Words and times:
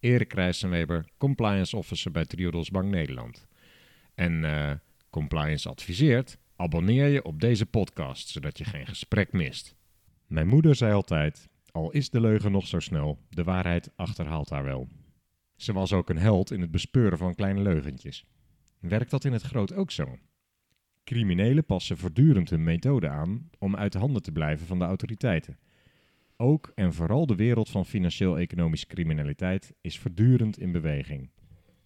Erik 0.00 0.32
Rijssenweber, 0.32 1.04
compliance 1.18 1.76
officer 1.76 2.10
bij 2.10 2.24
Triodos 2.24 2.70
Bank 2.70 2.90
Nederland. 2.90 3.46
En 4.14 4.44
eh, 4.44 4.72
compliance 5.10 5.68
adviseert, 5.68 6.38
abonneer 6.56 7.06
je 7.06 7.24
op 7.24 7.40
deze 7.40 7.66
podcast, 7.66 8.28
zodat 8.28 8.58
je 8.58 8.64
geen 8.64 8.86
gesprek 8.86 9.32
mist. 9.32 9.74
Mijn 10.26 10.48
moeder 10.48 10.74
zei 10.74 10.92
altijd, 10.92 11.48
al 11.70 11.90
is 11.90 12.10
de 12.10 12.20
leugen 12.20 12.52
nog 12.52 12.66
zo 12.66 12.78
snel, 12.78 13.18
de 13.28 13.44
waarheid 13.44 13.90
achterhaalt 13.96 14.50
haar 14.50 14.64
wel. 14.64 14.88
Ze 15.56 15.72
was 15.72 15.92
ook 15.92 16.10
een 16.10 16.18
held 16.18 16.50
in 16.50 16.60
het 16.60 16.70
bespeuren 16.70 17.18
van 17.18 17.34
kleine 17.34 17.60
leugentjes. 17.60 18.24
Werkt 18.78 19.10
dat 19.10 19.24
in 19.24 19.32
het 19.32 19.42
groot 19.42 19.72
ook 19.72 19.90
zo? 19.90 20.18
Criminelen 21.04 21.64
passen 21.64 21.98
voortdurend 21.98 22.50
hun 22.50 22.62
methode 22.62 23.08
aan 23.08 23.50
om 23.58 23.76
uit 23.76 23.92
de 23.92 23.98
handen 23.98 24.22
te 24.22 24.32
blijven 24.32 24.66
van 24.66 24.78
de 24.78 24.84
autoriteiten. 24.84 25.58
Ook 26.40 26.72
en 26.74 26.92
vooral 26.92 27.26
de 27.26 27.34
wereld 27.34 27.70
van 27.70 27.86
financieel-economische 27.86 28.86
criminaliteit 28.86 29.74
is 29.80 29.98
voortdurend 29.98 30.58
in 30.58 30.72
beweging. 30.72 31.30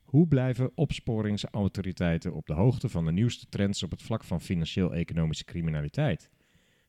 Hoe 0.02 0.28
blijven 0.28 0.70
opsporingsautoriteiten 0.74 2.34
op 2.34 2.46
de 2.46 2.52
hoogte 2.52 2.88
van 2.88 3.04
de 3.04 3.12
nieuwste 3.12 3.46
trends 3.48 3.82
op 3.82 3.90
het 3.90 4.02
vlak 4.02 4.24
van 4.24 4.40
financieel-economische 4.40 5.44
criminaliteit? 5.44 6.30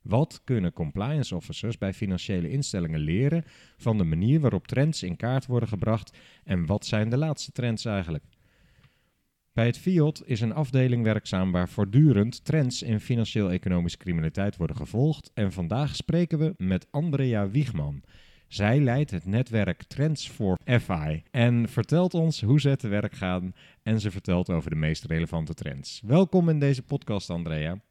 Wat 0.01 0.41
kunnen 0.43 0.73
compliance 0.73 1.35
officers 1.35 1.77
bij 1.77 1.93
financiële 1.93 2.49
instellingen 2.49 2.99
leren 2.99 3.43
van 3.77 3.97
de 3.97 4.03
manier 4.03 4.39
waarop 4.39 4.67
trends 4.67 5.03
in 5.03 5.15
kaart 5.15 5.45
worden 5.45 5.69
gebracht 5.69 6.17
en 6.43 6.65
wat 6.65 6.85
zijn 6.85 7.09
de 7.09 7.17
laatste 7.17 7.51
trends 7.51 7.85
eigenlijk? 7.85 8.23
Bij 9.55 9.65
het 9.65 9.77
FIOD 9.77 10.21
is 10.25 10.41
een 10.41 10.53
afdeling 10.53 11.03
werkzaam 11.03 11.51
waar 11.51 11.69
voortdurend 11.69 12.45
trends 12.45 12.81
in 12.81 12.99
financieel-economische 12.99 13.97
criminaliteit 13.97 14.55
worden 14.57 14.75
gevolgd. 14.75 15.31
En 15.33 15.51
vandaag 15.51 15.95
spreken 15.95 16.39
we 16.39 16.53
met 16.57 16.87
Andrea 16.91 17.49
Wiegman. 17.49 18.03
Zij 18.47 18.79
leidt 18.79 19.11
het 19.11 19.25
netwerk 19.25 19.83
Trends 19.83 20.29
for 20.29 20.57
FI 20.79 21.23
en 21.31 21.69
vertelt 21.69 22.13
ons 22.13 22.41
hoe 22.41 22.59
ze 22.59 22.75
te 22.75 22.87
werk 22.87 23.13
gaan. 23.13 23.53
En 23.83 23.99
ze 23.99 24.11
vertelt 24.11 24.49
over 24.49 24.69
de 24.69 24.75
meest 24.75 25.03
relevante 25.03 25.53
trends. 25.53 26.01
Welkom 26.05 26.49
in 26.49 26.59
deze 26.59 26.83
podcast, 26.83 27.29
Andrea. 27.29 27.81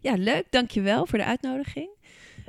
Ja, 0.00 0.14
leuk. 0.14 0.46
Dankjewel 0.50 1.06
voor 1.06 1.18
de 1.18 1.24
uitnodiging. 1.24 1.90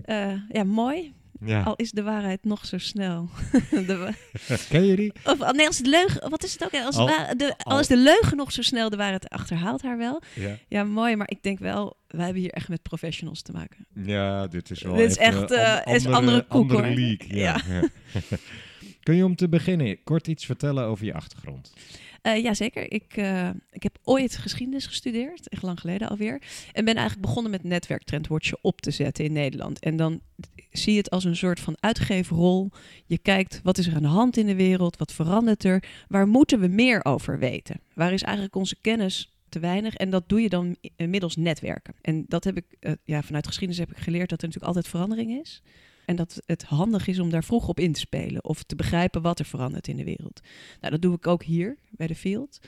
Uh, 0.06 0.34
ja, 0.50 0.64
mooi. 0.64 1.14
Ja. 1.46 1.64
Al 1.64 1.76
is 1.76 1.92
de 1.92 2.04
waarheid 2.04 2.44
nog 2.44 2.66
zo 2.66 2.78
snel. 2.78 3.30
de 3.70 4.14
Ken 4.70 4.86
je 4.86 4.96
die? 4.96 5.12
Of, 5.24 5.42
oh, 5.42 5.50
nee, 5.50 5.68
als 5.68 5.78
de 5.78 5.90
leugen... 5.90 6.30
Wat 6.30 6.44
is 6.44 6.54
het 6.54 6.64
ook? 6.64 6.82
Als, 6.82 6.96
al, 6.96 7.08
de, 7.38 7.54
al, 7.58 7.80
is 7.80 7.88
de 7.88 7.98
leugen 7.98 8.38
nog 8.38 8.52
zo 8.52 8.62
snel, 8.62 8.90
de 8.90 8.98
waarheid 8.98 9.30
achterhaalt 9.30 9.82
haar 9.82 9.98
wel. 9.98 10.22
Ja. 10.34 10.58
ja, 10.68 10.84
mooi. 10.84 11.16
Maar 11.16 11.30
ik 11.30 11.44
denk 11.44 11.60
wel, 11.60 11.98
wij 12.08 12.24
hebben 12.24 12.42
hier 12.42 12.52
echt 12.52 12.70
met 12.70 12.82
professionals 12.82 13.42
te 13.42 13.52
maken. 13.52 13.88
Ja, 13.94 14.48
dit 14.48 14.70
is 14.70 14.82
wel 14.82 14.96
Dit 14.96 15.10
is 15.10 15.18
echt 15.18 15.52
uh, 15.52 15.78
andere, 15.78 15.96
is 15.96 16.08
andere 16.08 16.46
koek, 16.48 16.72
andere 16.72 16.94
league. 16.94 17.36
Ja. 17.36 17.62
ja. 17.68 17.82
Kun 19.04 19.16
je 19.16 19.26
om 19.26 19.36
te 19.36 19.50
beginnen 19.50 20.04
kort 20.04 20.28
iets 20.28 20.46
vertellen 20.46 20.86
over 20.86 21.06
je 21.06 21.14
achtergrond? 21.14 21.74
Uh, 22.24 22.44
ja, 22.44 22.54
zeker. 22.54 22.92
Ik, 22.92 23.18
uh, 23.18 23.50
ik 23.72 23.84
heb 23.84 23.98
ooit 24.04 24.38
geschiedenis 24.38 24.86
gestudeerd, 24.86 25.50
echt 25.50 25.62
lang 25.62 25.80
geleden 25.80 26.10
alweer. 26.10 26.42
En 26.72 26.86
ben 26.86 26.96
eigenlijk 26.96 27.28
begonnen 27.28 27.52
met 27.52 27.64
netwerktrendwatchen 27.64 28.58
op 28.62 28.82
te 28.82 28.92
zetten 28.92 29.26
in 29.26 29.34
Nederland. 29.34 29.80
En 29.80 29.96
dan 29.96 30.22
zie 30.78 30.98
het 30.98 31.10
als 31.10 31.24
een 31.24 31.36
soort 31.36 31.60
van 31.60 31.76
uitgeverrol. 31.80 32.72
Je 33.06 33.18
kijkt 33.18 33.60
wat 33.64 33.78
is 33.78 33.88
er 33.88 33.96
aan 33.96 34.02
de 34.02 34.08
hand 34.08 34.38
in 34.38 34.46
de 34.46 34.56
wereld, 34.56 34.98
wat 34.98 35.14
verandert 35.14 35.64
er, 35.64 35.84
waar 36.08 36.28
moeten 36.28 36.60
we 36.60 36.68
meer 36.68 37.06
over 37.06 37.40
weten? 37.40 37.80
Waar 37.94 38.14
is 38.14 38.24
eigenlijk 38.24 38.56
onze 38.56 38.76
kennis 38.82 39.34
te 39.54 39.60
weinig. 39.60 39.96
En 39.96 40.10
dat 40.10 40.30
doe 40.30 40.42
je 40.42 40.50
dan 40.50 40.76
middels 40.98 41.36
netwerken. 41.36 41.94
En 42.02 42.26
dat 42.28 42.44
heb 42.44 42.58
ik, 42.58 42.66
uh, 42.80 42.92
ja, 43.04 43.22
vanuit 43.22 43.48
geschiedenis 43.48 43.80
heb 43.80 43.92
ik 43.92 44.04
geleerd 44.04 44.30
dat 44.30 44.42
er 44.42 44.48
natuurlijk 44.48 44.76
altijd 44.76 44.88
verandering 44.94 45.40
is. 45.42 45.62
En 46.06 46.16
dat 46.16 46.42
het 46.46 46.64
handig 46.64 47.08
is 47.08 47.20
om 47.20 47.30
daar 47.30 47.44
vroeg 47.44 47.68
op 47.68 47.80
in 47.80 47.94
te 47.94 48.00
spelen 48.00 48.44
of 48.44 48.64
te 48.64 48.76
begrijpen 48.76 49.22
wat 49.22 49.40
er 49.40 49.46
verandert 49.46 49.88
in 49.88 49.98
de 49.98 50.04
wereld. 50.04 50.42
Nou, 50.80 50.92
dat 50.92 51.02
doe 51.02 51.16
ik 51.16 51.28
ook 51.28 51.44
hier 51.44 51.78
bij 51.90 52.08
de 52.08 52.16
Field. 52.16 52.60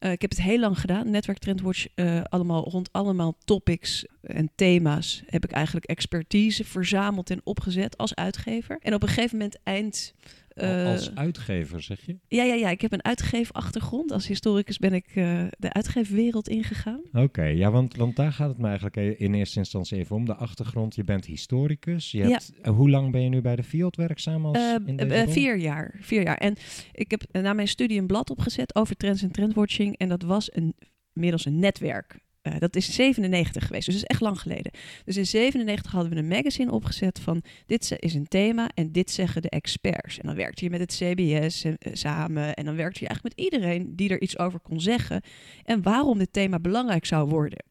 Uh, 0.00 0.12
ik 0.12 0.20
heb 0.20 0.30
het 0.30 0.42
heel 0.42 0.58
lang 0.58 0.80
gedaan. 0.80 1.10
Netwerk 1.10 1.38
Trendwatch, 1.38 1.86
uh, 1.94 2.20
allemaal 2.22 2.64
rond 2.64 2.92
allemaal 2.92 3.36
topics 3.44 4.06
en 4.22 4.50
thema's 4.54 5.22
heb 5.26 5.44
ik 5.44 5.50
eigenlijk 5.50 5.86
expertise 5.86 6.64
verzameld 6.64 7.30
en 7.30 7.40
opgezet 7.44 7.96
als 7.96 8.14
uitgever. 8.14 8.78
En 8.82 8.94
op 8.94 9.02
een 9.02 9.08
gegeven 9.08 9.38
moment 9.38 9.58
eind 9.62 10.14
als 10.62 11.10
eh, 11.10 11.16
uitgever, 11.16 11.82
zeg 11.82 12.06
je? 12.06 12.18
Ja, 12.28 12.42
ja, 12.42 12.54
ja, 12.54 12.68
ik 12.68 12.80
heb 12.80 12.92
een 12.92 13.04
uitgeefachtergrond. 13.04 14.12
Als 14.12 14.26
historicus 14.26 14.78
ben 14.78 14.92
ik 14.92 15.14
uh, 15.14 15.44
de 15.58 15.72
uitgeefwereld 15.72 16.48
ingegaan. 16.48 17.00
Oké, 17.12 17.44
ja, 17.44 17.70
want, 17.70 17.96
want 17.96 18.16
daar 18.16 18.32
gaat 18.32 18.48
het 18.48 18.58
me 18.58 18.66
eigenlijk 18.66 18.96
in 18.96 19.34
eerste 19.34 19.58
instantie 19.58 19.98
even 19.98 20.16
om. 20.16 20.24
De 20.24 20.34
achtergrond, 20.34 20.94
je 20.94 21.04
bent 21.04 21.24
historicus. 21.24 22.10
Je 22.10 22.22
hebt, 22.22 22.52
ja. 22.62 22.70
hoe 22.70 22.90
lang 22.90 23.12
ben 23.12 23.22
je 23.22 23.28
nu 23.28 23.40
bij 23.40 23.56
de 23.56 23.62
Field 23.62 23.96
werkzaam? 23.96 24.46
Als 24.46 24.58
uh, 24.58 25.22
vier 25.26 25.58
jaar, 25.58 25.94
vier 26.00 26.22
jaar. 26.22 26.38
En 26.38 26.56
ik 26.92 27.10
heb 27.10 27.22
na 27.32 27.52
mijn 27.52 27.68
studie 27.68 27.98
een 27.98 28.06
blad 28.06 28.30
opgezet 28.30 28.74
over 28.74 28.96
trends 28.96 29.22
en 29.22 29.30
trendwatching. 29.30 29.96
En 29.96 30.08
dat 30.08 30.22
was 30.22 30.54
een, 30.54 30.74
middels 31.12 31.44
een 31.44 31.58
netwerk 31.58 32.18
uh, 32.42 32.54
dat 32.58 32.76
is 32.76 32.94
97 32.94 33.66
geweest, 33.66 33.84
dus 33.86 33.94
dat 33.94 34.04
is 34.04 34.10
echt 34.10 34.20
lang 34.20 34.40
geleden. 34.40 34.72
Dus 35.04 35.16
in 35.16 35.26
97 35.26 35.92
hadden 35.92 36.12
we 36.12 36.16
een 36.16 36.28
magazine 36.28 36.72
opgezet 36.72 37.20
van 37.20 37.42
dit 37.66 37.96
is 37.98 38.14
een 38.14 38.28
thema 38.28 38.70
en 38.74 38.92
dit 38.92 39.10
zeggen 39.10 39.42
de 39.42 39.50
experts. 39.50 40.18
En 40.18 40.26
dan 40.26 40.36
werkte 40.36 40.64
je 40.64 40.70
met 40.70 40.80
het 40.80 40.94
CBS 40.94 41.64
en, 41.64 41.76
uh, 41.86 41.94
samen 41.94 42.54
en 42.54 42.64
dan 42.64 42.76
werkte 42.76 43.00
je 43.00 43.06
eigenlijk 43.06 43.36
met 43.36 43.46
iedereen 43.46 43.96
die 43.96 44.08
er 44.08 44.20
iets 44.20 44.38
over 44.38 44.60
kon 44.60 44.80
zeggen 44.80 45.22
en 45.64 45.82
waarom 45.82 46.18
dit 46.18 46.32
thema 46.32 46.58
belangrijk 46.58 47.06
zou 47.06 47.28
worden. 47.28 47.64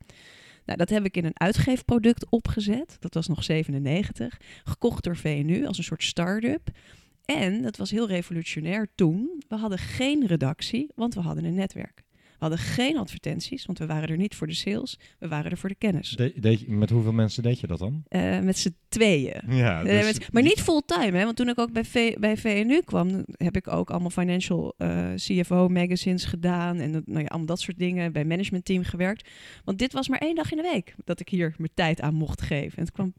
Nou, 0.65 0.77
dat 0.77 0.89
heb 0.89 1.05
ik 1.05 1.17
in 1.17 1.25
een 1.25 1.39
uitgeefproduct 1.39 2.29
opgezet. 2.29 2.97
Dat 2.99 3.13
was 3.13 3.27
nog 3.27 3.43
97. 3.43 4.37
Gekocht 4.63 5.03
door 5.03 5.17
VNU 5.17 5.65
als 5.65 5.77
een 5.77 5.83
soort 5.83 6.03
start-up. 6.03 6.69
En 7.25 7.61
dat 7.61 7.77
was 7.77 7.91
heel 7.91 8.07
revolutionair 8.07 8.87
toen. 8.95 9.43
We 9.47 9.55
hadden 9.55 9.77
geen 9.77 10.27
redactie, 10.27 10.91
want 10.95 11.13
we 11.13 11.21
hadden 11.21 11.45
een 11.45 11.53
netwerk. 11.53 12.03
We 12.39 12.45
hadden 12.45 12.65
geen 12.65 12.97
advertenties, 12.97 13.65
want 13.65 13.79
we 13.79 13.85
waren 13.85 14.09
er 14.09 14.17
niet 14.17 14.35
voor 14.35 14.47
de 14.47 14.53
sales. 14.53 14.99
We 15.19 15.27
waren 15.27 15.51
er 15.51 15.57
voor 15.57 15.69
de 15.69 15.75
kennis. 15.75 16.09
De, 16.09 16.63
met 16.67 16.89
hoeveel 16.89 17.11
mensen 17.11 17.43
deed 17.43 17.59
je 17.59 17.67
dat 17.67 17.79
dan? 17.79 18.03
Uh, 18.09 18.39
met 18.39 18.57
z'n 18.57 18.75
tweeën. 18.89 19.41
Ja, 19.47 19.83
uh, 19.83 20.03
met, 20.03 20.27
maar 20.31 20.43
niet 20.43 20.61
fulltime, 20.61 21.17
hè? 21.17 21.23
Want 21.23 21.35
toen 21.35 21.49
ik 21.49 21.59
ook 21.59 21.71
bij, 21.71 21.85
v, 21.85 22.13
bij 22.13 22.37
VNU 22.37 22.81
kwam, 22.81 23.25
heb 23.31 23.55
ik 23.55 23.67
ook 23.67 23.89
allemaal 23.89 24.09
financial 24.09 24.73
uh, 24.77 25.13
eh, 25.13 25.15
CFO 25.15 25.67
magazines 25.67 26.25
gedaan. 26.25 26.79
En 26.79 26.91
nou 26.91 27.19
ja, 27.19 27.25
allemaal 27.25 27.45
dat 27.45 27.59
soort 27.59 27.77
dingen. 27.77 28.11
Bij 28.11 28.25
managementteam 28.25 28.83
gewerkt. 28.83 29.29
Want 29.63 29.79
dit 29.79 29.93
was 29.93 30.07
maar 30.07 30.19
één 30.19 30.35
dag 30.35 30.51
in 30.51 30.57
de 30.57 30.69
week 30.73 30.95
dat 31.05 31.19
ik 31.19 31.29
hier 31.29 31.53
mijn 31.57 31.71
tijd 31.73 32.01
aan 32.01 32.13
mocht 32.13 32.41
geven. 32.41 32.77
En, 32.77 32.83
het 32.83 32.91
kwam... 32.91 33.13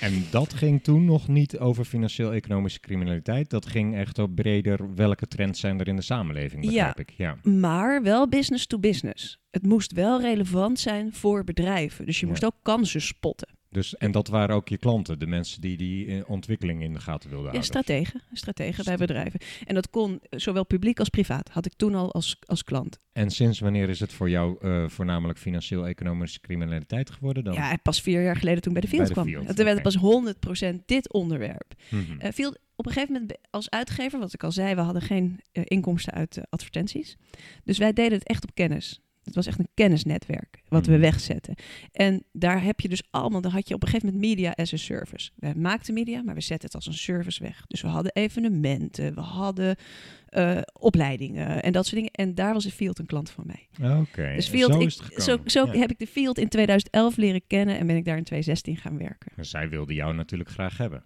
en 0.00 0.24
dat 0.30 0.54
ging 0.54 0.82
toen 0.82 1.04
nog 1.04 1.28
niet 1.28 1.58
over 1.58 1.84
financieel-economische 1.84 2.80
criminaliteit. 2.80 3.50
Dat 3.50 3.66
ging 3.66 3.96
echt 3.96 4.18
op 4.18 4.34
breder 4.34 4.94
welke 4.94 5.26
trends 5.26 5.60
zijn 5.60 5.80
er 5.80 5.88
in 5.88 5.96
de 5.96 6.02
samenleving, 6.02 6.64
begrijp 6.64 6.96
ja, 6.96 7.02
ik. 7.02 7.10
Ja, 7.16 7.50
maar 7.50 8.02
wel 8.02 8.28
business 8.36 8.66
to 8.66 8.78
business. 8.78 9.38
Het 9.50 9.62
moest 9.62 9.92
wel 9.92 10.20
relevant 10.20 10.78
zijn 10.78 11.12
voor 11.12 11.44
bedrijven. 11.44 12.06
Dus 12.06 12.20
je 12.20 12.26
moest 12.26 12.44
ook 12.44 12.56
kansen 12.62 13.00
spotten. 13.00 13.48
Dus, 13.74 13.96
en 13.96 14.10
dat 14.10 14.28
waren 14.28 14.54
ook 14.54 14.68
je 14.68 14.78
klanten, 14.78 15.18
de 15.18 15.26
mensen 15.26 15.60
die 15.60 15.76
die 15.76 16.06
eh, 16.06 16.30
ontwikkeling 16.30 16.82
in 16.82 16.92
de 16.92 17.00
gaten 17.00 17.30
wilden 17.30 17.50
houden? 17.50 17.60
Ja, 17.60 17.66
strategen, 17.66 18.22
strategen 18.32 18.84
bij 18.84 18.96
bedrijven. 18.96 19.40
En 19.64 19.74
dat 19.74 19.90
kon 19.90 20.20
zowel 20.30 20.64
publiek 20.64 20.98
als 20.98 21.08
privaat, 21.08 21.48
had 21.48 21.66
ik 21.66 21.72
toen 21.76 21.94
al 21.94 22.12
als, 22.12 22.36
als 22.46 22.64
klant. 22.64 22.98
En 23.12 23.30
sinds 23.30 23.58
wanneer 23.58 23.88
is 23.88 24.00
het 24.00 24.12
voor 24.12 24.30
jou 24.30 24.56
uh, 24.60 24.88
voornamelijk 24.88 25.38
financieel-economische 25.38 26.40
criminaliteit 26.40 27.10
geworden 27.10 27.44
dan? 27.44 27.54
Ja, 27.54 27.76
pas 27.82 28.00
vier 28.00 28.22
jaar 28.22 28.36
geleden 28.36 28.62
toen 28.62 28.72
bij 28.72 28.82
de 28.82 28.88
Field 28.88 29.10
kwam. 29.10 29.26
Field, 29.26 29.56
toen 29.56 29.64
werd 29.64 29.82
pas 29.82 29.98
100% 30.72 30.74
dit 30.86 31.12
onderwerp. 31.12 31.74
Mm 31.90 32.04
-hmm. 32.04 32.18
uh, 32.22 32.30
Field, 32.32 32.58
op 32.76 32.86
een 32.86 32.92
gegeven 32.92 33.12
moment 33.12 33.38
als 33.50 33.70
uitgever, 33.70 34.18
wat 34.18 34.32
ik 34.32 34.44
al 34.44 34.52
zei, 34.52 34.74
we 34.74 34.80
hadden 34.80 35.02
geen 35.02 35.40
uh, 35.52 35.62
inkomsten 35.66 36.12
uit 36.12 36.40
advertenties. 36.48 37.16
Dus 37.64 37.78
wij 37.78 37.92
deden 37.92 38.18
het 38.18 38.26
echt 38.28 38.44
op 38.44 38.54
kennis. 38.54 39.03
Het 39.24 39.34
was 39.34 39.46
echt 39.46 39.58
een 39.58 39.68
kennisnetwerk 39.74 40.62
wat 40.68 40.86
we 40.86 40.92
Mhm. 40.92 41.00
wegzetten. 41.00 41.54
En 41.92 42.24
daar 42.32 42.62
heb 42.62 42.80
je 42.80 42.88
dus 42.88 43.02
allemaal, 43.10 43.40
dan 43.40 43.50
had 43.50 43.68
je 43.68 43.74
op 43.74 43.82
een 43.82 43.88
gegeven 43.88 44.12
moment 44.14 44.26
media 44.30 44.50
as 44.56 44.72
a 44.72 44.76
service. 44.76 45.30
We 45.36 45.52
maakten 45.56 45.94
media, 45.94 46.22
maar 46.22 46.34
we 46.34 46.40
zetten 46.40 46.66
het 46.66 46.74
als 46.74 46.86
een 46.86 46.94
service 46.94 47.42
weg. 47.42 47.62
Dus 47.66 47.80
we 47.80 47.88
hadden 47.88 48.12
evenementen, 48.12 49.14
we 49.14 49.20
hadden 49.20 49.76
eh, 50.28 50.58
opleidingen 50.80 51.62
en 51.62 51.72
dat 51.72 51.84
soort 51.84 51.96
dingen. 51.96 52.10
En 52.10 52.34
daar 52.34 52.52
was 52.52 52.64
de 52.64 52.70
Field 52.70 52.98
een 52.98 53.06
klant 53.06 53.30
van 53.30 53.44
mij. 53.46 53.90
Oké, 54.00 54.32
Dus 54.34 54.48
Field, 54.48 54.72
zo 54.72 54.80
ik- 54.80 55.20
zo, 55.20 55.36
zo 55.44 55.66
Ja. 55.66 55.78
heb 55.78 55.90
ik 55.90 55.98
de 55.98 56.06
Field 56.06 56.38
in 56.38 56.48
2011 56.48 57.16
leren 57.16 57.42
kennen 57.46 57.78
en 57.78 57.86
ben 57.86 57.96
ik 57.96 58.04
daar 58.04 58.16
in 58.16 58.24
2016 58.24 58.76
gaan 58.76 58.98
werken. 58.98 59.32
Maar 59.36 59.44
zij 59.44 59.68
wilde 59.68 59.94
jou 59.94 60.14
natuurlijk 60.14 60.50
graag 60.50 60.76
hebben. 60.78 61.04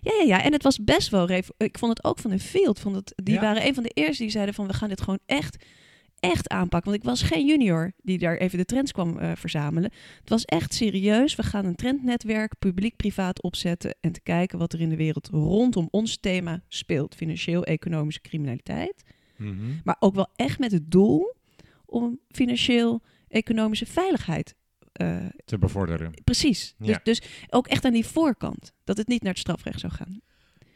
Ja, 0.00 0.12
ja, 0.18 0.24
ja. 0.26 0.42
En 0.44 0.52
het 0.52 0.62
was 0.62 0.84
best 0.84 1.08
wel... 1.08 1.28
Ik 1.56 1.78
vond 1.78 1.96
het 1.96 2.04
ook 2.04 2.18
van 2.18 2.30
de 2.30 2.38
Field. 2.38 2.80
Vond 2.80 2.94
het, 2.96 3.12
die 3.16 3.34
Ja. 3.34 3.40
waren 3.40 3.66
een 3.66 3.74
van 3.74 3.82
de 3.82 3.90
eerste 3.94 4.22
die 4.22 4.32
zeiden 4.32 4.54
van... 4.54 4.66
we 4.66 4.72
gaan 4.72 4.88
dit 4.88 5.00
gewoon 5.00 5.18
echt, 5.26 5.64
echt 6.20 6.48
aanpakken. 6.48 6.90
Want 6.90 7.02
ik 7.02 7.08
was 7.08 7.22
geen 7.22 7.46
junior 7.46 7.92
die 8.02 8.18
daar 8.18 8.36
even 8.36 8.58
de 8.58 8.64
trends 8.64 8.92
kwam 8.92 9.18
eh, 9.18 9.32
verzamelen. 9.36 9.90
Het 10.20 10.28
was 10.28 10.44
echt 10.44 10.74
serieus. 10.74 11.34
We 11.34 11.42
gaan 11.42 11.64
een 11.64 11.74
trendnetwerk 11.76 12.58
publiek-privaat 12.58 13.42
opzetten... 13.42 13.96
en 14.00 14.12
te 14.12 14.20
kijken 14.20 14.58
wat 14.58 14.72
er 14.72 14.80
in 14.80 14.88
de 14.88 14.96
wereld 14.96 15.28
rondom 15.28 15.88
ons 15.90 16.16
thema 16.20 16.62
speelt. 16.68 17.14
Financieel-economische 17.14 18.20
criminaliteit. 18.20 19.02
Mhm. 19.36 19.54
Maar 19.84 19.96
ook 19.98 20.14
wel 20.14 20.28
echt 20.36 20.58
met 20.58 20.72
het 20.72 20.90
doel 20.90 21.34
om 21.84 22.18
financieel-economische 22.30 23.86
veiligheid... 23.86 24.54
eh, 24.92 25.16
Te 25.44 25.58
bevorderen. 25.58 26.12
precies. 26.24 26.74
Ja. 26.78 27.00
Dus, 27.02 27.20
dus 27.20 27.30
ook 27.50 27.66
echt 27.66 27.84
aan 27.84 27.92
die 27.92 28.06
voorkant. 28.06 28.72
Dat 28.84 28.96
het 28.96 29.08
niet 29.08 29.22
naar 29.22 29.32
het 29.32 29.40
strafrecht 29.40 29.80
zou 29.80 29.92
gaan. 29.92 30.20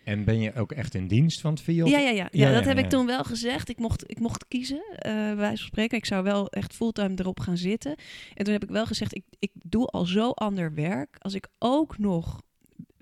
En 0.04 0.24
ben 0.24 0.40
je 0.40 0.54
ook 0.54 0.72
echt 0.72 0.94
in 0.94 1.06
dienst 1.06 1.40
van 1.40 1.50
het 1.50 1.62
Field? 1.62 1.88
Ja, 1.88 1.98
ja, 1.98 2.10
ja. 2.10 2.28
ja, 2.30 2.52
dat 2.52 2.64
heb 2.64 2.78
ik 2.78 2.88
toen 2.88 3.06
wel 3.06 3.24
gezegd. 3.24 3.68
Ik 3.68 3.78
mocht, 3.78 4.10
ik 4.10 4.20
mocht 4.20 4.48
kiezen, 4.48 4.82
bij 4.98 5.36
wijze 5.36 5.56
van 5.56 5.66
spreken. 5.66 5.98
Ik 5.98 6.06
zou 6.06 6.22
wel 6.22 6.48
echt 6.48 6.74
fulltime 6.74 7.14
erop 7.16 7.40
gaan 7.40 7.56
zitten. 7.56 7.94
En 8.34 8.44
toen 8.44 8.52
heb 8.52 8.62
ik 8.62 8.70
wel 8.70 8.86
gezegd, 8.86 9.14
ik, 9.14 9.24
ik 9.38 9.50
doe 9.54 9.86
al 9.86 10.04
zo 10.04 10.30
ander 10.30 10.74
werk. 10.74 11.16
Als 11.18 11.34
ik 11.34 11.48
ook 11.58 11.98
nog 11.98 12.40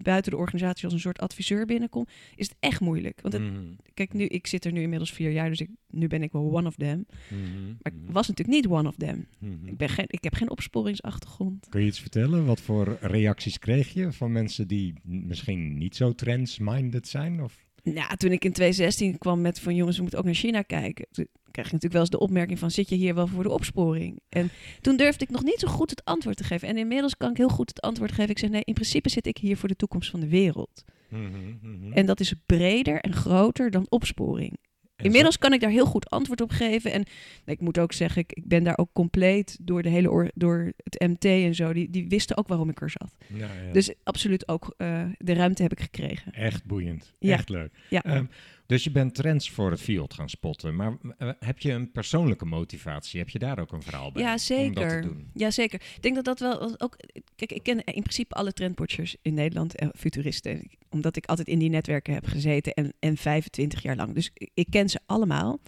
buiten 0.03 0.31
de 0.33 0.37
organisatie 0.39 0.85
als 0.85 0.93
een 0.93 1.01
soort 1.01 1.19
adviseur 1.19 1.67
binnenkom, 1.67 2.07
is 2.37 2.49
het 2.49 2.57
echt 2.61 2.81
moeilijk. 2.81 3.21
Want 3.21 3.35
het- 3.35 3.43
Mhm. 3.43 3.63
kijk, 3.95 4.13
nu, 4.13 4.25
ik 4.25 4.47
zit 4.47 4.65
er 4.65 4.73
nu 4.73 4.83
inmiddels 4.83 5.13
vier 5.13 5.31
jaar, 5.31 5.49
dus 5.49 5.61
ik, 5.61 5.71
nu 5.91 6.07
ben 6.07 6.23
ik 6.23 6.33
wel 6.33 6.57
one 6.57 6.67
of 6.69 6.75
them. 6.75 7.07
Mhm. 7.29 7.67
Maar 7.83 7.93
ik 7.93 8.01
Mhm. 8.03 8.13
was 8.13 8.29
natuurlijk 8.29 8.57
niet 8.63 8.67
one 8.73 8.89
of 8.89 8.97
them. 8.97 9.27
Ik, 9.65 9.77
ben 9.77 9.89
geen, 9.89 10.05
ik 10.09 10.25
heb 10.25 10.35
geen 10.35 10.51
opsporingsachtergrond. 10.51 11.67
Kun 11.69 11.81
je 11.81 11.87
iets 11.87 12.01
vertellen? 12.01 12.45
Wat 12.47 12.61
voor 12.61 12.97
reacties 13.01 13.59
kreeg 13.59 13.93
je 13.93 14.13
van 14.13 14.33
mensen 14.33 14.69
die 14.69 14.95
misschien 15.03 15.79
niet 15.79 15.97
zo 15.97 16.13
trends-minded 16.15 17.09
zijn? 17.09 17.43
Of? 17.43 17.69
Nou, 17.83 18.17
toen 18.17 18.33
ik 18.33 18.45
in 18.45 18.53
2016 18.53 19.19
kwam 19.19 19.41
met 19.41 19.61
van 19.61 19.75
jongens, 19.75 19.97
we 19.97 20.03
moeten 20.03 20.21
ook 20.21 20.27
naar 20.27 20.35
China 20.35 20.63
kijken. 20.63 21.07
Toen 21.11 21.27
krijg 21.51 21.67
je 21.67 21.75
natuurlijk 21.75 21.93
wel 21.93 22.01
eens 22.01 22.11
de 22.11 22.19
opmerking 22.19 22.59
van 22.59 22.71
zit 22.71 22.89
je 22.89 22.95
hier 22.95 23.15
wel 23.15 23.27
voor 23.27 23.43
de 23.43 23.51
opsporing? 23.51 24.21
En 24.29 24.51
toen 24.81 24.97
durfde 24.97 25.25
ik 25.25 25.31
nog 25.31 25.45
niet 25.45 25.59
zo 25.59 25.69
goed 25.69 25.91
het 25.91 26.05
antwoord 26.05 26.37
te 26.37 26.45
geven. 26.45 26.69
En 26.69 26.77
inmiddels 26.77 27.17
kan 27.17 27.31
ik 27.31 27.37
heel 27.37 27.49
goed 27.49 27.69
het 27.69 27.81
antwoord 27.81 28.13
geven. 28.13 28.31
Ik 28.31 28.39
zeg 28.39 28.51
nee, 28.51 28.65
in 28.65 28.75
principe 28.75 29.09
zit 29.09 29.27
ik 29.27 29.39
hier 29.39 29.57
voor 29.57 29.69
de 29.69 29.77
toekomst 29.77 30.11
van 30.11 30.21
de 30.21 30.29
wereld. 30.29 30.85
Mhm, 31.09 31.57
mhm. 31.63 31.93
En 31.93 32.07
dat 32.07 32.21
is 32.21 32.35
breder 32.47 33.01
en 33.01 33.13
groter 33.13 33.71
dan 33.71 33.87
opsporing. 33.89 34.59
Inmiddels 35.03 35.39
kan 35.39 35.53
ik 35.53 35.61
daar 35.61 35.71
heel 35.71 35.87
goed 35.87 36.11
antwoord 36.11 36.41
op 36.41 36.51
geven. 36.51 36.93
En 36.93 37.05
ik 37.45 37.61
moet 37.61 37.79
ook 37.79 37.93
zeggen, 37.93 38.23
ik, 38.23 38.33
ik 38.33 38.47
ben 38.49 38.65
daar 38.65 38.79
ook 38.79 38.91
compleet 38.93 39.59
door, 39.61 39.83
de 39.83 39.89
hele 39.89 40.11
or- 40.11 40.31
door 40.35 40.73
het 40.85 40.99
MT 41.09 41.25
en 41.25 41.55
zo. 41.55 41.73
Die, 41.73 41.91
die 41.91 42.09
wisten 42.09 42.37
ook 42.37 42.49
waarom 42.49 42.69
ik 42.69 42.81
er 42.81 42.91
zat. 42.91 43.15
Ja, 43.27 43.49
ja. 43.67 43.73
Dus 43.73 43.93
absoluut 44.03 44.49
ook 44.49 44.75
eh, 44.77 45.03
de 45.19 45.33
ruimte 45.33 45.63
heb 45.63 45.73
ik 45.73 45.81
gekregen. 45.81 46.33
Echt 46.33 46.65
boeiend. 46.65 47.13
Ja. 47.19 47.33
Echt 47.33 47.49
leuk. 47.49 47.73
Ja. 47.89 48.03
Ehm, 48.03 48.25
dus 48.71 48.85
je 48.85 48.91
bent 48.91 49.15
trends 49.15 49.51
voor 49.51 49.71
het 49.71 49.81
Field 49.81 50.15
gaan 50.15 50.29
spotten. 50.29 50.77
Maar 50.77 50.97
eh, 51.19 51.31
heb 51.39 51.59
je 51.59 51.73
een 51.73 51.91
persoonlijke 51.91 52.45
motivatie? 52.45 53.19
Heb 53.19 53.29
je 53.29 53.39
daar 53.39 53.59
ook 53.59 53.73
een 53.73 53.83
verhaal 53.83 54.13
bij? 54.13 54.23
Ja, 54.23 54.29
Om 54.29 54.35
dat 54.35 54.41
zeker. 54.41 55.03
te 55.03 55.09
doen? 55.09 55.31
Ja, 55.35 55.51
zeker. 55.51 55.81
Ik 55.97 56.03
denk 56.03 56.15
dat 56.15 56.25
dat 56.25 56.39
wel 56.39 56.81
ook. 56.81 56.97
Kijk, 57.37 57.53
ik 57.53 57.63
ken 57.63 57.85
in 57.85 58.03
principe 58.03 58.35
alle 58.35 58.53
trendwatchers 58.53 59.17
in 59.23 59.35
Nederland, 59.35 59.75
eh, 59.75 59.89
futuristen, 59.97 60.71
omdat 60.91 61.17
ik 61.17 61.27
altijd 61.27 61.49
in 61.49 61.59
die 61.59 61.69
netwerken 61.69 62.15
heb 62.15 62.27
gezeten 62.27 62.73
en, 62.75 62.93
en 62.99 63.17
25 63.17 63.83
jaar 63.83 63.97
lang. 63.97 64.15
Dus 64.15 64.31
ik 64.55 64.67
ken 64.71 64.89
ze 64.89 65.01
allemaal. 65.07 65.61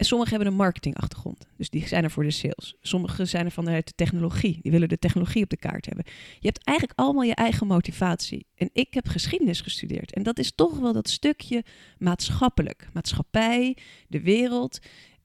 En 0.00 0.06
sommigen 0.06 0.34
hebben 0.34 0.52
een 0.52 0.58
marketingachtergrond. 0.58 1.46
Dus 1.56 1.70
die 1.70 1.86
zijn 1.86 2.04
er 2.04 2.10
voor 2.10 2.22
de 2.22 2.30
sales. 2.30 2.74
Sommigen 2.80 3.28
zijn 3.28 3.44
er 3.44 3.50
vanuit 3.50 3.86
de 3.86 3.92
technologie. 3.94 4.58
Die 4.62 4.72
willen 4.72 4.88
de 4.88 4.98
technologie 4.98 5.42
op 5.42 5.50
de 5.50 5.56
kaart 5.56 5.86
hebben. 5.86 6.04
Je 6.38 6.46
hebt 6.46 6.64
eigenlijk 6.64 6.98
allemaal 6.98 7.22
je 7.22 7.34
eigen 7.34 7.66
motivatie. 7.66 8.46
En 8.54 8.70
ik 8.72 8.94
heb 8.94 9.08
geschiedenis 9.08 9.60
gestudeerd. 9.60 10.14
En 10.14 10.22
dat 10.22 10.38
is 10.38 10.52
toch 10.54 10.78
wel 10.78 10.92
dat 10.92 11.08
stukje 11.08 11.64
maatschappelijk. 11.98 12.88
Maatschappij, 12.92 13.76
de 14.08 14.20
wereld. 14.20 14.78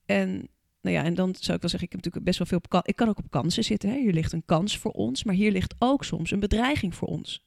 En 0.06 0.48
nou 0.80 0.96
ja, 0.96 1.04
en 1.04 1.14
dan 1.14 1.34
zou 1.38 1.56
ik 1.56 1.60
wel 1.60 1.70
zeggen, 1.70 1.88
ik 1.88 1.92
heb 1.92 2.04
natuurlijk 2.04 2.24
best 2.24 2.38
wel 2.38 2.46
veel 2.46 2.60
op 2.80 2.86
Ik 2.86 2.96
kan 2.96 3.08
ook 3.08 3.18
op 3.18 3.30
kansen 3.30 3.64
zitten. 3.64 3.90
Hè. 3.90 3.98
Hier 3.98 4.12
ligt 4.12 4.32
een 4.32 4.44
kans 4.44 4.78
voor 4.78 4.92
ons, 4.92 5.24
maar 5.24 5.34
hier 5.34 5.52
ligt 5.52 5.74
ook 5.78 6.04
soms 6.04 6.30
een 6.30 6.40
bedreiging 6.40 6.94
voor 6.94 7.08
ons. 7.08 7.44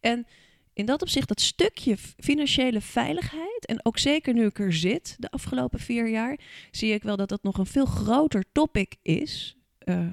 En 0.00 0.26
in 0.74 0.86
dat 0.86 1.02
opzicht, 1.02 1.28
dat 1.28 1.40
stukje 1.40 1.96
financiële 2.16 2.80
veiligheid, 2.80 3.66
en 3.66 3.84
ook 3.84 3.98
zeker 3.98 4.34
nu 4.34 4.46
ik 4.46 4.58
er 4.58 4.72
zit 4.72 5.16
de 5.18 5.30
afgelopen 5.30 5.78
vier 5.78 6.08
jaar, 6.08 6.38
zie 6.70 6.92
ik 6.92 7.02
wel 7.02 7.16
dat 7.16 7.28
dat 7.28 7.42
nog 7.42 7.58
een 7.58 7.66
veel 7.66 7.86
groter 7.86 8.44
topic 8.52 8.94
is. 9.02 9.56
Eh, 9.78 10.06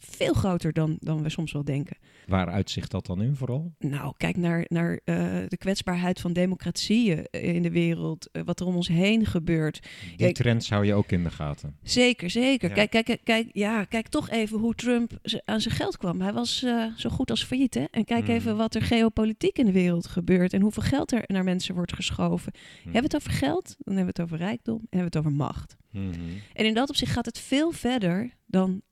veel 0.00 0.32
groter 0.34 0.72
dan, 0.72 0.96
dan 1.00 1.22
we 1.22 1.28
soms 1.28 1.52
wel 1.52 1.64
denken. 1.64 1.96
Waar 2.26 2.48
uitzicht 2.48 2.90
dat 2.90 3.06
dan 3.06 3.22
in 3.22 3.36
vooral? 3.36 3.74
Nou, 3.78 4.14
kijk 4.16 4.36
naar, 4.36 4.64
naar 4.68 5.00
eh, 5.04 5.14
de 5.48 5.56
kwetsbaarheid 5.56 6.20
van 6.20 6.32
democratieën 6.32 7.24
eh, 7.30 7.54
in 7.54 7.62
de 7.62 7.70
wereld, 7.70 8.28
eh, 8.32 8.42
wat 8.44 8.60
er 8.60 8.66
om 8.66 8.76
ons 8.76 8.88
heen 8.88 9.26
gebeurt. 9.26 9.88
Die 10.16 10.32
trends 10.32 10.70
hou 10.70 10.84
je 10.86 10.94
ook 10.94 11.10
in 11.12 11.22
de 11.24 11.30
gaten. 11.30 11.76
Zeker, 11.82 12.30
zeker. 12.30 12.68
Ja. 12.68 12.74
Kijk, 12.74 12.90
kijk, 13.04 13.20
kijk, 13.24 13.48
ja, 13.52 13.84
kijk 13.84 14.08
toch 14.08 14.30
even 14.30 14.58
hoe 14.58 14.74
Trump 14.74 15.18
aan 15.44 15.60
zijn 15.60 15.74
geld 15.74 15.96
kwam. 15.96 16.20
Hij 16.20 16.32
was 16.32 16.62
eh, 16.62 16.84
zo 16.96 17.10
goed 17.10 17.30
als 17.30 17.44
failliet, 17.44 17.74
hè? 17.74 17.84
En 17.90 18.04
kijk 18.04 18.22
Mhm. 18.22 18.30
even 18.32 18.56
wat 18.56 18.74
er 18.74 18.82
geopolitiek 18.82 19.58
in 19.58 19.66
de 19.66 19.72
wereld 19.72 20.06
gebeurt 20.06 20.52
en 20.52 20.60
hoeveel 20.60 20.82
geld 20.82 21.12
er 21.12 21.22
naar 21.26 21.44
mensen 21.44 21.74
wordt 21.74 21.94
geschoven. 21.94 22.52
Hm. 22.52 22.82
Hebben 22.82 23.10
we 23.10 23.16
het 23.16 23.26
over 23.26 23.30
geld, 23.32 23.76
dan 23.78 23.96
hebben 23.96 24.14
we 24.14 24.22
het 24.22 24.32
over 24.32 24.46
rijkdom 24.46 24.76
en 24.76 24.98
hebben 24.98 25.10
we 25.12 25.18
het 25.18 25.26
over 25.26 25.32
macht. 25.32 25.76
Mhm. 25.90 26.10
En 26.52 26.64
in 26.64 26.74
dat 26.74 26.88
opzicht 26.88 27.12
gaat 27.12 27.26
het 27.26 27.38
veel 27.38 27.70
verder 27.72 28.30
dan 28.46 28.82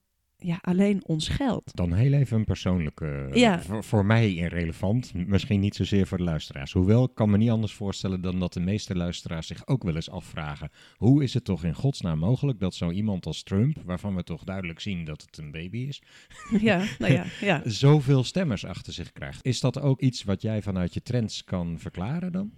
ja, 0.40 0.58
alleen 0.60 1.04
ons 1.06 1.28
geld. 1.28 1.70
Dan 1.74 1.92
heel 1.92 2.12
even 2.12 2.36
een 2.38 2.44
persoonlijke, 2.44 3.28
Ja. 3.32 3.62
voor, 3.62 3.84
voor 3.84 4.04
mij 4.04 4.34
irrelevant, 4.34 5.14
misschien 5.14 5.60
niet 5.60 5.74
zozeer 5.74 6.06
voor 6.06 6.18
de 6.18 6.24
luisteraars. 6.24 6.72
Hoewel, 6.72 7.04
ik 7.04 7.14
kan 7.14 7.30
me 7.30 7.36
niet 7.36 7.50
anders 7.50 7.72
voorstellen 7.72 8.20
dan 8.20 8.38
dat 8.38 8.52
de 8.52 8.60
meeste 8.60 8.96
luisteraars 8.96 9.46
zich 9.46 9.66
ook 9.66 9.82
wel 9.82 9.94
eens 9.94 10.10
afvragen. 10.10 10.70
Hoe 10.96 11.22
is 11.22 11.34
het 11.34 11.44
toch 11.44 11.64
in 11.64 11.74
godsnaam 11.74 12.18
mogelijk 12.18 12.60
dat 12.60 12.74
zo 12.74 12.90
iemand 12.90 13.26
als 13.26 13.42
Trump, 13.42 13.76
waarvan 13.84 14.14
we 14.14 14.22
toch 14.24 14.44
duidelijk 14.44 14.80
zien 14.80 15.04
dat 15.04 15.22
het 15.22 15.38
een 15.38 15.50
baby 15.50 15.78
is, 15.78 16.02
ja, 16.60 16.84
nou 16.98 17.12
ja, 17.12 17.24
ja. 17.40 17.62
zoveel 17.84 18.24
stemmers 18.24 18.64
achter 18.64 18.92
zich 18.92 19.12
krijgt? 19.12 19.44
Is 19.44 19.60
dat 19.60 19.80
ook 19.80 20.00
iets 20.00 20.24
wat 20.24 20.42
jij 20.42 20.62
vanuit 20.62 20.94
je 20.94 21.02
trends 21.02 21.44
kan 21.44 21.78
verklaren 21.78 22.32
dan? 22.32 22.50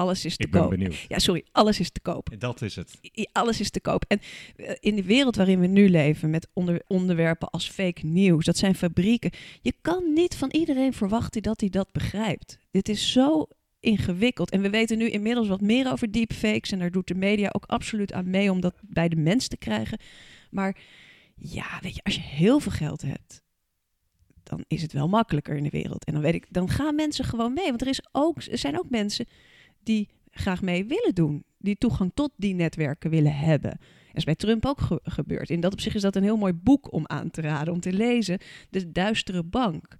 Alles 0.00 0.24
is 0.24 0.36
te 0.36 0.44
Ik 0.44 0.50
ben 0.50 0.60
koop. 0.60 0.70
benieuwd. 0.70 1.04
Ja, 1.08 1.18
sorry, 1.18 1.44
alles 1.52 1.80
is 1.80 1.90
te 1.90 2.00
koop. 2.00 2.34
Dat 2.38 2.62
is 2.62 2.76
het. 2.76 2.98
Alles 3.32 3.60
is 3.60 3.70
te 3.70 3.80
koop. 3.80 4.04
En 4.08 4.20
eh, 4.56 4.74
in 4.80 4.96
de 4.96 5.02
wereld 5.02 5.36
waarin 5.36 5.60
we 5.60 5.66
nu 5.66 5.88
leven, 5.88 6.30
met 6.30 6.48
onder, 6.52 6.82
onderwerpen 6.86 7.50
als 7.50 7.68
fake 7.68 8.06
news, 8.06 8.44
dat 8.44 8.56
zijn 8.56 8.74
fabrieken. 8.74 9.30
Je 9.62 9.74
kan 9.80 10.12
niet 10.12 10.36
van 10.36 10.50
iedereen 10.50 10.92
verwachten 10.92 11.42
dat 11.42 11.60
hij 11.60 11.70
dat 11.70 11.92
begrijpt. 11.92 12.58
Dit 12.70 12.88
is 12.88 13.12
zo 13.12 13.46
ingewikkeld. 13.80 14.50
En 14.50 14.60
we 14.60 14.70
weten 14.70 14.98
nu 14.98 15.08
inmiddels 15.08 15.48
wat 15.48 15.60
meer 15.60 15.92
over 15.92 16.10
deepfakes. 16.10 16.72
En 16.72 16.78
daar 16.78 16.90
doet 16.90 17.08
de 17.08 17.14
media 17.14 17.48
ook 17.52 17.64
absoluut 17.64 18.12
aan 18.12 18.30
mee 18.30 18.50
om 18.50 18.60
dat 18.60 18.74
bij 18.80 19.08
de 19.08 19.16
mens 19.16 19.48
te 19.48 19.56
krijgen. 19.56 19.98
Maar 20.50 20.76
ja, 21.36 21.78
weet 21.80 21.94
je, 21.94 22.02
als 22.02 22.14
je 22.14 22.20
heel 22.20 22.60
veel 22.60 22.72
geld 22.72 23.02
hebt, 23.02 23.42
dan 24.42 24.64
is 24.66 24.82
het 24.82 24.92
wel 24.92 25.08
makkelijker 25.08 25.56
in 25.56 25.62
de 25.62 25.70
wereld. 25.70 26.04
En 26.04 26.12
dan 26.12 26.22
weet 26.22 26.34
ik, 26.34 26.46
dan 26.50 26.68
gaan 26.68 26.94
mensen 26.94 27.24
gewoon 27.24 27.52
mee. 27.52 27.68
Want 27.68 27.80
er, 27.80 27.88
is 27.88 28.02
ook, 28.12 28.42
er 28.42 28.58
zijn 28.58 28.78
ook 28.78 28.90
mensen 28.90 29.26
die 29.82 30.08
graag 30.30 30.62
mee 30.62 30.84
willen 30.84 31.14
doen. 31.14 31.44
Die 31.58 31.76
toegang 31.78 32.10
tot 32.14 32.30
die 32.36 32.54
netwerken 32.54 33.10
willen 33.10 33.36
hebben. 33.36 33.70
Dat 34.06 34.16
is 34.18 34.24
bij 34.24 34.34
Trump 34.34 34.66
ook 34.66 34.80
ge- 34.80 35.00
gebeurd. 35.02 35.50
In 35.50 35.60
dat 35.60 35.72
opzicht 35.72 35.94
is 35.96 36.02
dat 36.02 36.16
een 36.16 36.22
heel 36.22 36.36
mooi 36.36 36.52
boek 36.52 36.92
om 36.92 37.02
aan 37.06 37.30
te 37.30 37.40
raden, 37.40 37.72
om 37.72 37.80
te 37.80 37.92
lezen. 37.92 38.38
De 38.70 38.92
Duistere 38.92 39.42
Bank. 39.42 39.96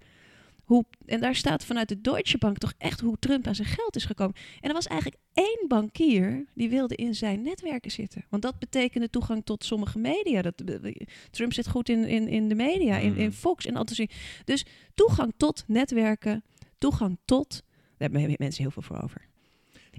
Hoe, 0.63 0.85
en 1.05 1.19
daar 1.21 1.35
staat 1.35 1.65
vanuit 1.65 1.89
de 1.89 2.01
Deutsche 2.01 2.37
Bank 2.37 2.57
toch 2.57 2.73
echt 2.77 2.99
hoe 2.99 3.19
Trump 3.19 3.47
aan 3.47 3.55
zijn 3.55 3.67
geld 3.67 3.95
is 3.95 4.05
gekomen. 4.05 4.35
En 4.59 4.67
er 4.67 4.73
was 4.75 4.87
eigenlijk 4.87 5.21
één 5.33 5.65
bankier 5.67 6.45
die 6.55 6.69
wilde 6.69 6.95
in 6.95 7.15
zijn 7.15 7.41
netwerken 7.41 7.91
zitten. 7.91 8.25
Want 8.29 8.43
dat 8.43 8.59
betekende 8.59 9.09
toegang 9.09 9.45
tot 9.45 9.63
sommige 9.63 9.99
media. 9.99 10.41
Dat, 10.41 10.63
Trump 11.31 11.53
zit 11.53 11.67
goed 11.67 11.89
in, 11.89 12.03
in, 12.07 12.27
in 12.27 12.47
de 12.47 12.55
media, 12.55 12.97
in, 12.97 13.15
in 13.15 13.27
Mhm. 13.27 13.31
Fox 13.31 13.65
en 13.65 13.75
altijd. 13.75 14.13
Dus 14.45 14.65
toegang 14.93 15.33
tot 15.37 15.63
netwerken, 15.67 16.43
toegang 16.77 17.17
tot... 17.25 17.63
Daar 17.97 18.09
hebben 18.11 18.35
mensen 18.37 18.61
heel 18.63 18.71
veel 18.71 18.81
voor 18.81 19.01
over. 19.03 19.29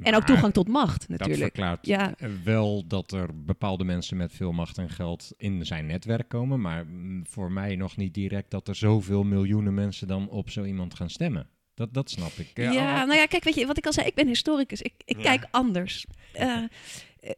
En 0.02 0.14
ook 0.14 0.25
toegang 0.25 0.52
tot 0.52 0.68
macht 0.68 1.00
Dat 1.00 1.08
natuurlijk. 1.08 1.40
verklaart 1.42 1.87
Ja, 1.87 2.14
eh, 2.16 2.28
wel 2.44 2.87
dat 2.87 3.12
er 3.12 3.44
bepaalde 3.44 3.84
mensen 3.84 4.16
met 4.16 4.32
veel 4.32 4.52
macht 4.52 4.78
en 4.78 4.90
geld 4.90 5.32
in 5.37 5.66
zijn 5.66 5.87
netwerk 5.87 6.28
komen. 6.28 6.61
Maar 6.61 6.87
mm, 6.87 7.26
voor 7.26 7.52
mij 7.52 7.76
nog 7.76 7.96
niet 7.96 8.14
direct 8.14 8.50
dat 8.50 8.68
er 8.68 8.75
zoveel 8.75 9.25
miljoenen 9.25 9.75
mensen 9.75 10.06
dan 10.06 10.28
op 10.28 10.50
zo 10.50 10.64
iemand 10.64 10.94
gaan 10.94 11.11
stemmen. 11.11 11.49
Dat, 11.75 11.94
dat 11.94 12.11
snap 12.11 12.32
ik. 12.32 12.50
ja, 12.54 12.68
al- 13.00 13.06
nou 13.06 13.18
ja, 13.18 13.26
kijk, 13.26 13.44
weet 13.44 13.54
je, 13.54 13.66
wat 13.66 13.78
ik 13.78 13.87
al 13.87 13.92
zei, 13.92 14.06
ik 14.06 14.14
ben 14.14 14.26
historicus. 14.26 14.82
Ik, 14.82 14.94
ik 15.04 15.16
Ja. 15.16 15.22
kijk 15.22 15.46
anders. 15.50 16.06
Eh, 16.32 16.46
eh, 16.52 16.62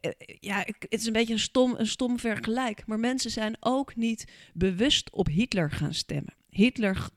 eh, 0.00 0.10
ja, 0.40 0.66
ik- 0.66 0.76
het 0.88 1.00
is 1.00 1.06
een 1.06 1.12
beetje 1.12 1.32
een 1.32 1.38
stom, 1.40 1.74
een 1.78 1.86
stom 1.86 2.18
vergelijk. 2.18 2.86
Maar 2.86 2.98
mensen 2.98 3.30
zijn 3.30 3.56
ook 3.60 3.96
niet 3.96 4.32
bewust 4.54 5.10
op 5.12 5.26
Hitler 5.26 5.70
gaan 5.70 5.94
stemmen. 5.94 6.34
Hitler 6.50 7.08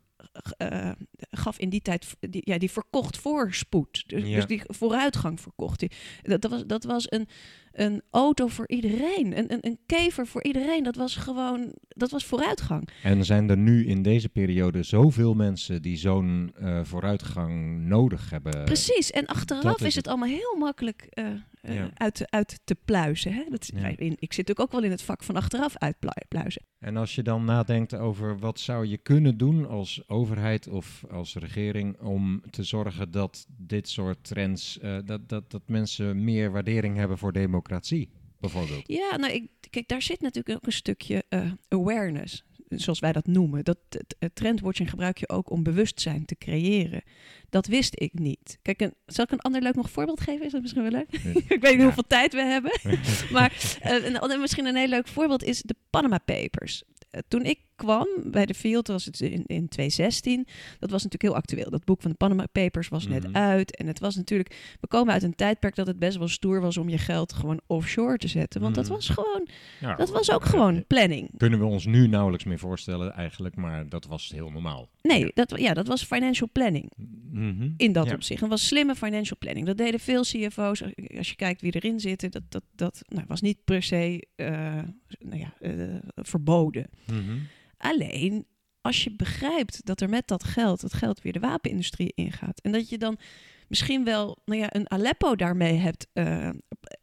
eh, 0.58 0.92
gaf 1.30 1.60
in 1.60 1.70
die 1.70 1.82
tijd, 1.82 2.16
die, 2.20 2.42
ja, 2.46 2.58
die 2.58 2.72
verkocht 2.72 3.18
voorspoed. 3.18 4.04
Dus, 4.08 4.24
Ja. 4.24 4.36
dus 4.36 4.46
die 4.46 4.62
vooruitgang 4.66 5.42
verkocht 5.42 5.80
hij. 5.80 5.92
Dat, 6.22 6.42
dat 6.42 6.52
was, 6.52 6.64
dat 6.66 6.84
was 6.84 7.12
een, 7.12 7.28
een 7.72 8.02
auto 8.12 8.48
voor 8.48 8.68
iedereen. 8.70 9.38
Een, 9.38 9.52
een, 9.54 9.58
een 9.62 9.80
kever 9.86 10.28
voor 10.28 10.44
iedereen. 10.44 10.84
Dat 10.84 10.96
was 10.96 11.16
gewoon, 11.16 11.74
dat 11.88 12.12
was 12.12 12.26
vooruitgang. 12.26 12.90
En 13.04 13.26
zijn 13.26 13.50
er 13.50 13.58
nu 13.58 13.86
in 13.88 14.02
deze 14.02 14.30
periode 14.30 14.84
zoveel 14.84 15.34
mensen 15.34 15.82
die 15.82 15.98
zo'n 15.98 16.52
eh, 16.56 16.80
vooruitgang 16.84 17.80
nodig 17.88 18.30
hebben? 18.30 18.64
Precies. 18.66 19.12
En 19.12 19.26
achteraf 19.26 19.80
is, 19.80 19.86
is 19.86 19.96
het 19.96 19.96
het. 19.96 20.08
allemaal 20.08 20.30
heel 20.30 20.56
makkelijk 20.60 21.08
eh, 21.10 21.26
eh, 21.68 21.76
Ja. 21.76 21.90
uit, 21.94 22.14
te- 22.16 22.28
uit 22.30 22.60
te 22.64 22.76
pluizen. 22.86 23.34
Hè? 23.34 23.44
Dat, 23.50 23.72
Ja. 23.76 23.88
in, 23.88 23.98
ik 23.98 24.34
zit 24.34 24.48
natuurlijk 24.48 24.60
ook 24.60 24.72
wel 24.72 24.84
in 24.84 24.92
het 24.92 25.02
vak 25.02 25.24
van 25.24 25.36
achteraf 25.36 25.78
uitpluizen. 25.78 26.62
En 26.80 26.98
als 26.98 27.16
je 27.16 27.24
dan 27.24 27.46
nadenkt 27.46 27.94
over 27.96 28.40
wat 28.40 28.60
zou 28.60 28.86
je 28.88 28.98
kunnen 28.98 29.38
doen 29.38 29.68
als 29.68 30.08
overheid 30.10 30.68
of 30.68 31.04
als 31.12 31.36
regering 31.36 32.00
om 32.00 32.42
te 32.50 32.64
zorgen 32.64 33.12
dat 33.12 33.46
dit 33.58 33.90
soort 33.90 34.24
trends, 34.24 34.80
eh, 34.80 34.98
dat, 35.06 35.30
dat, 35.30 35.52
dat 35.52 35.62
mensen 35.70 36.24
meer 36.24 36.52
waardering 36.52 36.96
hebben 36.98 37.18
voor 37.18 37.32
democratie, 37.34 38.10
bijvoorbeeld. 38.40 38.84
Ja, 38.88 39.16
nou, 39.18 39.34
ik, 39.34 39.50
kijk, 39.70 39.88
daar 39.88 40.02
zit 40.02 40.22
natuurlijk 40.22 40.56
ook 40.58 40.66
een 40.66 40.72
stukje 40.72 41.24
eh, 41.30 41.52
awareness, 41.68 42.44
zoals 42.70 43.00
wij 43.00 43.12
dat 43.12 43.28
noemen. 43.28 43.64
Dat, 43.64 43.78
trendwatching 44.34 44.90
gebruik 44.90 45.18
je 45.18 45.30
ook 45.30 45.50
om 45.50 45.64
bewustzijn 45.64 46.26
te 46.26 46.36
creëren. 46.38 47.02
Dat 47.50 47.68
wist 47.68 48.00
ik 48.02 48.14
niet. 48.14 48.60
Kijk, 48.62 48.82
een, 48.82 48.94
zal 49.06 49.24
ik 49.24 49.32
een 49.32 49.40
ander 49.40 49.62
leuk 49.62 49.76
nog 49.76 49.90
voorbeeld 49.92 50.22
geven? 50.22 50.46
Is 50.46 50.52
dat 50.52 50.62
misschien 50.62 50.82
wel 50.82 50.92
leuk? 50.92 51.08
Ja. 51.12 51.30
ik 51.56 51.62
weet 51.62 51.62
niet 51.62 51.78
Ja. 51.78 51.84
hoeveel 51.84 52.08
tijd 52.08 52.34
we 52.34 52.42
hebben. 52.42 52.80
maar 53.32 53.78
eh, 53.82 54.06
een, 54.06 54.40
misschien 54.40 54.66
een 54.66 54.76
heel 54.76 54.88
leuk 54.88 55.08
voorbeeld 55.08 55.44
is 55.44 55.62
de 55.62 55.76
Panama 55.90 56.18
Papers. 56.18 56.84
Eh, 57.10 57.22
toen 57.28 57.46
ik 57.46 57.60
kwam 57.78 58.08
bij 58.24 58.46
de 58.46 58.54
Field, 58.54 58.88
was 58.88 59.06
het 59.06 59.22
in, 59.22 59.32
in 59.46 59.68
2016, 59.68 60.48
dat 60.80 60.90
was 60.90 61.04
natuurlijk 61.04 61.22
heel 61.34 61.36
actueel. 61.36 61.70
Dat 61.70 61.86
boek 61.86 62.02
van 62.02 62.12
de 62.12 62.18
Panama 62.18 62.46
Papers 62.52 62.88
was 62.88 63.08
net 63.08 63.24
Mhm. 63.28 63.36
uit. 63.38 63.76
En 63.76 63.88
het 63.88 64.00
was 64.00 64.16
natuurlijk, 64.16 64.76
we 64.82 64.88
komen 64.88 65.14
uit 65.14 65.24
een 65.24 65.36
tijdperk 65.36 65.76
dat 65.76 65.88
het 65.88 66.00
best 66.00 66.18
wel 66.18 66.28
stoer 66.28 66.62
was 66.62 66.78
om 66.78 66.90
je 66.90 66.98
geld 66.98 67.34
gewoon 67.34 67.60
offshore 67.68 68.18
te 68.18 68.28
zetten. 68.28 68.62
Want 68.62 68.76
dat 68.76 68.84
Mhm. 68.86 68.94
was 68.94 69.10
gewoon, 69.10 69.48
Ja, 69.80 69.96
dat 69.96 70.10
was 70.10 70.32
ook 70.32 70.46
gewoon 70.46 70.86
planning. 70.88 71.30
Kunnen 71.38 71.60
we 71.60 71.66
ons 71.66 71.86
nu 71.86 72.08
nauwelijks 72.08 72.46
meer 72.46 72.60
voorstellen 72.60 73.14
eigenlijk, 73.14 73.56
maar 73.56 73.90
dat 73.90 74.06
was 74.06 74.32
heel 74.34 74.50
normaal. 74.50 74.90
Nee, 75.02 75.32
dat, 75.34 75.54
ja, 75.60 75.74
dat 75.74 75.88
was 75.88 76.04
financial 76.04 76.50
planning 76.52 76.92
Mhm. 77.32 77.70
in 77.78 77.92
dat 77.92 78.06
Ja. 78.08 78.14
opzicht. 78.14 78.40
Dat 78.40 78.50
was 78.50 78.68
slimme 78.68 78.96
financial 78.96 79.38
planning. 79.40 79.66
Dat 79.66 79.78
deden 79.78 80.00
veel 80.00 80.22
CFO's. 80.24 80.84
Als 81.18 81.30
je 81.30 81.36
kijkt 81.36 81.62
wie 81.62 81.76
erin 81.76 82.00
zitten, 82.00 82.32
dat, 82.32 82.42
dat, 82.50 82.64
dat 82.76 83.02
nou, 83.08 83.26
was 83.28 83.42
niet 83.42 83.58
per 83.66 83.84
se 83.84 84.28
eh, 84.36 84.48
nou 85.20 85.40
ja, 85.40 85.54
eh, 85.60 85.96
verboden. 86.16 86.86
Alleen 87.78 88.46
als 88.82 89.04
je 89.04 89.16
begrijpt 89.16 89.86
dat 89.86 90.02
er 90.02 90.10
met 90.10 90.28
dat 90.28 90.44
geld, 90.44 90.82
dat 90.82 90.94
geld 90.94 91.22
weer 91.22 91.34
de 91.34 91.40
wapenindustrie 91.40 92.12
ingaat. 92.16 92.60
En 92.62 92.72
dat 92.72 92.90
je 92.90 92.98
dan 92.98 93.18
misschien 93.68 94.04
wel 94.04 94.38
nou 94.46 94.60
ja, 94.60 94.76
een 94.76 94.92
Aleppo 94.92 95.36
daarmee 95.36 95.78
hebt. 95.78 96.08
eh, 96.14 96.50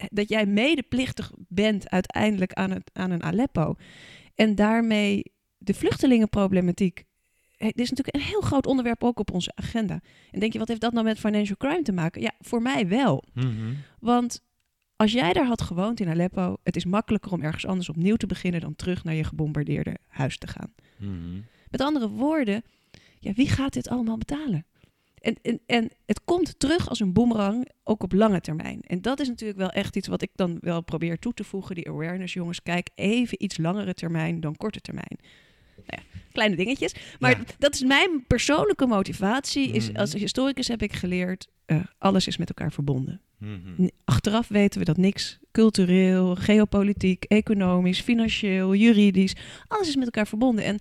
dat 0.09 0.29
jij 0.29 0.47
medeplichtig 0.47 1.33
bent 1.49 1.91
uiteindelijk 1.91 2.53
aan, 2.53 2.71
het, 2.71 2.91
aan 2.93 3.11
een 3.11 3.23
Aleppo. 3.23 3.75
En 4.35 4.55
daarmee 4.55 5.33
de 5.59 5.75
vluchtelingenproblematiek. 5.75 7.05
Dit 7.57 7.81
is 7.81 7.91
natuurlijk 7.91 8.17
een 8.17 8.31
heel 8.31 8.41
groot 8.41 8.67
onderwerp 8.67 9.05
ook 9.05 9.19
op 9.19 9.33
onze 9.33 9.53
agenda. 9.55 10.01
En 10.31 10.41
denk 10.41 10.53
je, 10.53 10.59
wat 10.59 10.69
heeft 10.69 10.81
dat 10.81 10.93
nou 10.93 11.05
met 11.05 11.19
financial 11.19 11.57
crime 11.57 11.83
te 11.83 11.93
maken? 11.93 12.21
Ja, 12.23 12.33
voor 12.41 12.63
mij 12.63 12.89
wel. 12.89 13.25
Mhm. 13.35 13.73
Want 13.99 14.44
als 14.97 15.13
jij 15.13 15.33
daar 15.33 15.47
had 15.47 15.63
gewoond 15.63 16.01
in 16.01 16.09
Aleppo, 16.09 16.57
het 16.63 16.77
is 16.77 16.85
makkelijker 16.85 17.33
om 17.33 17.43
ergens 17.43 17.67
anders 17.67 17.89
opnieuw 17.89 18.17
te 18.17 18.27
beginnen 18.27 18.61
dan 18.61 18.77
terug 18.77 19.05
naar 19.05 19.15
je 19.15 19.25
gebombardeerde 19.25 19.97
huis 20.07 20.39
te 20.39 20.47
gaan. 20.47 20.75
Mhm. 20.97 21.41
Met 21.71 21.81
andere 21.81 22.09
woorden, 22.09 22.63
ja, 23.19 23.33
wie 23.33 23.49
gaat 23.49 23.73
dit 23.73 23.89
allemaal 23.89 24.19
betalen? 24.19 24.67
En, 25.25 25.37
en, 25.43 25.61
en 25.67 25.91
het 26.07 26.25
komt 26.25 26.59
terug 26.59 26.89
als 26.89 27.01
een 27.01 27.13
boemerang, 27.13 27.69
ook 27.85 28.03
op 28.03 28.13
lange 28.13 28.41
termijn. 28.41 28.81
En 28.81 29.03
dat 29.03 29.21
is 29.21 29.29
natuurlijk 29.29 29.59
wel 29.59 29.71
echt 29.71 29.97
iets 29.97 30.09
wat 30.09 30.23
ik 30.23 30.31
dan 30.35 30.59
wel 30.61 30.83
probeer 30.83 31.19
toe 31.19 31.35
te 31.35 31.45
voegen. 31.45 31.75
Die 31.75 31.89
awareness, 31.89 32.33
jongens, 32.33 32.63
kijk 32.63 32.91
even 32.95 33.43
iets 33.43 33.57
langere 33.57 33.95
termijn 33.95 34.41
dan 34.41 34.57
korte 34.57 34.81
termijn. 34.81 35.19
Nou 35.77 35.87
ja, 35.87 36.19
kleine 36.33 36.57
dingetjes. 36.57 36.95
Maar 37.19 37.31
Ja. 37.31 37.45
dat 37.59 37.75
is 37.75 37.83
mijn 37.83 38.25
persoonlijke 38.27 38.87
motivatie. 38.87 39.71
Is, 39.73 39.89
Mhm. 39.91 39.99
Als 40.01 40.13
historicus 40.13 40.69
heb 40.69 40.83
ik 40.83 40.93
geleerd, 40.93 41.49
eh, 41.67 41.77
alles 41.99 42.27
is 42.27 42.37
met 42.37 42.49
elkaar 42.49 42.73
verbonden. 42.73 43.21
Mhm. 43.39 43.89
Achteraf 44.05 44.49
weten 44.49 44.79
we 44.79 44.85
dat 44.85 44.97
niks 44.97 45.39
cultureel, 45.53 46.35
geopolitiek, 46.35 47.25
economisch, 47.25 48.01
financieel, 48.01 48.75
juridisch, 48.75 49.35
alles 49.69 49.89
is 49.89 49.97
met 49.97 50.05
elkaar 50.05 50.27
verbonden. 50.27 50.65
En 50.65 50.79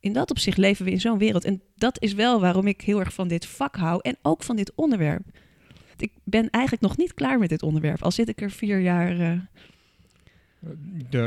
in 0.00 0.12
dat 0.12 0.30
opzicht 0.30 0.56
leven 0.58 0.84
we 0.84 0.90
in 0.90 1.00
zo'n 1.00 1.18
wereld. 1.18 1.44
En 1.44 1.62
dat 1.74 2.02
is 2.02 2.12
wel 2.12 2.40
waarom 2.40 2.66
ik 2.66 2.80
heel 2.80 2.98
erg 2.98 3.12
van 3.14 3.28
dit 3.28 3.46
vak 3.46 3.76
hou 3.76 3.98
en 4.02 4.16
ook 4.22 4.42
van 4.42 4.56
dit 4.56 4.72
onderwerp. 4.74 5.22
Ik 5.96 6.12
ben 6.24 6.50
eigenlijk 6.50 6.82
nog 6.84 6.96
niet 6.96 7.14
klaar 7.14 7.38
met 7.38 7.48
dit 7.48 7.62
onderwerp, 7.62 8.02
al 8.02 8.10
zit 8.10 8.28
ik 8.28 8.40
er 8.40 8.50
vier 8.50 8.78
jaar 8.80 9.20
eh, 9.20 9.32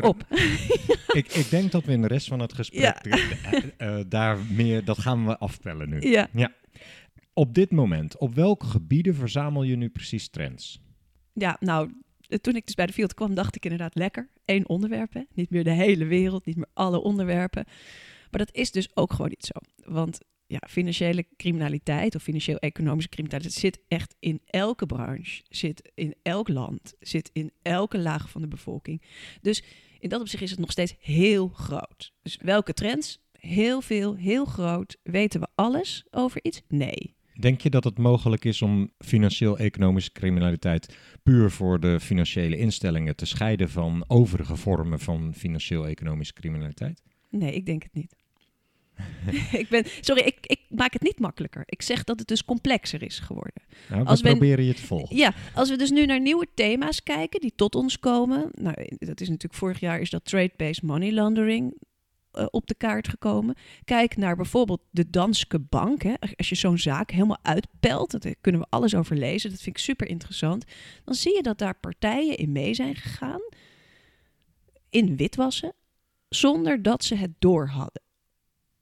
Op. 0.01 0.25
ik, 1.19 1.33
ik 1.33 1.49
denk 1.49 1.71
dat 1.71 1.83
we 1.83 1.91
in 1.91 2.01
de 2.01 2.07
rest 2.07 2.27
van 2.27 2.39
het 2.39 2.53
gesprek 2.53 2.81
Ja. 2.81 3.01
eh, 3.51 3.99
eh, 3.99 4.05
daar 4.09 4.37
meer, 4.51 4.85
dat 4.85 4.97
gaan 4.97 5.25
we 5.25 5.37
afpellen 5.37 5.89
nu. 5.89 6.01
Ja, 6.01 6.29
Op 7.33 7.53
dit 7.53 7.71
moment, 7.71 8.17
op 8.17 8.35
welke 8.35 8.65
gebieden 8.65 9.15
verzamel 9.15 9.63
je 9.63 9.75
nu 9.75 9.89
precies 9.89 10.29
trends? 10.29 10.81
ja, 11.33 11.57
nou, 11.59 11.91
eh, 12.27 12.37
toen 12.37 12.55
ik 12.55 12.65
dus 12.65 12.75
bij 12.75 12.85
de 12.85 12.93
field 12.93 13.13
kwam, 13.13 13.33
dacht 13.33 13.55
ik 13.55 13.63
inderdaad 13.63 13.95
lekker. 13.95 14.29
Eén 14.45 14.67
onderwerp, 14.67 15.13
hè? 15.13 15.21
niet 15.33 15.49
meer 15.49 15.63
de 15.63 15.71
hele 15.71 16.05
wereld, 16.05 16.45
niet 16.45 16.55
meer 16.55 16.69
alle 16.73 17.01
onderwerpen. 17.01 17.65
Maar 18.31 18.45
dat 18.45 18.55
is 18.55 18.71
dus 18.71 18.95
ook 18.95 19.11
gewoon 19.11 19.29
niet 19.29 19.45
zo. 19.45 19.91
Want 19.93 20.19
ja, 20.53 20.67
financiële 20.69 21.25
criminaliteit 21.37 22.15
of 22.15 22.23
financieel-economische 22.23 23.09
criminaliteit 23.09 23.53
zit 23.53 23.79
echt 23.87 24.15
in 24.19 24.41
elke 24.45 24.85
branche, 24.85 25.43
zit 25.49 25.91
in 25.95 26.15
elk 26.21 26.47
land, 26.47 26.93
zit 26.99 27.29
in 27.33 27.51
elke 27.61 27.99
laag 27.99 28.29
van 28.29 28.41
de 28.41 28.47
bevolking. 28.47 29.01
Dus 29.41 29.63
in 29.99 30.09
dat 30.09 30.21
opzicht 30.21 30.43
is 30.43 30.49
het 30.49 30.59
nog 30.59 30.71
steeds 30.71 30.95
heel 30.99 31.47
groot. 31.47 32.13
Dus 32.21 32.37
welke 32.41 32.73
trends? 32.73 33.21
Heel 33.31 33.81
veel, 33.81 34.15
heel 34.15 34.45
groot. 34.45 34.97
Weten 35.03 35.39
we 35.39 35.47
alles 35.55 36.05
over 36.11 36.39
iets? 36.43 36.61
Nee. 36.67 37.15
Denk 37.39 37.61
je 37.61 37.69
dat 37.69 37.83
het 37.83 37.97
mogelijk 37.97 38.45
is 38.45 38.61
om 38.61 38.91
financieel-economische 38.97 40.11
criminaliteit 40.11 40.97
puur 41.23 41.51
voor 41.51 41.79
de 41.79 41.99
financiële 41.99 42.57
instellingen 42.57 43.15
te 43.15 43.25
scheiden 43.25 43.69
van 43.69 44.03
overige 44.07 44.55
vormen 44.55 44.99
van 44.99 45.33
financieel-economische 45.33 46.33
criminaliteit? 46.33 47.01
Nee, 47.29 47.53
ik 47.53 47.65
denk 47.65 47.83
het 47.83 47.93
niet. 47.93 48.15
ik 49.61 49.69
ben, 49.69 49.85
sorry, 50.01 50.21
ik, 50.21 50.37
ik 50.41 50.59
maak 50.69 50.93
het 50.93 51.01
niet 51.01 51.19
makkelijker. 51.19 51.63
Ik 51.65 51.81
zeg 51.81 52.03
dat 52.03 52.19
het 52.19 52.27
dus 52.27 52.45
complexer 52.45 53.03
is 53.03 53.19
geworden. 53.19 53.63
Nou, 53.89 54.05
Als 54.05 54.21
we- 54.21 54.29
proberen 54.29 54.65
je 54.65 54.73
te 54.73 54.81
volgen. 54.85 55.15
Ja, 55.15 55.33
als 55.53 55.69
we 55.69 55.75
dus 55.75 55.89
nu 55.91 56.05
naar 56.05 56.21
nieuwe 56.21 56.47
thema's 56.55 57.03
kijken 57.03 57.39
die 57.39 57.53
tot 57.55 57.75
ons 57.75 57.99
komen. 57.99 58.49
Nou, 58.51 58.75
dat 58.97 59.21
is 59.21 59.27
natuurlijk 59.27 59.53
vorig 59.59 59.79
jaar 59.79 59.99
is 59.99 60.09
dat 60.09 60.25
trade-based 60.25 60.83
money 60.83 61.11
laundering 61.11 61.73
eh, 62.31 62.45
op 62.51 62.67
de 62.67 62.75
kaart 62.75 63.07
gekomen. 63.07 63.55
Kijk 63.83 64.17
naar 64.17 64.35
bijvoorbeeld 64.35 64.81
de 64.91 65.09
Danske 65.09 65.59
Bank. 65.59 66.01
Hè. 66.01 66.13
Als 66.35 66.49
je 66.49 66.55
zo'n 66.55 66.77
zaak 66.77 67.11
helemaal 67.11 67.39
uitpelt, 67.41 68.21
daar 68.21 68.35
kunnen 68.41 68.61
we 68.61 68.67
alles 68.69 68.95
over 68.95 69.17
lezen. 69.17 69.49
Dat 69.49 69.61
vind 69.61 69.75
ik 69.77 69.81
super 69.83 70.07
interessant. 70.07 70.65
Dan 71.03 71.15
zie 71.15 71.35
je 71.35 71.41
dat 71.41 71.57
daar 71.57 71.79
partijen 71.79 72.37
in 72.37 72.51
mee 72.51 72.73
zijn 72.73 72.95
gegaan. 72.95 73.41
In 74.89 75.15
witwassen. 75.17 75.73
Zonder 76.29 76.81
dat 76.81 77.03
ze 77.03 77.15
het 77.15 77.31
door 77.39 77.67
hadden. 77.67 78.01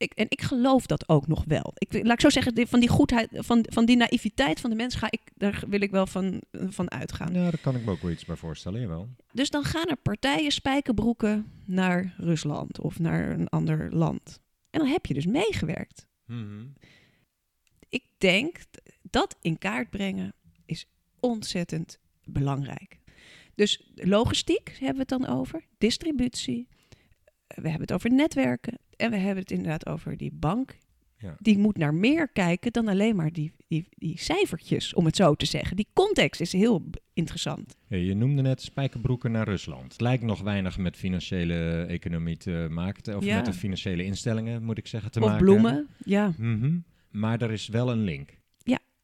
Ik, 0.02 0.12
en 0.12 0.26
ik 0.28 0.42
geloof 0.42 0.86
dat 0.86 1.08
ook 1.08 1.26
nog 1.26 1.44
wel. 1.46 1.72
Ik, 1.74 1.92
laat 1.92 2.12
ik 2.12 2.20
zo 2.20 2.30
zeggen, 2.30 2.68
van 2.68 2.80
die 2.80 2.88
goedheid, 2.88 3.28
van, 3.32 3.66
van 3.68 3.84
die 3.84 3.96
naïviteit 3.96 4.60
van 4.60 4.70
de 4.70 4.76
mens 4.76 4.94
ga 4.94 5.06
ik, 5.10 5.20
daar 5.34 5.64
wil 5.68 5.80
ik 5.80 5.90
wel 5.90 6.06
van, 6.06 6.42
van 6.52 6.90
uitgaan. 6.90 7.34
Ja, 7.34 7.42
daar 7.42 7.58
kan 7.58 7.76
ik 7.76 7.84
me 7.84 7.90
ook 7.90 8.02
wel 8.02 8.10
iets 8.10 8.24
bij 8.24 8.36
voorstellen, 8.36 8.80
jawel. 8.80 9.08
Dus 9.32 9.50
dan 9.50 9.64
gaan 9.64 9.86
er 9.86 9.96
partijen 9.96 10.50
spijkerbroeken 10.50 11.52
naar 11.64 12.14
Rusland 12.16 12.80
of 12.80 12.98
naar 12.98 13.30
een 13.30 13.48
ander 13.48 13.94
land. 13.94 14.40
En 14.70 14.80
dan 14.80 14.88
heb 14.88 15.06
je 15.06 15.14
dus 15.14 15.26
meegewerkt. 15.26 16.06
Mhm. 16.26 16.64
Ik 17.88 18.04
denk 18.18 18.56
dat 19.02 19.36
in 19.40 19.58
kaart 19.58 19.90
brengen 19.90 20.34
is 20.64 20.86
ontzettend 21.20 21.98
belangrijk. 22.24 23.00
Dus 23.54 23.92
logistiek 23.94 24.68
hebben 24.68 25.06
we 25.06 25.14
het 25.14 25.26
dan 25.26 25.26
over, 25.26 25.64
distributie, 25.78 26.68
we 27.46 27.68
hebben 27.68 27.80
het 27.80 27.92
over 27.92 28.12
netwerken 28.12 28.78
en 29.02 29.10
we 29.10 29.16
hebben 29.16 29.42
het 29.42 29.50
inderdaad 29.50 29.86
over 29.86 30.16
die 30.16 30.32
bank. 30.32 30.76
Ja. 31.18 31.36
Die 31.38 31.58
moet 31.58 31.76
naar 31.76 31.94
meer 31.94 32.28
kijken 32.28 32.72
dan 32.72 32.88
alleen 32.88 33.16
maar 33.16 33.32
die, 33.32 33.52
die, 33.68 33.86
die 33.90 34.18
cijfertjes, 34.18 34.94
om 34.94 35.04
het 35.04 35.16
zo 35.16 35.34
te 35.34 35.46
zeggen. 35.46 35.76
Die 35.76 35.86
context 35.92 36.40
is 36.40 36.52
heel 36.52 36.84
interessant. 37.12 37.76
Ja, 37.88 37.96
je 37.96 38.14
noemde 38.14 38.42
net 38.42 38.62
spijkerbroeken 38.62 39.32
naar 39.32 39.48
Rusland. 39.48 39.92
Het 39.92 40.00
lijkt 40.00 40.22
nog 40.22 40.40
weinig 40.40 40.78
met 40.78 40.96
financiële 40.96 41.84
economie 41.88 42.36
te 42.36 42.66
maken, 42.70 43.16
of 43.16 43.24
Ja. 43.24 43.36
met 43.36 43.44
de 43.44 43.52
financiële 43.52 44.04
instellingen, 44.04 44.62
moet 44.62 44.78
ik 44.78 44.86
zeggen, 44.86 45.10
te 45.10 45.20
of 45.20 45.26
maken. 45.26 45.44
bloemen, 45.44 45.88
ja. 46.04 46.32
Mhm. 46.38 46.78
Maar 47.10 47.42
er 47.42 47.50
is 47.50 47.68
wel 47.68 47.90
een 47.90 48.02
link. 48.04 48.30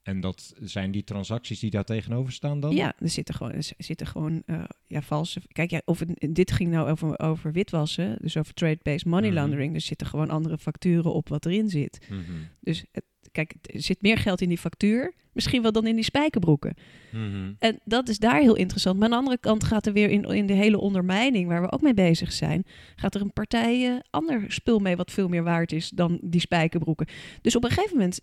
En 0.08 0.20
dat 0.20 0.54
zijn 0.60 0.90
die 0.90 1.04
transacties 1.04 1.60
die 1.60 1.70
daar 1.70 1.84
tegenover 1.84 2.32
staan 2.32 2.60
dan? 2.60 2.74
Ja, 2.74 2.94
er 2.98 3.08
zitten 3.08 3.34
gewoon, 3.34 3.52
er 3.52 3.70
zitten 3.78 4.06
gewoon 4.06 4.42
uh, 4.46 4.64
ja, 4.86 5.02
valse. 5.02 5.40
Kijk, 5.52 5.70
ja, 5.70 5.82
of 5.84 5.98
het, 5.98 6.26
dit 6.30 6.52
ging 6.52 6.70
nou 6.70 6.90
over, 6.90 7.18
over 7.18 7.52
witwassen, 7.52 8.18
dus 8.20 8.36
over 8.36 8.54
trade-based 8.54 9.04
money 9.04 9.28
Mhm. 9.28 9.38
laundering. 9.38 9.74
Er 9.74 9.80
zitten 9.80 10.06
gewoon 10.06 10.30
andere 10.30 10.58
facturen 10.58 11.12
op 11.12 11.28
wat 11.28 11.46
erin 11.46 11.68
zit. 11.68 12.06
Mhm. 12.10 12.20
Dus 12.60 12.84
het, 12.92 13.04
kijk, 13.32 13.54
er 13.62 13.82
zit 13.82 14.02
meer 14.02 14.18
geld 14.18 14.40
in 14.40 14.48
die 14.48 14.58
factuur, 14.58 15.14
misschien 15.32 15.62
wel 15.62 15.72
dan 15.72 15.86
in 15.86 15.94
die 15.94 16.04
spijkerbroeken. 16.04 16.74
Mhm. 17.12 17.52
En 17.58 17.80
dat 17.84 18.08
is 18.08 18.18
daar 18.18 18.40
heel 18.40 18.56
interessant. 18.56 18.96
Maar 18.96 19.04
aan 19.04 19.10
de 19.10 19.16
andere 19.18 19.38
kant 19.38 19.64
gaat 19.64 19.86
er 19.86 19.92
weer 19.92 20.10
in, 20.10 20.22
in 20.24 20.46
de 20.46 20.52
hele 20.52 20.78
ondermijning, 20.78 21.48
waar 21.48 21.62
we 21.62 21.72
ook 21.72 21.82
mee 21.82 21.94
bezig 21.94 22.32
zijn, 22.32 22.64
gaat 22.96 23.14
er 23.14 23.20
een 23.20 23.32
partij 23.32 23.86
eh, 23.86 24.00
ander 24.10 24.44
spul 24.48 24.78
mee 24.78 24.96
wat 24.96 25.10
veel 25.10 25.28
meer 25.28 25.42
waard 25.42 25.72
is 25.72 25.90
dan 25.90 26.18
die 26.22 26.40
spijkerbroeken. 26.40 27.06
Dus 27.40 27.56
op 27.56 27.64
een 27.64 27.70
gegeven 27.70 27.96
moment, 27.96 28.20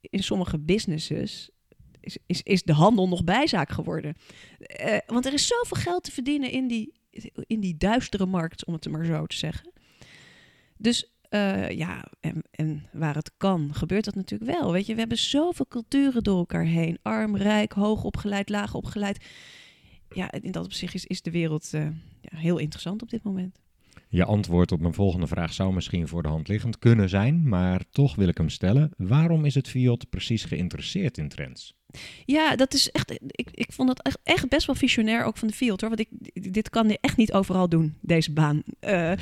in 0.00 0.22
sommige 0.22 0.58
businesses, 0.58 1.50
is, 2.00 2.18
is, 2.26 2.42
is 2.42 2.62
de 2.62 2.72
handel 2.72 3.08
nog 3.08 3.24
bijzaak 3.24 3.70
geworden. 3.70 4.14
Eh, 4.58 4.96
want 5.06 5.26
er 5.26 5.32
is 5.32 5.46
zoveel 5.46 5.82
geld 5.82 6.04
te 6.04 6.12
verdienen 6.12 6.50
in 6.50 6.68
die, 6.68 6.92
in 7.46 7.60
die 7.60 7.76
duistere 7.76 8.26
markt, 8.26 8.64
om 8.64 8.72
het 8.72 8.90
maar 8.90 9.04
zo 9.04 9.26
te 9.26 9.36
zeggen. 9.36 9.72
Dus 10.76 11.12
eh, 11.34 11.70
ja, 11.70 12.04
en, 12.20 12.42
en 12.50 12.88
waar 12.92 13.14
het 13.14 13.32
kan, 13.36 13.74
gebeurt 13.74 14.04
dat 14.04 14.14
natuurlijk 14.14 14.50
wel. 14.50 14.72
Weet 14.72 14.86
je, 14.86 14.92
we 14.92 14.98
hebben 15.00 15.18
zoveel 15.18 15.66
culturen 15.66 16.22
door 16.22 16.38
elkaar 16.38 16.64
heen. 16.64 16.98
Arm, 17.02 17.36
rijk, 17.36 17.72
hoog 17.72 18.04
opgeleid, 18.04 18.48
laag 18.48 18.74
opgeleid. 18.74 19.24
Ja, 20.08 20.32
in 20.32 20.52
dat 20.52 20.64
opzicht 20.64 20.94
is, 20.94 21.06
is 21.06 21.22
de 21.22 21.30
wereld 21.30 21.74
eh, 21.74 21.88
ja, 22.20 22.38
heel 22.38 22.58
interessant 22.58 23.02
op 23.02 23.10
dit 23.10 23.22
moment. 23.22 23.63
Je 24.14 24.24
antwoord 24.24 24.72
op 24.72 24.80
mijn 24.80 24.94
volgende 24.94 25.26
vraag 25.26 25.52
zou 25.52 25.74
misschien 25.74 26.08
voor 26.08 26.22
de 26.22 26.28
hand 26.28 26.48
liggend 26.48 26.78
kunnen 26.78 27.08
zijn, 27.08 27.48
maar 27.48 27.84
toch 27.90 28.14
wil 28.14 28.28
ik 28.28 28.36
hem 28.36 28.48
stellen. 28.48 28.90
Waarom 28.96 29.44
is 29.44 29.54
het 29.54 29.68
Fiat 29.68 30.10
precies 30.10 30.44
geïnteresseerd 30.44 31.18
in 31.18 31.28
trends? 31.28 31.74
Ja, 32.24 32.56
dat 32.56 32.74
is 32.74 32.90
echt. 32.90 33.10
Ik, 33.10 33.48
ik 33.50 33.72
vond 33.72 33.88
dat 33.88 34.18
echt, 34.22 34.48
best 34.48 34.66
wel 34.66 34.74
visionair 34.74 35.24
ook 35.24 35.36
van 35.36 35.48
de 35.48 35.54
field 35.54 35.80
hoor. 35.80 35.90
Want 35.90 36.00
ik, 36.00 36.52
dit 36.52 36.70
kan 36.70 36.90
echt 36.90 37.16
niet 37.16 37.32
overal 37.32 37.68
doen, 37.68 37.98
deze 38.00 38.32
baan. 38.32 38.62
Uh, 38.80 39.12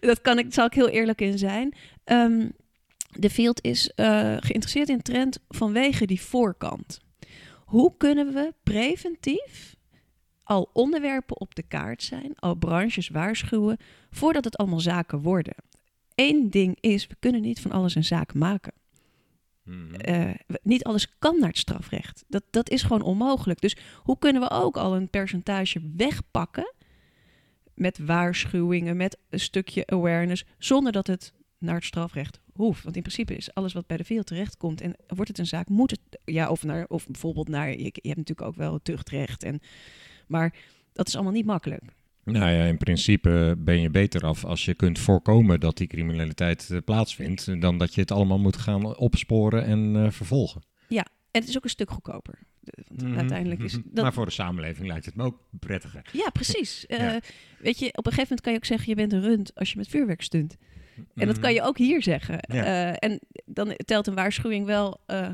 dat 0.00 0.20
kan 0.20 0.38
ik, 0.38 0.54
zal 0.54 0.66
ik 0.66 0.74
heel 0.74 0.88
eerlijk 0.88 1.20
in 1.20 1.38
zijn. 1.38 1.74
Um, 2.04 2.52
de 3.10 3.30
field 3.30 3.64
is 3.64 3.92
uh, 3.96 4.36
geïnteresseerd 4.40 4.88
in 4.88 5.02
trend 5.02 5.38
vanwege 5.48 6.06
die 6.06 6.20
voorkant. 6.20 7.00
Hoe 7.64 7.94
kunnen 7.96 8.34
we 8.34 8.54
preventief 8.62 9.75
al 10.46 10.70
onderwerpen 10.72 11.40
op 11.40 11.54
de 11.54 11.62
kaart 11.62 12.02
zijn, 12.02 12.32
al 12.36 12.54
branches 12.54 13.08
waarschuwen, 13.08 13.76
voordat 14.10 14.44
het 14.44 14.56
allemaal 14.56 14.80
zaken 14.80 15.20
worden? 15.20 15.54
Eén 16.14 16.50
ding 16.50 16.76
is, 16.80 17.06
we 17.06 17.16
kunnen 17.18 17.40
niet 17.40 17.60
van 17.60 17.70
alles 17.70 17.94
een 17.94 18.04
zaak 18.04 18.34
maken. 18.34 18.72
Mhm. 19.62 20.10
Uh, 20.10 20.34
niet 20.62 20.84
alles 20.84 21.18
kan 21.18 21.38
naar 21.38 21.48
het 21.48 21.58
strafrecht. 21.58 22.24
Dat, 22.28 22.42
dat 22.50 22.70
is 22.70 22.82
gewoon 22.82 23.02
onmogelijk. 23.02 23.60
Dus 23.60 23.76
hoe 24.02 24.18
kunnen 24.18 24.42
we 24.42 24.50
ook 24.50 24.76
al 24.76 24.96
een 24.96 25.08
percentage 25.08 25.80
wegpakken 25.96 26.74
met 27.74 27.98
waarschuwingen, 27.98 28.96
met 28.96 29.18
een 29.30 29.40
stukje 29.40 29.86
awareness, 29.86 30.44
zonder 30.58 30.92
dat 30.92 31.06
het 31.06 31.32
naar 31.58 31.74
het 31.74 31.84
strafrecht 31.84 32.40
hoeft? 32.52 32.82
Want 32.82 32.96
in 32.96 33.02
principe 33.02 33.36
is 33.36 33.54
alles 33.54 33.72
wat 33.72 33.86
bij 33.86 33.96
de 33.96 34.04
veel 34.04 34.22
terechtkomt 34.22 34.80
en 34.80 34.96
wordt 35.06 35.28
het 35.28 35.38
een 35.38 35.46
zaak, 35.46 35.68
moet 35.68 35.90
het, 35.90 36.00
ja, 36.24 36.50
of, 36.50 36.62
naar, 36.62 36.84
of 36.88 37.06
bijvoorbeeld 37.06 37.48
naar, 37.48 37.68
je, 37.68 37.82
je 37.82 38.08
hebt 38.08 38.16
natuurlijk 38.16 38.48
ook 38.48 38.56
wel 38.56 38.78
tuchtrecht, 38.82 39.42
en, 39.42 39.60
maar 40.26 40.54
dat 40.92 41.08
is 41.08 41.14
allemaal 41.14 41.32
niet 41.32 41.46
makkelijk. 41.46 41.82
Nou 42.24 42.50
ja, 42.50 42.64
in 42.64 42.76
principe 42.76 43.54
ben 43.58 43.80
je 43.80 43.90
beter 43.90 44.22
af 44.22 44.44
als 44.44 44.64
je 44.64 44.74
kunt 44.74 44.98
voorkomen 44.98 45.60
dat 45.60 45.76
die 45.76 45.86
criminaliteit 45.86 46.68
uh, 46.72 46.78
plaatsvindt, 46.84 47.60
dan 47.60 47.78
dat 47.78 47.94
je 47.94 48.00
het 48.00 48.10
allemaal 48.10 48.38
moet 48.38 48.56
gaan 48.56 48.96
opsporen 48.96 49.64
en 49.64 49.94
uh, 49.94 50.10
vervolgen. 50.10 50.62
Ja, 50.88 51.06
en 51.30 51.40
het 51.40 51.48
is 51.48 51.56
ook 51.56 51.64
een 51.64 51.70
stuk 51.70 51.90
goedkoper. 51.90 52.38
Want 52.60 53.02
mm 53.02 53.08
-hmm. 53.08 53.18
uiteindelijk 53.18 53.62
is 53.62 53.72
dat... 53.84 54.04
Maar 54.04 54.12
voor 54.12 54.24
de 54.24 54.32
samenleving 54.32 54.86
lijkt 54.86 55.04
het 55.04 55.16
me 55.16 55.24
ook 55.24 55.40
prettiger. 55.60 56.02
Ja, 56.12 56.30
precies. 56.30 56.84
ja. 56.88 57.14
Uh, 57.14 57.20
weet 57.58 57.78
je, 57.78 57.86
op 57.86 58.06
een 58.06 58.12
gegeven 58.12 58.22
moment 58.22 58.40
kan 58.40 58.52
je 58.52 58.58
ook 58.58 58.64
zeggen, 58.64 58.88
je 58.88 58.94
bent 58.94 59.12
een 59.12 59.20
rund 59.20 59.54
als 59.54 59.70
je 59.70 59.78
met 59.78 59.88
vuurwerk 59.88 60.22
stunt. 60.22 60.56
En 61.14 61.26
dat 61.26 61.38
kan 61.38 61.54
je 61.54 61.62
ook 61.62 61.78
hier 61.78 62.02
zeggen. 62.02 62.38
Ja. 62.40 62.64
Uh, 62.64 62.96
en 62.98 63.20
dan 63.44 63.74
telt 63.84 64.06
een 64.06 64.14
waarschuwing 64.14 64.66
wel 64.66 65.00
uh, 65.06 65.28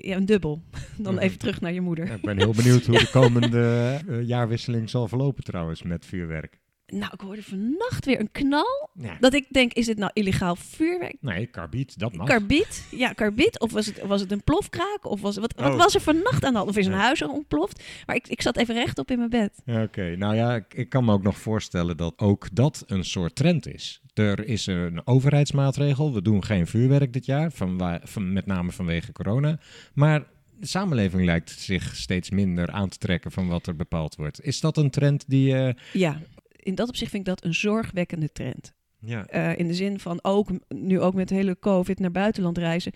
ja, 0.00 0.16
een 0.16 0.26
dubbel. 0.26 0.62
dan 0.98 1.18
even 1.18 1.38
terug 1.38 1.60
naar 1.60 1.72
je 1.72 1.80
moeder. 1.80 2.06
Ja, 2.06 2.14
ik 2.14 2.22
ben 2.22 2.38
heel 2.38 2.52
benieuwd 2.52 2.86
hoe 2.86 2.98
de 2.98 3.10
komende 3.20 3.98
uh, 4.08 4.22
jaarwisseling 4.28 4.90
zal 4.90 5.08
verlopen 5.08 5.44
trouwens 5.44 5.82
met 5.82 6.06
vuurwerk. 6.06 6.58
Nou, 6.92 7.12
ik 7.12 7.20
hoorde 7.20 7.42
vannacht 7.42 8.04
weer 8.04 8.20
een 8.20 8.32
knal. 8.32 8.90
Ja. 8.94 9.16
Dat 9.20 9.34
ik 9.34 9.46
denk, 9.50 9.72
is 9.72 9.86
dit 9.86 9.98
nou 9.98 10.10
illegaal 10.14 10.56
vuurwerk? 10.56 11.16
Nee, 11.20 11.46
karbiet, 11.46 11.98
dat 11.98 12.16
mag. 12.16 12.26
Karbiet? 12.26 12.86
Ja, 12.90 13.12
karbiet. 13.12 13.58
Of 13.58 13.72
was 13.72 13.86
het, 13.86 14.02
was 14.02 14.20
het 14.20 14.32
een 14.32 14.44
plofkraak? 14.44 14.98
Of 15.02 15.20
was, 15.20 15.36
wat, 15.36 15.56
oh. 15.56 15.64
wat 15.64 15.76
was 15.76 15.94
er 15.94 16.00
vannacht 16.00 16.44
aan 16.44 16.52
de 16.52 16.58
hand? 16.58 16.70
Of 16.70 16.76
is 16.76 16.86
een 16.86 16.92
ja. 16.92 16.98
huis 16.98 17.22
ontploft? 17.22 17.84
Maar 18.06 18.16
ik, 18.16 18.28
ik 18.28 18.42
zat 18.42 18.56
even 18.56 18.74
rechtop 18.74 19.10
in 19.10 19.18
mijn 19.18 19.30
bed. 19.30 19.62
Oké, 19.66 19.80
okay. 19.80 20.14
nou 20.14 20.34
ja, 20.34 20.54
ik, 20.54 20.74
ik, 20.74 20.88
kan 20.88 21.04
me 21.04 21.12
ook 21.12 21.22
nog 21.22 21.38
voorstellen 21.38 21.96
dat 21.96 22.12
ook 22.16 22.48
dat 22.52 22.84
een 22.86 23.04
soort 23.04 23.34
trend 23.34 23.66
is. 23.66 24.02
Er 24.18 24.46
is 24.46 24.66
een 24.66 25.06
overheidsmaatregel. 25.06 26.14
We 26.14 26.22
doen 26.22 26.44
geen 26.44 26.66
vuurwerk 26.66 27.12
dit 27.12 27.26
jaar, 27.26 27.52
van, 27.52 28.00
van, 28.02 28.32
met 28.32 28.46
name 28.46 28.72
vanwege 28.72 29.12
corona. 29.12 29.58
Maar 29.94 30.24
de 30.60 30.66
samenleving 30.66 31.24
lijkt 31.24 31.50
zich 31.50 31.96
steeds 31.96 32.30
minder 32.30 32.70
aan 32.70 32.88
te 32.88 32.98
trekken 32.98 33.32
van 33.32 33.48
wat 33.48 33.66
er 33.66 33.76
bepaald 33.76 34.16
wordt. 34.16 34.44
Is 34.44 34.60
dat 34.60 34.76
een 34.76 34.90
trend 34.90 35.24
die... 35.28 35.54
Uh, 35.54 35.70
ja, 35.92 36.20
in 36.56 36.74
dat 36.74 36.88
opzicht 36.88 37.10
vind 37.10 37.28
ik 37.28 37.34
dat 37.34 37.44
een 37.44 37.54
zorgwekkende 37.54 38.32
trend. 38.32 38.74
Ja. 39.00 39.26
Uh, 39.34 39.58
in 39.58 39.66
de 39.66 39.74
zin 39.74 39.98
van 40.00 40.18
ook, 40.22 40.48
nu 40.68 41.00
ook 41.00 41.14
met 41.14 41.30
hele 41.30 41.58
COVID 41.58 41.98
naar 41.98 42.10
buitenland 42.10 42.58
reizen. 42.58 42.92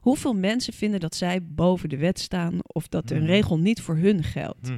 Hoeveel 0.00 0.34
mensen 0.34 0.72
vinden 0.72 1.00
dat 1.00 1.14
zij 1.14 1.42
boven 1.42 1.88
de 1.88 1.96
wet 1.96 2.18
staan 2.18 2.58
of 2.62 2.88
dat 2.88 3.10
een 3.10 3.16
Mhm. 3.16 3.26
regel 3.26 3.58
niet 3.58 3.80
voor 3.80 3.96
hun 3.96 4.22
geldt? 4.22 4.72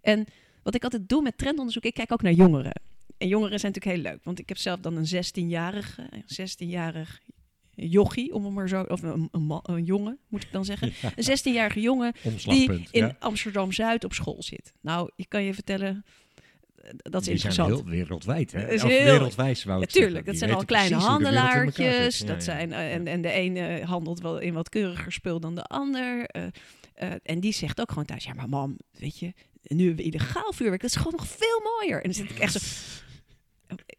En 0.00 0.24
wat 0.62 0.74
ik 0.74 0.84
altijd 0.84 1.08
doe 1.08 1.22
met 1.22 1.38
trendonderzoek, 1.38 1.84
ik 1.84 1.94
kijk 1.94 2.12
ook 2.12 2.22
naar 2.22 2.32
jongeren. 2.32 2.80
En 3.18 3.28
jongeren 3.28 3.60
zijn 3.60 3.72
natuurlijk 3.72 4.02
heel 4.04 4.12
leuk, 4.12 4.24
want 4.24 4.38
ik 4.38 4.48
heb 4.48 4.58
zelf 4.58 4.80
dan 4.80 4.96
een 4.96 5.06
16-jarige, 5.24 6.08
16-jarig 6.40 7.20
jochie, 7.74 8.34
om 8.34 8.44
hem 8.44 8.52
maar 8.52 8.68
zo, 8.68 8.82
of 8.82 9.02
een, 9.02 9.28
een, 9.32 9.42
man- 9.42 9.60
een 9.62 9.84
jongen 9.84 10.18
moet 10.28 10.42
ik 10.42 10.52
dan 10.52 10.64
zeggen. 10.64 10.92
Ja. 11.02 11.12
Een 11.16 11.38
16-jarige 11.38 11.80
jongen 11.80 12.12
die 12.44 12.70
in 12.90 13.06
ja. 13.06 13.16
Amsterdam-Zuid 13.18 14.04
op 14.04 14.12
school 14.12 14.42
zit. 14.42 14.72
Nou, 14.80 15.10
ik 15.16 15.28
kan 15.28 15.42
je 15.42 15.54
vertellen, 15.54 16.04
eh, 16.74 16.90
dat 16.96 17.20
is 17.20 17.26
Die 17.28 17.36
zijn 17.38 17.52
interessant. 17.52 17.68
heel 17.68 17.84
wereldwijd, 17.84 18.52
hè? 18.52 18.60
Dat 18.60 18.70
is 18.70 18.82
heel- 18.82 19.04
wereldwijs, 19.04 19.64
wou 19.64 19.82
ik 19.82 19.86
Natuurlijk, 19.86 20.14
zeggen. 20.14 20.32
dat 20.32 20.48
zijn 20.48 20.52
al 20.58 20.64
kleine 20.64 20.94
handelaartjes. 20.96 22.18
dat 22.18 22.44
zijn, 22.44 22.72
eh, 22.72 22.94
en, 22.94 23.06
en 23.06 23.22
de 23.22 23.30
ene 23.30 23.82
handelt 23.84 24.20
wel 24.20 24.38
in 24.38 24.54
wat 24.54 24.68
keuriger 24.68 25.12
spul 25.12 25.40
dan 25.40 25.54
de 25.54 25.64
ander. 25.64 26.24
eh, 26.26 26.42
en 27.22 27.40
die 27.40 27.52
zegt 27.52 27.80
ook 27.80 27.88
gewoon 27.88 28.04
thuis, 28.04 28.24
ja 28.24 28.34
maar 28.34 28.48
mam, 28.48 28.76
weet 28.92 29.18
je, 29.18 29.32
nu 29.62 29.86
hebben 29.86 30.04
we 30.04 30.10
illegaal 30.10 30.52
vuurwerk, 30.52 30.80
dat 30.80 30.90
is 30.90 30.96
gewoon 30.96 31.12
nog 31.16 31.26
veel 31.28 31.60
mooier. 31.62 31.96
En 31.96 32.02
dan 32.02 32.14
zit 32.14 32.30
ik 32.30 32.38
echt 32.38 32.52
zo... 32.52 32.58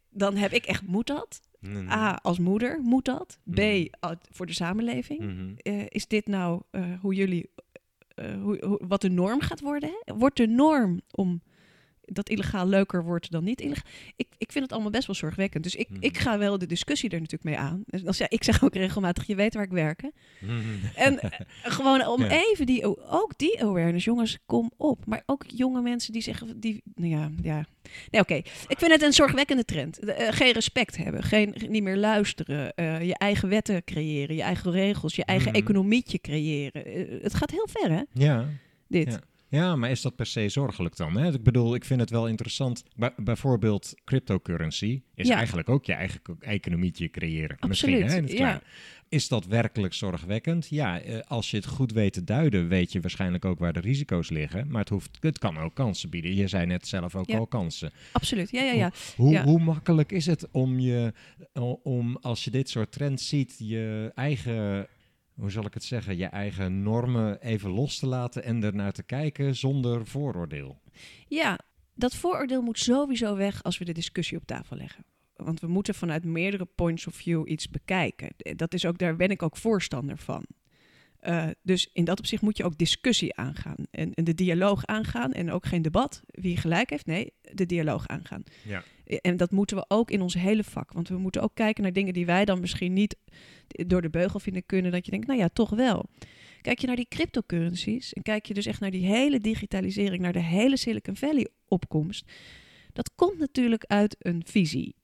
Dan 0.10 0.36
heb 0.36 0.52
ik 0.52 0.66
echt, 0.66 0.88
moet 0.88 1.08
dat? 1.08 1.42
A, 1.90 2.20
als 2.22 2.40
moeder, 2.40 2.80
moet 2.82 3.06
dat? 3.06 3.40
B, 3.44 3.56
Mhm. 3.58 3.86
voor 4.32 4.46
de 4.46 4.54
samenleving. 4.54 5.20
Mhm. 5.20 5.52
Eh, 5.58 5.86
is 5.88 6.08
dit 6.08 6.28
nou 6.28 6.62
eh, 6.72 6.84
hoe 7.02 7.14
jullie, 7.16 7.50
eh, 8.16 8.42
hoe, 8.42 8.66
hoe- 8.66 8.82
wat 8.88 9.02
de 9.02 9.10
norm 9.10 9.42
gaat 9.42 9.60
worden? 9.60 9.90
Hè? 10.06 10.16
Wordt 10.16 10.38
de 10.38 10.48
norm 10.48 11.02
om 11.12 11.42
dat 12.12 12.30
illegaal 12.30 12.68
leuker 12.68 13.04
wordt 13.04 13.32
dan 13.32 13.44
niet 13.44 13.62
illegaal? 13.62 13.84
Ik, 14.16 14.28
ik 14.38 14.52
vind 14.52 14.64
het 14.64 14.74
allemaal 14.74 14.92
best 14.92 15.08
wel 15.08 15.16
zorgwekkend. 15.16 15.64
Dus 15.64 15.76
ik, 15.76 15.90
Mhm. 15.90 15.98
ik 16.04 16.18
ga 16.18 16.38
wel 16.38 16.58
de 16.58 16.66
discussie 16.66 17.10
er 17.10 17.16
natuurlijk 17.20 17.44
mee 17.44 17.58
aan. 17.58 17.84
Dus 17.86 18.06
als, 18.06 18.18
ja, 18.18 18.26
ik 18.30 18.44
zeg 18.44 18.64
ook 18.64 18.74
regelmatig, 18.76 19.28
je 19.28 19.36
weet 19.36 19.54
waar 19.54 19.64
ik 19.64 19.72
werk. 19.72 20.02
hè? 20.02 20.08
Mhm. 20.40 20.64
En 20.96 21.20
eh, 21.20 21.30
gewoon 21.64 22.08
om 22.08 22.22
Ja. 22.30 22.30
even 22.52 22.66
die, 22.66 23.10
ook 23.10 23.32
die 23.38 23.64
awareness, 23.64 24.06
jongens, 24.06 24.38
kom 24.46 24.72
op. 24.78 25.06
Maar 25.06 25.24
ook 25.26 25.44
jonge 25.48 25.82
mensen 25.82 26.14
die 26.14 26.22
zeggen, 26.22 26.60
die, 26.60 26.82
nou 26.96 27.10
ja, 27.10 27.32
ja. 27.42 27.66
Nee, 28.12 28.22
oké. 28.22 28.34
Ik 28.68 28.78
vind 28.78 28.92
het 28.92 29.02
een 29.02 29.14
zorgwekkende 29.14 29.66
trend. 29.66 30.00
Eh, 30.00 30.28
geen 30.32 30.52
respect 30.52 30.98
hebben, 30.98 31.24
geen, 31.24 31.56
niet 31.68 31.84
meer 31.84 31.98
luisteren, 31.98 32.74
eh, 32.76 33.02
je 33.06 33.14
eigen 33.18 33.50
wetten 33.50 33.84
creëren, 33.84 34.36
je 34.36 34.42
eigen 34.42 34.72
regels, 34.72 35.16
je 35.16 35.26
eigen 35.26 35.52
Mhm. 35.52 35.60
economietje 35.60 36.20
creëren. 36.20 36.84
Het 37.22 37.34
gaat 37.34 37.52
heel 37.52 37.68
ver, 37.72 37.92
hè, 37.92 38.02
Ja. 38.14 38.46
dit. 38.88 39.12
Ja. 39.12 39.20
Ja, 39.50 39.76
maar 39.76 39.90
is 39.90 40.02
dat 40.02 40.16
per 40.16 40.26
se 40.26 40.50
zorgelijk 40.50 40.96
dan? 40.96 41.18
Hè? 41.18 41.34
Ik 41.34 41.44
bedoel, 41.44 41.76
ik 41.76 41.86
vind 41.86 42.00
het 42.00 42.10
wel 42.10 42.28
interessant. 42.28 42.84
Bij- 42.96 43.14
bijvoorbeeld 43.18 43.94
cryptocurrency 44.06 45.02
is 45.16 45.28
Ja. 45.28 45.36
eigenlijk 45.36 45.70
ook 45.70 45.86
je 45.86 45.94
eigen 45.94 46.22
co- 46.22 46.38
economietje 46.40 47.10
creëren. 47.10 47.58
Absoluut, 47.60 48.00
Misschien, 48.04 48.28
hè, 48.38 48.50
ja. 48.50 48.62
Is 49.10 49.28
dat 49.28 49.46
werkelijk 49.46 49.94
zorgwekkend? 49.94 50.68
Ja, 50.70 51.00
eh, 51.02 51.20
als 51.28 51.52
je 51.52 51.58
het 51.58 51.66
goed 51.66 51.92
weet 51.92 52.14
te 52.14 52.24
duiden, 52.24 52.68
weet 52.68 52.92
je 52.92 53.00
waarschijnlijk 53.02 53.46
ook 53.46 53.60
waar 53.60 53.74
de 53.74 53.80
risico's 53.80 54.30
liggen. 54.30 54.68
Maar 54.72 54.80
het, 54.80 54.90
hoeft, 54.90 55.18
het 55.20 55.38
kan 55.40 55.58
ook 55.58 55.74
kansen 55.76 56.10
bieden. 56.10 56.36
Je 56.36 56.48
zei 56.48 56.66
net 56.66 56.88
zelf 56.88 57.16
ook 57.16 57.30
Ja. 57.30 57.38
al 57.38 57.48
kansen. 57.48 57.92
Absoluut, 58.12 58.52
ja, 58.52 58.62
ja, 58.62 58.74
ja. 58.74 58.92
Hoe, 59.16 59.32
Ja. 59.32 59.44
hoe 59.44 59.60
makkelijk 59.60 60.12
is 60.12 60.26
het 60.26 60.48
om 60.52 60.80
je, 60.80 61.14
o- 61.54 61.80
om 61.84 62.18
als 62.22 62.44
je 62.44 62.52
dit 62.52 62.70
soort 62.70 62.92
trends 62.92 63.28
ziet, 63.28 63.56
je 63.58 64.12
eigen, 64.16 64.88
hoe 65.40 65.52
zal 65.52 65.66
ik 65.66 65.74
het 65.74 65.84
zeggen, 65.84 66.18
je 66.18 66.26
eigen 66.26 66.84
normen 66.84 67.42
even 67.42 67.70
los 67.70 68.00
te 68.00 68.08
laten 68.08 68.44
en 68.44 68.64
ernaar 68.64 68.92
te 68.92 69.04
kijken 69.04 69.56
zonder 69.56 70.06
vooroordeel? 70.06 70.82
Ja, 71.28 71.60
dat 71.94 72.16
vooroordeel 72.16 72.62
moet 72.62 72.80
sowieso 72.80 73.36
weg 73.36 73.64
als 73.64 73.78
we 73.78 73.86
de 73.86 73.92
discussie 73.92 74.38
op 74.38 74.46
tafel 74.46 74.78
leggen. 74.78 75.06
Want 75.36 75.60
we 75.60 75.68
moeten 75.68 75.96
vanuit 75.96 76.24
meerdere 76.24 76.66
points 76.66 77.08
of 77.08 77.16
view 77.16 77.50
iets 77.50 77.70
bekijken. 77.70 78.30
Dat 78.56 78.74
is 78.74 78.86
ook, 78.86 78.98
daar 78.98 79.16
ben 79.16 79.30
ik 79.30 79.44
ook 79.44 79.58
voorstander 79.58 80.18
van. 80.18 80.46
Uh, 81.22 81.48
dus 81.62 81.90
in 81.94 82.04
dat 82.04 82.20
opzicht 82.20 82.42
moet 82.42 82.58
je 82.58 82.64
ook 82.64 82.78
discussie 82.78 83.36
aangaan 83.36 83.76
en, 83.92 84.14
en, 84.14 84.24
de 84.24 84.34
dialoog 84.34 84.86
aangaan 84.86 85.32
en 85.32 85.52
ook 85.52 85.66
geen 85.66 85.82
debat 85.82 86.22
wie 86.26 86.58
gelijk 86.58 86.90
heeft. 86.90 87.06
Nee, 87.06 87.34
de 87.42 87.66
dialoog 87.66 88.08
aangaan. 88.08 88.44
Ja. 88.64 88.84
En 89.22 89.38
dat 89.38 89.52
moeten 89.52 89.78
we 89.78 89.86
ook 89.88 90.12
in 90.12 90.22
ons 90.22 90.34
hele 90.34 90.64
vak, 90.64 90.94
want 90.94 91.10
we 91.10 91.18
moeten 91.18 91.42
ook 91.42 91.56
kijken 91.56 91.84
naar 91.84 91.94
dingen 91.94 92.14
die 92.14 92.26
wij 92.26 92.46
dan 92.46 92.60
misschien 92.60 92.94
niet 92.94 93.16
door 93.70 94.02
de 94.02 94.10
beugel 94.10 94.40
vinden 94.40 94.66
kunnen, 94.66 94.92
dat 94.92 95.06
je 95.06 95.12
denkt, 95.12 95.28
nou 95.28 95.40
ja, 95.40 95.50
toch 95.54 95.70
wel. 95.70 96.06
Kijk 96.62 96.80
je 96.80 96.88
naar 96.88 96.96
die 96.96 97.08
cryptocurrencies 97.10 98.14
en 98.14 98.22
kijk 98.22 98.46
je 98.46 98.54
dus 98.54 98.66
echt 98.66 98.80
naar 98.80 98.92
die 98.92 99.06
hele 99.06 99.40
digitalisering, 99.40 100.22
naar 100.22 100.34
de 100.34 100.44
hele 100.44 100.78
Silicon 100.78 101.16
Valley 101.16 101.48
opkomst, 101.68 102.32
dat 102.94 103.12
komt 103.16 103.38
natuurlijk 103.38 103.84
uit 103.86 104.16
een 104.20 104.44
visie. 104.46 104.96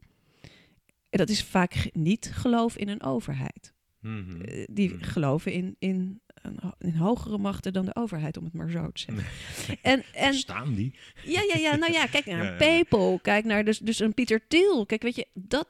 En 1.09 1.17
dat 1.17 1.29
is 1.29 1.43
vaak 1.43 1.89
niet 1.93 2.29
geloof 2.33 2.77
in 2.77 2.89
een 2.89 3.03
overheid. 3.03 3.73
Mhm. 3.99 4.41
Eh, 4.41 4.63
die 4.71 4.93
Mhm. 4.93 5.03
geloven 5.03 5.51
in, 5.51 5.75
in, 5.79 6.21
een 6.45 6.73
in 6.79 6.95
hogere 6.95 7.38
machten 7.38 7.73
dan 7.73 7.86
de 7.86 7.95
overheid, 7.95 8.38
om 8.38 8.43
het 8.43 8.53
maar 8.53 8.69
zo 8.69 8.91
te 8.91 8.99
zeggen. 9.01 9.25
En, 9.81 10.03
en 10.13 10.34
Staan 10.34 10.73
die? 10.73 10.95
ja, 11.23 11.41
ja, 11.53 11.58
ja, 11.60 11.75
nou 11.75 11.91
ja, 11.93 12.05
kijk 12.05 12.25
naar 12.31 12.43
Ja, 12.43 12.51
een. 12.51 12.58
PayPal, 12.58 13.19
kijk 13.21 13.45
naar 13.45 13.65
dus, 13.65 13.79
dus 13.79 13.99
een 13.99 14.13
Pieter 14.13 14.47
Thiel. 14.47 14.86
Kijk, 14.86 15.01
weet 15.01 15.15
je, 15.15 15.27
dat, 15.34 15.67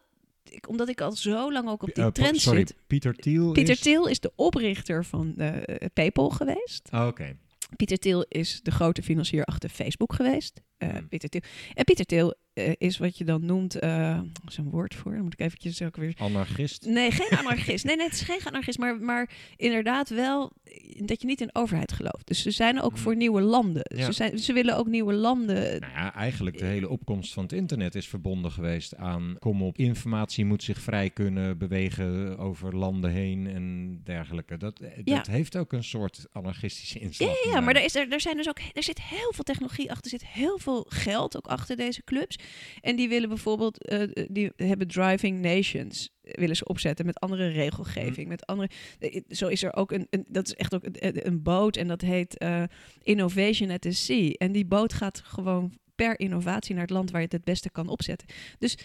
ik, 0.49 0.69
omdat 0.69 0.89
ik 0.89 1.01
al 1.01 1.11
zo 1.11 1.51
lang 1.51 1.69
ook 1.69 1.83
op 1.83 1.95
die 1.95 2.03
Eh, 2.03 2.09
trend 2.11 2.41
sorry, 2.41 2.59
zit. 2.59 2.75
Pieter 2.87 3.15
Thiel 3.15 3.51
Pieter 3.51 3.73
is... 3.73 3.79
Thiel 3.79 4.07
is 4.07 4.19
de 4.19 4.31
oprichter 4.35 5.05
van 5.05 5.35
eh, 5.37 5.87
PayPal 5.93 6.29
geweest. 6.29 6.87
Ah, 6.91 7.07
Oké. 7.07 7.35
Pieter 7.75 7.97
Thiel 7.97 8.25
is 8.29 8.59
de 8.63 8.71
grote 8.71 9.03
financier 9.03 9.43
achter 9.45 9.69
Facebook 9.69 10.13
geweest. 10.13 10.61
Hmm. 10.77 11.07
Pieter 11.07 11.29
Thiel. 11.29 11.41
En 11.73 11.83
Pieter 11.83 12.05
Thiel 12.05 12.35
is 12.77 12.97
wat 12.97 13.17
je 13.17 13.23
dan 13.23 13.45
noemt, 13.45 13.75
eh 13.79 14.19
zo'n 14.47 14.69
woord 14.69 14.95
voor, 14.95 15.11
dan 15.13 15.21
moet 15.23 15.33
ik 15.33 15.39
eventjes 15.39 15.81
ook 15.81 15.95
weer... 15.95 16.13
Anarchist. 16.17 16.85
Nee, 16.85 17.11
geen 17.11 17.37
anarchist. 17.45 17.85
Nee, 17.85 17.95
nee, 17.95 18.05
het 18.05 18.15
is 18.15 18.21
geen 18.21 18.39
anarchist, 18.43 18.77
maar, 18.77 18.99
maar 18.99 19.29
inderdaad 19.55 20.09
wel 20.09 20.51
dat 20.97 21.21
je 21.21 21.27
niet 21.27 21.41
in 21.41 21.49
overheid 21.53 21.91
gelooft. 21.91 22.27
Dus 22.27 22.41
ze 22.41 22.51
zijn 22.51 22.81
ook 22.81 22.91
Hmm. 22.93 23.01
voor 23.01 23.15
nieuwe 23.15 23.41
landen. 23.41 23.85
Ja. 23.95 24.05
Ze, 24.05 24.11
zijn, 24.11 24.39
ze 24.39 24.53
willen 24.53 24.77
ook 24.77 24.87
nieuwe 24.87 25.13
landen. 25.13 25.79
Nou 25.79 25.93
ja, 25.93 26.13
eigenlijk 26.13 26.57
de 26.57 26.65
hele 26.65 26.89
opkomst 26.89 27.33
van 27.33 27.43
het 27.43 27.51
internet 27.51 27.95
is 27.95 28.07
verbonden 28.07 28.51
geweest 28.51 28.95
aan... 28.95 29.35
kom 29.39 29.63
op, 29.63 29.77
informatie 29.77 30.45
moet 30.45 30.63
zich 30.63 30.79
vrij 30.79 31.09
kunnen 31.09 31.57
bewegen 31.57 32.37
over 32.37 32.75
landen 32.75 33.11
heen 33.11 33.47
en 33.47 33.99
dergelijke. 34.03 34.57
Dat, 34.57 34.79
eh, 34.79 34.89
Ja. 35.03 35.15
dat 35.15 35.27
heeft 35.27 35.57
ook 35.57 35.73
een 35.73 35.83
soort 35.83 36.25
anarchistische 36.31 36.99
inslag. 36.99 37.29
Ja, 37.29 37.35
ja, 37.43 37.51
ja, 37.51 37.59
maar 37.59 37.75
er, 37.75 37.83
is, 37.83 37.95
er, 37.95 38.11
er 38.11 38.21
zijn 38.21 38.37
dus 38.37 38.47
ook, 38.49 38.59
er 38.73 38.83
zit 38.83 39.01
heel 39.01 39.31
veel 39.33 39.43
technologie 39.43 39.91
achter, 39.91 40.03
er 40.13 40.19
zit 40.19 40.27
heel 40.29 40.57
veel 40.59 40.85
geld 40.89 41.37
ook 41.37 41.47
achter 41.47 41.75
deze 41.75 42.03
clubs. 42.03 42.37
En 42.81 42.95
die 42.95 43.09
willen 43.09 43.29
bijvoorbeeld, 43.29 43.85
eh, 43.87 44.25
die 44.29 44.51
hebben 44.55 44.87
driving 44.87 45.41
nations, 45.41 46.09
eh, 46.21 46.33
willen 46.33 46.55
ze 46.55 46.65
opzetten 46.65 47.05
met 47.05 47.19
andere 47.19 47.47
regelgeving, 47.47 48.27
met 48.27 48.45
andere. 48.45 48.69
eh, 48.99 49.21
Zo 49.29 49.47
is 49.47 49.63
er 49.63 49.75
ook 49.75 49.91
een, 49.91 50.07
een 50.09 50.25
dat 50.27 50.47
is 50.47 50.53
echt 50.53 50.75
ook 50.75 50.83
een, 50.83 51.27
een 51.27 51.41
boot 51.43 51.77
en 51.77 51.87
dat 51.87 52.01
heet 52.01 52.37
eh, 52.37 52.63
Innovation 53.03 53.69
at 53.69 53.81
the 53.81 53.91
Sea. 53.91 54.29
En 54.29 54.51
die 54.51 54.65
boot 54.65 54.93
gaat 54.93 55.19
gewoon 55.25 55.77
per 55.95 56.19
innovatie 56.19 56.73
naar 56.73 56.83
het 56.83 56.91
land 56.91 57.11
waar 57.11 57.19
je 57.19 57.25
het 57.25 57.35
het 57.35 57.43
beste 57.43 57.69
kan 57.69 57.87
opzetten. 57.87 58.27
Dus 58.59 58.77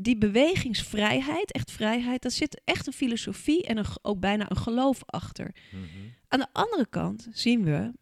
die 0.00 0.18
bewegingsvrijheid, 0.18 1.52
echt 1.52 1.70
vrijheid, 1.70 2.22
daar 2.22 2.30
zit 2.30 2.60
echt 2.64 2.86
een 2.86 2.92
filosofie 2.92 3.66
en 3.66 3.76
een, 3.76 3.84
ook 4.02 4.20
bijna 4.20 4.50
een 4.50 4.56
geloof 4.56 5.02
achter. 5.06 5.54
Mhm. 5.70 5.84
Aan 6.28 6.38
de 6.38 6.46
andere 6.52 6.86
kant 6.86 7.28
zien 7.32 7.64
we, 7.64 7.92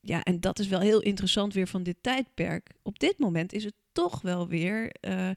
ja, 0.00 0.22
en 0.22 0.40
dat 0.40 0.58
is 0.58 0.68
wel 0.68 0.80
heel 0.80 1.00
interessant 1.00 1.54
weer 1.54 1.66
van 1.66 1.82
dit 1.82 1.96
tijdperk. 2.00 2.70
Op 2.82 2.98
dit 2.98 3.18
moment 3.18 3.52
is 3.52 3.64
het 3.64 3.74
toch 3.92 4.20
wel 4.22 4.48
weer 4.48 4.90
eh, 5.00 5.30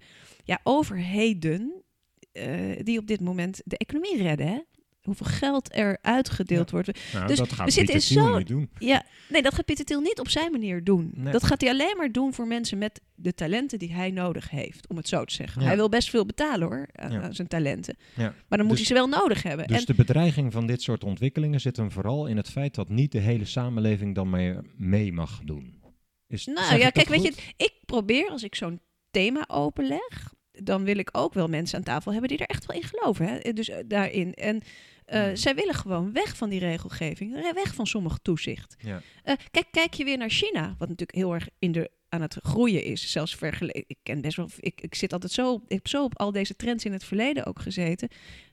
ja, 0.44 0.60
overheden 0.64 1.84
eh, 2.32 2.50
die 2.84 3.00
op 3.00 3.08
dit 3.08 3.22
moment 3.22 3.62
de 3.66 3.78
economie 3.78 4.18
redden. 4.18 4.48
Hè? 4.48 4.60
Hoeveel 5.02 5.26
geld 5.26 5.76
er 5.76 5.98
uitgedeeld 6.02 6.72
wordt. 6.72 7.00
Nou, 7.14 7.28
Dus 7.28 7.38
dat 7.38 7.52
gaat 7.52 7.66
we 7.66 7.72
zitten 7.72 7.96
Pieter 7.98 8.32
in 8.32 8.38
niet 8.38 8.48
doen. 8.48 8.70
Ja, 8.78 9.04
nee, 9.30 9.42
dat 9.42 9.54
gaat 9.54 9.66
Pieter 9.66 9.86
Thiel 9.86 10.00
niet 10.02 10.20
op 10.20 10.30
zijn 10.30 10.52
manier 10.52 10.84
doen. 10.84 11.12
Nee. 11.16 11.32
Dat 11.34 11.44
gaat 11.44 11.62
hij 11.62 11.70
alleen 11.70 11.94
maar 11.98 12.12
doen 12.12 12.34
voor 12.34 12.48
mensen 12.48 12.78
met 12.78 13.02
de 13.16 13.34
talenten 13.34 13.80
die 13.80 13.94
hij 13.94 14.12
nodig 14.12 14.50
heeft, 14.50 14.88
om 14.88 14.98
het 14.98 15.08
zo 15.08 15.26
te 15.26 15.34
zeggen. 15.34 15.62
Ja. 15.62 15.68
Hij 15.68 15.76
wil 15.76 15.90
best 15.90 16.10
veel 16.10 16.26
betalen 16.26 16.68
hoor, 16.68 16.88
aan 16.94 17.12
Ja. 17.12 17.32
zijn 17.32 17.48
talenten. 17.48 17.98
Ja. 18.16 18.34
Maar 18.48 18.58
dan 18.58 18.68
moet 18.68 18.78
Dus- 18.78 18.88
hij 18.88 18.98
ze 18.98 19.04
wel 19.08 19.20
nodig 19.20 19.44
hebben. 19.44 19.68
Dus 19.68 19.80
en, 19.80 19.86
de 19.86 19.94
bedreiging 19.94 20.52
van 20.52 20.68
dit 20.68 20.82
soort 20.82 21.04
ontwikkelingen 21.04 21.62
zit 21.62 21.78
hem 21.78 21.92
vooral 21.92 22.28
in 22.28 22.38
het 22.38 22.50
feit 22.50 22.76
dat 22.76 22.90
niet 22.90 23.12
de 23.12 23.20
hele 23.20 23.46
samenleving 23.46 24.16
dan 24.16 24.30
meer 24.30 24.64
mee 24.78 25.14
mag 25.14 25.42
doen. 25.46 25.82
Is, 26.28 26.46
Nou 26.46 26.78
ja, 26.78 26.90
kijk, 26.90 27.08
weet 27.08 27.24
je, 27.24 27.34
ik 27.58 27.74
probeer 27.86 28.30
als 28.30 28.44
ik 28.44 28.56
zo'n 28.56 28.82
thema 29.12 29.44
openleg, 29.50 30.34
dan 30.52 30.84
wil 30.84 30.98
ik 30.98 31.10
ook 31.12 31.34
wel 31.34 31.48
mensen 31.48 31.78
aan 31.78 31.84
tafel 31.84 32.12
hebben 32.12 32.30
die 32.30 32.38
er 32.38 32.46
echt 32.46 32.66
wel 32.66 32.76
in 32.76 32.84
geloven. 32.84 33.26
Hè? 33.28 33.54
Dus 33.54 33.70
eh, 33.70 33.78
daarin. 33.86 34.34
En 34.34 34.62
eh, 35.06 35.24
Hmm. 35.24 35.36
zij 35.36 35.56
willen 35.56 35.74
gewoon 35.76 36.14
weg 36.14 36.38
van 36.38 36.50
die 36.50 36.60
regelgeving, 36.60 37.36
re- 37.36 37.54
weg 37.54 37.76
van 37.76 37.88
sommig 37.88 38.20
toezicht. 38.22 38.76
Ja. 38.80 39.02
Eh, 39.24 39.36
kijk, 39.52 39.68
kijk 39.72 39.94
je 39.94 40.04
weer 40.04 40.18
naar 40.18 40.30
China, 40.30 40.68
wat 40.78 40.88
natuurlijk 40.90 41.18
heel 41.18 41.34
erg 41.34 41.48
in 41.60 41.72
de, 41.72 41.92
aan 42.10 42.22
het 42.22 42.38
groeien 42.42 42.84
is. 42.84 43.12
Zelfs 43.12 43.36
vergeleken. 43.36 43.84
Ik 43.88 43.98
ken 44.04 44.22
best 44.22 44.38
wel. 44.38 44.50
Ik, 44.60 44.82
ik 44.82 44.96
zit 44.96 45.14
altijd 45.14 45.32
zo. 45.32 45.56
Ik 45.56 45.72
heb 45.72 45.88
zo 45.88 46.04
op 46.04 46.18
al 46.20 46.32
deze 46.32 46.56
trends 46.56 46.86
in 46.86 46.92
het 46.92 47.04
verleden 47.04 47.46
ook 47.46 47.60
gezeten. 47.60 48.10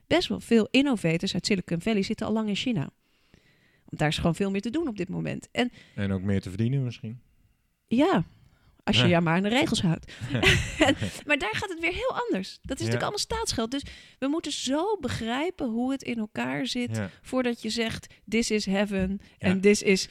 Best 0.07 0.27
wel 0.27 0.39
veel 0.39 0.67
innovators 0.71 1.33
uit 1.33 1.45
Silicon 1.45 1.81
Valley 1.81 2.01
zitten 2.01 2.25
al 2.27 2.33
lang 2.33 2.47
in 2.47 2.55
China. 2.55 2.89
Want 3.85 3.97
daar 3.99 4.07
is 4.07 4.17
gewoon 4.17 4.35
veel 4.35 4.51
meer 4.51 4.61
te 4.61 4.69
doen 4.69 4.87
op 4.87 4.97
dit 4.97 5.09
moment. 5.09 5.47
En 5.51 5.71
En 5.95 6.11
ook 6.11 6.21
meer 6.21 6.41
te 6.41 6.49
verdienen 6.49 6.83
misschien. 6.83 7.21
Ja, 7.91 8.23
als 8.91 9.01
je 9.01 9.07
Ja. 9.07 9.19
maar 9.19 9.35
aan 9.35 9.43
de 9.43 9.49
regels 9.49 9.81
houdt. 9.81 10.11
Maar 11.27 11.37
daar 11.37 11.55
gaat 11.55 11.69
het 11.69 11.79
weer 11.79 11.93
heel 11.93 12.19
anders. 12.27 12.47
Dat 12.61 12.79
is 12.79 12.85
Ja. 12.85 12.91
natuurlijk 12.91 13.01
allemaal 13.01 13.17
staatsgeld. 13.19 13.71
Dus 13.71 13.83
we 14.19 14.27
moeten 14.27 14.51
zo 14.51 14.97
begrijpen 14.99 15.67
hoe 15.69 15.91
het 15.91 16.03
in 16.03 16.17
elkaar 16.17 16.67
zit... 16.67 16.95
Ja. 16.97 17.09
voordat 17.21 17.61
je 17.61 17.69
zegt, 17.69 18.13
this 18.29 18.51
is 18.51 18.65
heaven 18.65 19.19
en 19.37 19.61
this 19.61 19.81
is... 19.81 20.09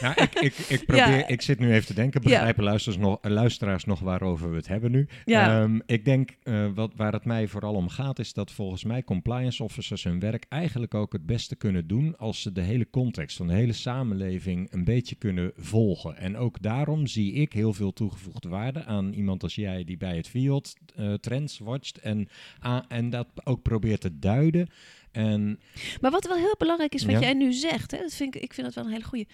Ja, 0.00 0.16
ik, 0.24 0.34
ik, 0.34 0.54
ik, 0.68 0.84
probeer, 0.86 1.28
ik 1.30 1.42
zit 1.42 1.58
nu 1.58 1.72
even 1.72 1.86
te 1.86 1.94
denken, 1.94 2.22
begrijpen 2.22 2.64
luisteraars 2.64 3.00
nog, 3.00 3.18
eh, 3.20 3.30
luisteraars 3.30 3.84
nog 3.84 4.00
waarover 4.00 4.50
we 4.50 4.56
het 4.56 4.68
hebben 4.68 4.90
nu? 4.90 5.08
Ja. 5.24 5.60
Ehm, 5.62 5.78
ik 5.86 6.04
denk, 6.04 6.30
eh, 6.42 6.66
wat, 6.74 6.92
waar 6.96 7.12
het 7.12 7.24
mij 7.24 7.46
vooral 7.48 7.74
om 7.74 7.88
gaat, 7.88 8.18
is 8.18 8.32
dat 8.32 8.50
volgens 8.52 8.84
mij 8.84 9.02
compliance 9.04 9.62
officers 9.62 10.04
hun 10.04 10.20
werk 10.20 10.44
eigenlijk 10.48 10.94
ook 10.94 11.12
het 11.12 11.26
beste 11.26 11.56
kunnen 11.56 11.86
doen 11.86 12.16
als 12.16 12.42
ze 12.42 12.52
de 12.52 12.60
hele 12.60 12.90
context 12.90 13.36
van 13.36 13.46
de 13.46 13.54
hele 13.54 13.72
samenleving 13.72 14.72
een 14.72 14.84
beetje 14.84 15.14
kunnen 15.14 15.52
volgen. 15.56 16.16
En 16.16 16.36
ook 16.36 16.62
daarom 16.62 17.06
zie 17.06 17.32
ik 17.32 17.52
heel 17.52 17.72
veel 17.72 17.92
toegevoegde 18.18 18.48
waarde 18.48 18.84
aan 18.84 19.12
iemand 19.12 19.42
als 19.42 19.54
jij 19.54 19.84
die 19.84 19.96
bij 19.96 20.16
het 20.16 20.28
Fiat 20.28 20.74
eh, 20.96 21.14
Trends 21.14 21.58
watcht 21.58 21.98
en, 21.98 22.28
a- 22.64 22.84
en 22.88 23.10
dat 23.10 23.26
ook 23.44 23.62
probeert 23.62 24.00
te 24.00 24.18
duiden. 24.18 24.68
En 25.12 25.60
Maar 26.00 26.10
wat 26.10 26.26
wel 26.26 26.36
heel 26.36 26.54
belangrijk 26.58 26.94
is, 26.94 27.04
wat 27.04 27.12
Ja. 27.14 27.20
jij 27.20 27.32
nu 27.34 27.52
zegt... 27.52 27.90
Hè, 27.90 27.98
dat 27.98 28.14
vind 28.14 28.34
ik, 28.34 28.42
ik 28.42 28.54
vind 28.54 28.66
dat 28.66 28.74
wel 28.76 28.84
een 28.84 28.90
hele 28.90 29.04
goede... 29.04 29.26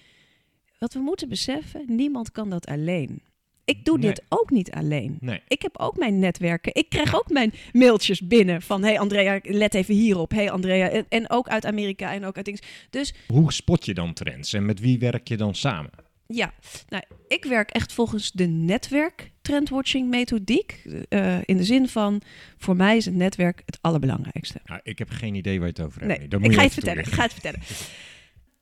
Wat 0.78 0.92
we 0.92 1.00
moeten 1.00 1.28
beseffen, 1.28 1.84
niemand 1.86 2.30
kan 2.32 2.50
dat 2.50 2.66
alleen. 2.66 3.22
Ik 3.64 3.84
doe 3.84 3.98
Nee. 3.98 4.08
dit 4.08 4.22
ook 4.28 4.50
niet 4.50 4.70
alleen. 4.70 5.16
nee, 5.20 5.40
Ik 5.48 5.62
heb 5.62 5.78
ook 5.78 5.96
mijn 5.98 6.18
netwerken. 6.18 6.74
Ik 6.74 6.88
krijg 6.88 7.14
ook 7.14 7.30
mijn 7.30 7.52
mailtjes 7.72 8.26
binnen 8.26 8.62
van... 8.62 8.82
hey 8.82 8.98
Andrea, 8.98 9.40
let 9.42 9.74
even 9.74 9.94
hierop. 9.94 10.30
hey 10.30 10.50
Andrea. 10.50 10.88
En, 10.88 11.06
en 11.08 11.30
ook 11.30 11.48
uit 11.48 11.64
Amerika 11.66 12.12
en 12.12 12.24
ook 12.24 12.36
uit. 12.36 12.66
Dus 12.90 13.14
hoe 13.26 13.52
spot 13.52 13.84
je 13.84 13.94
dan 13.94 14.12
trends 14.12 14.52
en 14.52 14.64
met 14.64 14.80
wie 14.80 14.98
werk 14.98 15.28
je 15.28 15.36
dan 15.36 15.54
samen? 15.54 15.90
Ja, 16.26 16.52
nou, 16.88 17.02
ik 17.28 17.44
werk 17.44 17.70
echt 17.70 17.92
volgens 17.92 18.32
de 18.32 18.46
netwerk 18.46 19.32
trendwatching 19.42 20.10
methodiek. 20.10 20.82
Eh, 21.08 21.38
in 21.44 21.56
de 21.56 21.64
zin 21.64 21.88
van, 21.88 22.22
voor 22.58 22.76
mij 22.76 22.96
is 22.96 23.04
het 23.04 23.14
netwerk 23.14 23.62
het 23.66 23.78
allerbelangrijkste. 23.80 24.60
Nou, 24.64 24.80
ik 24.82 24.98
heb 24.98 25.10
geen 25.10 25.34
idee 25.34 25.58
waar 25.58 25.68
je 25.68 25.74
het 25.76 25.86
over 25.86 26.00
hebt. 26.00 26.30
Nee, 26.30 26.40
ik 26.42 26.52
ga 26.52 26.60
je 26.60 26.66
het 26.66 26.72
vertellen. 26.72 27.04
Ik 27.04 27.12
ga 27.12 27.22
het 27.22 27.32
vertellen. 27.32 27.60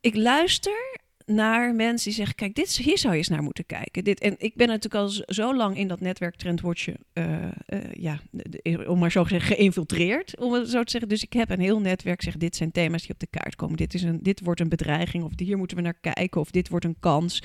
Ik 0.00 0.16
luister 0.16 0.98
naar 1.26 1.74
mensen 1.74 2.06
die 2.06 2.16
zeggen, 2.16 2.34
kijk, 2.34 2.54
dit, 2.54 2.76
hier 2.76 2.98
zou 2.98 3.12
je 3.12 3.18
eens 3.18 3.28
naar 3.28 3.42
moeten 3.42 3.66
kijken. 3.66 4.04
Dit, 4.04 4.20
en 4.20 4.34
ik 4.38 4.54
ben 4.54 4.66
natuurlijk 4.66 4.94
al 4.94 5.08
zo 5.26 5.56
lang 5.56 5.76
in 5.76 5.88
dat 5.88 6.00
netwerk 6.00 6.36
trendwatchen, 6.36 6.96
eh, 7.12 7.44
eh, 7.44 7.52
ja, 7.92 8.20
om 8.86 8.98
maar 8.98 9.10
zo 9.10 9.22
te 9.22 9.28
zeggen, 9.28 9.56
geïnfiltreerd, 9.56 10.38
om 10.38 10.52
het 10.52 10.68
zo 10.68 10.82
te 10.82 10.90
zeggen. 10.90 11.08
Dus 11.08 11.22
ik 11.22 11.32
heb 11.32 11.50
een 11.50 11.60
heel 11.60 11.80
netwerk, 11.80 12.22
zeg, 12.22 12.36
dit 12.36 12.56
zijn 12.56 12.72
thema's 12.72 13.02
die 13.02 13.10
op 13.10 13.20
de 13.20 13.26
kaart 13.26 13.56
komen. 13.56 13.76
Dit, 13.76 13.94
is 13.94 14.02
een, 14.02 14.18
dit 14.22 14.40
wordt 14.40 14.60
een 14.60 14.68
bedreiging, 14.68 15.24
of 15.24 15.32
hier 15.36 15.58
moeten 15.58 15.76
we 15.76 15.82
naar 15.82 16.00
kijken, 16.00 16.40
of 16.40 16.50
dit 16.50 16.68
wordt 16.68 16.84
een 16.84 16.96
kans. 17.00 17.42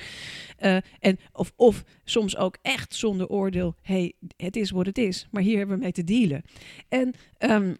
Eh, 0.56 0.76
en, 0.98 1.18
of, 1.32 1.52
of 1.56 1.84
soms 2.04 2.36
ook 2.36 2.56
echt 2.62 2.94
zonder 2.94 3.28
oordeel, 3.28 3.74
hey, 3.82 4.12
het 4.36 4.56
is 4.56 4.70
wat 4.70 4.86
het 4.86 4.98
is, 4.98 5.26
maar 5.30 5.42
hier 5.42 5.58
hebben 5.58 5.76
we 5.76 5.82
mee 5.82 5.92
te 5.92 6.04
dealen. 6.04 6.42
En 6.88 7.14
ehm, 7.38 7.74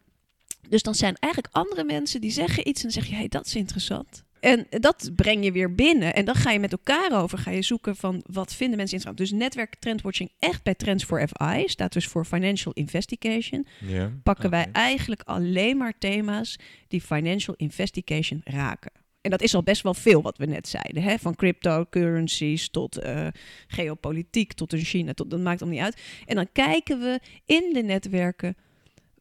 dus 0.68 0.82
dan 0.82 0.94
zijn 0.94 1.16
eigenlijk 1.18 1.54
andere 1.54 1.84
mensen 1.84 2.20
die 2.20 2.30
zeggen 2.30 2.68
iets 2.68 2.84
en 2.84 2.90
dan 2.90 3.02
zeg 3.02 3.11
je, 3.11 3.16
hey, 3.16 3.28
dat 3.28 3.46
is 3.46 3.54
interessant. 3.54 4.24
En 4.40 4.66
dat 4.70 5.11
breng 5.16 5.44
je 5.44 5.53
weer 5.53 5.74
binnen. 5.74 6.14
En 6.14 6.24
dan 6.24 6.35
ga 6.35 6.51
je 6.51 6.59
met 6.59 6.72
elkaar 6.72 7.22
over, 7.22 7.38
ga 7.38 7.51
je 7.51 7.62
zoeken 7.62 7.96
van 7.96 8.22
wat 8.27 8.55
vinden 8.55 8.77
mensen 8.77 8.96
interessant. 8.96 9.31
Dus 9.31 9.40
netwerk 9.40 9.74
trendwatching 9.74 10.31
echt 10.38 10.62
bij 10.62 10.74
Trends 10.74 11.05
for 11.05 11.29
FI, 11.29 11.68
staat 11.68 11.92
dus 11.92 12.07
voor 12.07 12.24
Financial 12.24 12.72
Investigation. 12.72 13.66
Pakken 14.22 14.51
wij 14.51 14.68
eigenlijk 14.72 15.22
alleen 15.22 15.77
maar 15.77 15.98
thema's 15.98 16.59
die 16.88 17.01
Financial 17.01 17.55
Investigation 17.57 18.40
raken. 18.44 18.92
En 19.20 19.31
dat 19.31 19.42
is 19.42 19.55
al 19.55 19.62
best 19.62 19.83
wel 19.83 19.94
veel 19.94 20.22
wat 20.22 20.38
we 20.38 20.46
net 20.46 20.68
zeiden. 20.68 21.03
Hè? 21.03 21.18
Van 21.18 21.35
cryptocurrencies 21.35 22.70
tot 22.70 22.96
eh, 22.96 23.27
geopolitiek, 23.66 24.53
tot 24.53 24.72
een 24.72 24.85
China, 24.85 25.12
tot, 25.12 25.31
dat 25.31 25.40
maakt 25.40 25.62
allemaal 25.62 25.79
niet 25.79 25.94
uit. 25.94 26.03
En 26.27 26.35
dan 26.35 26.48
kijken 26.53 27.01
we 27.01 27.20
in 27.46 27.70
de 27.72 27.83
netwerken, 27.83 28.57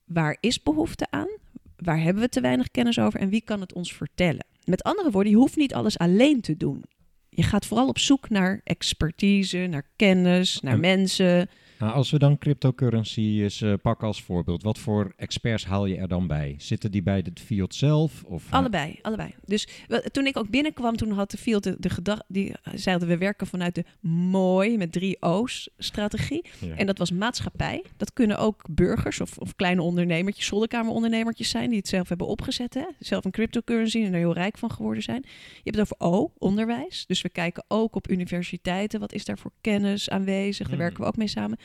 waar 0.06 0.38
is 0.40 0.62
behoefte 0.62 1.08
aan? 1.10 1.30
Waar 1.78 2.02
hebben 2.02 2.24
we 2.24 2.30
te 2.30 2.42
weinig 2.42 2.72
kennis 2.72 3.00
over 3.00 3.20
en 3.20 3.30
wie 3.30 3.42
kan 3.42 3.62
het 3.62 3.74
ons 3.74 3.94
vertellen? 3.94 4.46
Met 4.68 4.84
andere 4.84 5.12
woorden, 5.12 5.32
je 5.32 5.38
hoeft 5.38 5.56
niet 5.56 5.74
alles 5.74 5.98
alleen 5.98 6.42
te 6.42 6.58
doen. 6.58 6.84
Je 7.30 7.44
gaat 7.44 7.66
vooral 7.66 7.88
op 7.88 8.00
zoek 8.00 8.30
naar 8.30 8.62
expertise, 8.64 9.58
naar 9.58 9.90
kennis, 9.96 10.60
naar 10.62 10.74
En- 10.74 10.80
mensen. 10.80 11.50
Nou, 11.80 11.94
als 11.94 12.12
we 12.12 12.20
dan 12.20 12.38
cryptocurrency 12.38 13.22
eens 13.22 13.62
eh, 13.62 13.74
pakken 13.82 14.08
als 14.08 14.24
voorbeeld, 14.24 14.64
wat 14.64 14.80
voor 14.80 15.14
experts 15.16 15.66
haal 15.66 15.86
je 15.86 15.98
er 15.98 16.08
dan 16.08 16.28
bij? 16.28 16.56
Zitten 16.58 16.92
die 16.92 17.04
bij 17.04 17.22
de 17.22 17.32
field 17.46 17.76
zelf? 17.76 18.24
Of, 18.24 18.46
eh, 18.46 18.54
Allebei, 18.54 19.00
allebei. 19.02 19.34
Dus 19.46 19.68
wel, 19.88 20.02
toen 20.12 20.26
ik 20.26 20.38
ook 20.38 20.50
binnenkwam, 20.50 20.96
toen 20.96 21.12
had 21.12 21.32
de 21.32 21.38
field 21.38 21.64
de, 21.64 21.76
de 21.80 21.90
gedachte, 21.90 22.26
die 22.28 22.54
zeiden 22.74 23.08
we 23.08 23.18
werken 23.18 23.48
vanuit 23.48 23.76
de 23.76 23.84
mooi 24.10 24.78
met 24.78 24.92
drie 24.92 25.22
O's 25.22 25.70
strategie. 25.78 26.46
Ja. 26.60 26.76
En 26.76 26.86
dat 26.86 26.98
was 26.98 27.12
maatschappij. 27.12 27.84
Dat 27.98 28.14
kunnen 28.14 28.38
ook 28.38 28.64
burgers 28.70 29.22
of, 29.22 29.38
of 29.38 29.56
kleine 29.56 29.82
ondernemertjes, 29.82 30.46
zolderkamerondernemertjes 30.46 31.50
zijn 31.50 31.70
die 31.70 31.78
het 31.78 31.88
zelf 31.88 32.10
hebben 32.10 32.28
opgezet. 32.28 32.74
Hè? 32.74 32.86
Zelf 33.00 33.26
een 33.26 33.32
cryptocurrency 33.32 33.98
en 34.04 34.14
er 34.14 34.20
heel 34.20 34.34
rijk 34.34 34.58
van 34.58 34.72
geworden 34.72 35.04
zijn. 35.04 35.22
Je 35.64 35.72
hebt 35.72 35.78
het 35.78 36.00
over 36.00 36.18
O, 36.18 36.32
onderwijs. 36.38 37.06
Dus 37.08 37.22
we 37.22 37.30
kijken 37.30 37.64
ook 37.68 37.96
op 37.96 38.10
universiteiten. 38.10 39.00
Wat 39.00 39.14
is 39.14 39.26
daar 39.26 39.38
voor 39.38 39.52
kennis 39.62 40.10
aanwezig? 40.10 40.58
Daar 40.58 40.68
Hmm. 40.68 40.78
werken 40.78 41.02
we 41.02 41.08
ook 41.08 41.18
mee 41.18 41.28
samen. 41.28 41.58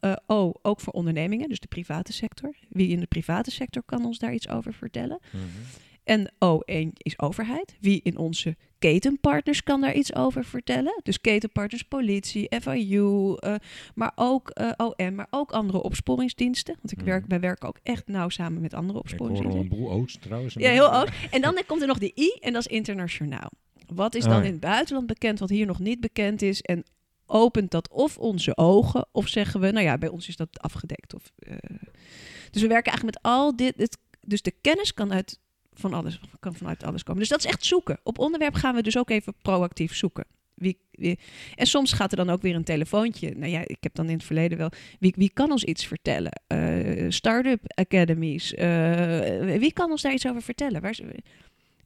Eh, 0.00 0.12
o, 0.26 0.52
ook 0.62 0.80
voor 0.80 0.92
ondernemingen, 0.92 1.48
dus 1.48 1.60
de 1.60 1.66
private 1.68 2.12
sector. 2.12 2.54
Wie 2.68 2.88
in 2.88 3.00
de 3.00 3.06
private 3.06 3.50
sector 3.50 3.82
kan 3.86 4.04
ons 4.04 4.18
daar 4.18 4.34
iets 4.34 4.48
over 4.48 4.74
vertellen? 4.74 5.18
Mhm. 5.30 5.42
En 6.04 6.30
O1 6.38 6.88
is 6.96 7.18
overheid. 7.18 7.76
Wie 7.80 8.00
in 8.02 8.16
onze 8.16 8.56
ketenpartners 8.78 9.62
kan 9.62 9.80
daar 9.80 9.94
iets 9.94 10.14
over 10.14 10.44
vertellen? 10.44 11.00
Dus 11.02 11.20
ketenpartners, 11.20 11.82
politie, 11.82 12.48
FIU, 12.60 13.34
eh, 13.34 13.54
maar 13.94 14.12
ook 14.14 14.50
eh, 14.50 14.70
OM, 14.76 15.14
maar 15.14 15.26
ook 15.30 15.52
andere 15.52 15.82
opsporingsdiensten. 15.82 16.74
Want 16.74 16.92
ik 16.92 16.98
Mhm. 16.98 17.06
werk, 17.06 17.24
wij 17.28 17.40
werken 17.40 17.68
ook 17.68 17.78
echt 17.82 18.06
nauw 18.08 18.28
samen 18.28 18.60
met 18.62 18.74
andere 18.74 18.88
Ik 18.88 18.94
hoor 18.94 19.02
opsporingsdiensten. 19.02 19.62
een 19.62 19.68
boel 19.68 20.04
trouwens. 20.20 20.54
Ja, 20.54 20.70
heel 20.70 20.94
ook. 20.94 21.08
En 21.30 21.40
dan 21.40 21.58
komt 21.66 21.80
er 21.80 21.86
nog 21.86 21.98
de 21.98 22.12
I 22.16 22.36
en 22.40 22.52
dat 22.52 22.66
is 22.66 22.76
internationaal. 22.76 23.50
Wat 23.94 24.14
is 24.14 24.24
Oh, 24.24 24.30
dan 24.30 24.38
ja. 24.40 24.44
in 24.46 24.50
het 24.52 24.60
buitenland 24.60 25.06
bekend, 25.06 25.38
wat 25.38 25.48
hier 25.48 25.66
nog 25.66 25.78
niet 25.78 26.00
bekend 26.00 26.42
is? 26.42 26.60
En 26.60 26.84
opent 27.32 27.70
dat 27.70 27.88
of 27.88 28.18
onze 28.18 28.56
ogen, 28.56 29.06
of 29.12 29.28
zeggen 29.28 29.60
we, 29.60 29.70
nou 29.70 29.84
ja, 29.84 29.98
bij 29.98 30.08
ons 30.08 30.28
is 30.28 30.36
dat 30.36 30.60
afgedekt. 30.60 31.14
Of, 31.14 31.32
eh, 31.38 31.56
dus 32.50 32.62
we 32.62 32.68
werken 32.68 32.92
eigenlijk 32.92 33.04
met 33.04 33.32
al 33.32 33.56
dit. 33.56 33.98
Dus 34.20 34.42
de 34.42 34.54
kennis 34.60 34.94
kan 34.94 35.12
uit 35.12 35.40
van 35.72 35.92
alles, 35.94 36.20
kan 36.40 36.54
vanuit 36.54 36.84
alles 36.84 37.02
komen. 37.02 37.20
Dus 37.20 37.28
dat 37.28 37.38
is 37.38 37.50
echt 37.50 37.64
zoeken. 37.64 37.98
Op 38.02 38.18
onderwerp 38.18 38.54
gaan 38.54 38.74
we 38.74 38.82
dus 38.82 38.98
ook 38.98 39.10
even 39.10 39.34
proactief 39.42 39.94
zoeken. 39.94 40.24
Wie, 40.54 40.78
en 41.54 41.66
soms 41.66 41.92
gaat 41.92 42.10
er 42.10 42.16
dan 42.16 42.30
ook 42.30 42.42
weer 42.42 42.54
een 42.54 42.64
telefoontje. 42.64 43.34
Nou 43.36 43.50
ja, 43.50 43.60
ik 43.66 43.76
heb 43.80 43.94
dan 43.94 44.06
in 44.08 44.16
het 44.16 44.24
verleden 44.24 44.58
wel. 44.58 44.70
Wie, 44.98 45.14
wie 45.16 45.30
kan 45.32 45.50
ons 45.50 45.64
iets 45.64 45.86
vertellen? 45.86 46.32
Eh 46.46 47.06
Start-up 47.08 47.60
academies. 47.74 48.54
eh, 48.54 49.58
wie 49.58 49.72
kan 49.72 49.90
ons 49.90 50.02
daar 50.02 50.12
iets 50.12 50.26
over 50.28 50.42
vertellen? 50.42 50.80
Waar, 50.80 50.98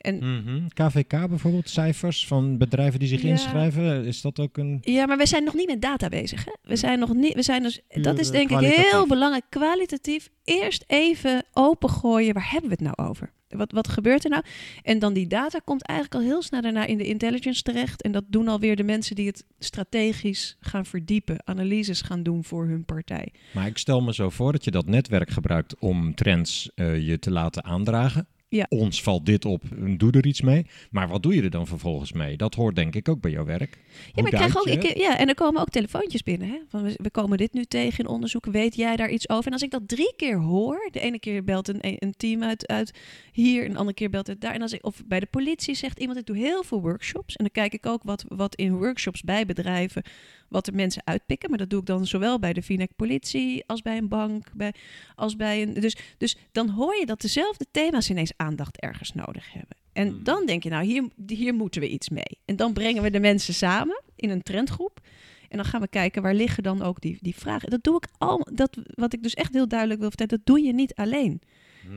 en 0.07 0.17
Mhm. 0.19 0.67
KVK 0.69 1.29
bijvoorbeeld, 1.29 1.69
cijfers 1.69 2.27
van 2.27 2.59
bedrijven 2.59 2.99
die 2.99 3.09
zich 3.09 3.23
Ja. 3.23 3.29
inschrijven. 3.29 4.05
Is 4.05 4.21
dat 4.21 4.39
ook 4.41 4.57
een... 4.59 4.79
Ja, 4.81 5.07
maar 5.07 5.19
we 5.19 5.27
zijn 5.27 5.45
nog 5.45 5.55
niet 5.55 5.67
met 5.67 5.83
data 5.83 6.09
bezig. 6.09 6.45
Hè? 6.45 6.53
We 6.63 6.77
zijn 6.77 6.99
nog 6.99 7.15
niet. 7.15 7.35
We 7.35 7.43
zijn 7.43 7.63
dus. 7.63 7.81
Puur, 7.89 8.03
dat 8.03 8.19
is 8.19 8.27
eh, 8.27 8.33
denk 8.33 8.51
ik 8.51 8.59
heel 8.75 9.07
belangrijk. 9.07 9.45
Kwalitatief. 9.49 10.29
Eerst 10.45 10.85
even 10.87 11.45
opengooien. 11.53 12.35
Waar 12.35 12.51
hebben 12.51 12.71
we 12.71 12.77
het 12.83 12.95
nou 12.97 13.09
over? 13.11 13.35
Wat, 13.49 13.73
wat 13.73 13.89
gebeurt 13.89 14.25
er 14.25 14.31
nou? 14.31 14.43
En 14.83 14.99
dan 14.99 15.13
die 15.13 15.27
data 15.27 15.59
komt 15.65 15.83
eigenlijk 15.83 16.21
al 16.21 16.29
heel 16.31 16.43
snel 16.43 16.61
daarna 16.61 16.87
in 16.87 16.99
de 16.99 17.07
intelligence 17.07 17.63
terecht. 17.63 18.03
En 18.03 18.13
dat 18.13 18.25
doen 18.29 18.49
alweer 18.49 18.77
de 18.77 18.83
mensen 18.83 19.15
die 19.17 19.27
het 19.27 19.45
strategisch 19.59 20.57
gaan 20.61 20.87
verdiepen, 20.87 21.37
analyses 21.45 22.01
gaan 22.03 22.23
doen 22.23 22.45
voor 22.45 22.67
hun 22.67 22.85
partij. 22.85 23.33
Maar 23.53 23.67
ik 23.67 23.79
stel 23.79 24.01
me 24.01 24.15
zo 24.15 24.31
voor 24.31 24.53
dat 24.53 24.65
je 24.65 24.71
dat 24.71 24.87
netwerk 24.87 25.31
gebruikt 25.31 25.79
om 25.79 26.15
trends 26.15 26.71
eh, 26.75 27.07
je 27.07 27.19
te 27.19 27.31
laten 27.31 27.65
aandragen. 27.65 28.27
Ja. 28.49 28.67
Ons 28.69 29.03
valt 29.03 29.27
dit 29.27 29.45
op, 29.45 29.63
doe 29.97 30.13
er 30.13 30.27
iets 30.27 30.41
mee. 30.41 30.67
Maar 30.91 31.09
wat 31.09 31.23
doe 31.23 31.35
je 31.35 31.43
er 31.43 31.51
dan 31.51 31.67
vervolgens 31.67 32.13
mee? 32.13 32.37
Dat 32.37 32.55
hoort 32.55 32.77
denk 32.77 32.95
ik 32.95 33.09
ook 33.09 33.21
bij 33.21 33.31
jouw 33.31 33.45
werk. 33.45 33.79
Ja, 34.15 34.23
maar 34.23 34.33
ik 34.33 34.39
krijg 34.39 34.57
ook, 34.57 34.67
ik, 34.67 34.97
ja, 34.97 35.19
en 35.19 35.29
er 35.29 35.35
komen 35.35 35.61
ook 35.61 35.69
telefoontjes 35.69 36.23
binnen. 36.23 36.49
Hè? 36.49 36.59
Van, 36.69 36.83
we, 36.97 37.11
komen 37.11 37.39
dit 37.39 37.53
nu 37.53 37.65
tegen 37.65 37.99
in 37.99 38.11
onderzoek. 38.11 38.47
Weet 38.47 38.77
jij 38.77 38.97
daar 38.97 39.11
iets 39.11 39.29
over? 39.29 39.47
En 39.47 39.53
als 39.53 39.63
ik 39.63 39.71
dat 39.71 39.89
drie 39.89 40.15
keer 40.17 40.39
hoor, 40.39 40.89
de 40.91 41.01
ene 41.01 41.19
keer 41.19 41.45
belt 41.45 41.69
een, 41.69 41.79
een 41.81 42.15
team 42.17 42.43
uit, 42.43 42.67
uit 42.67 42.99
hier, 43.33 43.65
en 43.65 43.73
de 43.73 43.79
andere 43.79 43.97
keer 43.97 44.11
belt 44.11 44.27
het 44.27 44.41
daar. 44.41 44.55
En 44.55 44.63
als 44.63 44.73
ik, 44.73 44.85
of 44.85 45.03
bij 45.07 45.21
de 45.21 45.27
politie 45.27 45.75
zegt 45.75 45.99
iemand, 45.99 46.19
ik 46.19 46.27
doe 46.27 46.37
heel 46.37 46.63
veel 46.63 46.81
workshops. 46.81 47.37
En 47.37 47.45
dan 47.45 47.63
kijk 47.63 47.75
ik 47.75 47.87
ook 47.87 48.03
wat, 48.03 48.25
wat 48.29 48.55
in 48.55 48.77
workshops 48.77 49.23
bij 49.23 49.47
bedrijven, 49.47 50.03
wat 50.49 50.65
de 50.65 50.73
mensen 50.73 51.03
uitpikken. 51.05 51.49
Maar 51.49 51.59
dat 51.59 51.71
doe 51.71 51.81
ik 51.81 51.87
dan 51.87 52.07
zowel 52.07 52.39
bij 52.39 52.53
de 52.53 52.63
Vinec 52.63 52.91
politie 52.97 53.65
als 53.67 53.83
bij 53.83 53.97
een 53.97 54.09
bank. 54.09 54.51
Bij, 54.55 54.75
als 55.15 55.37
bij 55.37 55.63
een, 55.63 55.75
dus, 55.75 55.97
dus 56.19 56.37
dan 56.53 56.69
hoor 56.69 56.97
je 56.97 57.07
dat 57.07 57.21
dezelfde 57.21 57.67
thema's 57.71 58.11
ineens 58.11 58.33
aandacht 58.37 58.81
ergens 58.81 59.13
nodig 59.13 59.53
hebben. 59.53 59.77
En 59.93 60.09
Hmm. 60.09 60.25
dan 60.25 60.47
denk 60.47 60.63
je, 60.63 60.69
nou, 60.69 60.85
hier, 60.85 61.09
hier 61.27 61.55
moeten 61.55 61.81
we 61.81 61.89
iets 61.89 62.09
mee. 62.09 62.39
En 62.45 62.57
dan 62.57 62.73
brengen 62.73 63.03
we 63.03 63.11
de 63.11 63.21
mensen 63.21 63.55
samen 63.55 64.03
in 64.17 64.31
een 64.31 64.43
trendgroep. 64.43 65.01
En 65.49 65.57
dan 65.57 65.67
gaan 65.67 65.81
we 65.81 65.89
kijken, 65.89 66.23
waar 66.23 66.35
liggen 66.35 66.63
dan 66.63 66.83
ook 66.83 67.01
die, 67.01 67.19
die 67.21 67.35
vragen. 67.35 67.71
Dat 67.71 67.83
doe 67.83 67.97
ik 67.97 68.09
al, 68.19 68.47
dat, 68.53 68.79
wat 68.95 69.13
ik 69.13 69.23
dus 69.23 69.35
echt 69.35 69.53
heel 69.53 69.69
duidelijk 69.69 70.01
wil 70.01 70.09
vertellen, 70.09 70.37
dat 70.37 70.47
doe 70.47 70.67
je 70.67 70.73
niet 70.73 70.95
alleen. 70.95 71.41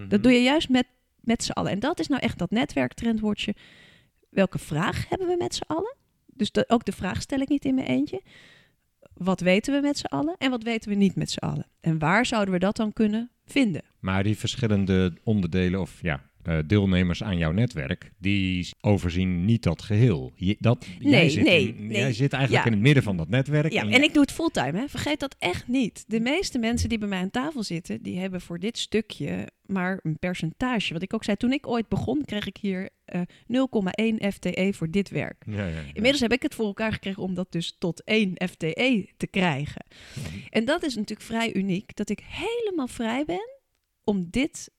Dat 0.08 0.24
doe 0.24 0.32
je 0.32 0.42
juist 0.42 0.70
met, 0.70 0.86
met 1.20 1.44
z'n 1.44 1.52
allen. 1.52 1.72
En 1.72 1.80
dat 1.80 2.00
is 2.00 2.08
nou 2.08 2.22
echt 2.22 2.38
dat 2.38 2.52
netwerktrendwoordje. 2.52 3.56
Welke 4.30 4.60
vraag 4.60 5.10
hebben 5.10 5.28
we 5.28 5.36
met 5.38 5.56
z'n 5.56 5.64
allen? 5.68 5.96
Dus 6.40 6.70
ook 6.70 6.86
de 6.86 6.92
vraag 6.92 7.22
stel 7.22 7.40
ik 7.40 7.50
niet 7.50 7.66
in 7.66 7.76
mijn 7.76 7.88
eentje. 7.88 8.22
Wat 9.14 9.40
weten 9.40 9.74
we 9.74 9.80
met 9.82 9.98
z'n 9.98 10.06
allen 10.06 10.36
en 10.38 10.50
wat 10.50 10.64
weten 10.64 10.90
we 10.90 10.96
niet 10.96 11.16
met 11.16 11.32
z'n 11.32 11.40
allen? 11.40 11.66
En 11.82 12.00
waar 12.00 12.26
zouden 12.26 12.54
we 12.54 12.60
dat 12.60 12.76
dan 12.76 12.94
kunnen 12.94 13.32
vinden? 13.46 13.82
Maar 14.00 14.24
die 14.24 14.38
verschillende 14.38 15.14
onderdelen 15.24 15.82
of 15.82 16.02
ja, 16.02 16.29
deelnemers 16.66 17.24
aan 17.24 17.38
jouw 17.38 17.52
netwerk, 17.52 18.12
die 18.18 18.70
overzien 18.82 19.46
niet 19.46 19.64
dat 19.64 19.82
geheel. 19.82 20.32
Je, 20.36 20.56
dat, 20.60 20.86
jij, 21.00 21.30
zit 21.30 21.44
nee, 21.44 21.68
in- 21.68 21.88
nee. 21.88 21.98
jij 21.98 22.14
zit 22.14 22.34
eigenlijk 22.34 22.64
Ja. 22.66 22.70
in 22.72 22.78
het 22.78 22.86
midden 22.86 23.04
van 23.04 23.18
dat 23.18 23.30
netwerk. 23.30 23.72
Ja, 23.72 23.82
en 23.82 23.92
en 23.92 24.04
ik 24.04 24.14
doe 24.14 24.22
het 24.22 24.32
fulltime. 24.32 24.80
Hè? 24.80 24.88
Vergeet 24.88 25.20
dat 25.20 25.36
echt 25.40 25.68
niet. 25.68 26.04
De 26.08 26.20
meeste 26.20 26.60
mensen 26.60 26.90
die 26.90 26.98
bij 26.98 27.08
mij 27.08 27.20
aan 27.22 27.30
tafel 27.32 27.64
zitten, 27.64 28.02
die 28.02 28.20
hebben 28.20 28.42
voor 28.42 28.60
dit 28.60 28.78
stukje 28.78 29.48
maar 29.66 30.00
een 30.04 30.20
percentage. 30.20 30.94
Wat 30.94 31.02
ik 31.02 31.14
ook 31.14 31.24
zei, 31.24 31.38
toen 31.38 31.54
ik 31.54 31.68
ooit 31.68 31.88
begon, 31.88 32.26
kreeg 32.26 32.48
ik 32.48 32.58
hier 32.58 32.90
eh 33.06 33.22
0,1 33.48 34.32
FTE 34.34 34.72
voor 34.74 34.90
dit 34.90 35.10
werk. 35.10 35.44
Ja, 35.46 35.66
ja. 35.68 35.80
Inmiddels 35.94 36.20
heb 36.20 36.32
ik 36.32 36.42
het 36.42 36.56
voor 36.56 36.66
elkaar 36.66 36.94
gekregen 36.94 37.24
om 37.24 37.34
dat 37.34 37.52
dus 37.52 37.76
tot 37.80 38.04
1 38.04 38.34
FTE 38.50 39.10
te 39.18 39.28
krijgen. 39.28 39.86
En 40.50 40.66
dat 40.66 40.84
is 40.84 40.96
natuurlijk 40.96 41.28
vrij 41.28 41.54
uniek, 41.54 41.96
dat 41.96 42.10
ik 42.10 42.20
helemaal 42.26 42.88
vrij 42.88 43.26
ben 43.26 43.50
om 44.04 44.28
dit 44.30 44.72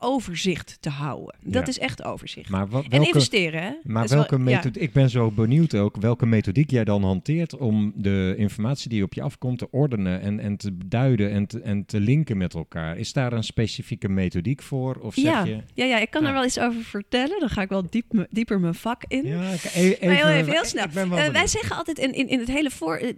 overzicht 0.00 0.76
te 0.80 0.88
houden. 0.88 1.34
Dat 1.42 1.62
Ja. 1.62 1.68
is 1.68 1.78
echt 1.78 2.04
overzicht. 2.04 2.48
Maar 2.50 2.68
wat, 2.68 2.84
en 2.84 2.90
welke, 2.90 3.06
investeren, 3.06 3.62
hè? 3.62 3.70
maar 3.82 4.02
Dat 4.02 4.10
wel- 4.10 4.18
welke 4.18 4.36
ja. 4.36 4.42
methode, 4.56 4.78
ik 4.80 4.92
ben 4.92 5.10
zo 5.10 5.30
benieuwd 5.30 5.74
ook 5.74 5.96
welke 5.96 6.26
methodiek 6.26 6.70
jij 6.70 6.84
dan 6.84 7.04
hanteert 7.04 7.56
om 7.56 7.92
de 7.96 8.34
informatie 8.36 8.88
die 8.90 9.02
op 9.02 9.14
je 9.14 9.22
afkomt 9.22 9.58
te 9.58 9.70
ordenen 9.70 10.20
en, 10.20 10.40
en 10.40 10.56
te 10.56 10.76
duiden 10.86 11.30
en 11.30 11.46
te, 11.46 11.60
en 11.60 11.86
te 11.86 12.00
linken 12.00 12.36
met 12.36 12.54
elkaar. 12.54 12.96
Is 12.98 13.12
daar 13.12 13.32
een 13.32 13.44
specifieke 13.44 14.08
methodiek 14.08 14.62
voor? 14.62 14.94
Of 14.96 15.14
zeg 15.14 15.24
Ja. 15.24 15.44
je... 15.44 15.58
Ja, 15.74 15.84
ja, 15.84 15.98
ik 15.98 16.10
kan 16.10 16.22
Ja. 16.22 16.28
er 16.28 16.34
wel 16.34 16.44
iets 16.44 16.58
over 16.58 16.82
vertellen. 16.82 17.40
Dan 17.40 17.48
ga 17.48 17.62
ik 17.62 17.68
wel 17.68 17.90
diep 17.90 18.12
me- 18.12 18.26
dieper 18.30 18.60
mijn 18.60 18.74
vak 18.74 19.02
in. 19.08 19.26
Ja, 19.26 19.50
ik- 19.50 19.64
e- 19.64 19.68
even, 19.80 20.06
maar 20.06 20.16
heel 20.16 20.28
even, 20.28 20.52
heel 20.52 20.64
snel. 20.64 20.84
Ik 20.84 20.90
ben 20.92 21.08
wel 21.08 21.18
Eh, 21.18 21.28
wij 21.32 21.46
zeggen 21.46 21.76
altijd 21.76 21.98
in, 21.98 22.12
in, 22.14 22.28
in 22.28 22.38
het 22.38 22.48
hele 22.48 22.70
voor. 22.70 22.96
eh, 22.96 23.16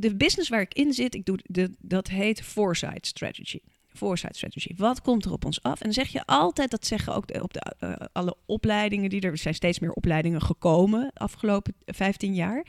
De 0.00 0.14
business 0.16 0.48
waar 0.48 0.60
ik 0.60 0.74
in 0.74 0.92
zit, 0.92 1.14
ik 1.14 1.24
doe 1.24 1.38
de, 1.46 1.70
dat 1.80 2.08
heet 2.08 2.42
foresight 2.42 3.06
strategy. 3.06 3.58
Foresight 3.96 4.36
strategy. 4.36 4.74
Wat 4.76 5.00
komt 5.02 5.24
er 5.24 5.32
op 5.32 5.44
ons 5.44 5.62
af? 5.62 5.78
En 5.78 5.84
dan 5.84 5.92
zeg 5.92 6.08
je 6.08 6.26
altijd, 6.26 6.70
dat 6.70 6.86
zeggen 6.86 7.14
ook 7.14 7.26
de, 7.26 7.42
op 7.42 7.52
de, 7.52 7.60
eh, 7.78 7.92
alle 8.12 8.36
opleidingen 8.46 9.10
die 9.10 9.20
er, 9.20 9.30
er 9.30 9.38
zijn 9.38 9.54
steeds 9.54 9.78
meer 9.78 9.92
opleidingen 9.92 10.42
gekomen 10.42 11.00
de 11.14 11.20
afgelopen 11.20 11.74
15 11.84 12.34
jaar. 12.34 12.66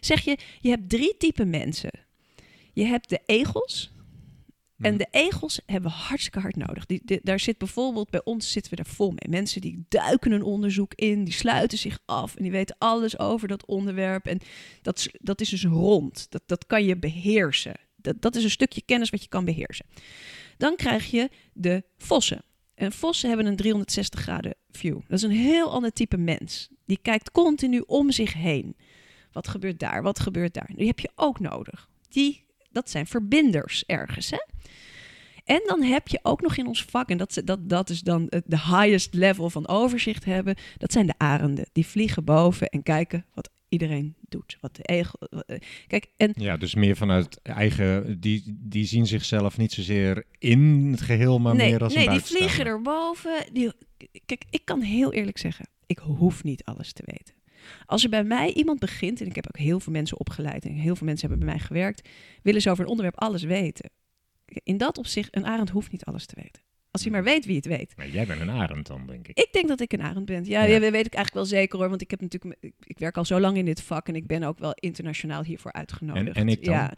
Zeg 0.00 0.20
je, 0.24 0.38
je 0.60 0.68
hebt 0.70 0.88
drie 0.88 1.16
typen 1.16 1.50
mensen. 1.50 1.90
Je 2.72 2.84
hebt 2.84 3.08
de 3.08 3.20
egels. 3.26 3.92
En 4.78 4.88
Hmm. 4.88 4.98
de 4.98 5.06
egels 5.10 5.60
hebben 5.66 5.90
we 5.90 5.96
hartstikke 5.96 6.40
hard 6.40 6.56
nodig. 6.56 6.86
Die, 6.86 7.20
daar 7.22 7.40
zit 7.40 7.58
bijvoorbeeld, 7.58 8.10
bij 8.10 8.24
ons 8.24 8.52
zitten 8.52 8.70
we 8.70 8.82
daar 8.82 8.94
vol 8.94 9.08
mee. 9.10 9.28
Mensen 9.40 9.60
die 9.60 9.84
duiken 9.88 10.32
een 10.32 10.42
onderzoek 10.42 10.94
in, 10.94 11.24
die 11.24 11.34
sluiten 11.34 11.78
zich 11.78 11.98
af 12.04 12.36
en 12.36 12.42
die 12.42 12.52
weten 12.52 12.76
alles 12.78 13.18
over 13.18 13.48
dat 13.48 13.66
onderwerp. 13.66 14.26
En 14.26 14.40
dat, 14.82 14.98
is- 14.98 15.08
dat 15.20 15.40
is 15.40 15.48
dus 15.48 15.64
rond. 15.64 16.26
Dat, 16.30 16.42
dat 16.46 16.66
kan 16.66 16.84
je 16.84 16.98
beheersen. 16.98 17.74
Dat, 17.96 18.22
dat 18.22 18.36
is 18.36 18.44
een 18.44 18.50
stukje 18.50 18.82
kennis 18.84 19.10
wat 19.10 19.22
je 19.22 19.28
kan 19.28 19.44
beheersen. 19.44 19.86
Dan 20.62 20.76
krijg 20.76 21.10
je 21.10 21.30
de 21.52 21.84
vossen. 21.98 22.44
En 22.74 22.92
vossen 22.92 23.28
hebben 23.28 23.46
een 23.46 23.56
360 23.56 24.20
graden 24.20 24.54
view. 24.70 25.00
Dat 25.08 25.18
is 25.18 25.22
een 25.22 25.30
heel 25.30 25.72
ander 25.72 25.92
type 25.92 26.16
mens. 26.16 26.68
Die 26.86 26.98
kijkt 27.02 27.30
continu 27.30 27.82
om 27.86 28.10
zich 28.10 28.32
heen. 28.32 28.76
Wat 29.32 29.48
gebeurt 29.48 29.78
daar? 29.78 30.02
Wat 30.02 30.20
gebeurt 30.20 30.54
daar? 30.54 30.70
Die 30.74 30.86
heb 30.86 31.00
je 31.00 31.10
ook 31.14 31.40
nodig. 31.40 31.88
Die, 32.08 32.44
dat 32.70 32.90
zijn 32.90 33.06
verbinders 33.06 33.84
ergens. 33.86 34.30
Hè? 34.30 34.44
En 35.44 35.62
dan 35.66 35.82
heb 35.82 36.08
je 36.08 36.18
ook 36.22 36.40
nog 36.40 36.56
in 36.56 36.66
ons 36.66 36.84
vak, 36.84 37.08
en 37.08 37.16
dat, 37.16 37.40
dat, 37.44 37.68
dat 37.68 37.90
is 37.90 38.00
dan 38.00 38.26
de 38.28 38.60
highest 38.60 39.14
level 39.14 39.50
van 39.50 39.68
overzicht 39.68 40.24
hebben, 40.24 40.56
dat 40.78 40.92
zijn 40.92 41.06
de 41.06 41.14
arenden. 41.16 41.66
Die 41.72 41.86
vliegen 41.86 42.24
boven 42.24 42.68
en 42.68 42.82
kijken 42.82 43.26
wat 43.34 43.50
iedereen 43.72 44.14
doet. 44.28 44.56
Wat 44.60 44.76
de 44.76 44.82
ego, 44.82 45.12
eh, 45.18 45.58
kijk, 45.86 46.06
en 46.16 46.32
Ja, 46.34 46.56
dus 46.56 46.74
meer 46.74 46.96
vanuit 46.96 47.40
eigen... 47.42 48.20
Die, 48.20 48.42
die 48.46 48.84
zien 48.84 49.06
zichzelf 49.06 49.58
niet 49.58 49.72
zozeer 49.72 50.24
in 50.38 50.88
het 50.90 51.00
geheel, 51.00 51.38
maar 51.38 51.54
nee, 51.54 51.70
meer 51.70 51.82
als 51.82 51.94
nee 51.94 52.06
een 52.06 52.12
die 52.12 52.20
vliegen 52.20 52.66
erboven. 52.66 53.46
Die, 53.52 53.72
kijk, 54.26 54.44
ik 54.50 54.64
kan 54.64 54.80
heel 54.80 55.12
eerlijk 55.12 55.38
zeggen, 55.38 55.66
ik 55.86 55.98
hoef 55.98 56.44
niet 56.44 56.64
alles 56.64 56.92
te 56.92 57.02
weten. 57.06 57.34
Als 57.86 58.04
er 58.04 58.10
bij 58.10 58.24
mij 58.24 58.52
iemand 58.52 58.78
begint, 58.78 59.20
en 59.20 59.26
ik 59.26 59.34
heb 59.34 59.46
ook 59.46 59.58
heel 59.58 59.80
veel 59.80 59.92
mensen 59.92 60.20
opgeleid 60.20 60.64
en 60.64 60.72
heel 60.72 60.96
veel 60.96 61.06
mensen 61.06 61.28
hebben 61.28 61.46
bij 61.46 61.56
mij 61.56 61.64
gewerkt, 61.66 62.08
willen 62.42 62.60
ze 62.60 62.70
over 62.70 62.84
een 62.84 62.90
onderwerp 62.90 63.20
alles 63.20 63.42
weten. 63.42 63.90
In 64.46 64.76
dat 64.76 64.98
opzicht, 64.98 65.36
een 65.36 65.46
arend 65.46 65.70
hoeft 65.70 65.92
niet 65.92 66.04
alles 66.04 66.26
te 66.26 66.34
weten. 66.42 66.62
Als 66.92 67.02
hij 67.02 67.10
maar 67.10 67.24
weet 67.24 67.44
wie 67.46 67.56
het 67.56 67.66
weet. 67.66 67.92
Maar 67.96 68.08
jij 68.08 68.26
bent 68.26 68.40
een 68.40 68.50
arend 68.50 68.86
dan, 68.86 69.06
denk 69.06 69.28
ik. 69.28 69.38
Ik 69.38 69.48
denk 69.52 69.68
dat 69.68 69.80
ik 69.80 69.92
een 69.92 70.02
arend 70.02 70.24
ben. 70.24 70.44
Ja, 70.44 70.62
Ja. 70.64 70.78
dat 70.78 70.90
weet 70.90 71.06
ik 71.06 71.14
eigenlijk 71.14 71.34
wel 71.34 71.44
zeker 71.44 71.78
hoor. 71.78 71.88
Want 71.88 72.00
ik 72.02 72.10
heb 72.10 72.20
natuurlijk, 72.20 72.56
ik, 72.60 72.72
ik 72.84 72.98
werk 72.98 73.16
al 73.16 73.24
zo 73.24 73.40
lang 73.40 73.56
in 73.56 73.64
dit 73.64 73.82
vak 73.82 74.08
en 74.08 74.14
ik 74.16 74.26
ben 74.26 74.42
ook 74.42 74.58
wel 74.58 74.72
internationaal 74.74 75.42
hiervoor 75.44 75.72
uitgenodigd. 75.72 76.26
En- 76.26 76.34
en 76.34 76.48
ik 76.48 76.64
dan? 76.64 76.74
Ja, 76.74 76.94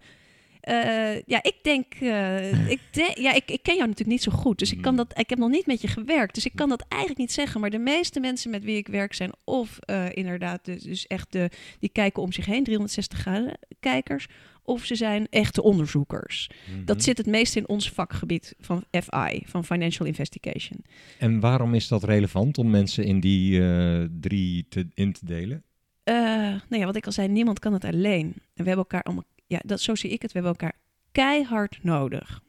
Eh, 0.61 1.21
ja 1.27 1.43
ik 1.43 1.55
denk, 1.63 1.95
eh, 2.01 2.71
ik, 2.71 2.81
denk 2.91 3.17
ja, 3.19 3.33
ik, 3.33 3.51
ik 3.51 3.63
ken 3.63 3.75
jou 3.75 3.89
natuurlijk 3.89 4.17
niet 4.17 4.23
zo 4.23 4.33
goed. 4.33 4.59
Dus 4.59 4.73
ik, 4.73 4.83
kan 4.83 4.91
Mm. 4.93 4.97
dat, 4.99 5.19
ik 5.19 5.29
heb 5.31 5.39
nog 5.39 5.51
niet 5.51 5.67
met 5.67 5.81
je 5.81 5.89
gewerkt. 5.89 6.35
Dus 6.35 6.45
ik 6.47 6.53
kan 6.55 6.69
dat 6.69 6.85
eigenlijk 6.89 7.21
niet 7.21 7.33
zeggen. 7.33 7.61
Maar 7.61 7.71
de 7.71 7.79
meeste 7.79 8.21
mensen 8.21 8.51
met 8.51 8.65
wie 8.65 8.77
ik 8.77 8.87
werk 8.89 9.15
zijn 9.15 9.31
of 9.45 9.79
eh, 9.81 10.07
inderdaad 10.13 10.65
dus, 10.65 10.83
dus 10.83 11.07
echt 11.07 11.33
de, 11.33 11.51
die 11.79 11.89
kijken 11.89 12.23
om 12.23 12.33
zich 12.33 12.47
heen, 12.47 12.65
360 12.65 13.19
graden 13.19 13.59
kijkers. 13.81 14.27
Of 14.67 14.85
ze 14.85 14.95
zijn 14.95 15.27
echte 15.31 15.63
onderzoekers. 15.63 16.51
Dat 16.85 16.97
Mhm. 16.97 17.05
zit 17.05 17.19
het 17.19 17.27
meest 17.27 17.57
in 17.57 17.69
ons 17.69 17.91
vakgebied 17.91 18.55
van 18.61 18.85
FI, 18.91 19.43
van 19.47 19.65
Financial 19.65 20.07
Investigation. 20.07 20.85
En 21.19 21.41
waarom 21.41 21.75
is 21.75 21.89
dat 21.89 22.05
relevant 22.05 22.59
om 22.59 22.71
mensen 22.71 23.05
in 23.05 23.21
die 23.21 23.61
eh, 23.63 24.03
drie 24.21 24.67
te, 24.69 24.87
in 24.95 25.13
te 25.13 25.25
delen? 25.27 25.63
Eh, 26.03 26.15
nou 26.15 26.61
ja, 26.69 26.85
wat 26.85 26.97
ik 26.97 27.07
al 27.07 27.13
zei, 27.13 27.29
niemand 27.29 27.59
kan 27.59 27.73
het 27.73 27.85
alleen. 27.85 28.27
En 28.27 28.35
we 28.55 28.63
hebben 28.65 28.77
elkaar 28.77 29.03
allemaal, 29.03 29.25
ja, 29.47 29.61
dat, 29.65 29.81
zo 29.81 29.95
zie 29.95 30.11
ik 30.11 30.23
het, 30.23 30.33
we 30.33 30.39
hebben 30.41 30.59
elkaar 30.61 30.79
keihard 31.13 31.79
nodig. 31.83 32.43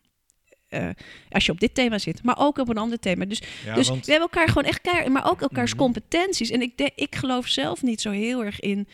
Eh, 0.67 0.89
als 1.29 1.45
je 1.45 1.51
op 1.51 1.59
dit 1.59 1.73
thema 1.73 1.97
zit, 1.97 2.23
maar 2.23 2.39
ook 2.39 2.57
op 2.57 2.69
een 2.69 2.77
ander 2.77 2.99
thema. 2.99 3.25
Dus, 3.25 3.41
Ja, 3.65 3.75
dus 3.75 3.87
want 3.87 4.05
we 4.05 4.11
hebben 4.11 4.29
elkaar 4.31 4.47
gewoon 4.47 4.63
echt 4.67 4.81
keihard, 4.81 5.09
maar 5.13 5.29
ook 5.29 5.41
elkaars 5.41 5.71
Mhm. 5.73 5.79
competenties. 5.81 6.49
En 6.49 6.61
ik, 6.61 6.77
de, 6.77 6.91
ik 6.95 7.15
geloof 7.15 7.47
zelf 7.47 7.81
niet 7.83 8.01
zo 8.01 8.11
heel 8.11 8.43
erg 8.43 8.59
in. 8.59 8.87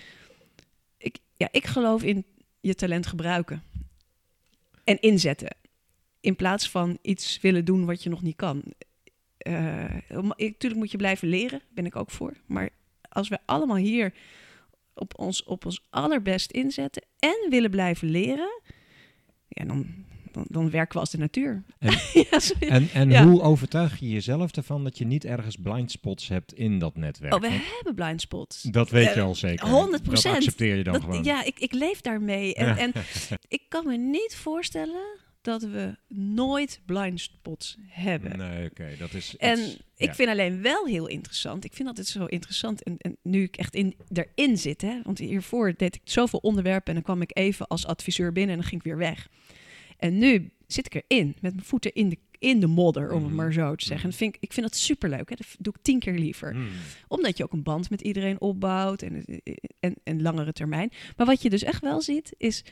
Ik, 0.97 1.17
ja, 1.37 1.47
ik 1.51 1.65
geloof 1.67 2.03
in 2.03 2.25
je 2.61 2.75
talent 2.75 3.07
gebruiken 3.07 3.63
en 4.83 4.99
inzetten. 4.99 5.55
In 6.19 6.35
plaats 6.35 6.69
van 6.69 6.97
iets 7.01 7.39
willen 7.41 7.65
doen 7.65 7.85
wat 7.85 8.03
je 8.03 8.09
nog 8.09 8.21
niet 8.21 8.35
kan. 8.35 8.63
Eh, 9.37 9.95
om- 10.09 10.33
ik- 10.35 10.57
tuurlijk 10.57 10.81
moet 10.81 10.91
je 10.91 10.97
blijven 10.97 11.27
leren, 11.27 11.61
ben 11.69 11.85
ik 11.85 11.95
ook 11.95 12.11
voor. 12.11 12.33
Maar 12.45 12.69
als 13.09 13.27
we 13.29 13.37
allemaal 13.45 13.75
hier 13.75 14.13
op 14.93 15.19
ons, 15.19 15.43
op 15.43 15.65
ons 15.65 15.85
allerbest 15.89 16.51
inzetten 16.51 17.03
en 17.19 17.47
willen 17.49 17.71
blijven 17.71 18.09
leren, 18.09 18.61
ja, 19.47 19.65
dan, 19.65 20.05
dan, 20.31 20.45
dan 20.47 20.69
werken 20.69 20.93
we 20.93 20.99
als 20.99 21.09
de 21.09 21.17
natuur. 21.17 21.63
En- 21.79 21.91
ja. 22.29 22.39
En, 22.59 22.89
en 22.93 23.09
Ja. 23.09 23.25
hoe 23.27 23.41
overtuig 23.41 23.99
je 23.99 24.09
jezelf 24.09 24.51
ervan 24.51 24.83
dat 24.83 24.97
je 24.97 25.05
niet 25.05 25.25
ergens 25.25 25.55
blind 25.55 25.91
spots 25.91 26.27
hebt 26.27 26.53
in 26.53 26.79
dat 26.79 26.95
netwerk? 26.97 27.33
oh, 27.33 27.41
we 27.41 27.49
Want 27.49 27.61
hebben 27.75 27.95
blind 27.95 28.21
spots. 28.21 28.61
dat 28.61 28.89
weet 28.89 29.05
je 29.13 29.19
eh, 29.19 29.23
al 29.23 29.35
zeker. 29.35 29.67
100%. 29.67 30.01
Dat 30.03 30.25
accepteer 30.25 30.75
je 30.75 30.83
dan 30.83 30.93
Dat- 30.93 31.03
gewoon. 31.03 31.23
ja, 31.23 31.43
ik, 31.43 31.59
ik 31.59 31.73
leef 31.73 32.01
daarmee. 32.01 32.53
En, 32.55 32.77
en 32.77 32.91
ik 33.47 33.61
kan 33.69 33.87
me 33.87 33.97
niet 33.97 34.35
voorstellen 34.35 35.19
dat 35.41 35.61
we 35.61 35.95
nooit 36.07 36.81
blind 36.85 37.19
spots 37.21 37.77
hebben. 37.87 38.37
Nee, 38.37 38.69
oké, 38.69 38.95
dat 38.99 39.13
is 39.13 39.35
En 39.37 39.59
iets- 39.59 39.77
ik 39.95 40.07
ja. 40.07 40.13
vind 40.15 40.29
alleen 40.29 40.61
wel 40.61 40.85
heel 40.85 41.07
interessant. 41.07 41.65
Ik 41.65 41.73
vind 41.73 41.97
het 41.97 42.07
zo 42.07 42.25
interessant. 42.25 42.83
En, 42.83 42.95
en 42.97 43.17
nu 43.23 43.43
ik 43.43 43.57
echt 43.57 43.75
in, 43.75 43.95
erin 44.13 44.57
zit, 44.57 44.81
hè, 44.81 44.99
want 45.03 45.17
hiervoor 45.17 45.73
deed 45.77 45.95
ik 45.95 46.01
zoveel 46.03 46.39
onderwerpen 46.39 46.87
en 46.87 46.93
dan 46.93 47.03
kwam 47.03 47.21
ik 47.21 47.37
even 47.37 47.67
als 47.67 47.85
adviseur 47.85 48.31
binnen 48.31 48.51
en 48.55 48.59
dan 48.61 48.69
ging 48.69 48.81
ik 48.81 48.87
weer 48.87 48.97
weg. 48.97 49.27
En 50.01 50.17
nu 50.17 50.51
zit 50.67 50.85
ik 50.95 51.03
erin 51.07 51.27
met 51.41 51.53
mijn 51.53 51.65
voeten 51.65 51.93
in 51.93 52.09
de, 52.09 52.17
in 52.39 52.59
de 52.59 52.67
modder, 52.67 53.11
om 53.11 53.17
het 53.19 53.27
Mhm. 53.27 53.35
maar 53.35 53.53
zo 53.53 53.75
te 53.75 53.85
zeggen. 53.85 54.09
En 54.09 54.15
vind 54.15 54.35
ik, 54.35 54.41
ik 54.41 54.53
vind 54.53 54.65
dat 54.65 54.75
superleuk. 54.75 55.29
Hè. 55.29 55.35
Dat 55.35 55.47
doe 55.59 55.73
ik 55.75 55.81
tien 55.83 55.99
keer 55.99 56.13
liever 56.17 56.51
Hmm. 56.53 56.67
omdat 57.07 57.37
je 57.37 57.43
ook 57.43 57.53
een 57.53 57.63
band 57.63 57.89
met 57.89 58.01
iedereen 58.01 58.41
opbouwt 58.41 59.01
en, 59.01 59.25
en, 59.79 59.95
en 60.03 60.21
langere 60.21 60.53
termijn. 60.53 60.91
Maar 61.17 61.25
wat 61.25 61.41
je 61.41 61.49
dus 61.49 61.63
echt 61.63 61.81
wel 61.81 62.01
ziet, 62.01 62.33
is 62.37 62.63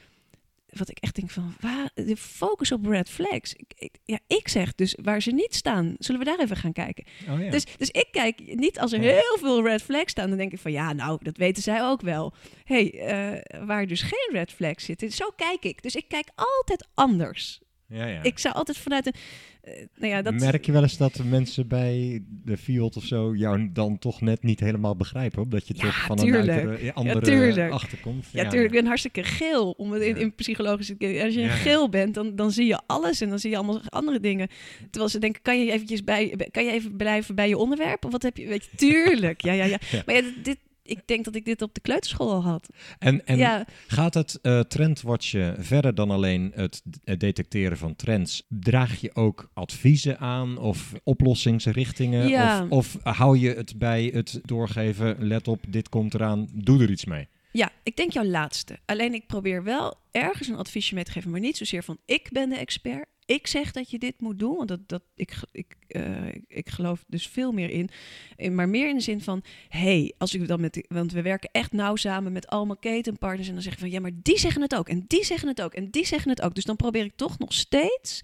wat 0.73 0.89
ik 0.89 0.97
echt 0.99 1.15
denk 1.15 1.29
van, 1.29 1.53
waar, 1.59 1.89
de 1.95 2.17
focus 2.17 2.71
op 2.71 2.85
red 2.85 3.09
flags. 3.09 3.53
Ik, 3.53 3.71
ik- 3.75 3.97
ja, 4.05 4.19
ik 4.27 4.47
zeg 4.47 4.75
dus 4.75 4.97
waar 5.01 5.21
ze 5.21 5.31
niet 5.31 5.55
staan, 5.55 5.95
zullen 5.99 6.19
we 6.19 6.25
daar 6.27 6.39
even 6.39 6.55
gaan 6.57 6.73
kijken. 6.73 7.05
Oh, 7.29 7.41
ja. 7.43 7.49
Dus, 7.49 7.65
dus 7.77 7.89
ik 7.89 8.07
kijk 8.11 8.55
niet 8.55 8.79
als 8.79 8.91
er 8.91 9.01
Ja. 9.01 9.11
heel 9.11 9.37
veel 9.39 9.63
red 9.63 9.81
flags 9.81 10.11
staan, 10.11 10.29
dan 10.29 10.37
denk 10.37 10.51
ik 10.51 10.59
van 10.59 10.71
ja, 10.71 10.93
nou, 10.93 11.19
dat 11.21 11.37
weten 11.37 11.63
zij 11.63 11.83
ook 11.83 12.01
wel. 12.01 12.33
hey, 12.63 12.99
eh, 12.99 13.65
waar 13.65 13.87
dus 13.87 14.01
geen 14.01 14.29
red 14.31 14.51
flags 14.51 14.85
zitten, 14.85 15.11
zo 15.11 15.29
kijk 15.35 15.63
ik. 15.63 15.81
Dus 15.83 15.95
ik 15.95 16.05
kijk 16.07 16.29
altijd 16.35 16.87
anders. 16.93 17.61
Ja, 17.89 18.05
ja. 18.05 18.23
Ik 18.23 18.39
zou 18.39 18.55
altijd 18.55 18.77
vanuit 18.77 19.05
een, 19.05 19.13
eh, 19.61 19.73
nou 19.95 20.11
ja, 20.13 20.21
dat. 20.21 20.33
Merk 20.33 20.65
je 20.65 20.71
wel 20.71 20.81
eens 20.81 20.97
dat 20.97 21.13
de 21.15 21.23
mensen 21.23 21.67
bij 21.67 22.21
de 22.45 22.57
Fiat 22.57 22.97
of 22.97 23.03
zo 23.03 23.35
jou 23.35 23.69
dan 23.73 23.99
toch 23.99 24.21
net 24.21 24.43
niet 24.43 24.59
helemaal 24.59 24.95
begrijpen? 24.95 25.41
Omdat 25.41 25.67
je 25.67 25.73
Ja, 25.77 25.83
toch 25.83 26.05
van 26.05 26.17
tuurlijk. 26.17 26.47
een 26.61 26.67
uitere- 26.69 26.93
andere 26.93 27.21
tuurlijk. 27.21 27.71
achterkomt? 27.71 28.25
Ja, 28.31 28.43
natuurlijk. 28.43 28.73
Ik 28.73 28.77
ben 28.79 28.87
hartstikke 28.87 29.23
geel. 29.23 29.71
Om 29.71 29.91
het 29.91 30.01
in, 30.01 30.15
Ja. 30.15 30.21
in 30.21 30.35
psychologische... 30.35 30.93
Als 30.99 31.33
je 31.33 31.39
Ja, 31.39 31.45
ja. 31.45 31.49
geel 31.49 31.89
bent, 31.89 32.13
dan, 32.13 32.35
dan 32.35 32.51
zie 32.51 32.65
je 32.65 32.81
alles. 32.85 33.21
En 33.21 33.29
dan 33.29 33.39
zie 33.39 33.49
je 33.49 33.55
allemaal 33.57 33.81
andere 33.89 34.19
dingen. 34.19 34.47
Terwijl 34.89 35.09
ze 35.11 35.19
denken, 35.19 35.41
kan 35.41 35.59
je, 35.65 35.71
eventjes 35.71 36.03
bij, 36.03 36.47
kan 36.51 36.65
je 36.65 36.71
even 36.71 36.95
blijven 36.95 37.35
bij 37.35 37.47
je 37.47 37.57
onderwerp? 37.57 38.05
Of 38.05 38.11
wat 38.11 38.23
heb 38.23 38.37
je... 38.37 38.47
Weet 38.47 38.63
je 38.71 38.77
tuurlijk. 38.77 39.41
Ja, 39.41 39.53
ja, 39.53 39.63
ja. 39.65 39.77
Ja. 39.91 40.01
Maar 40.05 40.15
ja, 40.15 40.21
dit, 40.21 40.43
dit- 40.45 40.57
ik 40.89 41.01
denk 41.05 41.25
dat 41.25 41.35
ik 41.35 41.45
dit 41.45 41.61
op 41.61 41.73
de 41.73 41.81
kleuterschool 41.81 42.31
al 42.31 42.43
had. 42.43 42.69
En, 42.99 43.25
en 43.25 43.37
ja, 43.37 43.65
gaat 43.87 44.13
het 44.13 44.39
eh, 44.41 44.59
trendwatchen 44.59 45.65
verder 45.65 45.95
dan 45.95 46.11
alleen 46.11 46.51
het 46.55 46.81
detecteren 47.03 47.77
van 47.77 47.95
trends? 47.95 48.45
Draag 48.49 49.01
je 49.01 49.15
ook 49.15 49.49
adviezen 49.53 50.19
aan 50.19 50.57
of 50.57 50.93
oplossingsrichtingen? 51.03 52.27
Ja. 52.27 52.65
Of, 52.69 52.95
of 52.95 53.15
hou 53.15 53.37
je 53.37 53.53
het 53.53 53.77
bij 53.77 54.11
het 54.13 54.39
doorgeven, 54.43 55.15
let 55.19 55.47
op, 55.47 55.65
dit 55.67 55.89
komt 55.89 56.13
eraan, 56.13 56.47
doe 56.53 56.81
er 56.81 56.89
iets 56.89 57.05
mee? 57.05 57.27
ja, 57.51 57.71
ik 57.83 57.95
denk 57.95 58.11
jouw 58.11 58.23
laatste. 58.23 58.79
Alleen 58.85 59.13
ik 59.13 59.27
probeer 59.27 59.63
wel 59.63 59.95
ergens 60.11 60.47
een 60.47 60.55
adviesje 60.55 60.93
mee 60.95 61.03
te 61.03 61.11
geven. 61.11 61.31
Maar 61.31 61.39
niet 61.39 61.57
zozeer 61.57 61.83
van, 61.83 61.97
ik 62.05 62.29
ben 62.31 62.49
de 62.49 62.55
expert. 62.55 63.07
Ik 63.29 63.47
zeg 63.47 63.71
dat 63.71 63.89
je 63.89 63.99
dit 63.99 64.21
moet 64.21 64.39
doen. 64.39 64.55
Want 64.55 64.67
dat, 64.67 64.87
dat, 64.87 65.01
ik, 65.15 65.33
ik, 65.51 65.75
eh, 65.87 66.27
ik, 66.27 66.43
ik 66.47 66.69
geloof 66.69 67.03
dus 67.07 67.27
veel 67.27 67.51
meer 67.51 67.69
in. 67.69 67.89
in. 68.35 68.55
Maar 68.55 68.69
meer 68.69 68.89
in 68.89 68.95
de 68.95 69.01
zin 69.01 69.21
van, 69.21 69.43
hey, 69.67 70.13
als 70.17 70.33
ik 70.33 70.47
dan 70.47 70.61
met... 70.61 70.85
Want 70.87 71.11
we 71.11 71.21
werken 71.21 71.49
echt 71.51 71.71
nauw 71.71 71.95
samen 71.95 72.31
met 72.31 72.47
allemaal 72.47 72.77
ketenpartners. 72.77 73.47
En 73.47 73.53
dan 73.53 73.63
zeggen 73.63 73.81
van, 73.81 73.91
ja, 73.91 73.99
maar 73.99 74.11
die 74.13 74.39
zeggen 74.39 74.61
het 74.61 74.75
ook. 74.75 74.89
En 74.89 75.05
die 75.07 75.25
zeggen 75.25 75.47
het 75.47 75.61
ook. 75.61 75.73
En 75.73 75.89
die 75.89 76.05
zeggen 76.05 76.29
het 76.29 76.41
ook. 76.41 76.55
Dus 76.55 76.63
dan 76.63 76.75
probeer 76.75 77.03
ik 77.03 77.15
toch 77.15 77.37
nog 77.39 77.53
steeds 77.53 78.21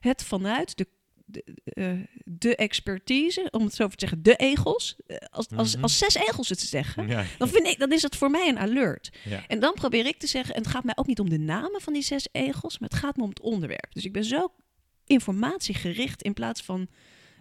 het 0.00 0.24
vanuit 0.24 0.76
de... 0.76 0.86
De, 1.30 1.44
eh, 1.64 1.92
de 2.24 2.56
expertise, 2.56 3.48
om 3.50 3.64
het 3.64 3.74
zo 3.74 3.86
te 3.88 3.94
zeggen, 3.98 4.22
de 4.22 4.36
egels. 4.36 4.96
eh, 5.06 5.16
Als, 5.30 5.46
als, 5.56 5.74
Mhm. 5.74 5.82
als 5.82 5.98
zes 5.98 6.14
egels 6.14 6.48
het 6.48 6.58
te 6.58 6.66
zeggen, 6.66 7.06
Ja. 7.08 7.24
dan, 7.38 7.48
vind 7.48 7.66
ik, 7.66 7.78
dan 7.78 7.92
is 7.92 8.02
het 8.02 8.16
voor 8.16 8.30
mij 8.30 8.48
een 8.48 8.58
alert. 8.58 9.10
Ja. 9.24 9.46
En 9.46 9.60
dan 9.60 9.74
probeer 9.74 10.06
ik 10.06 10.18
te 10.18 10.26
zeggen, 10.26 10.54
en 10.54 10.62
het 10.62 10.70
gaat 10.70 10.84
mij 10.84 10.96
ook 10.96 11.06
niet 11.06 11.20
om 11.20 11.28
de 11.30 11.38
namen 11.38 11.80
van 11.80 11.92
die 11.92 12.02
zes 12.02 12.28
egels, 12.32 12.78
maar 12.78 12.88
het 12.88 12.98
gaat 12.98 13.16
me 13.16 13.22
om 13.22 13.28
het 13.28 13.40
onderwerp. 13.40 13.92
Dus 13.92 14.04
ik 14.04 14.12
ben 14.12 14.24
zo 14.24 14.52
informatiegericht 15.06 16.22
in 16.22 16.32
plaats 16.34 16.62
van. 16.62 16.88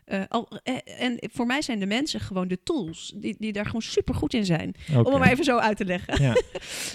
Eh, 0.10 0.22
al, 0.28 0.48
eh, 0.64 0.76
en 1.00 1.20
voor 1.32 1.46
mij 1.46 1.62
zijn 1.62 1.80
de 1.80 1.86
mensen 1.86 2.20
gewoon 2.20 2.48
de 2.48 2.60
tools 2.64 3.14
die, 3.16 3.36
die 3.40 3.54
daar 3.54 3.66
gewoon 3.66 3.82
super 3.82 4.16
goed 4.16 4.34
in 4.34 4.46
zijn. 4.46 4.76
Om 4.90 4.96
het 4.98 5.18
maar 5.18 5.32
even 5.32 5.44
zo 5.44 5.58
uit 5.58 5.78
te 5.78 5.86
leggen. 5.86 6.24
Ja. 6.24 6.34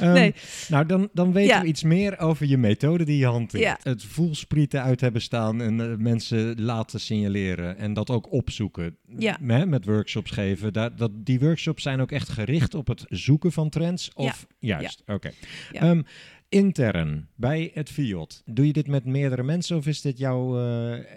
Ehm, 0.00 0.12
Nee. 0.12 0.34
Nou, 0.68 0.86
dan, 0.86 1.08
dan 1.12 1.32
weten 1.32 1.54
Ja. 1.54 1.60
we 1.62 1.66
iets 1.66 1.82
meer 1.82 2.18
over 2.18 2.46
je 2.46 2.56
methode 2.56 3.04
die 3.04 3.18
je 3.18 3.26
hanteert. 3.26 3.62
Ja. 3.62 3.78
Het 3.82 4.04
voelsprieten 4.04 4.82
uit 4.82 5.00
hebben 5.00 5.20
staan 5.22 5.60
en 5.62 5.80
eh, 5.80 5.96
mensen 5.96 6.62
laten 6.62 7.00
signaleren 7.00 7.78
en 7.78 7.92
dat 7.92 8.10
ook 8.10 8.32
opzoeken. 8.32 8.96
Ja. 9.18 9.38
Hè, 9.46 9.66
met 9.66 9.84
workshops 9.84 10.30
geven. 10.30 10.72
Daar, 10.72 10.96
dat, 10.96 11.10
die 11.14 11.40
workshops 11.40 11.82
zijn 11.82 12.00
ook 12.00 12.12
echt 12.12 12.28
gericht 12.28 12.74
op 12.74 12.86
het 12.86 13.04
zoeken 13.08 13.52
van 13.52 13.68
trends? 13.68 14.10
Of 14.14 14.46
juist? 14.58 15.02
Oké. 15.06 15.30
Ehm, 15.72 16.02
intern 16.48 17.28
bij 17.36 17.70
het 17.74 17.90
Fiat. 17.90 18.42
Doe 18.44 18.66
je 18.66 18.72
dit 18.72 18.86
met 18.86 19.04
meerdere 19.04 19.42
mensen 19.42 19.76
of 19.76 19.86
is 19.86 20.00
dit 20.00 20.18
jouw... 20.18 20.46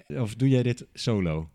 of 0.08 0.36
doe 0.36 0.50
jij 0.50 0.64
dit 0.64 0.86
solo? 0.94 1.50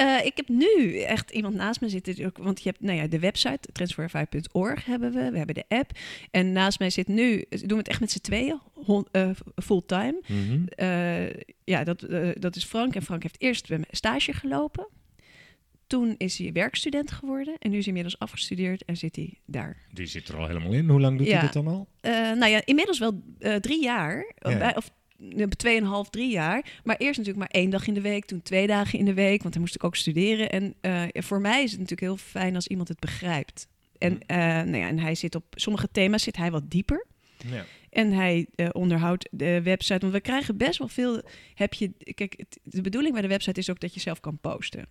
Eh, 0.00 0.24
ik 0.24 0.32
heb 0.36 0.48
nu 0.48 0.98
echt 0.98 1.30
iemand 1.30 1.54
naast 1.54 1.80
me 1.80 1.88
zitten. 1.88 2.26
ook- 2.26 2.38
Want 2.38 2.62
je 2.62 2.68
hebt 2.68 2.80
nou 2.82 2.98
ja, 2.98 3.06
de 3.06 3.18
website, 3.18 3.68
transferify.org 3.72 4.84
hebben 4.84 5.12
we. 5.12 5.30
We 5.30 5.36
hebben 5.36 5.54
de 5.54 5.64
app. 5.68 5.90
En 6.30 6.52
naast 6.52 6.78
mij 6.78 6.90
zit 6.90 7.08
nu, 7.08 7.44
doen 7.48 7.68
we 7.68 7.76
het 7.76 7.88
echt 7.88 8.00
met 8.00 8.10
z'n 8.10 8.20
tweeën, 8.20 8.60
hon- 8.74 9.06
eh, 9.12 9.30
fulltime. 9.56 10.20
Mhm. 10.26 10.64
Eh, 10.66 11.30
ja, 11.64 11.84
dat, 11.84 12.06
dat 12.38 12.56
is 12.56 12.64
Frank. 12.64 12.94
En 12.94 13.02
Frank 13.02 13.22
heeft 13.22 13.40
eerst 13.40 13.68
stage 13.90 14.32
gelopen. 14.32 14.88
Toen 15.86 16.14
is 16.18 16.38
hij 16.38 16.52
werkstudent 16.52 17.10
geworden. 17.10 17.54
En 17.58 17.70
nu 17.70 17.76
is 17.76 17.84
hij 17.86 17.94
inmiddels 17.94 18.18
afgestudeerd 18.18 18.84
en 18.84 18.96
zit 18.96 19.16
hij 19.16 19.38
daar. 19.46 19.76
Die 19.92 20.06
zit 20.06 20.28
er 20.28 20.36
al 20.36 20.46
helemaal 20.46 20.72
in. 20.72 20.88
Hoe 20.88 21.00
lang 21.00 21.18
doet 21.18 21.26
Ja. 21.26 21.32
hij 21.32 21.40
dit 21.42 21.52
dan 21.52 21.66
al? 21.66 21.88
Nou 22.36 22.46
ja, 22.46 22.62
inmiddels 22.64 22.98
wel 22.98 23.22
drie 23.60 23.82
jaar. 23.82 24.32
Ja. 24.38 24.72
Of 24.76 24.90
tweeënhalf, 25.56 26.10
drie 26.10 26.30
jaar. 26.30 26.80
Maar 26.84 26.96
eerst 26.96 27.18
natuurlijk 27.18 27.38
maar 27.52 27.60
één 27.60 27.70
dag 27.70 27.86
in 27.86 27.94
de 27.94 28.00
week. 28.00 28.24
Toen 28.24 28.42
twee 28.42 28.66
dagen 28.66 28.98
in 28.98 29.04
de 29.04 29.14
week. 29.14 29.40
Want 29.42 29.52
dan 29.54 29.62
moest 29.62 29.74
ik 29.74 29.84
ook 29.84 29.96
studeren. 29.96 30.50
En 30.50 30.74
eh, 30.80 31.02
voor 31.22 31.40
mij 31.40 31.62
is 31.62 31.70
het 31.70 31.80
natuurlijk 31.80 32.00
heel 32.08 32.16
fijn 32.16 32.54
als 32.54 32.66
iemand 32.66 32.88
het 32.88 33.00
begrijpt. 33.00 33.66
En, 33.98 34.20
eh, 34.26 34.36
nou 34.36 34.76
ja, 34.76 34.88
en 34.88 34.98
hij 34.98 35.14
zit 35.14 35.34
op 35.34 35.44
sommige 35.50 35.88
thema's 35.92 36.22
zit 36.22 36.36
hij 36.36 36.50
wat 36.50 36.70
dieper. 36.70 37.06
Ja. 37.50 37.64
En 37.90 38.12
hij 38.12 38.46
eh, 38.54 38.68
onderhoudt 38.72 39.28
de 39.30 39.62
website. 39.62 39.98
Want 39.98 40.12
we 40.12 40.20
krijgen 40.20 40.56
best 40.56 40.78
wel 40.78 40.88
veel. 40.88 41.22
Heb 41.54 41.74
je, 41.74 41.92
kijk, 42.14 42.34
het- 42.36 42.58
de 42.62 42.80
bedoeling 42.80 43.12
bij 43.12 43.22
de 43.22 43.28
website 43.28 43.60
is 43.60 43.70
ook 43.70 43.80
dat 43.80 43.94
je 43.94 44.00
zelf 44.00 44.20
kan 44.20 44.38
posten. 44.38 44.86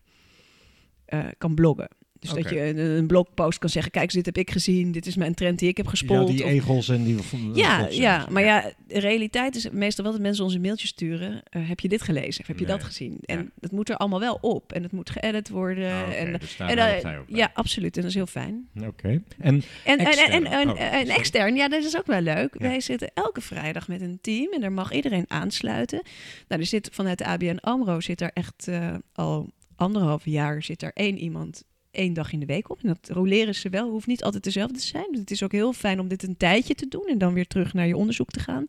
Kan 1.38 1.56
bloggen. 1.56 1.90
Dus 2.20 2.30
dat 2.34 2.50
je 2.50 2.78
een, 2.78 3.08
blogpost 3.08 3.60
kan 3.60 3.70
zeggen: 3.70 3.92
Kijk, 3.92 4.12
dit 4.12 4.26
heb 4.26 4.38
ik 4.38 4.52
gezien. 4.52 4.92
Dit 4.92 5.06
is 5.08 5.16
mijn 5.16 5.34
trend 5.34 5.60
die 5.60 5.70
ik 5.70 5.78
heb 5.78 5.86
ja, 5.86 5.92
gespot. 5.92 6.28
die 6.28 6.44
of- 6.44 6.50
egels 6.50 6.90
en 6.90 7.04
die... 7.04 7.18
ja, 7.54 7.88
ja, 7.90 8.28
maar 8.30 8.44
ja, 8.44 8.72
de 8.88 9.00
realiteit 9.00 9.56
is 9.56 9.70
meestal 9.70 10.04
wel 10.04 10.14
dat 10.14 10.22
mensen 10.22 10.44
ons 10.44 10.54
een 10.54 10.62
mailtje 10.62 10.88
sturen. 10.88 11.44
eh, 11.50 11.68
heb 11.68 11.80
je 11.80 11.88
dit 11.88 12.02
gelezen? 12.02 12.42
Of 12.42 12.48
heb 12.48 12.60
je 12.60 12.66
Nee. 12.66 12.76
dat 12.76 12.84
gezien? 12.86 13.18
En 13.26 13.38
Ja. 13.38 13.46
dat 13.60 13.72
moet 13.72 13.90
er 13.90 13.96
allemaal 13.96 14.20
wel 14.20 14.38
op. 14.42 14.74
En 14.74 14.84
het 14.84 14.92
moet 14.92 15.10
geëdit 15.10 15.50
worden. 15.50 15.92
Ah, 15.92 16.20
en, 16.22 16.38
dus 16.40 16.58
en, 16.58 17.24
ja, 17.28 17.52
absoluut. 17.54 17.96
En 17.96 18.02
dat 18.02 18.10
is 18.10 18.16
heel 18.16 18.26
fijn. 18.28 18.68
Oké. 18.88 19.08
En 19.08 19.24
En, 19.38 19.64
en, 19.84 19.98
en, 20.00 20.06
Extern. 20.06 20.32
en, 20.32 20.52
en, 20.52 20.70
Oh, 20.70 20.82
en 20.82 21.08
extern, 21.08 21.56
ja, 21.56 21.68
dat 21.68 21.84
is 21.84 21.98
ook 21.98 22.06
wel 22.08 22.22
leuk. 22.22 22.56
Ja. 22.58 22.68
Wij 22.68 22.80
zitten 22.82 23.12
elke 23.14 23.42
vrijdag 23.42 23.88
met 23.88 24.02
een 24.02 24.18
team 24.22 24.54
en 24.54 24.62
daar 24.62 24.72
mag 24.72 24.92
iedereen 24.92 25.26
aansluiten. 25.28 26.02
Nou, 26.48 26.62
er 26.62 26.68
zit 26.68 26.90
vanuit 26.92 27.18
de 27.18 27.26
ABN 27.26 27.58
AMRO 27.62 28.00
zit 28.00 28.22
er 28.22 28.32
echt 28.34 28.68
eh, 28.68 28.94
al 29.14 29.50
anderhalf 29.76 30.26
jaar 30.26 30.64
zit 30.64 30.82
er 30.82 30.92
één 30.94 31.18
iemand 31.18 31.64
één 31.92 32.14
dag 32.14 32.32
in 32.34 32.40
de 32.40 32.46
week 32.46 32.70
op. 32.70 32.80
En 32.82 32.88
dat 32.88 33.10
roleren 33.10 33.56
ze 33.56 33.70
wel. 33.70 33.90
Hoeft 33.90 34.08
niet 34.08 34.24
altijd 34.24 34.44
dezelfde 34.44 34.78
te 34.78 34.86
zijn. 34.86 35.08
Dus 35.10 35.20
het 35.20 35.32
is 35.32 35.44
ook 35.44 35.52
heel 35.52 35.74
fijn 35.74 36.00
om 36.00 36.08
dit 36.08 36.24
een 36.24 36.38
tijdje 36.38 36.76
te 36.76 36.88
doen 36.88 37.06
en 37.08 37.18
dan 37.18 37.34
weer 37.34 37.48
terug 37.48 37.74
naar 37.74 37.88
je 37.88 37.98
onderzoek 37.98 38.30
te 38.30 38.40
gaan. 38.40 38.66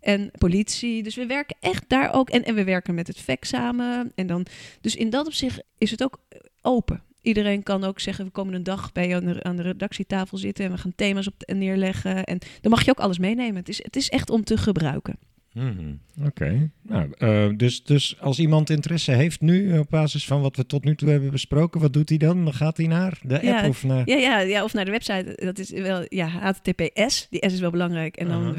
En 0.00 0.30
politie. 0.38 1.02
Dus 1.02 1.14
we 1.14 1.26
werken 1.26 1.56
echt 1.60 1.84
daar 1.88 2.12
ook. 2.14 2.30
En, 2.30 2.44
en 2.44 2.54
we 2.54 2.64
werken 2.64 2.94
met 2.94 3.06
het 3.06 3.20
VEC 3.20 3.44
samen. 3.44 4.12
En 4.14 4.26
dan, 4.26 4.46
dus 4.80 4.96
in 4.96 5.10
dat 5.10 5.26
opzicht 5.26 5.62
is 5.78 5.90
het 5.90 6.02
ook 6.02 6.18
open. 6.62 7.02
Iedereen 7.22 7.62
kan 7.62 7.84
ook 7.84 8.00
zeggen, 8.00 8.24
we 8.24 8.30
komen 8.30 8.54
een 8.54 8.62
dag 8.62 8.92
bij 8.92 9.08
je 9.08 9.14
aan 9.14 9.24
de, 9.24 9.42
aan 9.42 9.56
de 9.56 9.62
redactietafel 9.62 10.38
zitten 10.38 10.64
en 10.64 10.70
we 10.70 10.78
gaan 10.78 10.94
thema's 10.94 11.26
op 11.26 11.34
neerleggen. 11.54 12.24
En 12.24 12.38
dan 12.60 12.70
mag 12.70 12.84
je 12.84 12.90
ook 12.90 13.00
alles 13.00 13.18
meenemen. 13.18 13.56
Het 13.56 13.68
is, 13.68 13.82
het 13.82 13.96
is 13.96 14.08
echt 14.08 14.30
om 14.30 14.44
te 14.44 14.56
gebruiken. 14.56 15.18
Mhm, 15.54 15.94
Oké. 16.26 16.70
Nou, 16.82 17.12
eh, 17.18 17.48
dus, 17.56 17.84
dus 17.84 18.20
als 18.20 18.38
iemand 18.38 18.70
interesse 18.70 19.12
heeft 19.12 19.40
nu, 19.40 19.72
eh, 19.72 19.78
op 19.78 19.90
basis 19.90 20.26
van 20.26 20.40
wat 20.40 20.56
we 20.56 20.66
tot 20.66 20.84
nu 20.84 20.94
toe 20.96 21.08
hebben 21.08 21.30
besproken, 21.30 21.80
wat 21.80 21.92
doet 21.92 22.08
hij 22.08 22.18
dan? 22.18 22.44
Dan 22.44 22.54
gaat 22.54 22.76
hij 22.76 22.86
naar 22.86 23.18
de 23.22 23.34
app 23.34 23.42
Ja, 23.44 23.68
of 23.68 23.84
naar... 23.84 24.08
Ja, 24.08 24.16
ja, 24.16 24.38
ja, 24.40 24.64
of 24.64 24.72
naar 24.72 24.84
de 24.84 24.90
website. 24.90 25.32
Dat 25.44 25.58
is 25.58 25.70
wel, 25.70 26.04
ja, 26.08 26.26
HTTPS. 26.26 27.26
Die 27.30 27.48
S 27.48 27.52
is 27.52 27.60
wel 27.60 27.70
belangrijk. 27.70 28.16
En 28.16 28.28
dan 28.28 28.54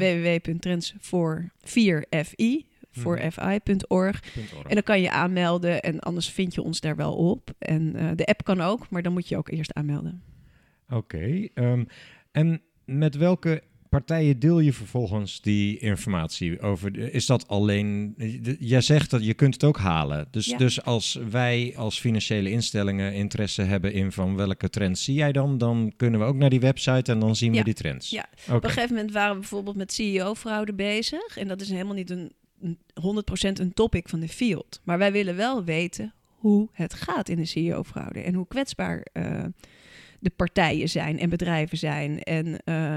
voor 1.00 1.50
4FI, 1.64 2.66
voor 2.90 3.16
Mhm. 3.16 3.30
fi.org. 3.30 3.88
Org. 3.88 4.20
En 4.68 4.74
dan 4.74 4.82
kan 4.82 5.00
je 5.00 5.10
aanmelden 5.10 5.80
en 5.82 6.00
anders 6.00 6.28
vind 6.30 6.54
je 6.54 6.62
ons 6.62 6.80
daar 6.80 6.96
wel 6.96 7.14
op. 7.14 7.50
En 7.58 7.96
eh, 7.96 8.10
de 8.14 8.26
app 8.26 8.44
kan 8.44 8.60
ook, 8.60 8.90
maar 8.90 9.02
dan 9.02 9.12
moet 9.12 9.28
je 9.28 9.36
ook 9.36 9.48
eerst 9.50 9.74
aanmelden. 9.74 10.22
Oké. 10.88 11.48
ehm, 11.54 11.84
en 12.32 12.60
met 12.84 13.16
welke 13.16 13.62
partijen 13.88 14.38
deel 14.38 14.58
je 14.60 14.72
vervolgens 14.72 15.40
die 15.40 15.78
informatie 15.78 16.60
over? 16.60 16.92
de- 16.92 17.10
Is 17.10 17.26
dat 17.26 17.48
alleen? 17.48 18.14
de- 18.16 18.56
Jij 18.58 18.80
zegt 18.80 19.10
dat 19.10 19.24
je 19.24 19.34
kunt 19.34 19.54
het 19.54 19.64
ook 19.64 19.78
halen. 19.78 20.28
Dus, 20.30 20.46
Ja. 20.46 20.56
dus 20.58 20.82
als 20.82 21.18
wij 21.30 21.72
als 21.76 22.00
financiële 22.00 22.50
instellingen 22.50 23.14
interesse 23.14 23.62
hebben 23.62 23.92
in 23.92 24.12
van 24.12 24.36
welke 24.36 24.70
trends 24.70 25.04
zie 25.04 25.14
jij 25.14 25.32
dan, 25.32 25.58
dan 25.58 25.92
kunnen 25.96 26.20
we 26.20 26.26
ook 26.26 26.36
naar 26.36 26.50
die 26.50 26.60
website 26.60 27.12
en 27.12 27.18
dan 27.18 27.36
zien 27.36 27.52
we 27.52 27.64
die 27.64 27.74
trends. 27.74 28.10
Ja. 28.10 28.26
Op 28.50 28.64
een 28.64 28.70
gegeven 28.70 28.94
moment 28.94 29.12
waren 29.12 29.34
we 29.34 29.40
bijvoorbeeld 29.40 29.76
met 29.76 29.92
CEO-fraude 29.92 30.74
bezig. 30.74 31.36
En 31.36 31.48
dat 31.48 31.60
is 31.60 31.68
helemaal 31.70 31.94
niet 31.94 32.10
een, 32.10 32.32
een 32.60 32.78
100% 32.94 33.58
een 33.60 33.72
topic 33.74 34.08
van 34.08 34.20
de 34.20 34.28
field. 34.28 34.80
Maar 34.84 34.98
wij 34.98 35.12
willen 35.12 35.36
wel 35.36 35.64
weten 35.64 36.14
hoe 36.36 36.68
het 36.72 36.94
gaat 36.94 37.28
in 37.28 37.36
de 37.36 37.44
CEO-fraude. 37.44 38.20
En 38.20 38.34
hoe 38.34 38.46
kwetsbaar 38.48 39.06
eh, 39.12 39.44
de 40.20 40.30
partijen 40.30 40.88
zijn 40.88 41.18
en 41.18 41.28
bedrijven 41.28 41.78
zijn. 41.78 42.22
En 42.22 42.58
eh, 42.64 42.96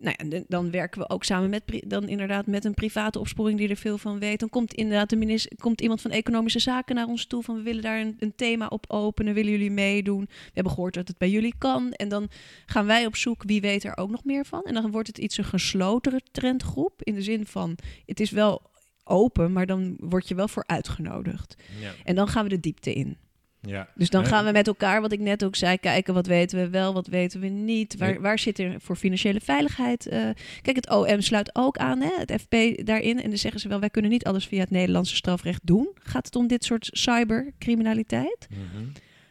nou 0.00 0.16
ja, 0.18 0.42
dan 0.48 0.70
werken 0.70 1.00
we 1.00 1.08
ook 1.08 1.24
samen 1.24 1.50
met, 1.50 1.62
dan 1.86 2.08
inderdaad 2.08 2.46
met 2.46 2.64
een 2.64 2.74
private 2.74 3.18
opsporing 3.18 3.58
die 3.58 3.68
er 3.68 3.76
veel 3.76 3.98
van 3.98 4.18
weet. 4.18 4.40
Dan 4.40 4.48
komt 4.48 4.74
inderdaad 4.74 5.10
de 5.10 5.16
minister, 5.16 5.56
komt 5.58 5.80
iemand 5.80 6.00
van 6.00 6.10
Economische 6.10 6.58
Zaken 6.58 6.94
naar 6.94 7.06
ons 7.06 7.26
toe 7.26 7.42
van 7.42 7.56
we 7.56 7.62
willen 7.62 7.82
daar 7.82 8.00
een, 8.00 8.16
een 8.18 8.34
thema 8.36 8.66
op 8.66 8.84
openen, 8.88 9.34
willen 9.34 9.50
jullie 9.50 9.70
meedoen? 9.70 10.20
We 10.20 10.50
hebben 10.52 10.72
gehoord 10.72 10.94
dat 10.94 11.08
het 11.08 11.18
bij 11.18 11.30
jullie 11.30 11.54
kan. 11.58 11.92
En 11.92 12.08
dan 12.08 12.28
gaan 12.66 12.86
wij 12.86 13.06
op 13.06 13.16
zoek 13.16 13.42
wie 13.46 13.60
weet 13.60 13.84
er 13.84 13.96
ook 13.96 14.10
nog 14.10 14.24
meer 14.24 14.44
van. 14.44 14.62
En 14.62 14.74
dan 14.74 14.90
wordt 14.90 15.08
het 15.08 15.18
iets 15.18 15.38
een 15.38 15.44
gesloten 15.44 16.22
trendgroep 16.32 17.02
in 17.02 17.14
de 17.14 17.22
zin 17.22 17.46
van 17.46 17.76
het 18.06 18.20
is 18.20 18.30
wel 18.30 18.62
open, 19.04 19.52
maar 19.52 19.66
dan 19.66 19.96
word 19.98 20.28
je 20.28 20.34
wel 20.34 20.48
voor 20.48 20.64
uitgenodigd. 20.66 21.56
Ja. 21.80 21.92
En 22.04 22.14
dan 22.14 22.28
gaan 22.28 22.42
we 22.42 22.50
de 22.50 22.60
diepte 22.60 22.92
in. 22.92 23.16
Ja. 23.62 23.88
Dus 23.94 24.10
dan 24.10 24.24
gaan 24.24 24.44
we 24.44 24.52
met 24.52 24.66
elkaar, 24.66 25.00
wat 25.00 25.12
ik 25.12 25.20
net 25.20 25.44
ook 25.44 25.56
zei, 25.56 25.78
kijken 25.78 26.14
wat 26.14 26.26
weten 26.26 26.58
we 26.58 26.68
wel, 26.68 26.92
wat 26.92 27.06
weten 27.06 27.40
we 27.40 27.46
niet. 27.46 27.96
Waar, 27.96 28.20
waar 28.20 28.38
zit 28.38 28.58
er 28.58 28.74
voor 28.80 28.96
financiële 28.96 29.40
veiligheid? 29.40 30.06
eh, 30.06 30.28
kijk, 30.62 30.76
het 30.76 30.90
OM 30.90 31.20
sluit 31.20 31.50
ook 31.52 31.76
aan, 31.76 32.00
hè, 32.00 32.10
het 32.16 32.32
FP 32.40 32.86
daarin. 32.86 33.22
En 33.22 33.28
dan 33.28 33.38
zeggen 33.38 33.60
ze 33.60 33.68
wel, 33.68 33.80
wij 33.80 33.90
kunnen 33.90 34.10
niet 34.10 34.24
alles 34.24 34.46
via 34.46 34.60
het 34.60 34.70
Nederlandse 34.70 35.16
strafrecht 35.16 35.60
doen. 35.66 35.88
Gaat 35.94 36.26
het 36.26 36.36
om 36.36 36.46
dit 36.46 36.64
soort 36.64 36.88
cybercriminaliteit? 36.92 38.46
mhm. 38.50 38.84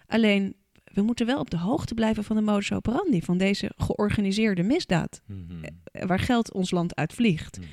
Alleen, 0.08 0.56
we 0.94 1.02
moeten 1.02 1.26
wel 1.26 1.40
op 1.40 1.50
de 1.50 1.58
hoogte 1.58 1.94
blijven 1.94 2.24
van 2.24 2.36
de 2.36 2.42
modus 2.42 2.72
operandi, 2.74 3.22
van 3.22 3.38
deze 3.38 3.72
georganiseerde 3.78 4.64
misdaad, 4.64 5.22
Mhm. 5.26 5.64
eh, 5.92 6.06
waar 6.06 6.20
geld 6.20 6.54
ons 6.54 6.72
land 6.72 6.96
uitvliegt. 6.96 7.58
Mhm. 7.60 7.68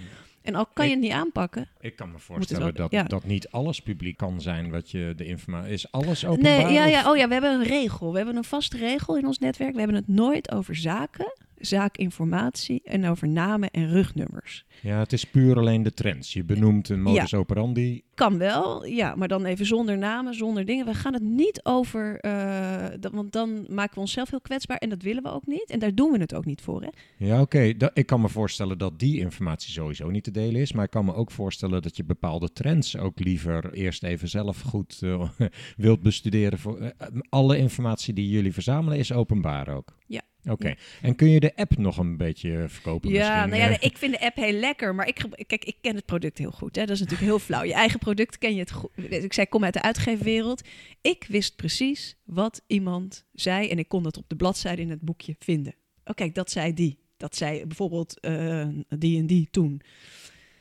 En 0.47 0.55
al 0.55 0.67
kan 0.67 0.85
je 0.85 0.91
het 0.91 1.01
niet 1.01 1.13
aanpakken. 1.13 1.69
Ik 1.81 1.97
kan 1.97 2.11
me 2.11 2.19
voorstellen 2.19 2.75
dat, 2.75 2.91
ja. 2.91 3.03
dat 3.03 3.25
niet 3.25 3.49
alles 3.49 3.81
publiek 3.81 4.17
kan 4.17 4.41
zijn 4.41 4.71
wat 4.71 4.91
je 4.91 5.13
de 5.17 5.27
informatie 5.27 5.73
is. 5.73 5.93
Alles 5.93 6.27
openbaar? 6.27 6.63
Nee, 6.63 6.73
ja, 6.73 6.87
ja, 6.87 7.11
oh 7.11 7.17
ja, 7.17 7.27
we 7.27 7.33
hebben 7.33 7.53
een 7.53 7.67
regel. 7.67 8.11
We 8.11 8.17
hebben 8.17 8.37
een 8.37 8.45
vaste 8.45 8.77
regel 8.77 9.17
in 9.17 9.27
ons 9.27 9.39
netwerk. 9.39 9.73
We 9.73 9.79
hebben 9.79 9.97
het 9.97 10.09
nooit 10.09 10.51
over 10.51 10.77
zaken, 10.77 11.33
zaakinformatie 11.59 12.81
en 12.85 13.07
over 13.07 13.29
namen 13.29 13.71
en 13.71 13.89
rugnummers. 13.89 14.65
Ja, 14.83 14.99
het 14.99 15.13
is 15.13 15.25
puur 15.25 15.59
alleen 15.59 15.83
de 15.83 15.95
trends. 15.95 16.33
Je 16.33 16.45
benoemt 16.45 16.89
een 16.89 17.03
modus 17.03 17.35
operandi. 17.35 18.05
Kan 18.15 18.39
wel, 18.39 18.87
ja, 18.87 19.15
maar 19.15 19.29
dan 19.29 19.45
even 19.45 19.67
zonder 19.67 19.99
namen, 19.99 20.35
zonder 20.35 20.65
dingen. 20.65 20.87
We 20.87 20.95
gaan 20.95 21.13
het 21.13 21.23
niet 21.23 21.61
over, 21.63 22.21
eh, 22.21 22.85
dat, 23.01 23.13
want 23.13 23.33
dan 23.33 23.67
maken 23.69 23.95
we 23.95 24.01
onszelf 24.01 24.31
heel 24.31 24.41
kwetsbaar 24.41 24.77
en 24.77 24.89
dat 24.89 25.03
willen 25.03 25.23
we 25.23 25.31
ook 25.31 25.47
niet. 25.47 25.71
En 25.71 25.79
daar 25.79 25.95
doen 25.95 26.13
we 26.13 26.19
het 26.19 26.35
ook 26.35 26.45
niet 26.45 26.61
voor. 26.61 26.83
Hè? 26.83 26.89
Ja, 27.17 27.41
oké. 27.41 27.73
Ik 27.95 28.07
kan 28.07 28.21
me 28.21 28.29
voorstellen 28.29 28.79
dat 28.79 28.99
die 28.99 29.19
informatie 29.19 29.73
sowieso 29.73 30.11
niet 30.11 30.25
te 30.25 30.31
delen 30.31 30.61
is. 30.61 30.73
Maar 30.73 30.85
ik 30.85 30.91
kan 30.91 31.05
me 31.05 31.15
ook 31.15 31.31
voorstellen 31.31 31.83
dat 31.83 31.97
je 31.97 32.05
bepaalde 32.05 32.53
trends 32.53 32.97
ook 32.97 33.21
liever 33.21 33.73
eerst 33.73 34.03
even 34.03 34.29
zelf 34.29 34.61
goed 34.61 34.99
eh, 35.03 35.29
wilt 35.77 36.03
bestuderen. 36.03 36.59
Voor, 36.59 36.79
eh, 36.79 36.91
alle 37.29 37.59
informatie 37.59 38.15
die 38.15 38.29
jullie 38.29 38.53
verzamelen 38.53 38.99
is 38.99 39.13
openbaar 39.13 39.69
ook. 39.69 39.97
Ja. 40.07 40.23
Oké. 40.49 40.75
En 41.03 41.15
kun 41.15 41.31
je 41.31 41.41
de 41.41 41.57
app 41.57 41.77
nog 41.77 41.99
een 41.99 42.17
beetje 42.17 42.65
verkopen 42.69 43.11
Ja, 43.11 43.47
misschien? 43.47 43.61
nou 43.61 43.73
ja, 43.73 43.81
ik 43.91 43.99
vind 43.99 44.13
de 44.13 44.21
app 44.21 44.37
heel 44.37 44.53
lekker, 44.53 44.95
maar 44.95 45.09
ik, 45.09 45.25
kijk, 45.47 45.65
ik 45.65 45.77
ken 45.81 45.95
het 45.95 46.05
product 46.05 46.39
heel 46.39 46.51
goed. 46.51 46.77
Hè? 46.77 46.85
Dat 46.85 46.95
is 46.95 47.01
natuurlijk 47.01 47.29
heel 47.29 47.39
flauw. 47.39 47.63
Je 47.63 47.75
eigen 47.75 47.99
product 47.99 48.39
ken 48.39 48.55
je 48.55 48.61
het 48.61 48.73
goed. 48.73 48.91
Ik 48.97 49.33
zei, 49.33 49.47
kom 49.47 49.65
uit 49.65 49.73
de 49.73 49.83
uitgeefwereld. 49.83 50.63
Ik 51.01 51.25
wist 51.29 51.57
precies 51.57 52.17
wat 52.25 52.63
iemand 52.67 53.25
zei 53.33 53.69
en 53.69 53.79
ik 53.79 53.89
kon 53.89 54.03
dat 54.03 54.17
op 54.17 54.29
de 54.29 54.37
bladzijde 54.37 54.83
in 54.83 54.91
het 54.91 55.01
boekje 55.01 55.37
vinden. 55.39 55.75
Oh, 56.05 56.15
kijk, 56.15 56.35
dat 56.35 56.51
zei 56.51 56.75
die. 56.75 56.99
Dat 57.17 57.37
zei 57.37 57.67
bijvoorbeeld 57.67 58.21
eh, 58.21 58.69
die 58.89 59.19
en 59.19 59.27
die 59.27 59.49
toen. 59.51 59.81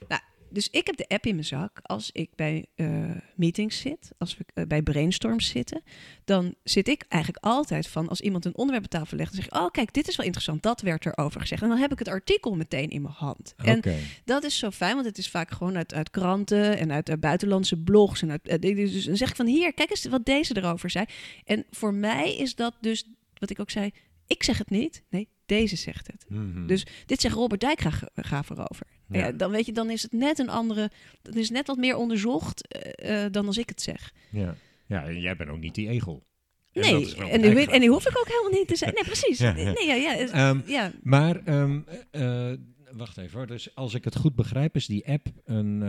Nou, 0.07 0.21
dus 0.55 0.69
ik 0.69 0.85
heb 0.85 0.97
de 0.97 1.07
app 1.07 1.25
in 1.25 1.33
mijn 1.33 1.47
zak 1.47 1.79
als 1.81 2.09
ik 2.11 2.29
bij 2.35 2.65
eh, 2.75 2.87
meetings 3.35 3.79
zit, 3.79 4.11
als 4.17 4.37
we 4.37 4.45
eh, 4.53 4.65
bij 4.67 4.81
brainstorms 4.81 5.47
zitten. 5.47 5.81
Dan 6.25 6.55
zit 6.63 6.87
ik 6.87 7.05
eigenlijk 7.07 7.43
altijd 7.45 7.87
van, 7.87 8.07
als 8.09 8.21
iemand 8.21 8.45
een 8.45 8.55
onderwerp 8.55 8.85
op 8.85 8.91
tafel 8.91 9.17
legt, 9.17 9.31
dan 9.33 9.41
zeg 9.43 9.51
ik, 9.51 9.65
oh 9.65 9.71
kijk, 9.71 9.93
dit 9.93 10.07
is 10.07 10.15
wel 10.15 10.25
interessant, 10.25 10.63
dat 10.63 10.81
werd 10.81 11.05
erover 11.05 11.41
gezegd. 11.41 11.61
En 11.61 11.69
dan 11.69 11.77
heb 11.77 11.91
ik 11.91 11.99
het 11.99 12.07
artikel 12.07 12.55
meteen 12.55 12.89
in 12.89 13.01
mijn 13.01 13.13
hand. 13.13 13.53
En 13.57 13.83
dat 14.25 14.43
is 14.43 14.57
zo 14.57 14.71
fijn, 14.71 14.93
want 14.93 15.05
het 15.05 15.17
is 15.17 15.29
vaak 15.29 15.51
gewoon 15.51 15.77
uit, 15.77 15.93
uit 15.93 16.09
kranten 16.09 16.77
en 16.77 16.91
uit, 16.91 17.19
buitenlandse 17.19 17.77
blogs. 17.77 18.21
En 18.21 18.31
uit, 18.31 18.47
eh, 18.47 18.75
dus 18.75 19.05
dan 19.05 19.17
zeg 19.17 19.29
ik 19.29 19.35
van 19.35 19.47
hier, 19.47 19.73
kijk 19.73 19.89
eens 19.89 20.05
wat 20.05 20.25
deze 20.25 20.57
erover 20.57 20.89
zei. 20.89 21.05
En 21.43 21.65
voor 21.71 21.93
mij 21.93 22.35
is 22.35 22.55
dat 22.55 22.73
dus, 22.81 23.09
wat 23.33 23.49
ik 23.49 23.59
ook 23.59 23.69
zei, 23.69 23.91
ik 24.27 24.43
zeg 24.43 24.57
het 24.57 24.69
niet. 24.69 25.03
Nee, 25.09 25.27
deze 25.45 25.75
zegt 25.75 26.07
het. 26.07 26.25
Mhm. 26.27 26.67
Dus 26.67 26.85
dit 27.05 27.21
zegt 27.21 27.35
Robert 27.35 27.61
Dijkgraaf 27.61 28.49
erover. 28.49 28.87
Ja. 29.07 29.19
Ja. 29.19 29.31
dan 29.31 29.51
weet 29.51 29.65
je, 29.65 29.71
dan 29.71 29.89
is 29.89 30.01
het 30.01 30.11
net 30.11 30.39
een 30.39 30.49
andere, 30.49 30.89
dan 31.21 31.33
is 31.33 31.49
net 31.49 31.67
wat 31.67 31.77
meer 31.77 31.95
onderzocht 31.95 32.67
eh, 32.67 33.23
eh, 33.25 33.31
dan 33.31 33.45
als 33.47 33.57
ik 33.57 33.69
het 33.69 33.81
zeg. 33.81 34.11
Ja. 34.29 34.55
ja, 34.85 35.03
en 35.03 35.19
jij 35.19 35.35
bent 35.35 35.49
ook 35.49 35.59
niet 35.59 35.75
die 35.75 35.87
egel. 35.89 36.23
En 36.73 36.81
Nee, 36.81 37.15
en, 37.15 37.41
die, 37.41 37.71
en 37.71 37.79
die 37.79 37.89
hoef 37.89 38.07
ik 38.07 38.17
ook 38.17 38.27
helemaal 38.27 38.59
niet 38.59 38.67
te 38.67 38.75
zijn. 38.75 38.93
Nee, 38.93 39.03
precies. 39.03 39.39
Ja, 39.45 39.53
ja. 39.55 39.71
Nee, 39.71 39.85
ja, 39.87 39.93
ja, 39.93 40.17
Ehm, 40.17 40.59
ja. 40.65 40.91
Maar, 41.03 41.41
ehm, 41.45 41.79
eh, 42.11 42.51
wacht 42.91 43.17
even 43.17 43.37
hoor. 43.37 43.47
Dus 43.47 43.75
als 43.75 43.93
ik 43.93 44.03
het 44.03 44.15
goed 44.15 44.35
begrijp, 44.35 44.75
is 44.75 44.85
die 44.87 45.07
app 45.07 45.27
een 45.45 45.79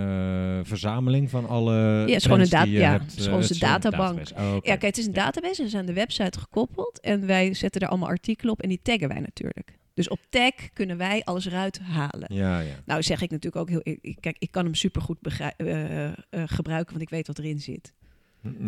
verzameling 0.64 1.30
van 1.30 1.48
alle. 1.48 1.74
het 1.74 2.10
is 2.10 2.24
gewoon 2.24 2.40
een 2.40 2.70
ja, 2.70 2.90
hebt, 2.90 3.10
het 3.10 3.18
is 3.20 3.24
gewoon 3.24 3.42
een 3.42 3.58
databank. 3.58 4.18
database. 4.18 4.34
Oh. 4.34 4.52
Ja, 4.54 4.76
kijk, 4.76 4.82
het 4.82 4.98
is 4.98 5.06
een 5.06 5.12
database. 5.12 5.62
We 5.62 5.68
zijn 5.68 5.80
aan 5.80 5.94
de 5.94 6.00
website 6.00 6.38
gekoppeld. 6.38 7.00
En 7.00 7.26
wij 7.26 7.54
zetten 7.54 7.80
er 7.80 7.88
allemaal 7.88 8.08
artikelen 8.08 8.52
op. 8.52 8.62
En 8.62 8.68
die 8.68 8.80
taggen 8.82 9.08
wij 9.08 9.20
natuurlijk. 9.20 9.78
Dus 9.96 10.08
op 10.08 10.18
tag 10.30 10.52
kunnen 10.72 10.96
wij 10.96 11.22
alles 11.24 11.46
eruit 11.46 11.78
halen. 11.78 12.34
Ja, 12.34 12.60
ja. 12.60 12.74
Nou 12.84 13.02
zeg 13.02 13.22
ik 13.22 13.30
natuurlijk 13.30 13.56
ook 13.56 13.68
heel... 13.68 13.80
ik- 13.82 13.98
ik- 14.00 14.16
Kijk, 14.20 14.36
ik 14.38 14.50
kan 14.50 14.64
hem 14.64 14.74
supergoed 14.74 15.16
eh, 15.26 16.10
gebruiken, 16.46 16.90
want 16.90 17.02
ik 17.02 17.10
weet 17.10 17.26
wat 17.26 17.38
erin 17.38 17.60
zit. 17.60 17.92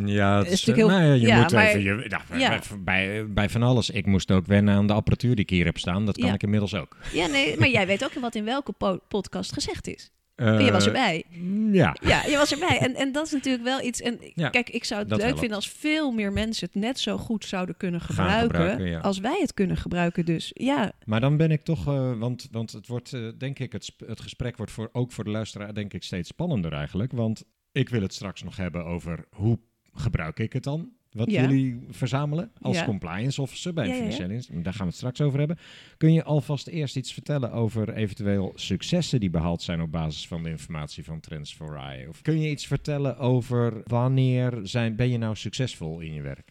Ja, 0.04 0.38
het 0.38 0.50
is 0.50 0.64
natuurlijk 0.64 0.76
heel- 0.76 0.98
nou 0.98 1.02
ja, 1.02 1.12
je 1.20 1.26
ja, 1.26 1.40
moet 1.42 1.52
maar- 1.52 1.66
even... 1.66 1.82
Je, 1.82 2.06
nou, 2.08 2.38
Ja. 2.40 2.60
bij, 2.78 3.32
bij, 3.32 3.48
van 3.48 3.62
alles. 3.62 3.90
Ik 3.90 4.06
moest 4.06 4.30
ook 4.30 4.46
wennen 4.46 4.74
aan 4.74 4.86
de 4.86 4.92
apparatuur 4.92 5.34
die 5.34 5.44
ik 5.44 5.50
hier 5.50 5.64
heb 5.64 5.78
staan. 5.78 6.06
Dat 6.06 6.18
kan 6.18 6.34
ik 6.34 6.42
inmiddels 6.42 6.74
ook. 6.74 6.96
Ja, 7.12 7.26
nee, 7.26 7.58
maar 7.58 7.68
jij 7.68 7.86
weet 7.86 8.04
ook 8.04 8.12
wat 8.12 8.34
in 8.34 8.44
welke 8.44 8.72
po- 8.72 9.00
podcast 9.08 9.52
gezegd 9.52 9.86
is. 9.86 10.10
Eh, 10.38 10.64
je 10.64 10.72
was 10.72 10.86
erbij. 10.86 11.24
Ja. 11.72 11.96
Ja, 12.00 12.24
je 12.24 12.36
was 12.36 12.52
erbij. 12.52 12.78
En, 12.78 12.94
en 12.94 13.12
dat 13.12 13.26
is 13.26 13.32
natuurlijk 13.32 13.64
wel 13.64 13.82
iets. 13.82 14.00
En 14.00 14.18
Ja, 14.34 14.48
kijk, 14.48 14.70
ik 14.70 14.84
zou 14.84 15.00
het 15.00 15.10
leuk 15.10 15.20
helpt. 15.20 15.38
vinden 15.38 15.56
als 15.56 15.70
veel 15.70 16.10
meer 16.10 16.32
mensen 16.32 16.66
het 16.72 16.80
net 16.82 16.98
zo 16.98 17.16
goed 17.16 17.44
zouden 17.44 17.76
kunnen 17.76 18.00
gebruiken. 18.00 18.56
gebruiken, 18.56 18.86
ja. 18.86 18.98
Als 18.98 19.18
wij 19.18 19.38
het 19.40 19.54
kunnen 19.54 19.76
gebruiken. 19.76 20.24
Dus 20.24 20.50
ja, 20.54 20.92
Maar 21.04 21.20
dan 21.20 21.36
ben 21.36 21.50
ik 21.50 21.62
toch, 21.62 21.86
eh, 21.86 22.18
want, 22.18 22.48
want 22.50 22.72
het 22.72 22.86
wordt, 22.86 23.12
eh, 23.12 23.28
denk 23.38 23.58
ik, 23.58 23.72
het, 23.72 23.94
het 24.06 24.20
gesprek 24.20 24.56
wordt 24.56 24.72
voor, 24.72 24.88
ook 24.92 25.12
voor 25.12 25.24
de 25.24 25.30
luisteraar, 25.30 25.74
denk 25.74 25.94
ik, 25.94 26.02
steeds 26.02 26.28
spannender 26.28 26.72
eigenlijk. 26.72 27.12
Want 27.12 27.44
ik 27.72 27.88
wil 27.88 28.02
het 28.02 28.14
straks 28.14 28.42
nog 28.42 28.56
hebben 28.56 28.84
over 28.84 29.24
hoe 29.30 29.58
gebruik 29.92 30.38
ik 30.38 30.52
het 30.52 30.62
dan? 30.64 30.92
Wat 31.12 31.30
Ja. 31.30 31.40
jullie 31.42 31.80
verzamelen 31.90 32.52
als 32.60 32.76
Ja. 32.76 32.84
compliance 32.84 33.42
officer 33.42 33.72
bij 33.72 33.88
Ja, 33.88 33.94
instelling. 33.94 34.44
Daar 34.64 34.72
gaan 34.72 34.82
we 34.82 34.88
het 34.88 34.94
straks 34.96 35.20
over 35.20 35.38
hebben. 35.38 35.58
Kun 35.96 36.12
je 36.12 36.24
alvast 36.24 36.66
eerst 36.66 36.96
iets 36.96 37.12
vertellen 37.12 37.52
over 37.52 37.94
eventueel 37.94 38.52
successen 38.54 39.20
die 39.20 39.30
behaald 39.30 39.62
zijn 39.62 39.80
op 39.80 39.90
basis 39.92 40.26
van 40.26 40.42
de 40.42 40.48
informatie 40.50 41.04
van 41.04 41.20
Trends 41.20 41.54
for? 41.54 41.80
Of 42.08 42.22
kun 42.22 42.40
je 42.40 42.50
iets 42.50 42.66
vertellen 42.66 43.18
over 43.18 43.82
wanneer 43.84 44.58
zijn, 44.62 44.96
ben 44.96 45.08
je 45.10 45.18
nou 45.18 45.36
succesvol 45.36 46.00
in 46.00 46.12
je 46.12 46.22
werk? 46.22 46.50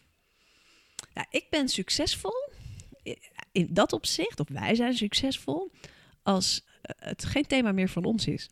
Ja, 1.14 1.26
ik 1.30 1.46
ben 1.50 1.68
succesvol 1.68 2.50
in 3.52 3.68
dat 3.70 3.92
opzicht, 3.92 4.40
of 4.40 4.48
wij 4.48 4.74
zijn 4.74 4.94
succesvol, 4.94 5.70
als 6.22 6.64
eh, 6.82 7.08
het 7.08 7.24
geen 7.24 7.46
thema 7.46 7.72
meer 7.72 7.88
van 7.88 8.04
ons 8.04 8.26
is. 8.26 8.50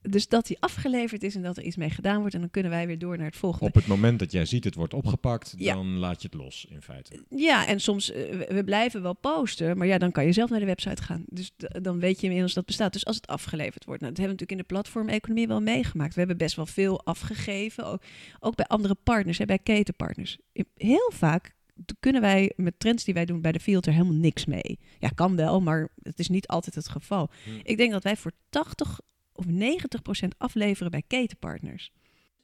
Dus 0.00 0.28
dat 0.28 0.46
die 0.46 0.56
afgeleverd 0.60 1.22
is 1.22 1.34
en 1.34 1.42
dat 1.42 1.56
er 1.56 1.62
iets 1.62 1.76
mee 1.76 1.90
gedaan 1.90 2.18
wordt 2.20 2.34
en 2.34 2.40
dan 2.40 2.50
kunnen 2.50 2.70
wij 2.70 2.86
weer 2.86 2.98
door 2.98 3.16
naar 3.16 3.26
het 3.26 3.36
volgende. 3.36 3.66
Op 3.66 3.74
het 3.74 3.86
moment 3.86 4.18
dat 4.18 4.32
jij 4.32 4.44
ziet 4.44 4.64
het 4.64 4.74
wordt 4.74 4.94
opgepakt, 4.94 5.54
Ja. 5.56 5.74
dan 5.74 5.86
laat 5.96 6.22
je 6.22 6.28
het 6.30 6.36
los 6.36 6.66
in 6.70 6.82
feite. 6.82 7.24
Ja, 7.28 7.66
en 7.66 7.80
soms, 7.80 8.10
eh, 8.10 8.48
we, 8.48 8.64
blijven 8.64 9.02
wel 9.02 9.14
posten, 9.14 9.78
maar 9.78 9.86
ja, 9.86 9.98
dan 9.98 10.12
kan 10.12 10.24
je 10.24 10.32
zelf 10.32 10.50
naar 10.50 10.60
de 10.60 10.66
website 10.66 11.02
gaan. 11.02 11.24
Dus 11.26 11.52
dan 11.56 11.98
weet 11.98 12.20
je 12.20 12.26
inmiddels 12.26 12.54
dat 12.54 12.66
bestaat. 12.66 12.92
Dus 12.92 13.06
als 13.06 13.16
het 13.16 13.26
afgeleverd 13.26 13.84
wordt, 13.84 14.00
nou, 14.00 14.12
dat 14.14 14.20
hebben 14.24 14.36
we 14.36 14.44
natuurlijk 14.44 14.50
in 14.50 14.76
de 14.76 14.82
platformeconomie 14.82 15.46
wel 15.48 15.60
meegemaakt. 15.60 16.12
We 16.12 16.18
hebben 16.18 16.36
best 16.36 16.56
wel 16.56 16.66
veel 16.66 17.04
afgegeven, 17.04 17.84
ook, 17.84 18.02
ook 18.40 18.56
bij 18.56 18.66
andere 18.66 18.94
partners, 18.94 19.38
hè, 19.38 19.44
bij 19.44 19.58
ketenpartners. 19.58 20.38
Heel 20.74 21.12
vaak 21.14 21.56
kunnen 22.00 22.20
wij 22.20 22.52
met 22.56 22.80
trends 22.80 23.04
die 23.04 23.14
wij 23.14 23.24
doen 23.24 23.40
bij 23.40 23.52
de 23.52 23.60
filter 23.60 23.92
helemaal 23.92 24.14
niks 24.14 24.44
mee. 24.44 24.78
Ja, 24.98 25.08
kan 25.08 25.36
wel, 25.36 25.60
maar 25.60 25.88
het 26.02 26.18
is 26.18 26.28
niet 26.28 26.46
altijd 26.46 26.74
het 26.74 26.88
geval. 26.88 27.30
Hm. 27.44 27.50
Ik 27.62 27.76
denk 27.76 27.92
dat 27.92 28.02
wij 28.02 28.16
voor 28.16 28.32
80 28.48 29.00
of 29.38 29.46
90 29.46 30.02
procent 30.02 30.34
afleveren 30.38 30.90
bij 30.90 31.02
ketenpartners. 31.06 31.92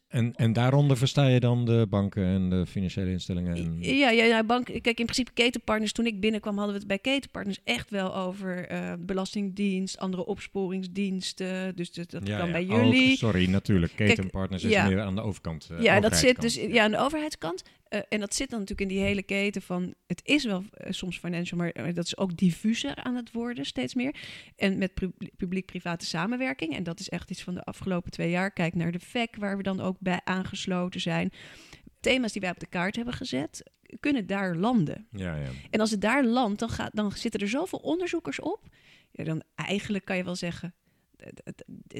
En, 0.08 0.34
en 0.34 0.52
daaronder 0.52 0.96
versta 0.96 1.26
je 1.26 1.40
dan 1.40 1.64
de 1.64 1.86
banken 1.90 2.24
en 2.24 2.50
de 2.50 2.66
financiële 2.66 3.10
instellingen? 3.10 3.56
En... 3.56 3.76
Ja, 3.80 4.10
ja, 4.10 4.24
ja, 4.24 4.44
bank. 4.44 4.64
Kijk, 4.64 4.98
in 4.98 5.04
principe 5.04 5.32
ketenpartners. 5.32 5.92
Toen 5.92 6.06
ik 6.06 6.20
binnenkwam, 6.20 6.54
hadden 6.56 6.72
we 6.74 6.78
het 6.78 6.88
bij 6.88 6.98
ketenpartners 6.98 7.58
echt 7.64 7.90
wel 7.90 8.16
over 8.16 8.66
eh, 8.68 8.92
belastingdienst, 8.98 9.98
andere 9.98 10.26
opsporingsdiensten. 10.26 11.76
Dus 11.76 11.92
dat, 11.92 12.10
dat 12.10 12.26
Ja, 12.26 12.38
kan 12.38 12.46
ja, 12.46 12.52
bij 12.52 12.62
ook, 12.62 12.84
jullie. 12.84 13.16
sorry, 13.16 13.48
natuurlijk. 13.50 13.92
Ketenpartners 13.96 14.64
is 14.64 14.70
ja. 14.70 14.86
meer 14.86 15.00
aan 15.00 15.14
de 15.14 15.20
overkant. 15.22 15.68
eh, 15.70 15.82
ja, 15.82 16.00
dat 16.00 16.16
zit 16.16 16.40
dus 16.40 16.54
ja, 16.54 16.84
aan 16.84 16.90
de 16.90 16.98
overheidskant. 16.98 17.62
Eh, 17.94 18.00
en 18.08 18.20
dat 18.20 18.34
zit 18.34 18.50
dan 18.50 18.58
natuurlijk 18.58 18.90
in 18.90 18.96
die 18.96 19.06
hele 19.06 19.22
keten 19.22 19.62
van... 19.62 19.94
Het 20.06 20.20
is 20.24 20.44
wel 20.44 20.64
eh, 20.70 20.92
soms 20.92 21.18
financial, 21.18 21.58
maar 21.58 21.94
dat 21.94 22.04
is 22.04 22.16
ook 22.16 22.36
diffuser 22.36 22.96
aan 22.96 23.14
het 23.14 23.32
worden 23.32 23.66
steeds 23.66 23.94
meer. 23.94 24.14
En 24.56 24.78
met 24.78 24.94
pu- 24.94 25.12
publiek-private 25.36 26.06
samenwerking. 26.06 26.76
En 26.76 26.82
dat 26.82 27.00
is 27.00 27.08
echt 27.08 27.30
iets 27.30 27.42
van 27.42 27.54
de 27.54 27.64
afgelopen 27.64 28.10
twee 28.10 28.30
jaar. 28.30 28.50
Kijk 28.50 28.74
naar 28.74 28.92
de 28.92 29.00
FEC, 29.00 29.36
waar 29.36 29.56
we 29.56 29.62
dan 29.62 29.80
ook 29.80 29.96
bij 30.00 30.20
aangesloten 30.24 31.00
zijn. 31.00 31.32
Thema's 32.00 32.32
die 32.32 32.40
wij 32.40 32.50
op 32.50 32.60
de 32.60 32.66
kaart 32.66 32.96
hebben 32.96 33.14
gezet, 33.14 33.70
kunnen 34.00 34.26
daar 34.26 34.56
landen. 34.56 35.06
Ja, 35.10 35.36
ja. 35.36 35.48
En 35.70 35.80
als 35.80 35.90
het 35.90 36.00
daar 36.00 36.24
landt, 36.24 36.58
dan, 36.58 36.68
gaat, 36.68 36.96
dan 36.96 37.12
zitten 37.12 37.40
er 37.40 37.48
zoveel 37.48 37.78
onderzoekers 37.78 38.40
op. 38.40 38.68
Ja, 39.10 39.24
dan 39.24 39.42
eigenlijk 39.54 40.04
kan 40.04 40.16
je 40.16 40.24
wel 40.24 40.36
zeggen, 40.36 40.74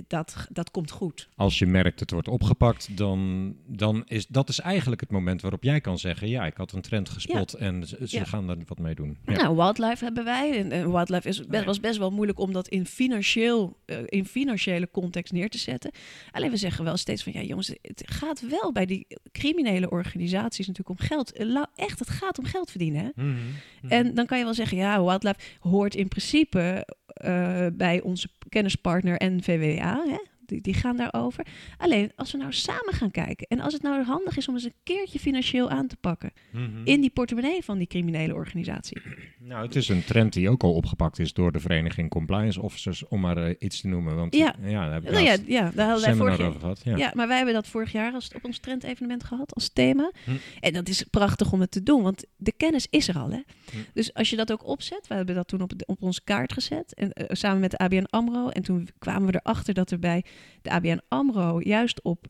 dat, 0.07 0.47
dat 0.51 0.71
komt 0.71 0.91
goed. 0.91 1.29
Als 1.37 1.59
je 1.59 1.67
merkt 1.67 2.01
het 2.01 2.11
wordt 2.11 2.29
opgepakt, 2.29 2.97
dan, 2.97 3.53
dan 3.67 4.03
is 4.07 4.27
dat 4.27 4.49
is 4.49 4.61
eigenlijk 4.61 5.01
het 5.01 5.11
moment 5.11 5.41
waarop 5.41 5.63
jij 5.63 5.81
kan 5.81 5.99
zeggen: 5.99 6.29
Ja, 6.29 6.47
ik 6.47 6.57
had 6.57 6.73
een 6.73 6.81
trend 6.81 7.09
gespot 7.09 7.55
en 7.55 7.87
ze, 7.87 8.09
ze 8.09 8.17
Ja. 8.17 8.25
gaan 8.25 8.47
daar 8.47 8.57
wat 8.67 8.79
mee 8.79 8.95
doen. 8.95 9.19
Ja. 9.27 9.33
Nou, 9.33 9.57
wildlife 9.57 10.05
hebben 10.05 10.25
wij. 10.25 10.59
En, 10.59 10.73
en 10.73 10.91
wildlife 10.93 11.29
is, 11.29 11.47
best, 11.47 11.65
was 11.65 11.81
best 11.81 11.99
wel 11.99 12.11
moeilijk 12.11 12.39
om 12.39 12.53
dat 12.53 12.69
in, 12.69 12.87
financieel, 12.87 13.77
eh, 13.85 13.99
in 14.07 14.27
financiële 14.27 14.91
context 14.91 15.33
neer 15.33 15.49
te 15.49 15.59
zetten. 15.59 15.91
Alleen 16.31 16.51
we 16.51 16.57
zeggen 16.57 16.85
wel 16.85 16.97
steeds 16.97 17.23
van, 17.23 17.33
ja 17.33 17.43
jongens, 17.43 17.69
het 17.83 18.03
gaat 18.07 18.49
wel 18.49 18.73
bij 18.73 18.87
die 18.87 19.07
criminele 19.33 19.91
organisaties 19.91 20.67
natuurlijk 20.67 21.01
om 21.01 21.07
geld. 21.07 21.33
Eh, 21.33 21.63
Echt, 21.75 21.99
het 21.99 22.11
gaat 22.11 22.39
om 22.39 22.45
geld 22.45 22.71
verdienen. 22.71 23.05
Hè? 23.05 23.23
Mhm, 23.23 23.37
mhm. 23.83 23.93
En 23.93 24.15
dan 24.15 24.27
kan 24.27 24.39
je 24.39 24.45
wel 24.45 24.55
zeggen, 24.55 24.77
ja, 24.77 25.05
wildlife 25.05 25.41
hoort 25.61 25.95
in 25.95 26.09
principe 26.09 26.87
eh, 27.15 27.67
bij 27.73 28.01
onze 28.01 28.29
kennispartner 28.49 29.14
NVWA. 29.19 30.03
Hè? 30.09 30.34
Die, 30.47 30.61
die 30.61 30.75
gaan 30.75 30.97
daarover. 30.97 31.47
Alleen 31.79 32.13
als 32.17 32.33
we 32.33 32.39
nou 32.39 32.53
samen 32.53 32.93
gaan 32.95 33.11
kijken 33.11 33.47
en 33.47 33.61
als 33.61 33.73
het 33.73 33.83
nou 33.83 34.03
handig 34.05 34.37
is 34.37 34.49
om 34.49 34.55
eens 34.55 34.65
een 34.65 34.75
keertje 34.83 35.19
financieel 35.19 35.71
aan 35.71 35.87
te 35.87 35.97
pakken 35.97 36.33
Mhm. 36.53 36.63
in 36.85 37.01
die 37.01 37.11
portemonnee 37.11 37.65
van 37.65 37.79
die 37.79 37.87
criminele 37.87 38.35
organisatie. 38.35 39.03
Nou, 39.39 39.63
het 39.67 39.77
is 39.77 39.89
een 39.89 40.05
trend 40.05 40.33
die 40.33 40.51
ook 40.51 40.63
al 40.63 40.75
opgepakt 40.75 41.19
is 41.19 41.33
door 41.33 41.53
de 41.53 41.61
vereniging 41.61 42.11
Compliance 42.11 42.61
Officers, 42.63 43.07
om 43.09 43.21
maar 43.21 43.37
eh, 43.37 43.55
iets 43.59 43.81
te 43.81 43.89
noemen. 43.89 44.17
Want 44.17 44.35
Ja. 44.35 44.55
ja 44.63 44.85
daar 44.85 44.93
heb 44.93 45.03
ik 45.05 45.11
Nou 45.11 45.25
ja, 45.25 45.37
ja, 45.47 45.71
daar 45.75 45.87
hadden 45.87 46.05
wij 46.05 46.15
vorig 46.15 46.39
jaar. 46.39 46.49
over 46.49 46.61
gehad. 46.61 46.81
Ja. 46.85 46.97
Ja. 46.97 47.13
maar 47.15 47.27
wij 47.29 47.37
hebben 47.37 47.55
dat 47.55 47.67
vorig 47.67 47.93
jaar 47.93 48.13
als, 48.13 48.31
op 48.35 48.45
ons 48.45 48.59
trendevenement 48.59 49.25
gehad 49.25 49.55
als 49.55 49.69
thema. 49.73 50.11
Hm. 50.25 50.31
En 50.61 50.73
dat 50.73 50.89
is 50.89 51.03
prachtig 51.03 51.53
om 51.53 51.61
het 51.61 51.71
te 51.71 51.83
doen, 51.83 52.03
want 52.03 52.25
de 52.37 52.53
kennis 52.57 52.87
is 52.91 53.09
er 53.09 53.19
al. 53.19 53.31
Hè? 53.31 53.41
Hm. 53.71 53.77
Dus 53.93 54.15
als 54.15 54.31
je 54.31 54.37
dat 54.37 54.53
ook 54.53 54.67
opzet, 54.67 55.07
we 55.07 55.15
hebben 55.15 55.35
dat 55.35 55.49
toen 55.49 55.61
op, 55.63 55.79
de- 55.79 55.87
op 55.87 56.03
onze 56.03 56.23
kaart 56.25 56.53
gezet, 56.53 56.95
en, 56.95 57.13
eh, 57.13 57.27
samen 57.37 57.61
met 57.61 57.71
de 57.71 57.79
ABN 57.79 58.07
AMRO. 58.11 58.49
En 58.49 58.63
toen 58.63 58.89
kwamen 58.99 59.33
we 59.33 59.41
erachter 59.43 59.75
dat 59.75 59.91
er 59.91 59.99
bij 59.99 60.25
de 60.63 60.71
ABN 60.71 61.01
AMRO 61.09 61.61
juist 61.63 62.03
op 62.03 62.27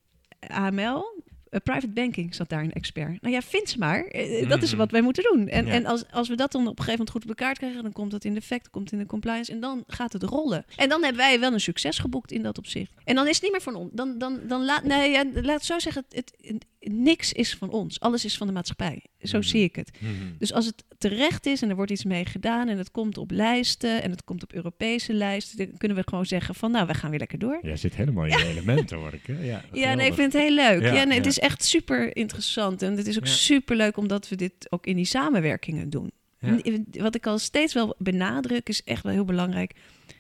AML... 0.48 1.22
eh, 1.50 1.60
private 1.62 1.88
banking 1.88 2.34
zat 2.34 2.48
daar 2.48 2.62
een 2.62 2.72
expert. 2.72 3.22
Nou 3.22 3.34
ja, 3.34 3.40
vind 3.42 3.68
ze 3.68 3.78
maar. 3.78 4.04
Eh, 4.04 4.48
Dat 4.48 4.62
is 4.62 4.68
Mhm. 4.70 4.78
wat 4.78 4.90
wij 4.90 5.00
moeten 5.02 5.22
doen. 5.32 5.48
En, 5.48 5.66
Ja. 5.66 5.72
en 5.72 5.86
als, 5.86 6.04
als 6.10 6.28
we 6.28 6.34
dat 6.36 6.52
dan 6.52 6.60
op 6.60 6.66
een 6.78 6.84
gegeven 6.84 6.92
moment 6.92 7.10
goed 7.10 7.22
op 7.22 7.28
de 7.28 7.34
kaart 7.44 7.58
krijgen, 7.58 7.82
dan 7.82 7.92
komt 7.92 8.10
dat 8.10 8.24
in 8.24 8.32
de 8.34 8.38
effect, 8.40 8.70
komt 8.70 8.92
in 8.92 8.98
de 8.98 9.06
compliance 9.06 9.52
en 9.52 9.60
dan 9.60 9.84
gaat 9.86 10.12
het 10.12 10.22
rollen. 10.22 10.64
En 10.76 10.88
dan 10.88 11.02
hebben 11.02 11.22
wij 11.22 11.40
wel 11.40 11.52
een 11.52 11.60
succes 11.60 11.98
geboekt 11.98 12.32
in 12.32 12.42
dat 12.42 12.58
opzicht. 12.58 12.92
En 13.04 13.14
dan 13.14 13.26
is 13.26 13.34
het 13.34 13.42
niet 13.42 13.52
meer 13.52 13.60
van 13.62 13.74
ons. 13.74 13.90
Dan, 13.92 14.18
dan, 14.18 14.40
dan 14.48 14.64
laat, 14.64 14.84
nee, 14.84 15.10
ja, 15.10 15.24
laat 15.34 15.44
het 15.56 15.64
zo 15.64 15.78
zeggen, 15.78 16.04
het, 16.08 16.32
het- 16.40 16.64
niks 16.90 17.32
is 17.32 17.54
van 17.54 17.70
ons. 17.70 18.00
Alles 18.00 18.24
is 18.24 18.36
van 18.36 18.46
de 18.46 18.52
maatschappij. 18.52 19.02
Zo 19.20 19.38
Mhm. 19.38 19.46
zie 19.46 19.62
ik 19.62 19.76
het. 19.76 19.90
Mhm. 20.00 20.12
Dus 20.38 20.52
als 20.52 20.66
het 20.66 20.84
terecht 20.98 21.46
is 21.46 21.62
en 21.62 21.68
er 21.68 21.76
wordt 21.76 21.90
iets 21.90 22.04
mee 22.04 22.24
gedaan 22.24 22.68
en 22.68 22.78
het 22.78 22.90
komt 22.90 23.18
op 23.18 23.30
lijsten 23.30 24.02
en 24.02 24.10
het 24.10 24.24
komt 24.24 24.42
op 24.42 24.52
Europese 24.52 25.12
lijsten, 25.12 25.56
dan 25.56 25.76
kunnen 25.76 25.96
we 25.96 26.02
gewoon 26.06 26.26
zeggen 26.26 26.54
van 26.54 26.70
nou, 26.70 26.86
we 26.86 26.94
gaan 26.94 27.10
weer 27.10 27.18
lekker 27.18 27.38
door. 27.38 27.58
Jij 27.62 27.76
zit 27.76 27.94
helemaal 27.96 28.24
in 28.24 28.38
je 28.38 28.44
elementen, 28.46 28.96
hoor 28.96 29.12
ik. 29.14 29.26
Hè? 29.26 29.44
Ja, 29.44 29.64
Ja, 29.72 29.94
nee, 29.94 30.06
ik 30.06 30.14
vind 30.14 30.32
het 30.32 30.42
heel 30.42 30.54
leuk. 30.54 30.80
Ja, 30.82 30.86
Ja, 30.92 31.04
nee, 31.04 31.06
ja. 31.06 31.14
Het 31.14 31.26
is 31.26 31.38
echt 31.38 31.64
super 31.64 32.16
interessant. 32.16 32.82
En 32.82 32.96
het 32.96 33.06
is 33.06 33.16
ook 33.18 33.26
Ja. 33.26 33.30
super 33.32 33.76
leuk 33.76 33.96
omdat 33.96 34.28
we 34.28 34.36
dit 34.36 34.52
ook 34.70 34.86
in 34.86 34.96
die 34.96 35.04
samenwerkingen 35.04 35.90
doen. 35.90 36.10
Ja. 36.38 36.60
En 36.62 36.86
Wat 36.90 37.14
ik 37.14 37.26
al 37.26 37.38
steeds 37.38 37.74
wel 37.74 37.94
benadruk, 37.98 38.68
is 38.68 38.82
echt 38.84 39.02
wel 39.02 39.12
heel 39.12 39.24
belangrijk. 39.24 39.74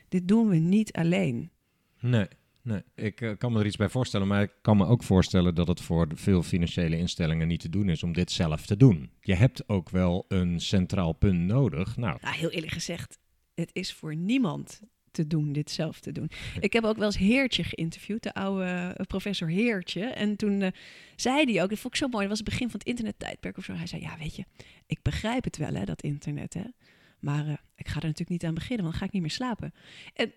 Dit 0.08 0.28
doen 0.28 0.48
we 0.48 0.56
niet 0.56 0.92
alleen. 0.92 1.50
Nee, 2.00 2.26
nee. 2.64 2.82
ik 2.94 3.20
eh, 3.20 3.30
kan 3.38 3.52
me 3.52 3.60
er 3.60 3.66
iets 3.66 3.76
bij 3.76 3.88
voorstellen, 3.88 4.26
maar 4.26 4.42
ik 4.42 4.52
kan 4.62 4.76
me 4.76 4.86
ook 4.86 5.02
voorstellen 5.02 5.54
dat 5.54 5.68
het 5.68 5.80
voor 5.80 6.06
veel 6.14 6.42
financiële 6.42 6.96
instellingen 6.96 7.48
niet 7.48 7.60
te 7.60 7.68
doen 7.68 7.88
is 7.88 8.02
om 8.02 8.12
dit 8.12 8.30
zelf 8.30 8.66
te 8.66 8.76
doen. 8.76 9.10
Je 9.20 9.34
hebt 9.34 9.68
ook 9.68 9.90
wel 9.90 10.24
een 10.28 10.60
centraal 10.60 11.12
punt 11.12 11.40
nodig. 11.40 11.96
Nou, 11.96 12.18
Nou, 12.20 12.36
heel 12.36 12.50
eerlijk 12.50 12.72
gezegd, 12.72 13.18
het 13.54 13.70
is 13.72 13.92
voor 13.92 14.16
niemand 14.16 14.80
te 15.14 15.26
doen 15.26 15.52
dit 15.52 15.70
zelf 15.70 16.00
te 16.00 16.12
doen. 16.12 16.30
Ik 16.60 16.72
heb 16.72 16.84
ook 16.84 16.96
wel 16.96 17.06
eens 17.06 17.18
Heertje 17.18 17.64
geïnterviewd, 17.64 18.22
de 18.22 18.34
oude 18.34 18.64
eh, 18.64 19.06
professor 19.06 19.48
Heertje. 19.48 20.04
En 20.04 20.36
toen 20.36 20.62
eh, 20.62 20.72
zei 21.16 21.52
hij 21.52 21.62
ook, 21.62 21.68
dat 21.68 21.78
vond 21.78 21.94
ik 21.94 22.00
zo 22.00 22.08
mooi, 22.08 22.20
dat 22.20 22.28
was 22.28 22.38
het 22.38 22.48
begin 22.48 22.70
van 22.70 22.78
het 22.78 22.88
internettijdperk 22.88 23.56
of 23.56 23.64
zo. 23.64 23.72
Hij 23.72 23.86
zei, 23.86 24.02
ja 24.02 24.18
weet 24.18 24.36
je, 24.36 24.44
ik 24.86 25.02
begrijp 25.02 25.44
het 25.44 25.56
wel 25.56 25.74
hè, 25.74 25.84
dat 25.84 26.02
internet 26.02 26.54
hè. 26.54 26.64
Maar 27.20 27.46
ik 27.76 27.88
ga 27.88 27.96
er 27.96 28.06
natuurlijk 28.06 28.28
niet 28.28 28.44
aan 28.44 28.54
beginnen, 28.54 28.84
want 28.84 28.90
dan 28.90 29.00
ga 29.00 29.06
ik 29.06 29.12
niet 29.12 29.22
meer 29.22 29.30
slapen. 29.30 29.74
En 30.14 30.32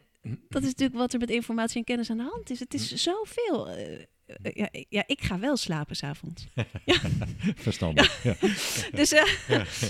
dat 0.49 0.61
is 0.61 0.67
natuurlijk 0.67 0.99
wat 0.99 1.13
er 1.13 1.19
met 1.19 1.30
informatie 1.30 1.78
en 1.78 1.84
kennis 1.84 2.09
aan 2.09 2.17
de 2.17 2.23
hand 2.34 2.49
is. 2.49 2.59
Het 2.59 2.73
is 2.73 2.93
zoveel. 2.93 3.69
eh, 3.69 3.93
eh, 4.25 4.51
ja, 4.53 4.67
ik- 4.71 4.86
ja, 4.89 5.03
ik 5.07 5.21
ga 5.21 5.39
wel 5.39 5.57
slapen 5.57 5.95
s'avonds. 5.95 6.47
verstandig. 7.55 8.23
Ja. 8.23 8.36
Dus, 8.99 9.11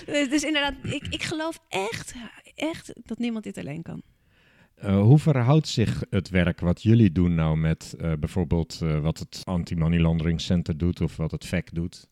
eh, 0.08 0.30
dus 0.30 0.44
inderdaad, 0.44 0.74
ik, 0.84 1.08
ik 1.10 1.24
geloof 1.24 1.60
echt, 1.70 2.14
echt 2.56 2.94
dat 3.04 3.18
niemand 3.18 3.44
dit 3.44 3.58
alleen 3.58 3.82
kan. 3.82 4.02
Eh, 4.76 5.02
hoe 5.02 5.20
verhoudt 5.20 5.68
zich 5.68 6.04
het 6.10 6.30
werk 6.30 6.60
wat 6.60 6.84
jullie 6.84 7.12
doen 7.12 7.36
nou 7.36 7.58
met 7.58 7.96
eh, 8.00 8.14
bijvoorbeeld 8.20 8.80
eh, 8.84 9.00
wat 9.00 9.20
het 9.20 9.42
Anti-Money 9.44 10.00
Laundering 10.00 10.42
Center 10.42 10.78
doet 10.78 11.02
of 11.02 11.16
wat 11.16 11.32
het 11.32 11.46
VEC 11.46 11.74
doet? 11.74 12.08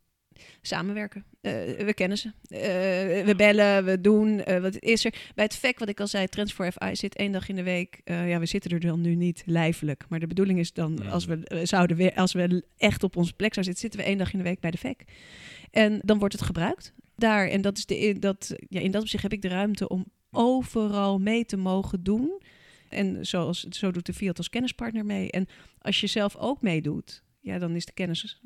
Samenwerken. 0.61 1.25
Eh, 1.41 1.51
we 1.86 1.93
kennen 1.93 2.17
ze. 2.17 2.27
Eh, 2.49 3.25
we 3.25 3.33
bellen, 3.38 3.86
we 3.86 4.01
doen. 4.01 4.39
eh, 4.39 4.61
wat 4.61 4.79
is 4.79 5.05
er? 5.05 5.13
Bij 5.36 5.43
het 5.45 5.55
VEC, 5.55 5.79
wat 5.79 5.89
ik 5.89 5.99
al 5.99 6.07
zei, 6.07 6.27
Trends 6.27 6.53
for 6.53 6.71
FI 6.71 6.95
zit 6.95 7.15
één 7.15 7.31
dag 7.31 7.49
in 7.49 7.55
de 7.55 7.63
week. 7.63 8.01
Ja, 8.05 8.39
we 8.39 8.45
zitten 8.45 8.71
er 8.71 8.79
dan 8.79 9.01
nu 9.01 9.15
niet 9.15 9.43
lijfelijk. 9.45 10.05
Maar 10.09 10.19
de 10.19 10.27
bedoeling 10.27 10.59
is 10.59 10.73
dan, 10.73 11.09
als 11.09 11.25
we 11.25 11.61
zouden 11.63 11.97
weer, 11.97 12.13
als 12.13 12.33
we 12.33 12.63
echt 12.77 13.03
op 13.03 13.15
onze 13.15 13.33
plek 13.33 13.53
zouden 13.53 13.75
zitten, 13.75 13.81
zitten 13.81 13.99
we 13.99 14.05
één 14.05 14.17
dag 14.17 14.31
in 14.31 14.38
de 14.38 14.49
week 14.49 14.59
bij 14.59 14.71
de 14.71 14.77
VEC. 14.77 15.03
En 15.71 15.99
dan 16.03 16.19
wordt 16.19 16.33
het 16.33 16.43
gebruikt 16.43 16.93
daar. 17.15 17.47
En 17.47 17.61
dat 17.61 17.77
is 17.77 17.86
de, 17.86 17.97
in, 17.99 18.19
dat, 18.19 18.55
ja, 18.69 18.79
in 18.79 18.91
dat 18.91 19.01
opzicht 19.01 19.23
heb 19.23 19.33
ik 19.33 19.41
de 19.41 19.47
ruimte 19.47 19.88
om 19.88 20.05
overal 20.31 21.19
mee 21.19 21.45
te 21.45 21.57
mogen 21.57 22.03
doen. 22.03 22.41
En 22.89 23.25
zoals, 23.25 23.63
zo 23.63 23.91
doet 23.91 24.05
de 24.05 24.13
Fiat 24.13 24.38
als 24.38 24.49
kennispartner 24.49 25.05
mee. 25.05 25.31
En 25.31 25.47
als 25.79 26.01
je 26.01 26.07
zelf 26.07 26.36
ook 26.36 26.61
meedoet, 26.61 27.23
ja, 27.41 27.59
dan 27.59 27.75
is 27.75 27.86
de 27.86 27.93
kennis 27.93 28.41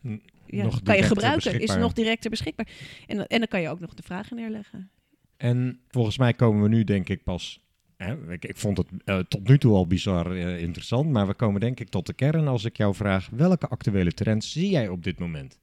Hm, 0.00 0.16
ja, 0.56 0.64
nog 0.64 0.82
kan 0.82 0.96
je 0.96 1.02
gebruiken, 1.02 1.60
is 1.60 1.74
nog 1.74 1.92
directer 1.92 2.30
beschikbaar. 2.30 2.68
En, 3.06 3.16
dan- 3.16 3.26
en 3.26 3.38
dan 3.38 3.48
kan 3.48 3.60
je 3.60 3.68
ook 3.68 3.80
nog 3.80 3.94
de 3.94 4.02
vragen 4.02 4.36
neerleggen. 4.36 4.90
En 5.36 5.80
volgens 5.88 6.18
mij 6.18 6.34
komen 6.34 6.62
we 6.62 6.68
nu 6.68 6.84
denk 6.84 7.08
ik 7.08 7.22
pas... 7.22 7.60
Hè, 7.96 8.32
ik, 8.32 8.44
ik 8.44 8.56
vond 8.56 8.76
het 8.76 8.86
eh, 9.04 9.18
tot 9.18 9.48
nu 9.48 9.58
toe 9.58 9.74
al 9.74 9.86
bizar 9.86 10.36
eh, 10.36 10.62
interessant, 10.62 11.10
maar 11.10 11.26
we 11.26 11.34
komen 11.34 11.60
denk 11.60 11.80
ik 11.80 11.88
tot 11.88 12.06
de 12.06 12.12
kern 12.12 12.48
als 12.48 12.64
ik 12.64 12.76
jou 12.76 12.94
vraag... 12.94 13.28
welke 13.32 13.68
actuele 13.68 14.12
trends 14.12 14.52
zie 14.52 14.70
jij 14.70 14.88
op 14.88 15.04
dit 15.04 15.18
moment? 15.18 15.58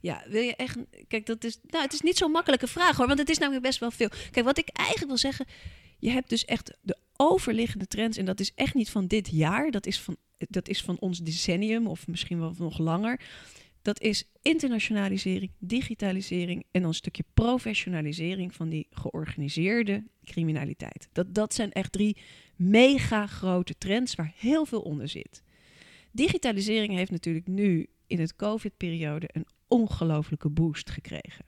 Ja, 0.00 0.22
wil 0.28 0.42
je 0.42 0.56
echt. 0.56 0.76
Kijk, 1.08 1.26
dat 1.26 1.44
is. 1.44 1.58
Nou, 1.68 1.84
het 1.84 1.92
is 1.92 2.00
niet 2.00 2.16
zo'n 2.16 2.30
makkelijke 2.30 2.66
vraag 2.66 2.96
hoor, 2.96 3.06
want 3.06 3.18
het 3.18 3.28
is 3.28 3.38
namelijk 3.38 3.62
best 3.64 3.78
wel 3.78 3.90
veel. 3.90 4.08
Kijk, 4.30 4.46
wat 4.46 4.58
ik 4.58 4.68
eigenlijk 4.68 5.08
wil 5.08 5.16
zeggen. 5.18 5.46
Je 5.98 6.10
hebt 6.10 6.28
dus 6.28 6.44
echt 6.44 6.76
de 6.80 6.96
overliggende 7.16 7.86
trends. 7.86 8.16
En 8.18 8.24
dat 8.24 8.40
is 8.40 8.52
echt 8.54 8.74
niet 8.74 8.90
van 8.90 9.06
dit 9.06 9.28
jaar. 9.30 9.70
Dat 9.70 9.86
is 9.86 10.00
van, 10.00 10.16
dat 10.38 10.68
is 10.68 10.82
van 10.82 10.96
ons 10.98 11.18
decennium, 11.18 11.86
of 11.86 12.06
misschien 12.06 12.40
wel 12.40 12.54
nog 12.58 12.78
langer. 12.78 13.20
Dat 13.88 14.00
is 14.00 14.24
internationalisering, 14.42 15.50
digitalisering 15.58 16.64
en 16.70 16.80
dan 16.80 16.88
een 16.90 16.94
stukje 16.94 17.24
professionalisering 17.34 18.54
van 18.54 18.68
die 18.68 18.86
georganiseerde 18.90 20.04
criminaliteit. 20.24 21.08
Dat, 21.12 21.34
dat 21.34 21.54
zijn 21.54 21.72
echt 21.72 21.92
drie 21.92 22.16
mega 22.56 23.26
grote 23.26 23.74
trends 23.78 24.14
waar 24.14 24.32
heel 24.36 24.64
veel 24.64 24.80
onder 24.80 25.08
zit. 25.08 25.42
Digitalisering 26.12 26.94
heeft 26.94 27.10
natuurlijk 27.10 27.46
nu 27.46 27.86
in 28.06 28.20
het 28.20 28.36
COVID-periode 28.36 29.28
een 29.32 29.46
ongelofelijke 29.68 30.48
boost 30.48 30.90
gekregen. 30.90 31.44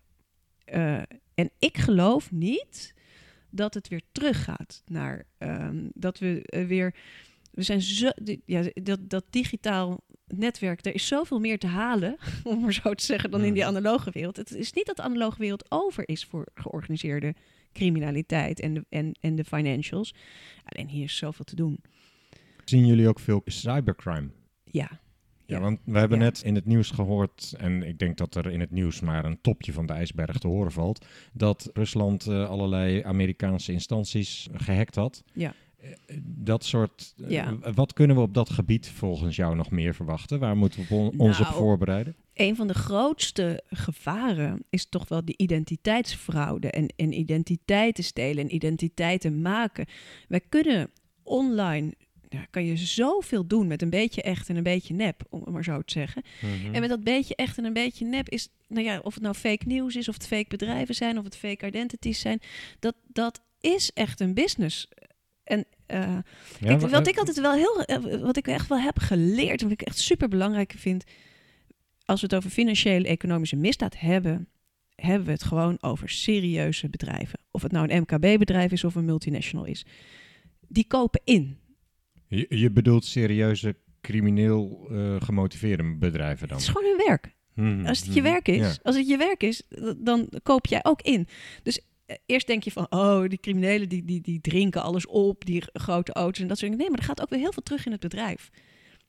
Eh, 0.65 1.03
en 1.35 1.51
ik 1.59 1.79
geloof 1.79 2.31
niet 2.31 2.95
dat 3.51 3.75
het 3.75 3.89
weer 3.89 4.03
teruggaat 4.13 4.83
naar 4.87 5.27
ehm, 5.39 5.89
dat 5.95 6.19
we 6.19 6.43
eh, 6.43 6.67
weer. 6.67 6.95
We 7.51 7.63
zijn 7.63 7.81
zo. 7.83 8.11
Ja, 8.45 8.63
dat, 8.83 9.11
dat 9.11 9.25
digitaal 9.31 10.01
netwerk, 10.27 10.87
er 10.87 10.95
is 10.95 11.07
zoveel 11.07 11.41
meer 11.41 11.59
te 11.59 11.67
halen, 11.67 12.17
om 12.45 12.61
maar 12.61 12.73
zo 12.73 12.95
te 12.95 13.05
zeggen, 13.05 13.31
dan 13.31 13.45
in 13.45 13.55
die 13.55 13.67
analoge 13.67 14.11
wereld. 14.11 14.37
Het 14.37 14.55
is 14.55 14.73
niet 14.73 14.87
dat 14.87 14.97
de 14.97 15.03
analoge 15.03 15.39
wereld 15.39 15.71
over 15.71 16.09
is 16.09 16.25
voor 16.25 16.47
georganiseerde 16.55 17.35
criminaliteit 17.73 18.61
en 18.61 18.75
de, 18.75 18.85
en, 18.89 19.13
en 19.21 19.35
de 19.37 19.45
financials. 19.45 20.15
Alleen 20.65 20.89
hier 20.89 21.05
is 21.05 21.17
zoveel 21.17 21.45
te 21.45 21.57
doen. 21.57 21.81
Zien 22.65 22.87
jullie 22.87 23.09
ook 23.09 23.21
veel 23.21 23.43
cybercrime? 23.45 24.29
Ja. 24.65 25.01
Ja, 25.47 25.61
want 25.61 25.79
we 25.85 25.99
hebben 25.99 26.19
Ja. 26.19 26.25
net 26.25 26.43
in 26.45 26.55
het 26.55 26.65
nieuws 26.67 26.91
gehoord, 26.91 27.55
en 27.59 27.83
ik 27.83 27.99
denk 27.99 28.17
dat 28.17 28.35
er 28.35 28.51
in 28.51 28.61
het 28.61 28.71
nieuws 28.71 29.01
maar 29.01 29.25
een 29.25 29.41
topje 29.41 29.73
van 29.73 29.87
de 29.87 29.93
ijsberg 29.93 30.39
te 30.39 30.47
horen 30.49 30.73
valt, 30.73 31.07
dat 31.33 31.71
Rusland 31.73 32.27
eh, 32.27 32.49
allerlei 32.49 33.03
Amerikaanse 33.03 33.73
instanties 33.73 34.49
gehackt 34.53 34.95
had. 34.95 35.23
Ja. 35.33 35.55
Dat 36.25 36.65
soort. 36.65 37.15
eh, 37.25 37.31
Ja. 37.31 37.59
Wat 37.75 37.93
kunnen 37.93 38.17
we 38.17 38.23
op 38.23 38.35
dat 38.35 38.51
gebied 38.51 38.89
volgens 38.89 39.37
jou 39.37 39.57
nog 39.57 39.71
meer 39.71 39.95
verwachten? 39.95 40.39
Waar 40.39 40.57
moeten 40.57 40.87
we 40.89 40.95
on- 40.95 41.19
ons 41.19 41.39
op 41.41 41.45
Nou, 41.47 41.57
voorbereiden? 41.59 42.15
een 42.35 42.57
van 42.57 42.67
de 42.67 42.75
grootste 42.75 43.63
gevaren 43.67 44.65
is 44.71 44.87
toch 44.89 45.09
wel 45.09 45.25
die 45.25 45.35
identiteitsfraude 45.37 46.71
en, 46.71 46.87
en 46.97 47.13
identiteiten 47.19 48.05
stelen 48.05 48.45
en 48.45 48.55
identiteiten 48.55 49.43
maken. 49.43 49.87
Wij 50.29 50.41
kunnen 50.49 50.91
online, 51.23 51.93
ja, 52.29 52.47
kan 52.51 52.65
je 52.65 52.77
zoveel 52.77 53.47
doen 53.47 53.67
met 53.67 53.83
een 53.83 53.91
beetje 53.91 54.23
echt 54.23 54.49
en 54.49 54.57
een 54.57 54.63
beetje 54.63 54.95
nep, 54.95 55.23
om 55.31 55.41
het 55.41 55.51
maar 55.51 55.65
zo 55.65 55.83
te 55.83 55.93
zeggen. 55.93 56.23
Mhm. 56.41 56.75
En 56.75 56.81
met 56.81 56.91
dat 56.91 57.05
beetje 57.05 57.35
echt 57.37 57.59
en 57.59 57.65
een 57.65 57.73
beetje 57.73 58.05
nep 58.05 58.29
is, 58.29 58.49
nou 58.69 58.85
ja, 58.85 58.99
of 59.03 59.15
het 59.15 59.23
nou 59.23 59.35
fake 59.35 59.67
nieuws 59.67 59.97
is, 59.97 60.09
of 60.09 60.15
het 60.15 60.27
fake 60.27 60.49
bedrijven 60.49 60.95
zijn, 60.95 61.19
of 61.19 61.25
het 61.25 61.37
fake 61.37 61.67
identities 61.67 62.21
zijn, 62.21 62.41
dat, 62.79 62.95
dat 63.07 63.41
is 63.61 63.91
echt 63.95 64.21
een 64.21 64.35
business. 64.35 64.89
En 65.51 65.65
eh, 65.87 65.99
Ja, 66.01 66.23
Kijk, 66.61 66.81
wa- 66.81 66.89
wat 66.89 67.07
eh, 67.07 67.13
ik 67.13 67.19
altijd 67.19 67.41
wel 67.41 67.53
heel, 67.55 67.83
eh, 67.83 68.21
wat 68.21 68.37
ik 68.37 68.47
echt 68.47 68.69
wel 68.69 68.79
heb 68.81 68.99
geleerd, 68.99 69.63
wat 69.63 69.71
ik 69.71 69.83
echt 69.83 69.99
super 69.99 70.29
belangrijk 70.29 70.73
vind, 70.77 71.05
als 72.05 72.21
we 72.21 72.27
het 72.27 72.35
over 72.37 72.51
financiële 72.51 73.07
economische 73.09 73.57
misdaad 73.57 73.99
hebben, 73.99 74.49
hebben 74.95 75.27
we 75.27 75.33
het 75.33 75.43
gewoon 75.45 75.79
over 75.81 76.09
serieuze 76.09 76.89
bedrijven. 76.89 77.39
Of 77.51 77.63
het 77.63 77.73
nou 77.73 77.89
een 77.93 78.01
MKB-bedrijf 78.09 78.73
is 78.73 78.85
of 78.85 78.95
een 78.95 79.05
multinational 79.05 79.65
is. 79.65 79.85
Die 80.69 80.87
kopen 80.87 81.21
in. 81.25 81.59
Je, 82.29 82.47
je 82.49 82.71
bedoelt 82.71 83.05
serieuze 83.05 83.77
crimineel 84.01 84.89
gemotiveerde 85.23 85.97
bedrijven 85.99 86.49
dan? 86.49 86.57
Het 86.57 86.67
is 86.67 86.73
gewoon 86.73 86.89
hun 86.97 87.07
werk. 87.07 87.35
Mhm, 87.55 87.87
Als 87.87 88.01
het 88.05 88.15
je 88.15 88.23
werk 88.23 88.49
is, 88.49 88.57
Ja. 88.57 88.75
als 88.83 88.97
het 88.97 89.09
je 89.09 89.17
werk 89.17 89.43
is, 89.43 89.63
dan 89.97 90.29
koop 90.43 90.67
jij 90.67 90.81
ook 90.85 91.03
in. 91.03 91.27
Dus 91.63 91.81
eerst 92.27 92.47
denk 92.47 92.63
je 92.63 92.71
van, 92.71 92.87
oh, 92.91 93.25
die 93.29 93.41
criminelen 93.41 93.89
die, 93.89 94.05
die, 94.05 94.21
die 94.21 94.41
drinken 94.41 94.83
alles 94.83 95.07
op, 95.07 95.45
die 95.45 95.63
grote 95.73 96.13
auto's 96.13 96.41
en 96.43 96.49
dat 96.49 96.59
soort 96.59 96.71
dingen. 96.71 96.79
Nee, 96.85 96.91
maar 96.91 96.99
er 96.99 97.05
gaat 97.15 97.21
ook 97.23 97.31
weer 97.31 97.39
heel 97.39 97.53
veel 97.53 97.63
terug 97.63 97.87
in 97.87 97.93
het 97.93 98.01
bedrijf. 98.01 98.51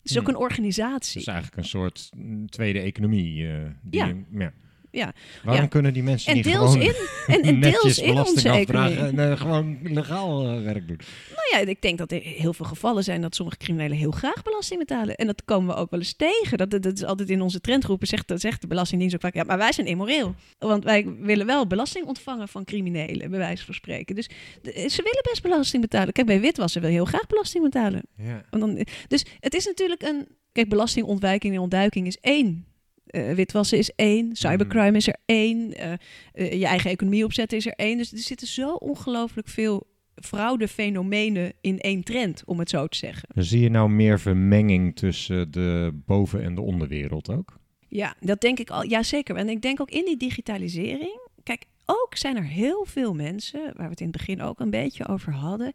Het 0.01 0.11
is 0.11 0.19
ook 0.19 0.27
een 0.27 0.35
organisatie. 0.35 1.19
Het 1.19 1.27
is 1.27 1.33
eigenlijk 1.33 1.57
een 1.57 1.69
soort 1.69 2.09
mm, 2.17 2.47
tweede 2.49 2.79
economie. 2.79 3.47
eh, 3.47 3.65
die 3.81 3.99
Ja. 3.99 4.05
je- 4.07 4.23
ja. 4.31 4.53
Ja. 4.91 5.13
Waarom 5.43 5.63
Ja. 5.63 5.67
kunnen 5.69 5.93
die 5.93 6.03
mensen 6.03 6.29
En 6.29 6.35
niet 6.35 6.43
deels 6.43 6.71
gewoon 6.73 6.81
in, 6.87 6.93
en, 7.27 7.41
en 7.49 7.59
deels 7.61 7.99
in 7.99 8.09
onze 8.17 8.33
belasting 8.33 8.55
economie. 8.55 8.97
en 8.97 9.31
eh, 9.31 9.37
gewoon 9.39 9.77
legaal 9.83 10.47
eh, 10.47 10.63
werk 10.63 10.87
doen? 10.87 10.99
Nou 11.35 11.63
ja, 11.65 11.69
ik 11.71 11.81
denk 11.81 11.97
dat 11.97 12.11
er 12.11 12.21
heel 12.21 12.53
veel 12.53 12.65
gevallen 12.65 13.03
zijn 13.03 13.21
dat 13.21 13.35
sommige 13.35 13.57
criminelen 13.57 13.97
heel 13.97 14.11
graag 14.11 14.43
belasting 14.43 14.79
betalen. 14.79 15.15
En 15.15 15.27
dat 15.27 15.41
komen 15.45 15.75
we 15.75 15.81
ook 15.81 15.89
wel 15.89 15.99
eens 15.99 16.13
tegen. 16.13 16.57
Dat, 16.57 16.69
dat, 16.69 16.81
dat 16.83 16.93
is 16.93 17.03
altijd 17.03 17.29
in 17.29 17.41
onze 17.41 17.61
trendgroepen, 17.61 18.07
zegt, 18.07 18.27
dat 18.27 18.41
zegt 18.41 18.61
de 18.61 18.67
Belastingdienst 18.67 19.15
ook 19.15 19.21
vaak, 19.21 19.33
ja, 19.33 19.43
maar 19.43 19.57
wij 19.57 19.71
zijn 19.71 19.87
immoreel. 19.87 20.35
Want 20.59 20.83
wij 20.83 21.05
willen 21.19 21.45
wel 21.45 21.67
belasting 21.67 22.05
ontvangen 22.05 22.47
van 22.47 22.63
criminelen, 22.63 23.29
bij 23.29 23.39
wijze 23.39 23.65
van 23.65 23.73
spreken. 23.73 24.15
Dus 24.15 24.29
de- 24.61 24.71
ze 24.89 25.01
willen 25.03 25.23
best 25.29 25.41
belasting 25.41 25.81
betalen. 25.81 26.13
Kijk, 26.13 26.27
bij 26.27 26.39
witwassen 26.41 26.81
wil 26.81 26.89
je 26.89 26.95
heel 26.95 27.05
graag 27.05 27.27
belasting 27.27 27.63
betalen. 27.63 28.01
Ja. 28.17 28.45
Want 28.49 28.63
dan, 28.63 28.85
dus 29.07 29.25
het 29.39 29.53
is 29.53 29.65
natuurlijk 29.65 30.01
een... 30.01 30.27
Kijk, 30.51 30.69
belastingontwijking 30.69 31.53
en 31.53 31.59
ontduiking 31.59 32.07
is 32.07 32.17
één. 32.21 32.65
Eh, 33.05 33.33
witwassen 33.33 33.77
is 33.77 33.91
één. 33.95 34.35
Cybercrime 34.35 34.97
is 34.97 35.07
er 35.07 35.17
één. 35.25 35.73
eh, 35.73 35.93
eh, 36.33 36.59
je 36.59 36.65
eigen 36.65 36.91
economie 36.91 37.23
opzetten 37.25 37.57
is 37.57 37.65
er 37.65 37.73
één. 37.75 37.97
Dus 37.97 38.11
er 38.11 38.17
zitten 38.17 38.47
zo 38.47 38.73
ongelooflijk 38.73 39.47
veel 39.47 39.87
fraudefenomenen 40.15 41.53
in 41.61 41.79
één 41.79 42.03
trend, 42.03 42.43
om 42.45 42.59
het 42.59 42.69
zo 42.69 42.87
te 42.87 42.97
zeggen. 42.97 43.29
Zie 43.35 43.59
je 43.59 43.69
nou 43.69 43.89
meer 43.89 44.19
vermenging 44.19 44.95
tussen 44.95 45.51
de 45.51 46.01
boven- 46.05 46.43
en 46.43 46.55
de 46.55 46.61
onderwereld 46.61 47.29
ook? 47.29 47.59
Ja, 47.87 48.15
dat 48.19 48.41
denk 48.41 48.59
ik 48.59 48.69
al. 48.69 48.83
Ja, 48.83 49.03
zeker. 49.03 49.35
En 49.35 49.49
ik 49.49 49.61
denk 49.61 49.81
ook 49.81 49.91
in 49.91 50.05
die 50.05 50.17
digitalisering. 50.17 51.19
Kijk, 51.43 51.65
ook 51.85 52.15
zijn 52.17 52.35
er 52.37 52.45
heel 52.45 52.85
veel 52.85 53.13
mensen, 53.13 53.61
waar 53.61 53.85
we 53.85 53.89
het 53.91 53.99
in 54.01 54.07
het 54.07 54.17
begin 54.17 54.41
ook 54.41 54.59
een 54.59 54.69
beetje 54.69 55.07
over 55.07 55.33
hadden. 55.33 55.73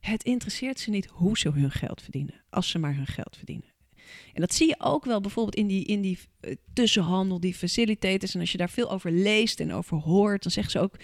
Het 0.00 0.22
interesseert 0.24 0.80
ze 0.80 0.90
niet 0.90 1.06
hoe 1.06 1.38
ze 1.38 1.50
hun 1.50 1.70
geld 1.70 2.02
verdienen, 2.02 2.42
als 2.50 2.68
ze 2.70 2.78
maar 2.78 2.94
hun 2.96 3.06
geld 3.06 3.36
verdienen. 3.36 3.73
En 4.32 4.40
dat 4.40 4.54
zie 4.54 4.68
je 4.68 4.74
ook 4.78 5.04
wel 5.04 5.20
bijvoorbeeld 5.20 5.56
in 5.56 5.66
die, 5.66 5.84
in 5.84 6.00
die 6.00 6.18
eh, 6.40 6.54
tussenhandel, 6.72 7.40
die 7.40 7.54
facilitators. 7.54 8.34
En 8.34 8.40
als 8.40 8.52
je 8.52 8.58
daar 8.58 8.70
veel 8.70 8.90
over 8.90 9.10
leest 9.10 9.60
en 9.60 9.72
over 9.72 9.96
hoort, 9.96 10.42
dan 10.42 10.52
zeggen 10.52 10.72
ze 10.72 10.78
ook 10.78 10.96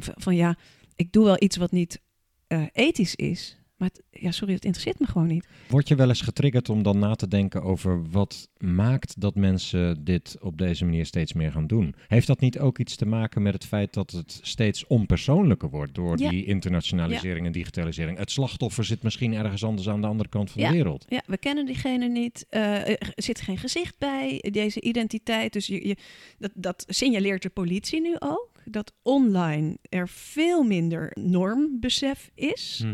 van 0.00 0.36
ja, 0.36 0.56
ik 0.96 1.12
doe 1.12 1.24
wel 1.24 1.42
iets 1.42 1.56
wat 1.56 1.72
niet 1.72 2.00
eh, 2.46 2.62
ethisch 2.72 3.14
is. 3.14 3.57
Maar 3.78 3.88
het- 3.92 4.02
ja, 4.22 4.30
sorry, 4.30 4.52
dat 4.54 4.64
interesseert 4.64 4.98
me 5.00 5.06
gewoon 5.06 5.26
niet. 5.26 5.46
Word 5.68 5.88
je 5.88 5.94
wel 5.94 6.08
eens 6.08 6.20
getriggerd 6.20 6.68
om 6.68 6.82
dan 6.82 6.98
na 6.98 7.14
te 7.14 7.28
denken 7.28 7.62
over 7.62 8.10
wat 8.10 8.48
maakt 8.58 9.20
dat 9.20 9.34
mensen 9.34 10.04
dit 10.04 10.36
op 10.40 10.58
deze 10.58 10.84
manier 10.84 11.06
steeds 11.06 11.32
meer 11.32 11.52
gaan 11.52 11.66
doen? 11.66 11.94
Heeft 12.08 12.26
dat 12.26 12.40
niet 12.40 12.58
ook 12.58 12.78
iets 12.78 12.96
te 12.96 13.06
maken 13.06 13.42
met 13.42 13.52
het 13.52 13.64
feit 13.64 13.94
dat 13.94 14.10
het 14.10 14.38
steeds 14.42 14.86
onpersoonlijker 14.86 15.70
wordt 15.70 15.94
door 15.94 16.18
Ja. 16.18 16.30
die 16.30 16.44
internationalisering 16.44 17.46
en 17.46 17.52
digitalisering? 17.52 18.18
Het 18.18 18.30
slachtoffer 18.30 18.84
zit 18.84 19.02
misschien 19.02 19.34
ergens 19.34 19.64
anders 19.64 19.88
aan 19.88 20.00
de 20.00 20.06
andere 20.06 20.28
kant 20.28 20.50
van 20.50 20.62
Ja. 20.62 20.68
de 20.68 20.74
wereld. 20.74 21.04
Ja, 21.08 21.22
we 21.26 21.38
kennen 21.38 21.66
diegene 21.66 22.08
niet. 22.08 22.46
Eh, 22.48 22.88
er 22.88 23.12
zit 23.14 23.40
geen 23.40 23.58
gezicht 23.58 23.98
bij, 23.98 24.44
deze 24.50 24.80
identiteit. 24.80 25.52
Dus 25.52 25.66
je, 25.66 25.88
je, 25.88 25.96
dat, 26.38 26.50
dat 26.54 26.84
signaleert 26.88 27.42
de 27.42 27.50
politie 27.50 28.00
nu 28.00 28.16
ook. 28.18 28.46
Dat 28.64 28.92
online 29.02 29.78
er 29.88 30.08
veel 30.08 30.62
minder 30.62 31.10
normbesef 31.20 32.30
is. 32.34 32.84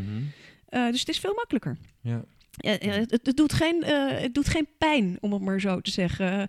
Eh, 0.74 0.90
dus 0.90 1.00
het 1.00 1.08
is 1.08 1.18
veel 1.18 1.34
makkelijker. 1.34 1.76
Ja. 2.00 2.24
Ja, 2.56 2.70
het, 2.70 3.20
het, 3.24 3.36
doet 3.36 3.52
geen, 3.52 3.82
eh, 3.82 4.20
het 4.20 4.34
doet 4.34 4.48
geen 4.48 4.68
pijn, 4.78 5.16
om 5.20 5.32
het 5.32 5.42
maar 5.42 5.60
zo 5.60 5.80
te 5.80 5.90
zeggen. 5.90 6.48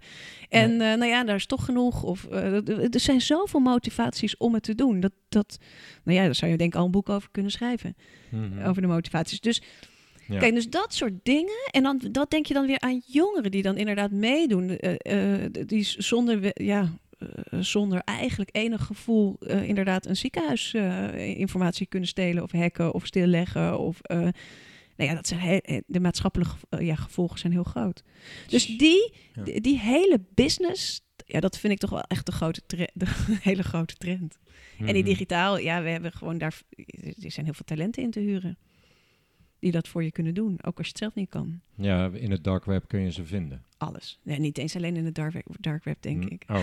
En 0.50 0.72
eh, 0.72 0.78
nou 0.78 1.06
ja, 1.06 1.24
daar 1.24 1.36
is 1.36 1.46
toch 1.46 1.66
genoeg. 1.66 2.04
Of, 2.04 2.26
er 2.32 3.00
zijn 3.00 3.22
zoveel 3.22 3.60
motivaties 3.60 4.38
om 4.38 4.54
het 4.54 4.64
te 4.64 4.76
doen. 4.76 5.00
Dat, 5.00 5.12
dat, 5.30 5.58
nou 6.04 6.18
ja, 6.18 6.24
daar 6.26 6.36
zou 6.36 6.52
je 6.52 6.58
denk 6.58 6.74
ik 6.74 6.80
al 6.80 6.86
een 6.86 6.92
boek 6.92 7.10
over 7.10 7.30
kunnen 7.32 7.52
schrijven 7.52 7.96
Mhm. 8.32 8.68
over 8.68 8.82
de 8.82 8.88
motivaties. 8.88 9.40
Dus 9.40 9.62
Ja. 10.28 10.40
Kijk, 10.40 10.54
dus 10.54 10.70
dat 10.70 10.94
soort 10.94 11.14
dingen. 11.24 11.70
En 11.72 11.84
dan 11.84 12.02
dat 12.12 12.32
denk 12.32 12.46
je 12.46 12.54
dan 12.54 12.66
weer 12.66 12.80
aan 12.80 13.02
jongeren 13.06 13.52
die 13.52 13.62
dan 13.62 13.78
inderdaad 13.78 14.12
meedoen. 14.12 14.80
die 15.66 15.84
zonder, 15.98 16.64
ja, 16.64 16.94
zonder 17.60 18.02
eigenlijk 18.06 18.50
enig 18.52 18.86
gevoel 18.86 19.36
eh, 19.40 19.68
inderdaad 19.68 20.06
een 20.06 20.16
ziekenhuisinformatie 20.16 21.86
kunnen 21.88 22.10
stelen 22.10 22.44
of 22.44 22.52
hacken 22.52 22.94
of 22.94 23.06
stilleggen. 23.06 23.80
Of, 23.80 24.00
eh, 24.02 24.18
nou 24.98 25.10
ja, 25.10 25.14
dat 25.14 25.28
zijn 25.28 25.62
eh, 25.62 25.82
de 25.88 26.00
maatschappelijke 26.00 26.56
eh, 26.70 26.86
ja, 26.86 26.96
gevolgen 26.96 27.40
zijn 27.40 27.54
heel 27.54 27.64
groot. 27.64 28.04
Dus 28.48 28.66
die, 28.78 29.14
Ja. 29.34 29.60
die, 29.60 29.80
hele 29.80 30.20
business, 30.34 31.02
ja, 31.26 31.40
dat 31.40 31.58
vind 31.58 31.74
ik 31.74 31.80
toch 31.80 31.90
wel 31.90 32.02
echt 32.04 32.26
de, 32.26 32.32
grote 32.32 32.62
de 32.94 33.06
hele 33.50 33.64
grote 33.64 33.96
trend. 33.96 34.38
En 34.80 34.86
die 34.86 34.96
Mhm. 34.96 35.04
digitaal, 35.04 35.58
ja, 35.60 35.82
we 35.84 35.90
hebben 35.90 36.12
gewoon 36.12 36.38
daar, 36.38 36.62
er 37.22 37.32
zijn 37.32 37.46
heel 37.46 37.54
veel 37.54 37.66
talenten 37.66 38.04
in 38.04 38.12
te 38.12 38.20
huren. 38.20 38.58
Die 39.60 39.72
dat 39.72 39.88
voor 39.88 40.04
je 40.04 40.12
kunnen 40.12 40.34
doen, 40.34 40.58
ook 40.64 40.78
als 40.78 40.86
je 40.86 40.92
het 40.92 40.98
zelf 41.02 41.16
niet 41.16 41.30
kan. 41.30 41.62
Ja, 41.76 42.10
in 42.14 42.32
het 42.32 42.44
dark 42.44 42.66
web 42.66 42.88
kun 42.88 43.00
je 43.00 43.12
ze 43.12 43.26
vinden. 43.26 43.66
Alles. 43.86 44.20
Nee, 44.24 44.40
niet 44.40 44.58
eens 44.58 44.76
alleen 44.76 44.96
in 44.96 45.06
het 45.06 45.16
dark 45.16 45.34
web, 45.34 45.46
dark 45.60 45.84
web 45.84 45.98
denk 46.02 46.24
Hm. 46.24 46.34
ik. 46.34 46.44
Oh. 46.48 46.60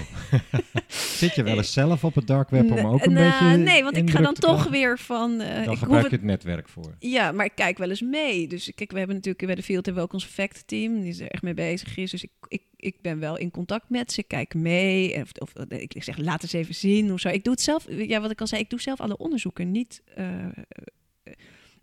Zit 1.19 1.35
je 1.35 1.43
wel 1.43 1.57
eens 1.57 1.73
zelf 1.73 2.05
op 2.05 2.15
het 2.15 2.27
dark 2.27 2.51
web 2.51 2.71
om 2.71 2.87
ook 2.87 3.05
een 3.05 3.13
nou, 3.13 3.41
beetje 3.41 3.57
Nee, 3.57 3.83
want 3.83 3.97
ik 3.97 4.11
ga 4.11 4.21
dan 4.21 4.35
toch 4.35 4.69
weer 4.69 4.99
van... 4.99 5.41
eh, 5.41 5.65
Dan 5.65 5.73
ik 5.73 5.79
gebruik 5.79 6.05
je 6.11 6.17
het 6.17 6.25
netwerk 6.25 6.69
voor. 6.69 6.95
ja, 6.99 7.33
maar 7.33 7.45
ik 7.47 7.53
kijk 7.55 7.79
wel 7.79 7.89
eens 7.91 8.01
mee. 8.01 8.49
Dus 8.49 8.73
kijk, 8.75 8.91
we 8.93 8.99
hebben 8.99 9.17
natuurlijk 9.17 9.47
bij 9.47 9.55
de 9.55 9.63
Field 9.63 9.85
hebben 9.87 10.03
we 10.03 10.09
ook 10.09 10.15
ons 10.15 10.25
fact 10.25 10.67
team, 10.67 11.01
die 11.03 11.23
er 11.25 11.31
echt 11.31 11.43
mee 11.43 11.55
bezig 11.55 11.97
is. 11.97 12.11
Dus 12.11 12.23
ik, 12.23 12.31
ik, 12.49 12.63
ik 12.77 12.97
ben 13.03 13.19
wel 13.19 13.37
in 13.37 13.51
contact 13.51 13.89
met 13.91 14.13
ze, 14.13 14.23
kijk 14.23 14.55
mee. 14.55 15.21
Of, 15.21 15.31
of 15.39 15.53
ik 15.69 16.03
zeg, 16.03 16.17
laat 16.19 16.43
eens 16.43 16.53
even 16.53 16.75
zien. 16.75 17.13
Of 17.13 17.21
zo. 17.21 17.29
Ik 17.29 17.45
doe 17.45 17.53
het 17.53 17.63
zelf, 17.63 17.87
ja, 17.89 18.21
wat 18.21 18.31
ik 18.31 18.41
al 18.41 18.47
zei, 18.47 18.61
ik 18.63 18.71
doe 18.71 18.81
zelf 18.81 19.01
alle 19.01 19.17
onderzoeken, 19.17 19.71
niet... 19.71 20.03
eh, 20.15 20.25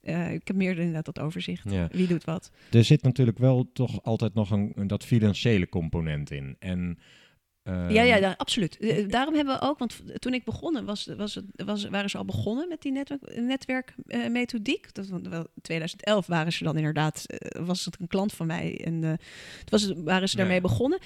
eh, 0.09 0.25
eh, 0.27 0.33
ik 0.33 0.47
heb 0.47 0.55
meer 0.55 0.77
inderdaad 0.77 1.05
dat 1.05 1.19
overzicht. 1.19 1.71
Ja. 1.71 1.87
Wie 1.91 2.07
doet 2.07 2.23
wat? 2.23 2.51
Er 2.71 2.83
zit 2.83 3.01
natuurlijk 3.01 3.37
wel 3.37 3.69
toch 3.73 4.03
altijd 4.03 4.33
nog 4.33 4.51
een, 4.51 4.71
een- 4.75 4.87
dat 4.87 5.05
financiële 5.05 5.69
component 5.69 6.31
in. 6.31 6.55
En, 6.59 6.99
ehm, 7.63 7.89
ja, 7.89 8.01
ja, 8.01 8.15
ja, 8.15 8.33
absoluut. 8.37 8.77
Eh, 8.77 9.07
Daarom 9.07 9.35
hebben 9.35 9.53
we 9.59 9.61
ook, 9.61 9.79
want 9.79 10.01
toen 10.21 10.33
ik 10.33 10.43
begonnen, 10.43 10.85
was, 10.85 11.05
was 11.17 11.35
het, 11.35 11.45
was, 11.65 11.85
waren 11.89 12.09
ze 12.09 12.17
al 12.17 12.25
begonnen 12.25 12.67
met 12.67 12.81
die 12.81 12.91
netwerk, 12.91 13.35
netwerkmethodiek. 13.35 14.93
Dat, 14.93 15.07
want 15.07 15.27
wel, 15.27 15.39
in 15.55 15.61
2011 15.61 16.27
waren 16.27 16.53
ze 16.53 16.63
dan 16.63 16.77
inderdaad, 16.77 17.25
eh, 17.25 17.65
was 17.65 17.85
het 17.85 17.97
een 17.99 18.07
klant 18.07 18.33
van 18.33 18.47
mij 18.47 18.81
en 18.85 19.03
eh, 19.03 19.13
was 19.69 19.81
het, 19.81 19.97
waren 20.03 20.29
ze 20.29 20.35
daarmee 20.35 20.55
ja. 20.55 20.61
begonnen. 20.61 20.99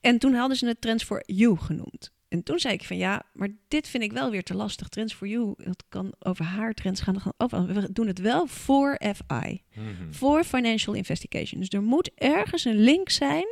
En 0.00 0.18
toen 0.18 0.34
hadden 0.34 0.56
ze 0.56 0.66
het 0.66 0.80
Trends 0.80 1.04
for 1.04 1.22
You 1.26 1.56
genoemd. 1.58 2.16
En 2.28 2.42
toen 2.42 2.58
zei 2.58 2.74
ik 2.74 2.84
van 2.84 2.96
ja, 2.96 3.22
maar 3.32 3.48
dit 3.68 3.88
vind 3.88 4.02
ik 4.02 4.12
wel 4.12 4.30
weer 4.30 4.42
te 4.42 4.54
lastig. 4.54 4.88
Trends 4.88 5.14
for 5.14 5.28
You, 5.28 5.54
dat 5.56 5.84
kan 5.88 6.12
over 6.18 6.44
haar 6.44 6.74
trends 6.74 7.00
gaan. 7.00 7.14
dat 7.14 7.22
gaan 7.22 7.32
over, 7.36 7.66
we 7.66 7.92
doen 7.92 8.06
het 8.06 8.18
wel 8.18 8.46
voor 8.46 9.00
FI 9.00 9.62
mhm. 9.74 10.12
voor 10.12 10.44
financial 10.44 10.94
investigation. 10.94 11.60
Dus 11.60 11.70
er 11.70 11.82
moet 11.82 12.10
ergens 12.14 12.64
een 12.64 12.78
link 12.80 13.08
zijn 13.08 13.46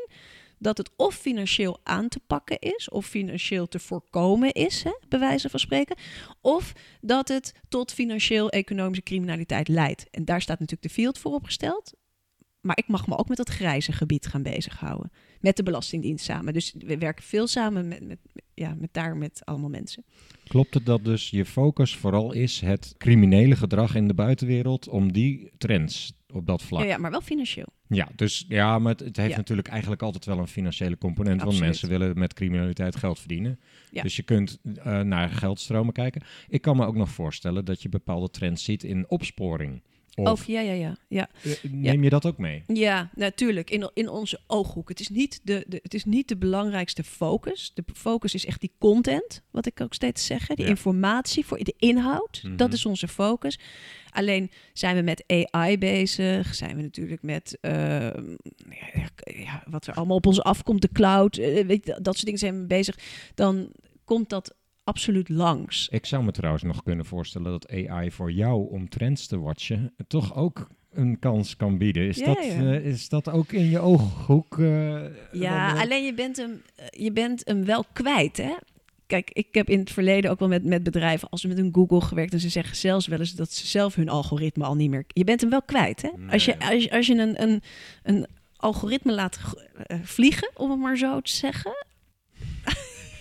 dat 0.59 0.79
het 0.79 0.91
of 0.97 1.15
financieel 1.15 1.81
aan 1.83 2.09
te 2.09 2.21
pakken 2.27 2.59
is, 2.59 2.89
of 2.89 3.07
financieel 3.07 3.69
te 3.69 3.79
voorkomen 3.79 4.53
is, 4.53 4.83
hè, 4.83 4.93
bij 5.09 5.19
wijze 5.19 5.49
van 5.49 5.61
spreken, 5.61 5.97
of 6.41 6.73
dat 7.01 7.29
het 7.29 7.53
tot 7.69 7.93
financieel-economische 7.93 9.03
criminaliteit 9.03 9.69
leidt. 9.69 10.11
En 10.11 10.25
daar 10.25 10.41
staat 10.41 10.59
natuurlijk 10.59 10.89
de 10.89 11.01
field 11.01 11.19
voor 11.19 11.33
opgesteld. 11.33 11.93
Maar 12.61 12.79
ik 12.79 12.89
mag 12.89 13.07
me 13.07 13.17
ook 13.17 13.29
met 13.29 13.37
dat 13.37 13.49
grijze 13.49 13.93
gebied 13.93 14.27
gaan 14.27 14.43
bezighouden. 14.43 15.11
Met 15.47 15.57
de 15.57 15.63
Belastingdienst 15.63 16.25
samen. 16.25 16.53
Dus 16.53 16.75
we 16.79 16.99
werken 16.99 17.25
veel 17.25 17.47
samen 17.47 17.89
met, 17.89 18.07
met, 18.07 18.19
ja, 18.55 18.75
met 18.79 18.89
daar 18.93 19.17
met 19.17 19.41
allemaal 19.45 19.71
mensen. 19.71 20.05
Klopt 20.49 20.75
het 20.75 20.87
dat 20.87 21.05
dus 21.05 21.31
je 21.31 21.45
focus 21.45 21.97
vooral 21.97 22.33
is 22.33 22.61
het 22.61 22.95
criminele 22.99 23.57
gedrag 23.57 23.95
in 23.95 24.09
de 24.09 24.15
buitenwereld 24.15 24.89
om 24.89 25.13
die 25.13 25.51
trends 25.59 26.13
op 26.33 26.47
dat 26.47 26.63
vlak? 26.63 26.83
Ja, 26.83 26.89
ja, 26.89 26.99
maar 26.99 27.11
wel 27.11 27.21
financieel. 27.21 27.67
Ja, 27.89 28.09
dus 28.17 28.45
ja, 28.49 28.79
maar 28.79 28.93
het, 28.93 29.01
het 29.01 29.17
heeft 29.17 29.31
Ja. 29.31 29.37
natuurlijk 29.37 29.69
eigenlijk 29.69 30.03
altijd 30.03 30.25
wel 30.25 30.39
een 30.39 30.47
financiële 30.47 30.99
component. 30.99 31.43
Want 31.43 31.61
mensen 31.61 31.89
willen 31.89 32.19
met 32.19 32.35
criminaliteit 32.35 32.97
geld 32.97 33.19
verdienen. 33.19 33.61
Ja. 33.91 34.03
Dus 34.03 34.17
je 34.17 34.23
kunt 34.23 34.59
eh, 34.75 35.01
naar 35.01 35.29
geldstromen 35.29 35.93
kijken. 35.93 36.23
Ik 36.49 36.61
kan 36.63 36.77
me 36.77 36.87
ook 36.87 36.97
nog 36.97 37.11
voorstellen 37.11 37.65
dat 37.65 37.83
je 37.83 37.89
bepaalde 37.89 38.31
trends 38.31 38.65
ziet 38.65 38.85
in 38.85 39.09
opsporing. 39.09 39.83
Of 40.17 40.29
Of, 40.29 40.47
ja, 40.47 40.61
ja, 40.61 40.73
ja. 40.73 40.97
ja. 41.09 41.29
eh, 41.43 41.53
neem 41.71 42.03
je 42.03 42.11
dat 42.11 42.27
ook 42.27 42.39
mee? 42.39 42.63
Ja, 42.67 43.11
natuurlijk. 43.15 43.71
In, 43.71 43.91
in 43.95 44.09
onze 44.09 44.41
ooghoek. 44.47 44.89
Het 44.89 45.01
is, 45.01 45.09
niet 45.09 45.41
de, 45.43 45.65
de, 45.69 45.79
het 45.83 45.95
is 45.95 46.05
niet 46.05 46.29
de 46.29 46.37
belangrijkste 46.37 47.05
focus. 47.05 47.71
De 47.75 47.85
focus 47.95 48.35
is 48.35 48.47
echt 48.47 48.61
die 48.61 48.73
content, 48.79 49.43
wat 49.51 49.67
ik 49.67 49.81
ook 49.81 49.95
steeds 49.95 50.27
zeg. 50.27 50.47
Die 50.47 50.65
Ja. 50.65 50.67
informatie, 50.67 51.47
voor 51.47 51.59
de 51.65 51.75
inhoud. 51.79 52.41
Mhm. 52.45 52.57
Dat 52.57 52.73
is 52.73 52.87
onze 52.87 53.09
focus. 53.09 53.59
Alleen 54.11 54.51
zijn 54.73 54.97
we 54.97 55.03
met 55.03 55.25
AI 55.51 55.79
bezig. 55.79 56.55
Zijn 56.55 56.77
we 56.77 56.83
natuurlijk 56.83 57.23
met 57.23 57.59
eh, 57.61 57.73
ja, 58.71 59.09
ja, 59.25 59.63
wat 59.69 59.87
er 59.87 59.95
allemaal 59.95 60.17
op 60.17 60.27
ons 60.27 60.43
afkomt. 60.43 60.83
De 60.83 60.93
cloud. 60.93 61.37
eh, 61.37 61.67
weet 61.67 61.87
je, 61.87 61.99
dat 62.03 62.15
soort 62.15 62.25
dingen 62.25 62.39
zijn 62.41 62.61
we 62.61 62.67
bezig. 62.67 62.99
Dan 63.35 63.73
komt 64.05 64.29
dat 64.29 64.55
absoluut 64.87 65.29
langs. 65.29 65.89
Ik 65.89 66.07
zou 66.07 66.25
me 66.25 66.31
trouwens 66.33 66.63
nog 66.65 66.83
kunnen 66.83 67.05
voorstellen 67.05 67.51
dat 67.51 67.71
AI 67.89 68.11
voor 68.11 68.33
jou 68.33 68.71
om 68.71 68.89
trends 68.89 69.27
te 69.27 69.39
watchen 69.41 69.95
toch 70.07 70.35
ook 70.37 70.69
een 70.93 71.19
kans 71.19 71.57
kan 71.57 71.79
bieden. 71.79 72.07
Is, 72.09 72.17
Ja, 72.19 72.25
dat, 72.25 72.45
ja. 72.45 72.51
eh, 72.51 72.85
is 72.87 73.09
dat 73.09 73.31
ook 73.31 73.53
in 73.53 73.71
je 73.71 73.79
ooghoek? 73.79 74.59
eh, 74.59 75.05
Ja, 75.33 75.75
eh? 75.75 75.81
alleen 75.81 76.05
je 76.05 76.15
bent, 76.15 76.37
hem, 76.37 76.63
je 76.91 77.13
bent 77.13 77.43
hem 77.45 77.65
wel 77.65 77.85
kwijt, 77.93 78.37
hè? 78.37 78.55
Kijk, 79.07 79.31
ik 79.33 79.47
heb 79.55 79.69
in 79.71 79.79
het 79.79 79.91
verleden 79.91 80.31
ook 80.31 80.39
wel 80.39 80.49
met, 80.49 80.65
met 80.65 80.83
bedrijven 80.83 81.29
als 81.29 81.41
ze 81.41 81.49
met 81.49 81.59
een 81.59 81.75
Google 81.75 82.01
gewerkt 82.01 82.33
en 82.33 82.41
ze 82.41 82.49
zeggen 82.49 82.77
zelfs 82.77 83.07
wel 83.07 83.19
eens 83.19 83.33
dat 83.35 83.53
ze 83.53 83.67
zelf 83.67 83.95
hun 83.95 84.09
algoritme 84.09 84.65
al 84.65 84.75
niet 84.77 84.91
meer. 84.91 85.05
Je 85.09 85.25
bent 85.25 85.41
hem 85.41 85.51
wel 85.51 85.63
kwijt, 85.63 86.03
hè? 86.03 86.11
Als 86.31 86.45
je, 86.45 86.59
als 86.59 86.83
je, 86.85 86.91
als 86.91 87.07
je 87.07 87.15
een, 87.15 87.43
een, 87.43 87.63
een 88.03 88.27
algoritme 88.57 89.13
laat 89.13 89.39
vliegen, 90.03 90.51
om 90.55 90.71
het 90.71 90.81
maar 90.81 90.97
zo 90.97 91.21
te 91.21 91.31
zeggen. 91.33 91.86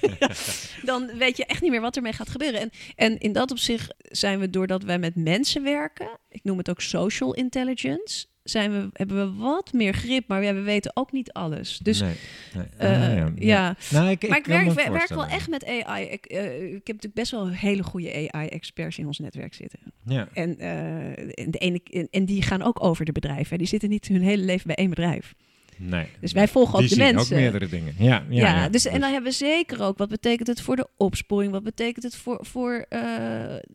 dan 0.91 1.11
weet 1.17 1.37
je 1.37 1.45
echt 1.45 1.61
niet 1.61 1.71
meer 1.71 1.81
wat 1.81 1.95
ermee 1.95 2.13
gaat 2.13 2.29
gebeuren. 2.29 2.59
En, 2.59 2.69
en 2.95 3.17
in 3.19 3.33
dat 3.33 3.51
opzicht 3.51 3.93
zijn 3.97 4.39
we, 4.39 4.49
doordat 4.49 4.83
wij 4.83 4.99
met 4.99 5.15
mensen 5.15 5.63
werken, 5.63 6.07
ik 6.29 6.43
noem 6.43 6.57
het 6.57 6.69
ook 6.69 6.81
social 6.81 7.33
intelligence, 7.33 8.25
zijn 8.43 8.71
we, 8.71 8.89
hebben 8.93 9.17
we 9.17 9.43
wat 9.43 9.73
meer 9.73 9.93
grip, 9.93 10.27
maar 10.27 10.43
ja, 10.43 10.53
we 10.53 10.61
weten 10.61 10.91
ook 10.93 11.11
niet 11.11 11.31
alles. 11.31 11.77
Dus 11.77 11.99
Nee, 12.01 12.13
nee. 12.53 12.65
eh, 12.77 13.23
Ah, 13.23 13.31
ja. 13.35 13.75
Nou, 13.91 14.09
ik, 14.09 14.27
maar 14.27 14.37
ik 14.37 14.45
werk, 14.45 14.71
werk 14.71 15.09
wel 15.09 15.25
echt 15.25 15.49
met 15.49 15.65
AI. 15.65 16.05
Ik, 16.05 16.25
eh, 16.25 16.63
ik 16.63 16.71
heb 16.71 16.95
natuurlijk 16.95 17.13
best 17.13 17.31
wel 17.31 17.49
hele 17.49 17.83
goede 17.83 18.29
AI-experts 18.31 18.97
in 18.97 19.05
ons 19.05 19.19
netwerk 19.19 19.53
zitten. 19.53 19.79
Ja. 20.05 20.27
En, 20.33 20.59
eh, 20.59 21.39
en, 21.43 21.51
de 21.51 21.57
ene, 21.57 21.81
en, 21.83 22.07
en 22.11 22.25
die 22.25 22.41
gaan 22.41 22.61
ook 22.61 22.83
over 22.83 23.05
de 23.05 23.11
bedrijven. 23.11 23.57
Die 23.57 23.67
zitten 23.67 23.89
niet 23.89 24.07
hun 24.07 24.21
hele 24.21 24.43
leven 24.43 24.67
bij 24.67 24.75
één 24.75 24.89
bedrijf. 24.89 25.33
Nee. 25.77 26.05
Dus 26.19 26.31
wij 26.31 26.47
volgen 26.47 26.73
ook 26.73 26.79
Die 26.79 26.89
de 26.89 26.95
zien 26.95 27.03
mensen. 27.03 27.35
ook 27.35 27.41
meerdere 27.41 27.67
dingen. 27.67 27.93
Ja, 27.97 28.23
ja, 28.29 28.47
Ja, 28.47 28.55
ja. 28.61 28.69
dus, 28.69 28.85
en 28.85 28.99
dan 28.99 29.11
hebben 29.11 29.31
we 29.31 29.37
zeker 29.37 29.81
ook, 29.81 29.97
wat 29.97 30.09
betekent 30.09 30.47
het 30.47 30.61
voor 30.61 30.75
de 30.75 30.87
opsporing? 30.97 31.51
Wat 31.51 31.63
betekent 31.63 32.03
het 32.03 32.15
voor, 32.15 32.37
voor 32.41 32.85
eh, 32.89 33.01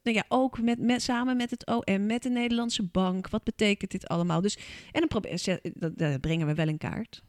nou 0.02 0.16
ja, 0.16 0.24
ook 0.28 0.62
met, 0.62 0.78
met, 0.78 1.02
samen 1.02 1.36
met 1.36 1.50
het 1.50 1.66
OM, 1.66 2.06
met 2.06 2.22
de 2.22 2.30
Nederlandse 2.30 2.82
bank? 2.82 3.28
Wat 3.28 3.44
betekent 3.44 3.90
dit 3.90 4.08
allemaal? 4.08 4.40
Dus, 4.40 4.56
en 4.92 5.00
dan 5.00 5.08
probeer, 5.08 5.58
dat, 5.74 5.98
dat 5.98 6.20
brengen 6.20 6.46
we 6.46 6.54
wel 6.54 6.68
in 6.68 6.78
kaart. 6.78 7.22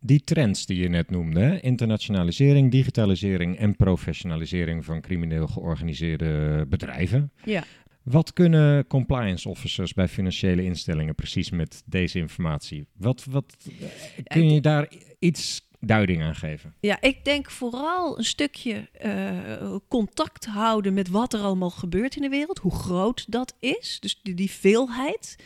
Die 0.00 0.24
trends 0.24 0.66
die 0.66 0.78
je 0.80 0.88
net 0.88 1.10
noemde, 1.10 1.40
hè? 1.40 1.60
internationalisering, 1.60 2.70
digitalisering 2.70 3.58
en 3.58 3.76
professionalisering 3.76 4.84
van 4.84 5.00
crimineel 5.00 5.46
georganiseerde 5.46 6.64
bedrijven. 6.68 7.32
Ja. 7.44 7.64
Wat 8.10 8.32
kunnen 8.32 8.86
compliance 8.86 9.48
officers 9.48 9.94
bij 9.94 10.08
financiële 10.08 10.64
instellingen 10.64 11.14
precies 11.14 11.50
met 11.50 11.82
deze 11.86 12.18
informatie? 12.18 12.86
Wat, 12.96 13.24
wat 13.24 13.56
kun 14.24 14.50
je 14.50 14.60
daar 14.60 14.88
iets 15.18 15.68
duiding 15.80 16.22
aan 16.22 16.34
geven? 16.34 16.74
Ja, 16.80 17.00
ik 17.00 17.24
denk 17.24 17.50
vooral 17.50 18.18
een 18.18 18.24
stukje 18.24 18.88
eh, 18.92 19.76
contact 19.88 20.46
houden 20.46 20.94
met 20.94 21.08
wat 21.08 21.32
er 21.32 21.40
allemaal 21.40 21.70
gebeurt 21.70 22.16
in 22.16 22.22
de 22.22 22.28
wereld, 22.28 22.58
hoe 22.58 22.74
groot 22.74 23.24
dat 23.32 23.54
is, 23.60 23.96
dus 24.00 24.20
die, 24.22 24.34
die 24.34 24.50
veelheid. 24.50 25.36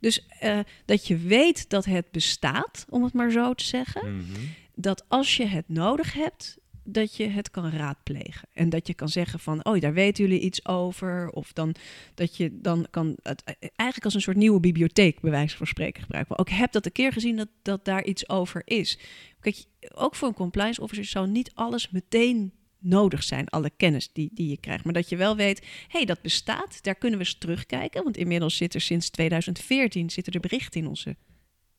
Dus 0.00 0.26
eh, 0.40 0.58
dat 0.84 1.06
je 1.06 1.16
weet 1.16 1.70
dat 1.70 1.84
het 1.84 2.10
bestaat, 2.10 2.86
om 2.88 3.04
het 3.04 3.12
maar 3.12 3.30
zo 3.30 3.54
te 3.54 3.64
zeggen. 3.64 4.26
Dat 4.74 5.04
als 5.08 5.36
je 5.36 5.46
het 5.46 5.68
nodig 5.68 6.12
hebt, 6.12 6.58
dat 6.84 7.16
je 7.16 7.28
het 7.28 7.50
kan 7.50 7.70
raadplegen. 7.70 8.48
En 8.52 8.68
dat 8.68 8.86
je 8.86 8.94
kan 8.94 9.08
zeggen 9.08 9.38
van, 9.38 9.64
oh, 9.64 9.80
daar 9.80 9.92
weten 9.92 10.24
jullie 10.24 10.40
iets 10.40 10.66
over. 10.66 11.30
Of 11.30 11.52
dan 11.52 11.74
dat 12.14 12.36
je 12.36 12.60
dan 12.60 12.86
kan 12.90 13.16
het 13.22 13.42
eh, 13.44 13.54
eigenlijk 13.58 14.04
als 14.04 14.14
een 14.14 14.20
soort 14.20 14.36
nieuwe 14.36 14.60
bibliotheek, 14.60 15.20
bij 15.20 15.30
wijze 15.30 15.56
van 15.56 15.66
spreken, 15.66 16.02
gebruiken. 16.02 16.34
Maar 16.36 16.46
ook 16.46 16.58
heb 16.58 16.72
dat 16.72 16.86
een 16.86 16.92
keer 16.92 17.12
gezien 17.12 17.36
dat, 17.36 17.48
dat 17.62 17.84
daar 17.84 18.04
iets 18.04 18.28
over 18.28 18.62
is. 18.64 18.98
Kijk, 19.40 19.64
ook 19.94 20.14
voor 20.14 20.28
een 20.28 20.34
compliance 20.34 20.80
officer 20.80 21.04
zou 21.04 21.28
niet 21.28 21.50
alles 21.54 21.90
meteen 21.90 22.52
nodig 22.78 23.22
zijn, 23.22 23.48
alle 23.48 23.70
kennis 23.76 24.12
die, 24.12 24.30
die 24.34 24.48
je 24.48 24.56
krijgt. 24.56 24.84
Maar 24.84 24.92
dat 24.92 25.08
je 25.08 25.16
wel 25.16 25.36
weet, 25.36 25.66
hey, 25.88 26.04
dat 26.04 26.22
bestaat, 26.22 26.82
daar 26.82 26.94
kunnen 26.94 27.18
we 27.18 27.24
eens 27.24 27.38
terugkijken. 27.38 28.04
Want 28.04 28.16
inmiddels 28.16 28.56
zit 28.56 28.74
er 28.74 28.80
sinds 28.80 29.10
2014 29.10 30.10
zitten 30.10 30.32
er 30.32 30.40
berichten 30.40 30.80
in 30.80 30.86
onze 30.86 31.16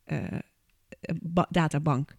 eh, 0.04 0.24
eh, 0.34 0.40
ba- 1.22 1.48
databank. 1.50 2.14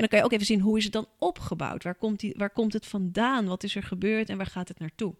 En 0.00 0.06
dan 0.08 0.18
kan 0.18 0.18
je 0.18 0.24
ook 0.24 0.40
even 0.40 0.54
zien, 0.54 0.60
hoe 0.60 0.78
is 0.78 0.84
het 0.84 0.92
dan 0.92 1.08
opgebouwd? 1.18 1.82
Waar 1.82 1.94
komt, 1.94 2.20
die, 2.20 2.34
waar 2.36 2.50
komt 2.50 2.72
het 2.72 2.86
vandaan? 2.86 3.46
Wat 3.46 3.62
is 3.62 3.76
er 3.76 3.82
gebeurd 3.82 4.28
en 4.28 4.36
waar 4.36 4.46
gaat 4.46 4.68
het 4.68 4.78
naartoe? 4.78 5.14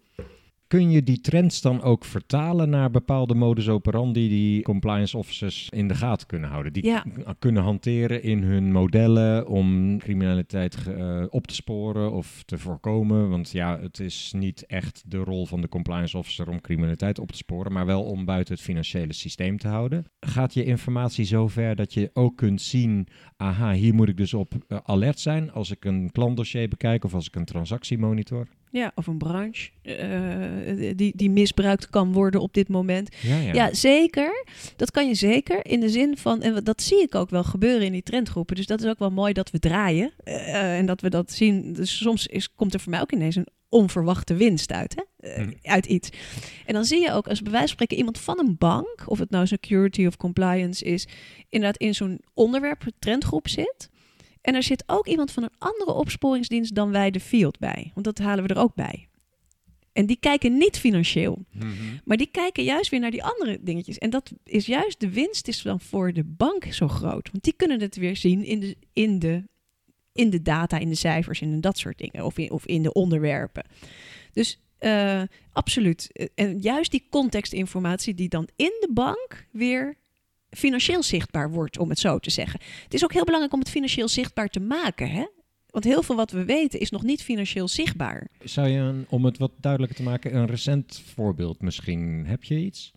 Kun 0.70 0.90
je 0.90 1.02
die 1.02 1.20
trends 1.20 1.60
dan 1.60 1.82
ook 1.82 2.04
vertalen 2.04 2.70
naar 2.70 2.90
bepaalde 2.90 3.34
modus 3.34 3.68
operandi 3.68 4.28
die 4.28 4.62
compliance 4.62 5.16
officers 5.18 5.68
in 5.70 5.88
de 5.88 5.94
gaten 5.94 6.26
kunnen 6.26 6.50
houden? 6.50 6.72
Die 6.72 6.84
Ja. 6.86 7.04
kunnen 7.38 7.62
hanteren 7.62 8.22
in 8.22 8.42
hun 8.42 8.72
modellen 8.72 9.46
om 9.46 9.98
criminaliteit 9.98 10.76
eh, 10.86 11.24
op 11.28 11.46
te 11.46 11.54
sporen 11.54 12.12
of 12.12 12.42
te 12.44 12.58
voorkomen. 12.58 13.28
Want 13.28 13.50
ja, 13.50 13.80
het 13.80 14.00
is 14.00 14.32
niet 14.36 14.66
echt 14.66 15.02
de 15.06 15.16
rol 15.16 15.46
van 15.46 15.60
de 15.60 15.68
compliance 15.68 16.18
officer 16.18 16.48
om 16.48 16.60
criminaliteit 16.60 17.18
op 17.18 17.30
te 17.30 17.36
sporen, 17.36 17.72
maar 17.72 17.86
wel 17.86 18.02
om 18.02 18.24
buiten 18.24 18.54
het 18.54 18.62
financiële 18.62 19.12
systeem 19.12 19.58
te 19.58 19.68
houden. 19.68 20.04
Gaat 20.20 20.54
je 20.54 20.64
informatie 20.64 21.24
zover 21.24 21.76
dat 21.76 21.94
je 21.94 22.10
ook 22.12 22.36
kunt 22.36 22.60
zien, 22.62 23.06
aha, 23.36 23.72
hier 23.72 23.94
moet 23.94 24.08
ik 24.08 24.16
dus 24.16 24.34
op 24.34 24.54
eh, 24.68 24.78
alert 24.82 25.18
zijn 25.20 25.52
als 25.52 25.70
ik 25.70 25.84
een 25.84 26.10
klantdossier 26.12 26.68
bekijk 26.68 27.04
of 27.04 27.14
als 27.14 27.26
ik 27.26 27.36
een 27.36 27.44
transactie 27.44 27.98
monitor? 27.98 28.46
Ja, 28.72 28.92
of 28.94 29.06
een 29.06 29.18
branche 29.18 29.70
eh, 29.82 30.96
die, 30.96 31.12
die 31.16 31.30
misbruikt 31.30 31.90
kan 31.90 32.12
worden 32.12 32.40
op 32.40 32.54
dit 32.54 32.68
moment. 32.68 33.16
Ja, 33.22 33.36
ja. 33.36 33.52
Ja. 33.52 33.74
zeker. 33.74 34.44
Dat 34.76 34.90
kan 34.90 35.08
je 35.08 35.14
zeker. 35.14 35.66
In 35.66 35.80
de 35.80 35.88
zin 35.88 36.16
van, 36.16 36.42
en 36.42 36.64
dat 36.64 36.82
zie 36.82 37.02
ik 37.02 37.14
ook 37.14 37.30
wel 37.30 37.44
gebeuren 37.44 37.86
in 37.86 37.92
die 37.92 38.02
trendgroepen. 38.02 38.56
Dus 38.56 38.66
dat 38.66 38.82
is 38.82 38.88
ook 38.90 38.98
wel 38.98 39.10
mooi 39.10 39.32
dat 39.32 39.50
we 39.50 39.58
draaien. 39.58 40.12
eh, 40.24 40.78
en 40.78 40.86
dat 40.86 41.00
we 41.00 41.10
dat 41.10 41.32
zien. 41.32 41.72
Dus 41.72 41.96
soms 41.98 42.26
is, 42.26 42.54
komt 42.54 42.74
er 42.74 42.80
voor 42.80 42.90
mij 42.90 43.00
ook 43.00 43.12
ineens 43.12 43.36
een 43.36 43.46
onverwachte 43.68 44.34
winst 44.34 44.72
uit. 44.72 44.94
Hè? 44.94 45.28
Eh, 45.28 45.36
Hm. 45.44 45.52
Uit 45.62 45.86
iets. 45.86 46.08
En 46.66 46.74
dan 46.74 46.84
zie 46.84 47.00
je 47.00 47.12
ook, 47.12 47.28
als 47.28 47.42
bij 47.42 47.50
wijze 47.52 47.66
van 47.66 47.74
spreken 47.76 47.96
iemand 47.96 48.18
van 48.18 48.38
een 48.38 48.56
bank, 48.58 49.02
of 49.06 49.18
het 49.18 49.30
nou 49.30 49.46
security 49.46 50.06
of 50.06 50.16
compliance 50.16 50.84
is, 50.84 51.08
inderdaad 51.48 51.80
in 51.80 51.94
zo'n 51.94 52.20
onderwerp, 52.34 52.82
trendgroep 52.98 53.48
zit. 53.48 53.89
En 54.40 54.54
er 54.54 54.62
zit 54.62 54.84
ook 54.86 55.06
iemand 55.06 55.30
van 55.30 55.42
een 55.42 55.54
andere 55.58 55.92
opsporingsdienst 55.92 56.74
dan 56.74 56.90
wij 56.90 57.10
de 57.10 57.20
field 57.20 57.58
bij. 57.58 57.90
Want 57.94 58.06
dat 58.06 58.18
halen 58.18 58.46
we 58.46 58.54
er 58.54 58.60
ook 58.60 58.74
bij. 58.74 59.08
En 59.92 60.06
die 60.06 60.16
kijken 60.20 60.58
niet 60.58 60.78
financieel. 60.78 61.44
Mhm. 61.52 61.66
Maar 62.04 62.16
die 62.16 62.30
kijken 62.30 62.64
juist 62.64 62.90
weer 62.90 63.00
naar 63.00 63.10
die 63.10 63.24
andere 63.24 63.58
dingetjes. 63.62 63.98
En 63.98 64.10
dat 64.10 64.32
is 64.44 64.66
juist 64.66 65.00
de 65.00 65.10
winst 65.10 65.48
is 65.48 65.62
dan 65.62 65.80
voor 65.80 66.12
de 66.12 66.24
bank 66.24 66.64
zo 66.64 66.88
groot. 66.88 67.30
Want 67.32 67.44
die 67.44 67.52
kunnen 67.56 67.80
het 67.80 67.96
weer 67.96 68.16
zien 68.16 68.44
in 68.44 68.60
de, 68.60 68.76
in 68.92 69.18
de, 69.18 69.44
in 70.12 70.30
de 70.30 70.42
data, 70.42 70.78
in 70.78 70.88
de 70.88 70.94
cijfers 70.94 71.40
en 71.40 71.52
in 71.52 71.60
dat 71.60 71.78
soort 71.78 71.98
dingen. 71.98 72.24
Of 72.24 72.38
in, 72.38 72.50
of 72.50 72.66
in 72.66 72.82
de 72.82 72.92
onderwerpen. 72.92 73.64
Dus 74.32 74.60
eh, 74.78 75.22
absoluut. 75.52 76.30
En 76.34 76.58
juist 76.58 76.90
die 76.90 77.06
contextinformatie 77.10 78.14
die 78.14 78.28
dan 78.28 78.48
in 78.56 78.72
de 78.80 78.90
bank 78.92 79.46
weer 79.50 79.96
financieel 80.50 81.02
zichtbaar 81.02 81.50
wordt, 81.50 81.78
om 81.78 81.88
het 81.88 81.98
zo 81.98 82.18
te 82.18 82.30
zeggen. 82.30 82.60
Het 82.84 82.94
is 82.94 83.04
ook 83.04 83.12
heel 83.12 83.24
belangrijk 83.24 83.54
om 83.54 83.60
het 83.60 83.70
financieel 83.70 84.08
zichtbaar 84.08 84.48
te 84.48 84.60
maken. 84.60 85.10
Hè? 85.10 85.26
Want 85.66 85.84
heel 85.84 86.02
veel 86.02 86.16
wat 86.16 86.30
we 86.30 86.44
weten 86.44 86.80
is 86.80 86.90
nog 86.90 87.02
niet 87.02 87.22
financieel 87.22 87.68
zichtbaar. 87.68 88.28
Zou 88.44 88.68
je, 88.68 88.78
een, 88.78 89.06
om 89.08 89.24
het 89.24 89.38
wat 89.38 89.52
duidelijker 89.56 89.98
te 89.98 90.02
maken, 90.02 90.34
een 90.34 90.46
recent 90.46 91.02
voorbeeld 91.14 91.60
misschien? 91.60 92.26
Heb 92.26 92.44
je 92.44 92.56
iets? 92.58 92.92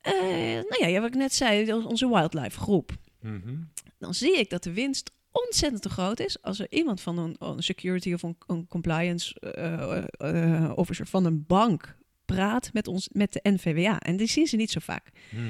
Eh, 0.00 0.12
nou 0.52 0.76
ja, 0.78 0.86
ja, 0.86 1.00
wat 1.00 1.08
ik 1.08 1.14
net 1.14 1.34
zei, 1.34 1.72
onze 1.72 2.08
wildlife 2.08 2.58
groep. 2.58 2.92
Mhm. 3.20 3.56
dan 3.98 4.14
zie 4.14 4.38
ik 4.38 4.50
dat 4.50 4.62
de 4.62 4.72
winst 4.72 5.10
ontzettend 5.32 5.82
te 5.82 5.88
groot 5.88 6.20
is 6.20 6.42
als 6.42 6.58
er 6.58 6.66
iemand 6.70 7.00
van 7.00 7.18
een, 7.18 7.36
een 7.38 7.62
security 7.62 8.12
of 8.12 8.22
een, 8.22 8.36
een 8.46 8.66
compliance 8.66 9.40
eh, 9.40 10.72
officer 10.74 11.06
van 11.06 11.24
een 11.24 11.44
bank 11.46 11.96
praat 12.34 12.70
met 12.72 12.88
ons 12.88 13.08
met 13.12 13.32
de 13.32 13.40
NVWA 13.42 13.98
en 13.98 14.16
die 14.16 14.26
zien 14.26 14.46
ze 14.46 14.56
niet 14.56 14.70
zo 14.70 14.80
vaak. 14.82 15.10
Mhm. 15.30 15.42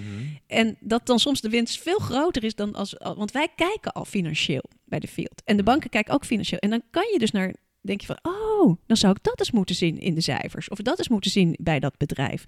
En 0.46 0.76
dat 0.80 1.06
dan 1.06 1.18
soms 1.18 1.40
de 1.40 1.48
winst 1.48 1.82
veel 1.82 1.98
groter 1.98 2.44
is 2.44 2.54
dan 2.54 2.74
als 2.74 2.94
want 2.98 3.30
wij 3.30 3.48
kijken 3.56 3.92
al 3.92 4.04
financieel 4.04 4.64
bij 4.84 4.98
de 4.98 5.08
field 5.08 5.42
en 5.44 5.56
de 5.56 5.62
banken 5.62 5.90
kijken 5.90 6.14
ook 6.14 6.24
financieel 6.24 6.60
en 6.60 6.70
dan 6.70 6.82
kan 6.90 7.08
je 7.12 7.18
dus 7.18 7.30
naar 7.30 7.54
denk 7.80 8.00
je 8.00 8.06
van 8.06 8.18
oh 8.22 8.76
dan 8.86 8.96
zou 8.96 9.14
ik 9.16 9.22
dat 9.22 9.38
eens 9.38 9.50
moeten 9.50 9.74
zien 9.74 9.98
in 9.98 10.14
de 10.14 10.20
cijfers 10.20 10.68
of 10.68 10.78
dat 10.78 10.98
eens 10.98 11.08
moeten 11.08 11.30
zien 11.30 11.56
bij 11.60 11.80
dat 11.80 11.96
bedrijf. 11.96 12.44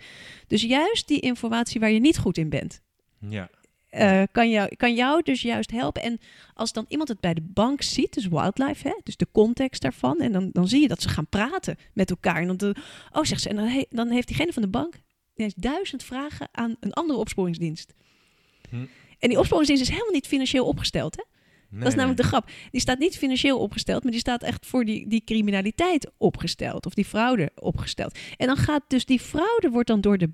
Dus 0.46 0.62
juist 0.62 1.08
die 1.08 1.20
informatie 1.20 1.80
waar 1.80 1.90
je 1.90 2.00
niet 2.00 2.18
goed 2.18 2.38
in 2.38 2.48
bent 2.48 2.80
Ja. 3.18 3.50
Eh, 3.96 4.22
kan, 4.32 4.50
jou, 4.50 4.76
kan 4.76 4.94
jou 4.94 5.22
dus 5.22 5.42
juist 5.42 5.70
helpen. 5.70 6.02
En 6.02 6.18
als 6.54 6.72
dan 6.72 6.84
iemand 6.88 7.08
het 7.08 7.20
bij 7.20 7.34
de 7.34 7.42
bank 7.42 7.82
ziet, 7.82 8.14
dus 8.14 8.26
wildlife, 8.28 8.88
hè, 8.88 8.94
dus 9.02 9.16
de 9.16 9.26
context 9.32 9.82
daarvan, 9.82 10.20
en 10.20 10.32
dan, 10.32 10.50
dan 10.52 10.68
zie 10.68 10.80
je 10.80 10.88
dat 10.88 11.02
ze 11.02 11.08
gaan 11.08 11.26
praten 11.28 11.76
met 11.92 12.10
elkaar. 12.10 12.36
En 12.40 12.46
dan, 12.46 12.56
de- 12.56 12.74
oh, 13.12 13.22
zegt 13.24 13.42
ze, 13.42 13.48
en 13.48 13.56
dan, 13.56 13.66
he- 13.66 13.86
dan 13.90 14.10
heeft 14.10 14.26
diegene 14.26 14.52
van 14.52 14.62
de 14.62 14.68
bank 14.68 14.94
ineens 15.34 15.54
duizend 15.56 16.02
vragen 16.02 16.48
aan 16.52 16.76
een 16.80 16.92
andere 16.92 17.18
opsporingsdienst. 17.18 17.94
Hm. 18.70 18.76
En 19.18 19.28
die 19.28 19.38
opsporingsdienst 19.38 19.82
is 19.84 19.90
helemaal 19.90 20.12
niet 20.14 20.26
financieel 20.26 20.66
opgesteld. 20.66 21.16
Hè? 21.16 21.22
dat 21.78 21.88
is 21.88 21.94
namelijk 21.94 22.20
de 22.20 22.26
grap. 22.26 22.50
Die 22.70 22.80
staat 22.80 22.98
niet 22.98 23.16
financieel 23.18 23.58
opgesteld, 23.58 24.02
maar 24.02 24.12
die 24.12 24.20
staat 24.20 24.42
echt 24.42 24.66
voor 24.66 24.84
die, 24.84 25.08
die 25.08 25.22
criminaliteit 25.24 26.10
opgesteld. 26.16 26.86
Of 26.86 26.94
die 26.94 27.04
fraude 27.04 27.50
opgesteld. 27.54 28.18
En 28.36 28.46
dan 28.46 28.56
gaat 28.56 28.82
dus 28.88 29.04
die 29.04 29.20
fraude 29.20 29.70
wordt 29.70 29.88
dan 29.88 30.00
door 30.00 30.18
de 30.18 30.32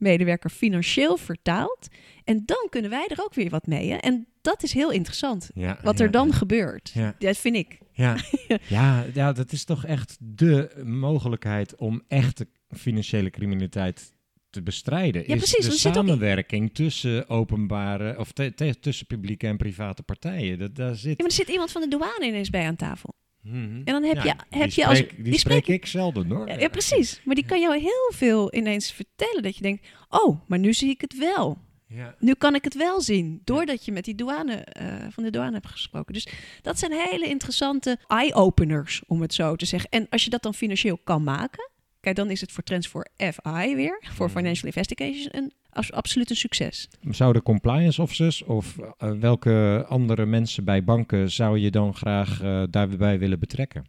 bankmedewerker 0.00 0.50
financieel 0.50 1.16
vertaald. 1.16 1.88
En 2.24 2.42
dan 2.46 2.66
kunnen 2.70 2.90
wij 2.90 3.06
er 3.08 3.24
ook 3.24 3.34
weer 3.34 3.50
wat 3.50 3.66
mee. 3.66 3.90
Hè? 3.90 3.96
En 3.96 4.26
dat 4.40 4.62
is 4.62 4.72
heel 4.72 4.90
interessant. 4.90 5.50
Ja, 5.54 5.78
Wat 5.82 5.98
ja, 5.98 6.04
er 6.04 6.10
dan 6.10 6.28
ja. 6.28 6.34
gebeurt. 6.34 6.92
Dat 7.18 7.36
vind 7.36 7.56
ik. 7.56 7.78
Ja. 7.92 8.16
ja, 8.68 9.04
ja, 9.14 9.32
dat 9.32 9.52
is 9.52 9.64
toch 9.64 9.84
echt 9.84 10.16
de 10.20 10.82
mogelijkheid 10.84 11.76
om 11.76 12.02
echte 12.08 12.46
financiële 12.76 13.30
criminaliteit 13.30 14.12
te 14.50 14.62
bestrijden. 14.62 15.22
Ja, 15.26 15.34
is 15.34 15.50
precies, 15.50 15.80
de 15.80 15.88
er 15.88 15.88
ook- 15.88 15.94
samenwerking 15.94 16.74
tussen 16.74 17.28
openbare 17.28 18.18
of 18.18 18.32
tussen 18.80 19.06
publieke 19.06 19.46
en 19.46 19.56
private 19.56 20.02
partijen. 20.02 20.58
Dat, 20.58 20.74
daar 20.74 20.94
zit. 20.94 21.04
Ja, 21.10 21.14
maar 21.16 21.26
er 21.26 21.32
zit 21.32 21.48
iemand 21.48 21.72
van 21.72 21.82
de 21.82 21.88
douane 21.88 22.26
ineens 22.26 22.50
bij 22.50 22.66
aan 22.66 22.76
tafel. 22.76 23.14
Mhm. 23.42 23.56
En 23.56 23.84
dan 23.84 24.02
heb 24.02 24.16
Ja, 24.16 24.22
je, 24.24 24.34
die 24.50 24.60
heb 24.60 24.70
je 24.70 24.86
als. 24.86 24.98
spreek- 24.98 25.24
die, 25.24 25.38
spreek 25.38 25.66
ik 25.66 25.86
zelden 25.86 26.30
hoor. 26.30 26.48
Ja, 26.48 26.58
ja, 26.58 26.68
precies. 26.68 27.20
Maar 27.24 27.34
die 27.34 27.46
kan 27.46 27.60
jou 27.60 27.78
heel 27.78 28.10
veel 28.14 28.54
ineens 28.54 28.92
vertellen. 28.92 29.42
Dat 29.42 29.56
je 29.56 29.62
denkt, 29.62 29.86
oh, 30.08 30.40
maar 30.48 30.58
nu 30.58 30.72
zie 30.72 30.90
ik 30.90 31.00
het 31.00 31.18
wel. 31.18 31.58
Ja. 31.86 32.14
Nu 32.18 32.34
kan 32.34 32.54
ik 32.54 32.64
het 32.64 32.74
wel 32.74 33.00
zien, 33.00 33.40
doordat 33.44 33.84
je 33.84 33.92
met 33.92 34.04
die 34.04 34.14
douane, 34.14 34.54
eh, 34.54 34.86
van 35.10 35.24
de 35.24 35.30
douane 35.30 35.52
hebt 35.52 35.66
gesproken. 35.66 36.14
Dus 36.14 36.26
dat 36.62 36.78
zijn 36.78 36.92
hele 36.92 37.26
interessante 37.28 37.98
eye-openers, 38.06 39.02
om 39.06 39.20
het 39.20 39.34
zo 39.34 39.56
te 39.56 39.64
zeggen. 39.66 39.90
En 39.90 40.06
als 40.10 40.24
je 40.24 40.30
dat 40.30 40.42
dan 40.42 40.54
financieel 40.54 40.98
kan 41.04 41.22
maken, 41.22 41.70
kijk, 42.00 42.16
dan 42.16 42.30
is 42.30 42.40
het 42.40 42.52
voor 42.52 42.62
Trends 42.62 42.88
voor 42.88 43.08
FI 43.16 43.74
weer, 43.74 44.02
voor 44.14 44.26
Mhm. 44.26 44.36
Financial 44.36 44.66
Investigation, 44.66 45.28
een, 45.30 45.52
als, 45.70 45.92
absoluut 45.92 46.30
een 46.30 46.36
succes. 46.36 46.88
Zouden 47.10 47.42
compliance 47.42 48.02
officers 48.02 48.42
of 48.42 48.78
eh, 48.78 49.12
welke 49.12 49.84
andere 49.88 50.26
mensen 50.26 50.64
bij 50.64 50.84
banken 50.84 51.30
zou 51.30 51.58
je 51.58 51.70
dan 51.70 51.94
graag 51.94 52.42
eh, 52.42 52.62
daarbij 52.70 53.18
willen 53.18 53.38
betrekken? 53.38 53.84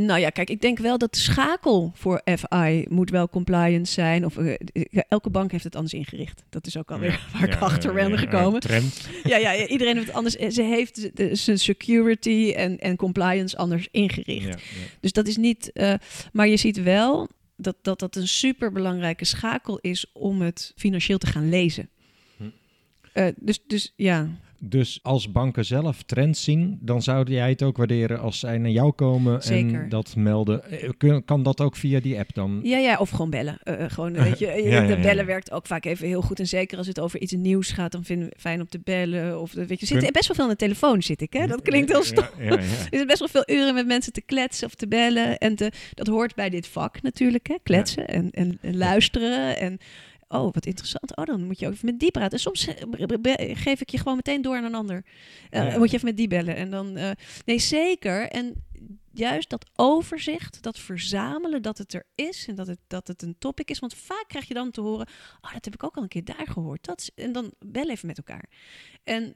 Nou 0.00 0.20
ja, 0.20 0.30
kijk, 0.30 0.50
ik 0.50 0.60
denk 0.60 0.78
wel 0.78 0.98
dat 0.98 1.12
de 1.14 1.20
schakel 1.20 1.92
voor 1.94 2.22
FI 2.24 2.84
moet 2.88 3.10
wel 3.10 3.28
compliance 3.28 3.92
zijn. 3.92 4.24
Of 4.24 4.36
eh, 4.36 4.54
elke 5.08 5.30
bank 5.30 5.50
heeft 5.52 5.64
het 5.64 5.74
anders 5.76 5.94
ingericht. 5.94 6.42
Dat 6.48 6.66
is 6.66 6.76
ook 6.76 6.90
alweer 6.90 7.26
waar 7.32 7.48
ik 7.48 7.54
achter 7.60 7.94
ben 7.94 8.10
ja, 8.10 8.16
gekomen. 8.16 8.60
Ja, 9.24 9.36
ja, 9.36 9.66
iedereen 9.66 9.94
heeft 9.94 10.06
het 10.06 10.16
anders. 10.16 10.34
Ze 10.34 10.62
heeft 10.62 11.16
de- 11.16 11.34
zijn 11.34 11.58
security 11.58 12.52
en, 12.56 12.78
en 12.78 12.96
compliance 12.96 13.56
anders 13.56 13.88
ingericht. 13.90 14.62
Dus 15.00 15.12
dat 15.12 15.26
is 15.28 15.36
niet. 15.36 15.72
eh, 15.72 15.94
maar 16.32 16.48
je 16.48 16.56
ziet 16.56 16.82
wel 16.82 17.28
dat, 17.56 17.76
dat 17.82 17.98
dat 17.98 18.16
een 18.16 18.28
super 18.28 18.72
belangrijke 18.72 19.24
schakel 19.24 19.78
is 19.78 20.06
om 20.12 20.40
het 20.40 20.72
financieel 20.76 21.18
te 21.18 21.26
gaan 21.26 21.48
lezen. 21.48 21.88
Hm. 22.36 22.44
Eh, 23.12 23.26
dus, 23.36 23.60
dus 23.66 23.92
ja. 23.96 24.28
Dus 24.60 24.98
als 25.02 25.32
banken 25.32 25.64
zelf 25.64 26.02
trends 26.02 26.44
zien, 26.44 26.78
dan 26.80 27.02
zou 27.02 27.30
jij 27.32 27.48
het 27.48 27.62
ook 27.62 27.76
waarderen 27.76 28.20
als 28.20 28.38
zij 28.38 28.58
naar 28.58 28.70
jou 28.70 28.92
komen 28.92 29.42
Zeker. 29.42 29.82
en 29.82 29.88
dat 29.88 30.16
melden. 30.16 30.70
Eh, 30.70 30.88
kun- 30.96 31.24
Kan 31.24 31.42
dat 31.42 31.60
ook 31.60 31.76
via 31.76 32.00
die 32.00 32.18
app 32.18 32.34
dan? 32.34 32.60
Ja, 32.62 32.78
ja, 32.78 32.96
of 32.98 33.10
gewoon 33.10 33.30
bellen. 33.30 33.58
Eh, 33.62 33.84
eh, 33.84 33.90
gewoon, 33.90 34.12
weet 34.22 34.38
je, 34.38 34.46
Ja, 34.46 34.80
de 34.86 34.94
ja. 34.96 35.00
bellen 35.00 35.26
werkt 35.26 35.50
ook 35.50 35.66
vaak 35.66 35.84
even 35.84 36.06
heel 36.06 36.22
goed. 36.22 36.38
En 36.40 36.46
zeker 36.46 36.78
als 36.78 36.86
het 36.86 37.00
over 37.00 37.20
iets 37.20 37.32
nieuws 37.32 37.70
gaat, 37.70 37.92
dan 37.92 38.04
vinden 38.04 38.24
we 38.26 38.32
het 38.32 38.42
fijn 38.42 38.60
om 38.60 38.68
te 38.68 38.80
bellen. 38.84 39.40
Of, 39.40 39.52
weet 39.52 39.80
je, 39.80 39.86
zit 39.86 39.98
Kun- 39.98 40.12
best 40.12 40.26
wel 40.26 40.36
veel 40.36 40.44
aan 40.44 40.50
de 40.50 40.56
telefoon, 40.56 41.02
zit 41.02 41.20
ik. 41.20 41.32
Hè? 41.32 41.46
Dat 41.46 41.62
klinkt 41.62 41.90
heel 41.92 42.04
stom. 42.04 42.24
Ja, 42.38 42.44
ja, 42.44 42.50
ja. 42.50 42.56
Er 42.60 42.64
zitten 42.80 43.06
best 43.06 43.18
wel 43.18 43.28
veel 43.28 43.56
uren 43.56 43.74
met 43.74 43.86
mensen 43.86 44.12
te 44.12 44.22
kletsen 44.22 44.66
of 44.66 44.74
te 44.74 44.88
bellen. 44.88 45.38
En 45.38 45.54
te, 45.56 45.72
dat 45.94 46.06
hoort 46.06 46.34
bij 46.34 46.50
dit 46.50 46.66
vak 46.68 47.02
natuurlijk, 47.02 47.46
hè? 47.46 47.54
kletsen 47.62 48.08
en, 48.08 48.30
en, 48.30 48.58
en 48.60 48.76
luisteren. 48.76 49.58
En 49.58 49.78
oh, 50.28 50.52
wat 50.52 50.66
interessant. 50.66 51.16
Oh, 51.16 51.24
dan 51.24 51.44
moet 51.44 51.58
je 51.58 51.66
ook 51.66 51.72
even 51.72 51.86
met 51.86 51.98
die 52.00 52.10
praten. 52.10 52.32
En 52.32 52.38
soms 52.38 52.68
geef 53.36 53.80
ik 53.80 53.90
je 53.90 53.98
gewoon 53.98 54.16
meteen 54.16 54.42
door 54.42 54.56
aan 54.56 54.64
een 54.64 54.74
ander. 54.74 55.04
Ja. 55.50 55.64
dan 55.70 55.78
Moet 55.78 55.90
je 55.90 55.96
even 55.96 56.08
met 56.08 56.16
die 56.16 56.28
bellen. 56.28 56.56
En 56.56 56.70
dan, 56.70 56.96
eh, 56.96 57.10
nee, 57.44 57.58
zeker. 57.58 58.28
En 58.28 58.64
juist 59.12 59.50
dat 59.50 59.70
overzicht, 59.76 60.62
dat 60.62 60.78
verzamelen, 60.78 61.62
dat 61.62 61.78
het 61.78 61.94
er 61.94 62.04
is 62.14 62.46
en 62.48 62.54
dat 62.54 62.66
het, 62.66 62.78
dat 62.86 63.06
het 63.08 63.22
een 63.22 63.36
topic 63.38 63.70
is. 63.70 63.78
Want 63.78 63.94
vaak 63.94 64.24
krijg 64.26 64.48
je 64.48 64.54
dan 64.54 64.70
te 64.70 64.80
horen, 64.80 65.06
oh, 65.40 65.52
dat 65.52 65.64
heb 65.64 65.74
ik 65.74 65.82
ook 65.84 65.96
al 65.96 66.02
een 66.02 66.08
keer 66.08 66.24
daar 66.24 66.46
gehoord. 66.46 66.84
Dat 66.84 67.00
is, 67.00 67.10
en 67.24 67.32
dan 67.32 67.52
bel 67.58 67.90
even 67.90 68.06
met 68.06 68.16
elkaar. 68.18 68.44
En 69.04 69.34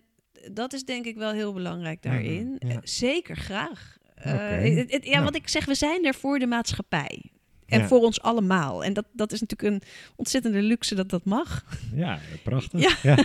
dat 0.52 0.72
is 0.72 0.84
denk 0.84 1.04
ik 1.04 1.16
wel 1.16 1.30
heel 1.32 1.52
belangrijk 1.52 2.02
daarin. 2.02 2.56
Ja. 2.58 2.68
Eh, 2.68 2.76
Zeker, 2.82 3.36
graag. 3.36 3.98
Oké. 4.18 4.28
het- 4.30 4.92
het- 4.92 5.04
ja, 5.04 5.10
Nou. 5.12 5.24
wat 5.24 5.34
ik 5.34 5.48
zeg, 5.48 5.64
we 5.64 5.74
zijn 5.74 6.04
er 6.04 6.14
voor 6.14 6.38
de 6.38 6.46
maatschappij. 6.46 7.30
En 7.70 7.80
Ja. 7.80 7.86
voor 7.86 8.00
ons 8.00 8.20
allemaal. 8.22 8.84
En 8.84 8.92
dat, 8.92 9.04
dat 9.12 9.32
is 9.32 9.40
natuurlijk 9.40 9.74
een 9.82 9.88
ontzettende 10.16 10.62
luxe 10.62 10.94
dat 10.94 11.08
dat 11.08 11.24
mag. 11.24 11.64
Ja, 11.94 12.18
prachtig. 12.42 13.02
Ja. 13.02 13.18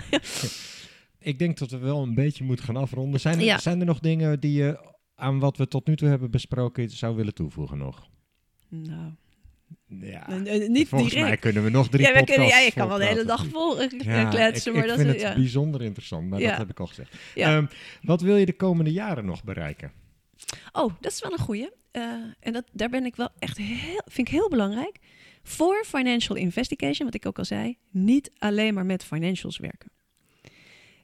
Ik 1.18 1.38
denk 1.38 1.58
dat 1.58 1.70
we 1.70 1.78
wel 1.78 2.02
een 2.02 2.14
beetje 2.14 2.44
moeten 2.44 2.64
gaan 2.64 2.76
afronden. 2.76 3.20
Zijn 3.20 3.40
er, 3.40 3.60
zijn 3.60 3.80
er 3.80 3.86
nog 3.86 3.98
dingen 3.98 4.40
die 4.40 4.52
je 4.52 4.94
aan 5.14 5.38
wat 5.38 5.56
we 5.56 5.68
tot 5.68 5.86
nu 5.86 5.96
toe 5.96 6.08
hebben 6.08 6.30
besproken 6.30 6.90
zou 6.90 7.16
willen 7.16 7.34
toevoegen 7.34 7.78
nog? 7.78 8.08
Nou, 8.68 9.10
Ja, 9.88 10.26
niet 10.68 10.88
volgens 10.88 11.10
direct. 11.12 11.28
mij 11.28 11.36
kunnen 11.36 11.64
we 11.64 11.70
nog 11.70 11.88
drie 11.88 12.06
ja, 12.06 12.22
kunnen, 12.22 12.46
ja, 12.48 12.58
je 12.58 12.72
kan 12.72 12.88
wel 12.88 12.98
de 12.98 13.04
hele 13.06 13.24
dag 13.24 13.46
vol 13.46 13.82
Ja, 13.82 14.28
kletsen. 14.30 14.70
ik, 14.72 14.76
maar 14.78 14.82
ik 14.84 14.88
dat 14.90 14.98
vind 15.00 15.14
is, 15.14 15.22
het 15.22 15.30
ja. 15.32 15.34
bijzonder 15.34 15.82
interessant, 15.82 16.28
maar 16.28 16.40
Ja. 16.40 16.48
dat 16.48 16.58
heb 16.58 16.70
ik 16.70 16.80
al 16.80 16.86
gezegd. 16.86 17.14
Ehm, 17.34 17.66
wat 18.02 18.20
wil 18.20 18.36
je 18.36 18.46
de 18.46 18.56
komende 18.56 18.92
jaren 18.92 19.24
nog 19.24 19.44
bereiken? 19.44 19.92
Oh, 20.72 20.94
dat 21.00 21.12
is 21.12 21.20
wel 21.22 21.32
een 21.32 21.38
goeie. 21.38 21.68
Eh, 21.96 22.02
en 22.40 22.52
dat, 22.52 22.64
daar 22.72 22.88
ben 22.88 23.04
ik 23.04 23.16
wel 23.16 23.28
echt 23.38 23.58
heel, 23.58 24.02
vind 24.04 24.28
ik 24.28 24.34
heel 24.34 24.48
belangrijk. 24.48 24.96
Voor 25.42 25.84
financial 25.86 26.36
investigation, 26.36 27.06
wat 27.06 27.14
ik 27.14 27.26
ook 27.26 27.38
al 27.38 27.44
zei, 27.44 27.78
niet 27.90 28.30
alleen 28.38 28.74
maar 28.74 28.86
met 28.86 29.04
financials 29.04 29.58
werken. 29.58 29.90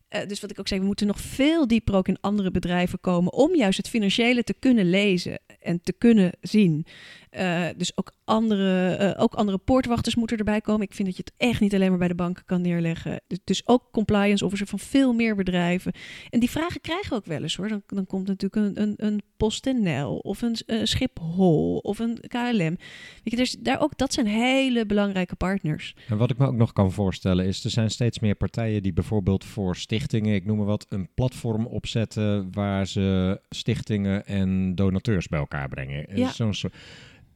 Eh, 0.09 0.27
dus 0.27 0.41
wat 0.41 0.51
ik 0.51 0.59
ook 0.59 0.69
zei, 0.69 0.81
we 0.81 0.87
moeten 0.87 1.07
nog 1.07 1.21
veel 1.21 1.67
dieper 1.67 1.95
ook 1.95 2.09
in 2.09 2.21
andere 2.21 2.51
bedrijven 2.51 3.01
komen 3.01 3.33
om 3.33 3.57
juist 3.57 3.77
het 3.77 3.89
financiële 3.89 4.45
te 4.45 4.55
kunnen 4.55 4.91
lezen 4.91 5.39
en 5.61 5.81
te 5.83 5.93
kunnen 5.93 6.33
zien. 6.41 6.87
Eh, 7.33 7.67
dus 7.77 7.97
ook 7.97 8.13
andere, 8.25 8.95
eh, 8.95 9.23
ook 9.23 9.35
andere 9.35 9.59
poortwachters 9.59 10.15
moeten 10.15 10.39
erbij 10.39 10.61
komen. 10.61 10.87
Ik 10.87 10.95
vind 10.95 11.09
dat 11.09 11.17
je 11.17 11.23
het 11.25 11.49
echt 11.49 11.61
niet 11.61 11.75
alleen 11.75 11.89
maar 11.89 11.99
bij 11.99 12.09
de 12.09 12.15
banken 12.15 12.45
kan 12.45 12.61
neerleggen. 12.61 13.21
Dus, 13.27 13.39
dus 13.45 13.63
ook 13.67 13.89
compliance 13.93 14.45
officer 14.45 14.67
van 14.67 14.79
veel 14.79 15.13
meer 15.13 15.37
bedrijven. 15.37 15.93
En 16.31 16.41
die 16.41 16.51
vragen 16.51 16.81
krijgen 16.81 17.11
we 17.11 17.15
ook 17.17 17.25
wel 17.27 17.43
eens 17.43 17.57
hoor. 17.57 17.69
Dan, 17.69 17.83
dan 17.87 18.07
komt 18.07 18.27
natuurlijk 18.27 18.67
een, 18.67 18.83
een, 18.83 18.95
een 18.97 19.23
PostNL 19.37 20.17
of 20.17 20.43
een 20.43 20.87
Schiphol 20.87 21.79
of 21.79 21.99
een 21.99 22.19
KLM. 22.29 22.77
Weet 22.79 23.21
je, 23.23 23.37
dus 23.37 23.57
daar 23.61 23.81
ook, 23.81 23.99
dat 23.99 24.13
zijn 24.13 24.27
hele 24.27 24.87
belangrijke 24.87 25.37
partners. 25.37 25.97
En 26.09 26.17
wat 26.17 26.31
ik 26.31 26.39
me 26.39 26.47
ook 26.47 26.55
nog 26.55 26.73
kan 26.73 26.93
voorstellen 26.93 27.47
is, 27.47 27.65
er 27.65 27.71
zijn 27.71 27.91
steeds 27.91 28.19
meer 28.19 28.35
partijen 28.35 28.83
die 28.83 28.93
bijvoorbeeld 28.93 29.45
voor 29.45 29.77
stichtingen, 29.77 30.35
ik 30.35 30.45
noem 30.45 30.57
maar 30.57 30.67
wat, 30.67 30.87
een 30.89 31.09
platform 31.15 31.67
opzetten 31.67 32.53
waar 32.53 32.87
ze 32.87 33.41
stichtingen 33.51 34.27
en 34.27 34.75
donateurs 34.75 35.29
bij 35.29 35.39
elkaar 35.39 35.69
brengen. 35.69 36.07
Ja. 36.15 36.31
Zo'n 36.31 36.55
soort- 36.55 36.75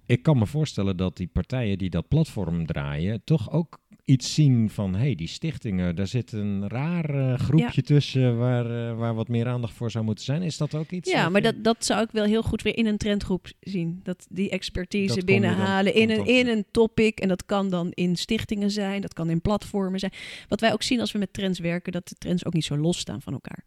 ik 0.06 0.22
kan 0.22 0.38
me 0.38 0.46
voorstellen 0.46 0.96
dat 0.96 1.16
die 1.16 1.26
partijen 1.26 1.78
die 1.78 1.90
dat 1.90 2.08
platform 2.08 2.66
draaien, 2.66 3.24
toch 3.24 3.50
ook 3.52 3.78
iets 4.04 4.34
zien 4.34 4.70
van, 4.70 4.92
hé, 4.94 4.98
hey, 5.00 5.14
die 5.14 5.26
stichtingen, 5.28 5.96
daar 5.96 6.06
zit 6.06 6.32
een 6.32 6.68
raar 6.68 7.10
eh, 7.10 7.38
groepje 7.38 7.82
tussen 7.82 8.38
waar, 8.38 8.88
eh, 8.90 8.96
waar 8.98 9.14
wat 9.14 9.28
meer 9.28 9.46
aandacht 9.46 9.72
voor 9.74 9.90
zou 9.90 10.04
moeten 10.04 10.24
zijn. 10.24 10.42
Is 10.42 10.56
dat 10.56 10.74
ook 10.74 10.90
iets? 10.90 11.10
Ja, 11.10 11.28
maar 11.28 11.42
je- 11.42 11.52
dat, 11.52 11.64
dat 11.64 11.84
zou 11.84 12.02
ik 12.02 12.10
wel 12.10 12.24
heel 12.24 12.42
goed 12.42 12.62
weer 12.62 12.76
in 12.76 12.86
een 12.86 12.96
trendgroep 12.96 13.46
zien. 13.60 14.00
Dat 14.02 14.26
die 14.30 14.50
expertise 14.50 15.14
Dat 15.14 15.24
binnenhalen 15.24 15.94
in 15.94 16.10
een, 16.10 16.26
in 16.26 16.48
een 16.48 16.64
topic. 16.70 17.20
En 17.20 17.28
dat 17.28 17.46
kan 17.46 17.70
dan 17.70 17.90
in 17.90 18.16
stichtingen 18.16 18.70
zijn, 18.70 19.00
dat 19.00 19.12
kan 19.12 19.30
in 19.30 19.40
platformen 19.40 19.98
zijn. 20.00 20.12
Wat 20.48 20.60
wij 20.60 20.72
ook 20.72 20.82
zien 20.82 21.00
als 21.00 21.12
we 21.12 21.18
met 21.18 21.32
trends 21.32 21.58
werken, 21.58 21.92
dat 21.92 22.08
de 22.08 22.14
trends 22.18 22.44
ook 22.44 22.52
niet 22.52 22.64
zo 22.64 22.76
los 22.76 22.98
staan 22.98 23.22
van 23.22 23.32
elkaar. 23.32 23.64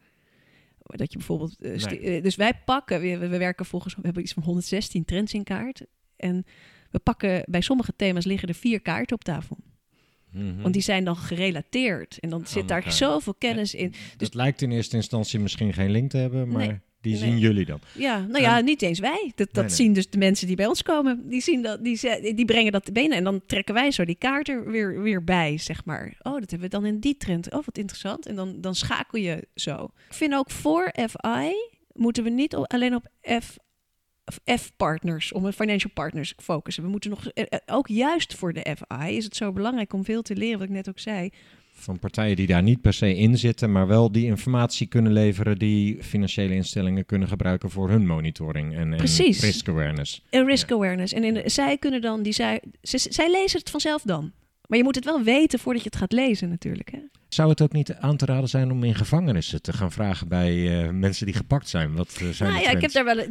Dat 0.84 1.12
je 1.12 1.18
bijvoorbeeld. 1.18 1.56
Nee. 1.60 2.00
eh, 2.00 2.24
dus 2.24 2.36
wij 2.36 2.54
pakken, 2.66 3.02
we, 3.02 3.18
we 3.18 3.38
werken 3.38 3.66
volgens, 3.66 3.96
we 3.96 4.02
hebben 4.04 4.24
iets 4.24 4.34
van 4.34 4.44
116 4.44 5.06
trends 5.06 5.34
in 5.34 5.44
kaart. 5.44 5.86
En 6.20 6.46
we 6.92 7.00
pakken 7.00 7.44
bij 7.46 7.62
sommige 7.62 7.94
thema's 7.96 8.26
liggen 8.26 8.48
er 8.48 8.56
vier 8.56 8.82
kaarten 8.82 9.16
op 9.16 9.24
tafel. 9.24 9.58
Mhm. 10.32 10.62
Want 10.62 10.74
die 10.74 10.84
zijn 10.84 11.04
dan 11.04 11.16
gerelateerd. 11.16 12.18
En 12.20 12.30
dan 12.30 12.48
zit 12.48 12.68
daar 12.68 12.92
zoveel 12.92 13.34
kennis 13.34 13.74
in. 13.74 13.94
Het 14.18 14.34
lijkt 14.34 14.62
in 14.62 14.72
eerste 14.72 14.96
instantie 14.96 15.40
misschien 15.40 15.74
geen 15.74 15.92
link 15.92 16.10
te 16.10 16.18
hebben, 16.18 16.48
maar 16.48 16.68
Nee. 16.68 16.80
die 17.02 17.12
Nee. 17.12 17.22
zien 17.22 17.40
jullie 17.40 17.66
dan. 17.66 17.80
Ja, 17.94 18.20
nou 18.20 18.42
ja, 18.42 18.60
niet 18.60 18.82
eens 18.82 19.00
wij. 19.00 19.32
Dat, 19.36 19.48
dat 19.48 19.54
Nee, 19.54 19.64
nee. 19.64 19.74
zien 19.76 19.94
dus 19.94 20.10
de 20.10 20.18
mensen 20.18 20.48
die 20.48 20.56
bij 20.56 20.66
ons 20.66 20.82
komen. 20.82 21.30
Die, 21.30 21.42
zien 21.42 21.62
dat, 21.62 21.84
die, 21.84 22.00
die 22.36 22.46
brengen 22.46 22.72
dat 22.72 22.86
te 22.86 22.92
benen. 22.92 23.18
En 23.18 23.24
dan 23.24 23.42
trekken 23.46 23.74
wij 23.74 23.92
zo 23.92 24.06
die 24.06 24.16
kaart 24.16 24.50
er 24.50 24.72
weer, 24.72 25.02
weer 25.02 25.24
bij, 25.24 25.58
zeg 25.58 25.86
maar. 25.86 26.16
Oh, 26.22 26.34
dat 26.40 26.52
hebben 26.52 26.70
we 26.70 26.76
dan 26.76 26.86
in 26.86 27.00
die 27.00 27.18
trend. 27.18 27.52
Oh, 27.54 27.66
wat 27.66 27.78
interessant. 27.78 28.26
En 28.26 28.36
dan, 28.36 28.62
dan 28.62 28.76
schakel 28.76 29.20
je 29.20 29.48
zo. 29.56 29.84
Ik 30.08 30.14
vind 30.14 30.34
ook 30.34 30.52
voor 30.52 30.94
FI 31.10 31.54
moeten 31.94 32.24
we 32.24 32.30
niet 32.30 32.56
alleen 32.56 32.96
op 32.96 33.08
F-partners, 34.60 35.32
om 35.32 35.46
een 35.46 35.54
financial 35.54 35.92
partners 35.94 36.34
focussen. 36.38 36.84
We 36.84 36.90
moeten 36.90 37.10
nog, 37.10 37.28
eh, 37.28 37.44
eh, 37.50 37.60
ook 37.66 37.88
juist 37.88 38.36
voor 38.36 38.54
de 38.54 38.76
FI 38.78 39.16
is 39.18 39.24
het 39.24 39.36
zo 39.36 39.52
belangrijk 39.52 39.94
om 39.94 40.06
veel 40.06 40.22
te 40.22 40.36
leren, 40.36 40.60
wat 40.60 40.68
ik 40.68 40.74
net 40.74 40.90
ook 40.90 41.00
zei. 41.00 41.30
Van 41.72 42.00
partijen 42.00 42.36
die 42.36 42.48
daar 42.48 42.64
niet 42.64 42.82
per 42.82 42.94
se 42.94 43.16
in 43.16 43.38
zitten, 43.38 43.72
maar 43.72 43.88
wel 43.88 44.12
die 44.12 44.26
informatie 44.26 44.88
kunnen 44.88 45.12
leveren 45.14 45.58
die 45.58 46.04
financiële 46.04 46.54
instellingen 46.54 47.06
kunnen 47.06 47.28
gebruiken 47.28 47.70
voor 47.70 47.90
hun 47.90 48.06
monitoring 48.06 48.76
en, 48.76 48.98
risk 49.42 49.68
awareness. 49.70 50.26
En 50.30 50.46
risk 50.46 50.72
awareness. 50.72 51.14
En 51.14 51.24
in 51.24 51.34
de- 51.34 51.50
zij 51.50 51.78
kunnen 51.78 52.02
dan, 52.02 52.22
die 52.24 52.34
zij, 52.34 52.62
zij, 52.82 53.00
zij 53.00 53.32
lezen 53.32 53.60
het 53.60 53.70
vanzelf 53.70 54.02
dan. 54.02 54.32
Maar 54.68 54.78
je 54.78 54.84
moet 54.84 54.96
het 54.96 55.06
wel 55.06 55.24
weten 55.24 55.60
voordat 55.60 55.84
je 55.84 55.90
het 55.90 56.00
gaat 56.00 56.12
lezen 56.12 56.50
natuurlijk. 56.50 56.92
Hè? 56.92 57.00
Zou 57.30 57.50
het 57.50 57.62
ook 57.62 57.72
niet 57.72 57.94
aan 57.94 58.18
te 58.18 58.26
raden 58.26 58.50
zijn 58.50 58.72
om 58.72 58.84
in 58.84 58.96
gevangenissen 58.96 59.62
te 59.62 59.74
gaan 59.74 59.92
vragen 59.92 60.28
bij 60.28 60.82
eh, 60.84 60.90
mensen 60.90 61.26
die 61.26 61.36
gepakt 61.36 61.70
zijn? 61.70 61.96
Wat 61.96 62.18
eh, 62.22 62.30
zijn 62.30 62.50
Nou 62.52 62.64
ja, 62.64 62.70
ik 62.72 62.82
heb 62.82 62.92
daar 62.92 63.06
wel. 63.06 63.26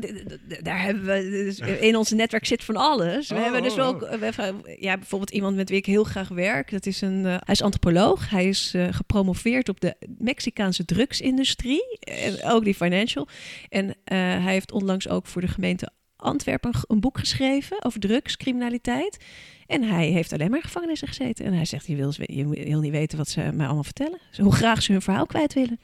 Daar 0.62 0.82
hebben 0.82 1.05
we. 1.05 1.30
Dus 1.30 1.59
in 1.59 1.96
ons 1.96 2.11
netwerk 2.11 2.46
zit 2.46 2.64
van 2.64 2.76
alles. 2.76 3.28
We 3.28 3.34
Oh, 3.34 3.42
hebben 3.42 3.62
dus 3.62 3.72
oh, 3.72 3.78
wel. 3.78 3.94
oh. 3.94 4.01
we 4.01 4.24
hebben, 4.24 4.62
ja, 4.80 4.96
bijvoorbeeld 4.96 5.30
iemand 5.30 5.57
met 5.57 5.68
wie 5.68 5.78
ik 5.78 5.86
heel 5.86 6.05
graag 6.05 6.28
werk. 6.28 6.70
Dat 6.70 6.86
is 6.86 7.01
een. 7.01 7.24
eh, 7.26 7.30
hij 7.30 7.55
is 7.55 7.62
antropoloog. 7.62 8.30
Hij 8.30 8.46
is 8.49 8.74
gepromoveerd 8.90 9.68
op 9.68 9.80
de 9.80 9.94
Mexicaanse 10.18 10.84
drugsindustrie. 10.84 11.99
En 12.01 12.44
ook 12.44 12.64
die 12.64 12.74
financial. 12.74 13.28
En 13.68 13.94
hij 14.05 14.53
heeft 14.53 14.72
onlangs 14.72 15.09
ook 15.09 15.26
voor 15.26 15.40
de 15.40 15.49
gemeente 15.49 15.90
Antwerpen 16.16 16.72
een 16.86 17.01
boek 17.01 17.18
geschreven 17.18 17.84
over 17.84 18.01
drugscriminaliteit. 18.01 19.24
En 19.68 19.82
hij 19.82 20.06
heeft 20.06 20.32
alleen 20.32 20.48
maar 20.48 20.58
in 20.58 20.64
gevangenissen 20.64 21.08
gezeten. 21.08 21.44
En 21.44 21.52
hij 21.52 21.64
zegt, 21.64 21.86
je 21.86 21.96
wil, 21.96 22.12
je 22.16 22.46
wil 22.48 22.80
niet 22.80 22.90
weten 22.92 23.18
wat 23.18 23.28
ze 23.28 23.40
mij 23.40 23.64
allemaal 23.66 23.84
vertellen. 23.84 24.18
Hoe 24.36 24.52
graag 24.54 24.82
ze 24.82 24.92
hun 24.92 25.02
verhaal 25.02 25.26
kwijt 25.26 25.54
willen. 25.54 25.80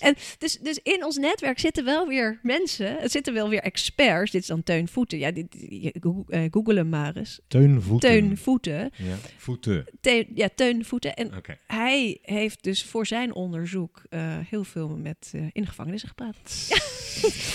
En 0.00 0.14
dus, 0.38 0.58
dus 0.62 0.80
in 0.82 1.04
ons 1.04 1.16
netwerk 1.16 1.58
zitten 1.58 1.84
wel 1.84 2.06
weer 2.06 2.38
mensen. 2.42 3.00
Er 3.00 3.10
zitten 3.10 3.34
wel 3.34 3.48
weer 3.48 3.60
experts. 3.60 4.30
Dit 4.30 4.40
is 4.40 4.46
dan 4.46 4.62
Teun 4.62 4.88
Voeten. 4.88 5.18
Ja, 5.18 5.30
dit, 5.30 5.46
eh, 6.28 6.42
google 6.50 6.74
hem 6.74 6.88
maar 6.88 7.16
eens. 7.16 7.40
Teun 7.48 7.82
Voeten. 7.82 8.10
Teun 8.10 8.36
Voeten. 8.36 8.90
Ja, 8.96 9.14
voeten. 9.36 9.84
Teun, 10.00 10.26
ja, 10.34 10.48
Teun 10.54 10.84
Voeten. 10.84 11.14
En 11.14 11.30
hij 11.66 12.18
heeft 12.22 12.62
dus 12.62 12.84
voor 12.84 13.06
zijn 13.06 13.34
onderzoek 13.34 14.02
eh, 14.10 14.20
heel 14.48 14.64
veel 14.64 14.88
met 14.88 15.30
eh, 15.34 15.42
in 15.52 15.66
gevangenissen 15.66 16.08
gepraat. 16.08 16.36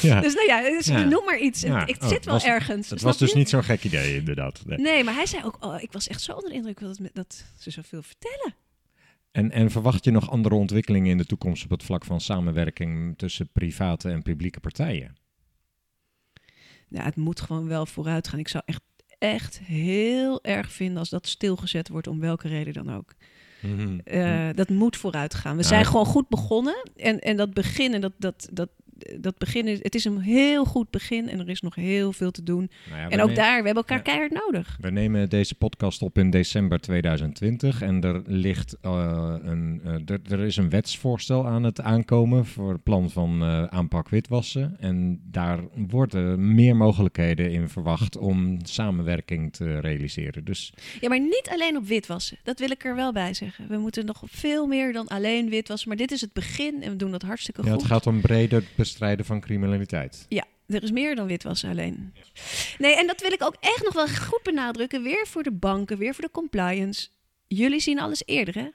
Ja. 0.01 0.21
Dus 0.25 0.33
nou 0.33 0.47
ja, 0.47 0.61
dus 0.61 0.85
Ja. 0.85 1.03
noem 1.03 1.25
maar 1.25 1.39
iets. 1.39 1.61
Het, 1.61 1.71
het 1.89 2.01
Oh, 2.01 2.07
zit 2.07 2.25
wel 2.25 2.33
was- 2.33 2.43
ergens. 2.43 2.89
Het 2.89 3.01
was 3.01 3.17
dus 3.17 3.31
je? 3.31 3.37
niet 3.37 3.49
zo'n 3.49 3.63
gek 3.63 3.83
idee, 3.83 4.15
inderdaad. 4.15 4.61
Nee. 4.65 4.77
Nee, 4.77 5.03
maar 5.03 5.13
hij 5.13 5.25
zei 5.25 5.43
ook, 5.43 5.57
oh, 5.59 5.72
ik 5.81 5.91
was 5.91 6.07
echt 6.07 6.21
zo 6.21 6.33
onder 6.33 6.49
de 6.49 6.55
indruk 6.55 6.79
dat, 6.79 6.99
dat 7.13 7.45
ze 7.57 7.71
zoveel 7.71 8.01
vertellen. 8.01 8.55
En, 9.31 9.51
en 9.51 9.71
verwacht 9.71 10.03
je 10.03 10.11
nog 10.11 10.29
andere 10.29 10.55
ontwikkelingen 10.55 11.11
in 11.11 11.17
de 11.17 11.25
toekomst 11.25 11.63
op 11.63 11.69
het 11.69 11.83
vlak 11.83 12.05
van 12.05 12.21
samenwerking 12.21 13.17
tussen 13.17 13.49
private 13.51 14.09
en 14.09 14.21
publieke 14.21 14.59
partijen? 14.59 15.15
Ja, 16.87 17.03
het 17.03 17.15
moet 17.15 17.41
gewoon 17.41 17.67
wel 17.67 17.85
vooruit 17.85 18.27
gaan. 18.27 18.39
Ik 18.39 18.47
zou 18.47 18.63
echt, 18.65 18.81
echt 19.17 19.59
heel 19.59 20.43
erg 20.43 20.71
vinden 20.71 20.97
als 20.97 21.09
dat 21.09 21.27
stilgezet 21.27 21.89
wordt, 21.89 22.07
om 22.07 22.19
welke 22.19 22.47
reden 22.47 22.73
dan 22.73 22.93
ook. 22.95 23.13
Eh, 24.03 24.49
dat 24.55 24.69
moet 24.69 24.97
vooruit 24.97 25.33
gaan. 25.33 25.55
We 25.55 25.61
Ja, 25.61 25.67
zijn 25.67 25.85
gewoon 25.85 26.05
goed 26.05 26.29
begonnen. 26.29 26.89
En, 26.95 27.19
en 27.19 27.37
dat 27.37 27.53
begin, 27.53 27.93
en 27.93 28.01
dat, 28.01 28.13
dat, 28.17 28.49
dat, 28.51 28.69
dat 29.19 29.37
begin 29.37 29.67
is, 29.67 29.79
het 29.81 29.95
is 29.95 30.05
een 30.05 30.19
heel 30.19 30.65
goed 30.65 30.89
begin 30.89 31.29
en 31.29 31.39
er 31.39 31.49
is 31.49 31.61
nog 31.61 31.75
heel 31.75 32.13
veel 32.13 32.31
te 32.31 32.43
doen. 32.43 32.69
Nou 32.89 33.01
ja, 33.01 33.09
en 33.09 33.21
ook 33.21 33.35
daar, 33.35 33.59
we 33.59 33.65
hebben 33.65 33.83
elkaar 33.83 33.97
Ja. 33.97 34.03
keihard 34.03 34.31
nodig. 34.31 34.77
We 34.81 34.89
nemen 34.89 35.29
deze 35.29 35.55
podcast 35.55 36.01
op 36.01 36.17
in 36.17 36.29
december 36.29 36.79
2020 36.79 37.81
en 37.81 38.01
er 38.01 38.21
ligt 38.25 38.77
eh, 38.81 39.35
een, 39.41 39.81
eh, 39.83 40.31
er, 40.31 40.39
is 40.39 40.55
een 40.55 40.69
wetsvoorstel 40.69 41.47
aan 41.47 41.63
het 41.63 41.81
aankomen 41.81 42.45
voor 42.45 42.71
het 42.71 42.83
plan 42.83 43.09
van 43.09 43.41
eh, 43.41 43.63
aanpak 43.63 44.09
witwassen. 44.09 44.75
En 44.79 45.21
daar 45.23 45.59
worden 45.87 46.53
meer 46.55 46.75
mogelijkheden 46.75 47.51
in 47.51 47.69
verwacht 47.69 48.17
om 48.17 48.57
samenwerking 48.63 49.53
te 49.53 49.79
realiseren. 49.79 50.43
Dus 50.45 50.73
Ja, 51.01 51.09
maar 51.09 51.19
niet 51.19 51.49
alleen 51.51 51.77
op 51.77 51.85
witwassen. 51.85 52.37
Dat 52.43 52.59
wil 52.59 52.71
ik 52.71 52.85
er 52.85 52.95
wel 52.95 53.11
bij 53.11 53.33
zeggen. 53.33 53.67
We 53.67 53.77
moeten 53.77 54.05
nog 54.05 54.21
veel 54.25 54.67
meer 54.67 54.93
dan 54.93 55.07
alleen 55.07 55.49
witwassen. 55.49 55.87
Maar 55.87 55.97
dit 55.97 56.11
is 56.11 56.21
het 56.21 56.33
begin 56.33 56.83
en 56.83 56.89
we 56.91 56.95
doen 56.95 57.11
dat 57.11 57.21
hartstikke 57.21 57.61
ja, 57.63 57.71
goed. 57.71 57.81
het 57.81 57.91
gaat 57.91 58.07
om 58.07 58.21
breder 58.21 58.63
bestrijden 58.83 59.25
van 59.25 59.41
criminaliteit. 59.41 60.25
Ja, 60.29 60.45
er 60.67 60.83
is 60.83 60.91
meer 60.91 61.15
dan 61.15 61.27
witwassen 61.27 61.69
alleen. 61.69 62.13
Nee, 62.77 62.95
en 62.97 63.07
dat 63.07 63.21
wil 63.21 63.31
ik 63.31 63.43
ook 63.43 63.55
echt 63.59 63.83
nog 63.83 63.93
wel 63.93 64.07
goed 64.07 64.43
benadrukken. 64.43 65.03
Weer 65.03 65.27
voor 65.27 65.43
de 65.43 65.51
banken, 65.51 65.97
weer 65.97 66.13
voor 66.13 66.23
de 66.23 66.31
compliance. 66.31 67.07
Jullie 67.47 67.79
zien 67.79 67.99
alles 67.99 68.23
eerder, 68.25 68.55
hè? 68.55 68.67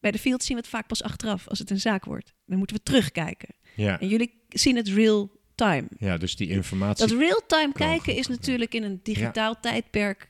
Bij 0.00 0.10
de 0.10 0.18
field 0.18 0.42
zien 0.42 0.56
we 0.56 0.62
het 0.62 0.70
vaak 0.72 0.86
pas 0.86 1.02
achteraf, 1.02 1.48
als 1.48 1.58
het 1.58 1.70
een 1.70 1.80
zaak 1.80 2.04
wordt. 2.04 2.32
Dan 2.46 2.58
moeten 2.58 2.76
we 2.76 2.82
terugkijken. 2.82 3.48
Ja, 3.76 4.00
En 4.00 4.08
jullie 4.08 4.42
zien 4.48 4.76
het 4.76 4.88
real 4.88 5.30
time. 5.54 5.86
ja 5.98 6.16
dus 6.16 6.36
die 6.36 6.48
informatie. 6.48 7.06
Dat 7.06 7.18
real 7.18 7.42
time 7.46 7.72
kijken 7.72 8.14
is 8.14 8.26
natuurlijk 8.26 8.74
in 8.74 8.82
een 8.82 9.00
digitaal 9.02 9.60
tijdperk 9.60 10.28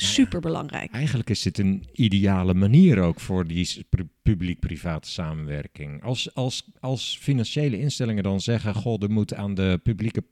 super 0.00 0.40
belangrijk. 0.40 0.92
Eigenlijk 0.92 1.30
is 1.30 1.42
dit 1.42 1.58
een 1.58 1.86
ideale 1.92 2.54
manier 2.54 2.98
ook 3.00 3.20
voor 3.20 3.46
die 3.46 3.86
publiek-private 4.22 5.08
samenwerking. 5.08 6.02
Als, 6.02 6.34
als, 6.34 6.70
als 6.80 7.18
financiële 7.20 7.78
instellingen 7.78 8.22
dan 8.22 8.40
zeggen: 8.40 8.74
Goh, 8.74 9.02
er 9.02 9.10
moet 9.10 9.34
aan 9.34 9.54
de 9.54 9.80
publieke 9.82 10.24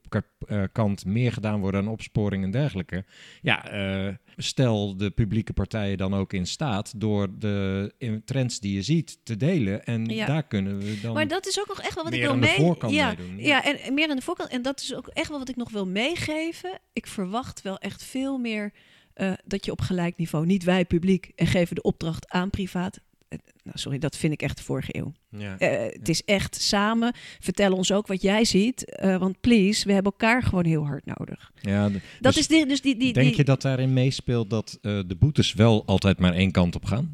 eh, 0.47 0.63
kant 0.71 1.05
meer 1.05 1.31
gedaan 1.31 1.59
worden 1.59 1.81
aan 1.81 1.87
opsporing 1.87 2.43
en 2.43 2.51
dergelijke. 2.51 3.05
Ja, 3.41 3.69
eh, 3.69 4.13
stel 4.37 4.97
de 4.97 5.09
publieke 5.09 5.53
partijen 5.53 5.97
dan 5.97 6.15
ook 6.15 6.33
in 6.33 6.47
staat 6.47 6.93
door 6.97 7.39
de 7.39 7.93
trends 8.25 8.59
die 8.59 8.73
je 8.73 8.81
ziet 8.81 9.19
te 9.23 9.37
delen. 9.37 9.83
En 9.85 10.05
Ja. 10.05 10.25
daar 10.25 10.43
kunnen 10.43 10.77
we 10.77 10.99
dan. 11.01 11.13
Maar 11.13 11.27
dat 11.27 11.47
is 11.47 11.59
ook 11.59 11.67
nog 11.67 11.81
echt 11.81 11.95
wel 11.95 12.03
wat 12.03 12.13
ik 12.13 12.21
wil 12.21 12.31
aan 12.31 12.41
de 12.41 12.45
mee... 12.45 12.55
voorkant 12.55 12.93
ja, 12.93 13.07
meedoen, 13.07 13.37
ja. 13.37 13.47
Ja, 13.47 13.63
en, 13.63 13.79
en 13.79 13.93
meer 13.93 14.09
aan 14.09 14.15
de 14.15 14.21
voorkant. 14.21 14.49
En 14.49 14.61
dat 14.61 14.81
is 14.81 14.95
ook 14.95 15.07
echt 15.07 15.29
wel 15.29 15.39
wat 15.39 15.49
ik 15.49 15.55
nog 15.55 15.69
wil 15.69 15.87
meegeven. 15.87 16.79
Ik 16.93 17.07
verwacht 17.07 17.61
wel 17.61 17.77
echt 17.77 18.03
veel 18.03 18.37
meer 18.37 18.73
eh, 19.17 19.31
dat 19.45 19.65
je 19.65 19.71
op 19.71 19.81
gelijk 19.81 20.17
niveau, 20.17 20.45
niet 20.45 20.63
wij 20.63 20.85
publiek, 20.85 21.31
en 21.35 21.47
geven 21.47 21.75
de 21.75 21.81
opdracht 21.81 22.29
aan 22.29 22.49
privaat. 22.49 22.99
Eh, 23.27 23.39
nou, 23.63 23.77
sorry, 23.77 23.97
dat 23.97 24.17
vind 24.17 24.33
ik 24.33 24.41
echt 24.41 24.57
de 24.57 24.63
vorige 24.63 24.97
eeuw. 24.97 25.13
Ja. 25.29 25.57
Eh, 25.59 25.93
het 25.99 26.09
is 26.09 26.23
echt 26.23 26.61
samen. 26.61 27.13
Vertel 27.39 27.71
ons 27.73 27.91
ook 27.91 28.07
wat 28.07 28.21
jij 28.21 28.45
ziet. 28.45 28.97
want 29.19 29.41
please, 29.41 29.85
we 29.87 29.93
hebben 29.93 30.11
elkaar 30.11 30.43
gewoon 30.43 30.65
heel 30.65 30.85
hard 30.85 31.05
nodig. 31.05 31.51
Ja, 31.61 31.89
Dat 31.89 32.01
dus 32.19 32.37
is 32.37 32.47
die, 32.47 32.65
dus 32.65 32.81
die, 32.81 32.95
die, 32.97 33.13
denk 33.13 33.27
die- 33.27 33.37
je 33.37 33.43
dat 33.43 33.61
daarin 33.61 33.93
meespeelt 33.93 34.49
dat 34.49 34.77
de 34.81 35.15
boetes 35.19 35.53
wel 35.53 35.85
altijd 35.85 36.19
maar 36.19 36.33
één 36.33 36.51
kant 36.51 36.75
op 36.75 36.85
gaan? 36.85 37.13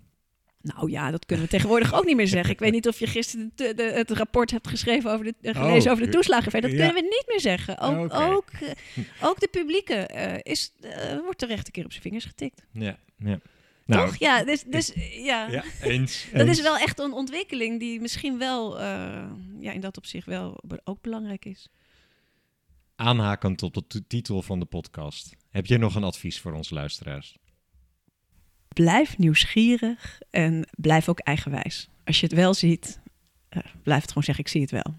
Nou 0.63 0.91
ja, 0.91 1.11
dat 1.11 1.25
kunnen 1.25 1.45
we 1.45 1.51
tegenwoordig 1.51 1.93
ook 1.93 2.05
niet 2.05 2.15
meer 2.15 2.27
zeggen. 2.27 2.53
Ik 2.53 2.59
weet 2.59 2.71
niet 2.71 2.87
of 2.87 2.99
je 2.99 3.07
gisteren 3.07 3.51
de, 3.55 3.73
de- 3.73 3.83
het 3.83 4.11
rapport 4.11 4.51
hebt 4.51 4.67
geschreven 4.67 5.11
over 5.11 5.25
de, 5.25 5.33
eh, 5.41 5.55
gelezen 5.55 5.85
Oh, 5.85 5.91
over 5.91 6.05
de 6.05 6.11
toeslagenaffaire. 6.11 6.69
Dat 6.69 6.77
ja. 6.79 6.85
kunnen 6.85 7.03
we 7.03 7.15
niet 7.15 7.25
meer 7.27 7.39
zeggen. 7.39 7.79
Ook, 7.79 8.13
ook, 8.13 8.49
eh, 8.49 8.69
ook 9.27 9.39
de 9.39 9.47
publieke 9.47 9.93
eh, 9.93 10.39
is, 10.53 10.73
wordt 11.23 11.37
terecht 11.37 11.65
een 11.65 11.71
keer 11.71 11.85
op 11.85 11.91
zijn 11.91 12.03
vingers 12.03 12.25
getikt. 12.25 12.65
Ja. 12.71 12.97
ja. 13.17 13.39
Nou, 13.85 14.07
Toch? 14.07 14.15
Ja, 14.17 14.43
dus, 14.43 14.63
dus 14.63 14.91
ja. 15.11 15.47
Ja, 15.49 15.63
eens. 15.81 16.25
Dat 16.31 16.47
eens. 16.47 16.57
is 16.57 16.63
wel 16.63 16.77
echt 16.77 16.99
een 16.99 17.13
ontwikkeling 17.13 17.79
die 17.79 17.99
misschien 18.01 18.37
wel 18.37 18.79
ja, 19.59 19.71
in 19.71 19.79
dat 19.81 19.97
opzicht 19.97 20.25
wel 20.25 20.63
ook 20.83 21.01
belangrijk 21.01 21.45
is. 21.45 21.69
Aanhakend 22.95 23.63
op 23.63 23.73
de 23.87 24.07
titel 24.07 24.41
van 24.41 24.59
de 24.59 24.65
podcast. 24.65 25.35
Heb 25.49 25.65
je 25.65 25.77
nog 25.77 25.95
een 25.95 26.03
advies 26.03 26.39
voor 26.39 26.51
onze 26.53 26.73
luisteraars? 26.73 27.37
Blijf 28.73 29.17
nieuwsgierig 29.17 30.21
en 30.29 30.67
blijf 30.77 31.09
ook 31.09 31.19
eigenwijs. 31.19 31.89
Als 32.03 32.19
je 32.19 32.25
het 32.25 32.35
wel 32.35 32.53
ziet, 32.53 32.99
eh, 33.49 33.61
blijf 33.83 34.01
het 34.01 34.07
gewoon 34.07 34.23
zeggen, 34.23 34.43
ik 34.43 34.49
zie 34.49 34.61
het 34.61 34.71
wel. 34.71 34.93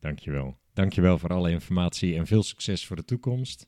Dankjewel. 0.00 0.56
Dankjewel 0.74 1.18
voor 1.18 1.30
alle 1.30 1.50
informatie 1.50 2.16
en 2.16 2.26
veel 2.26 2.42
succes 2.42 2.86
voor 2.86 2.96
de 2.96 3.04
toekomst. 3.04 3.66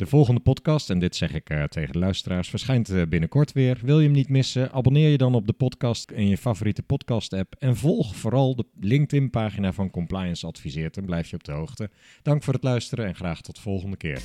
De 0.00 0.06
volgende 0.06 0.40
podcast, 0.40 0.90
en 0.90 0.98
dit 0.98 1.16
zeg 1.16 1.34
ik 1.34 1.50
eh, 1.50 1.62
tegen 1.62 1.92
de 1.92 1.98
luisteraars, 1.98 2.48
verschijnt 2.48 2.88
eh, 2.88 3.02
binnenkort 3.08 3.52
weer. 3.52 3.78
Wil 3.82 3.98
je 3.98 4.04
hem 4.04 4.14
niet 4.14 4.28
missen? 4.28 4.72
Abonneer 4.72 5.10
je 5.10 5.18
dan 5.18 5.34
op 5.34 5.46
de 5.46 5.52
podcast 5.52 6.10
in 6.10 6.28
je 6.28 6.38
favoriete 6.38 6.82
podcast-app. 6.82 7.54
En 7.58 7.76
volg 7.76 8.16
vooral 8.16 8.56
de 8.56 8.66
LinkedIn-pagina 8.80 9.72
van 9.72 9.90
Compliance 9.90 10.46
Adviseert 10.46 10.96
en 10.96 11.04
blijf 11.04 11.28
je 11.28 11.36
op 11.36 11.44
de 11.44 11.52
hoogte. 11.52 11.90
Dank 12.22 12.42
voor 12.42 12.54
het 12.54 12.62
luisteren 12.62 13.06
en 13.06 13.14
graag 13.14 13.40
tot 13.40 13.54
de 13.54 13.60
volgende 13.60 13.96
keer. 13.96 14.20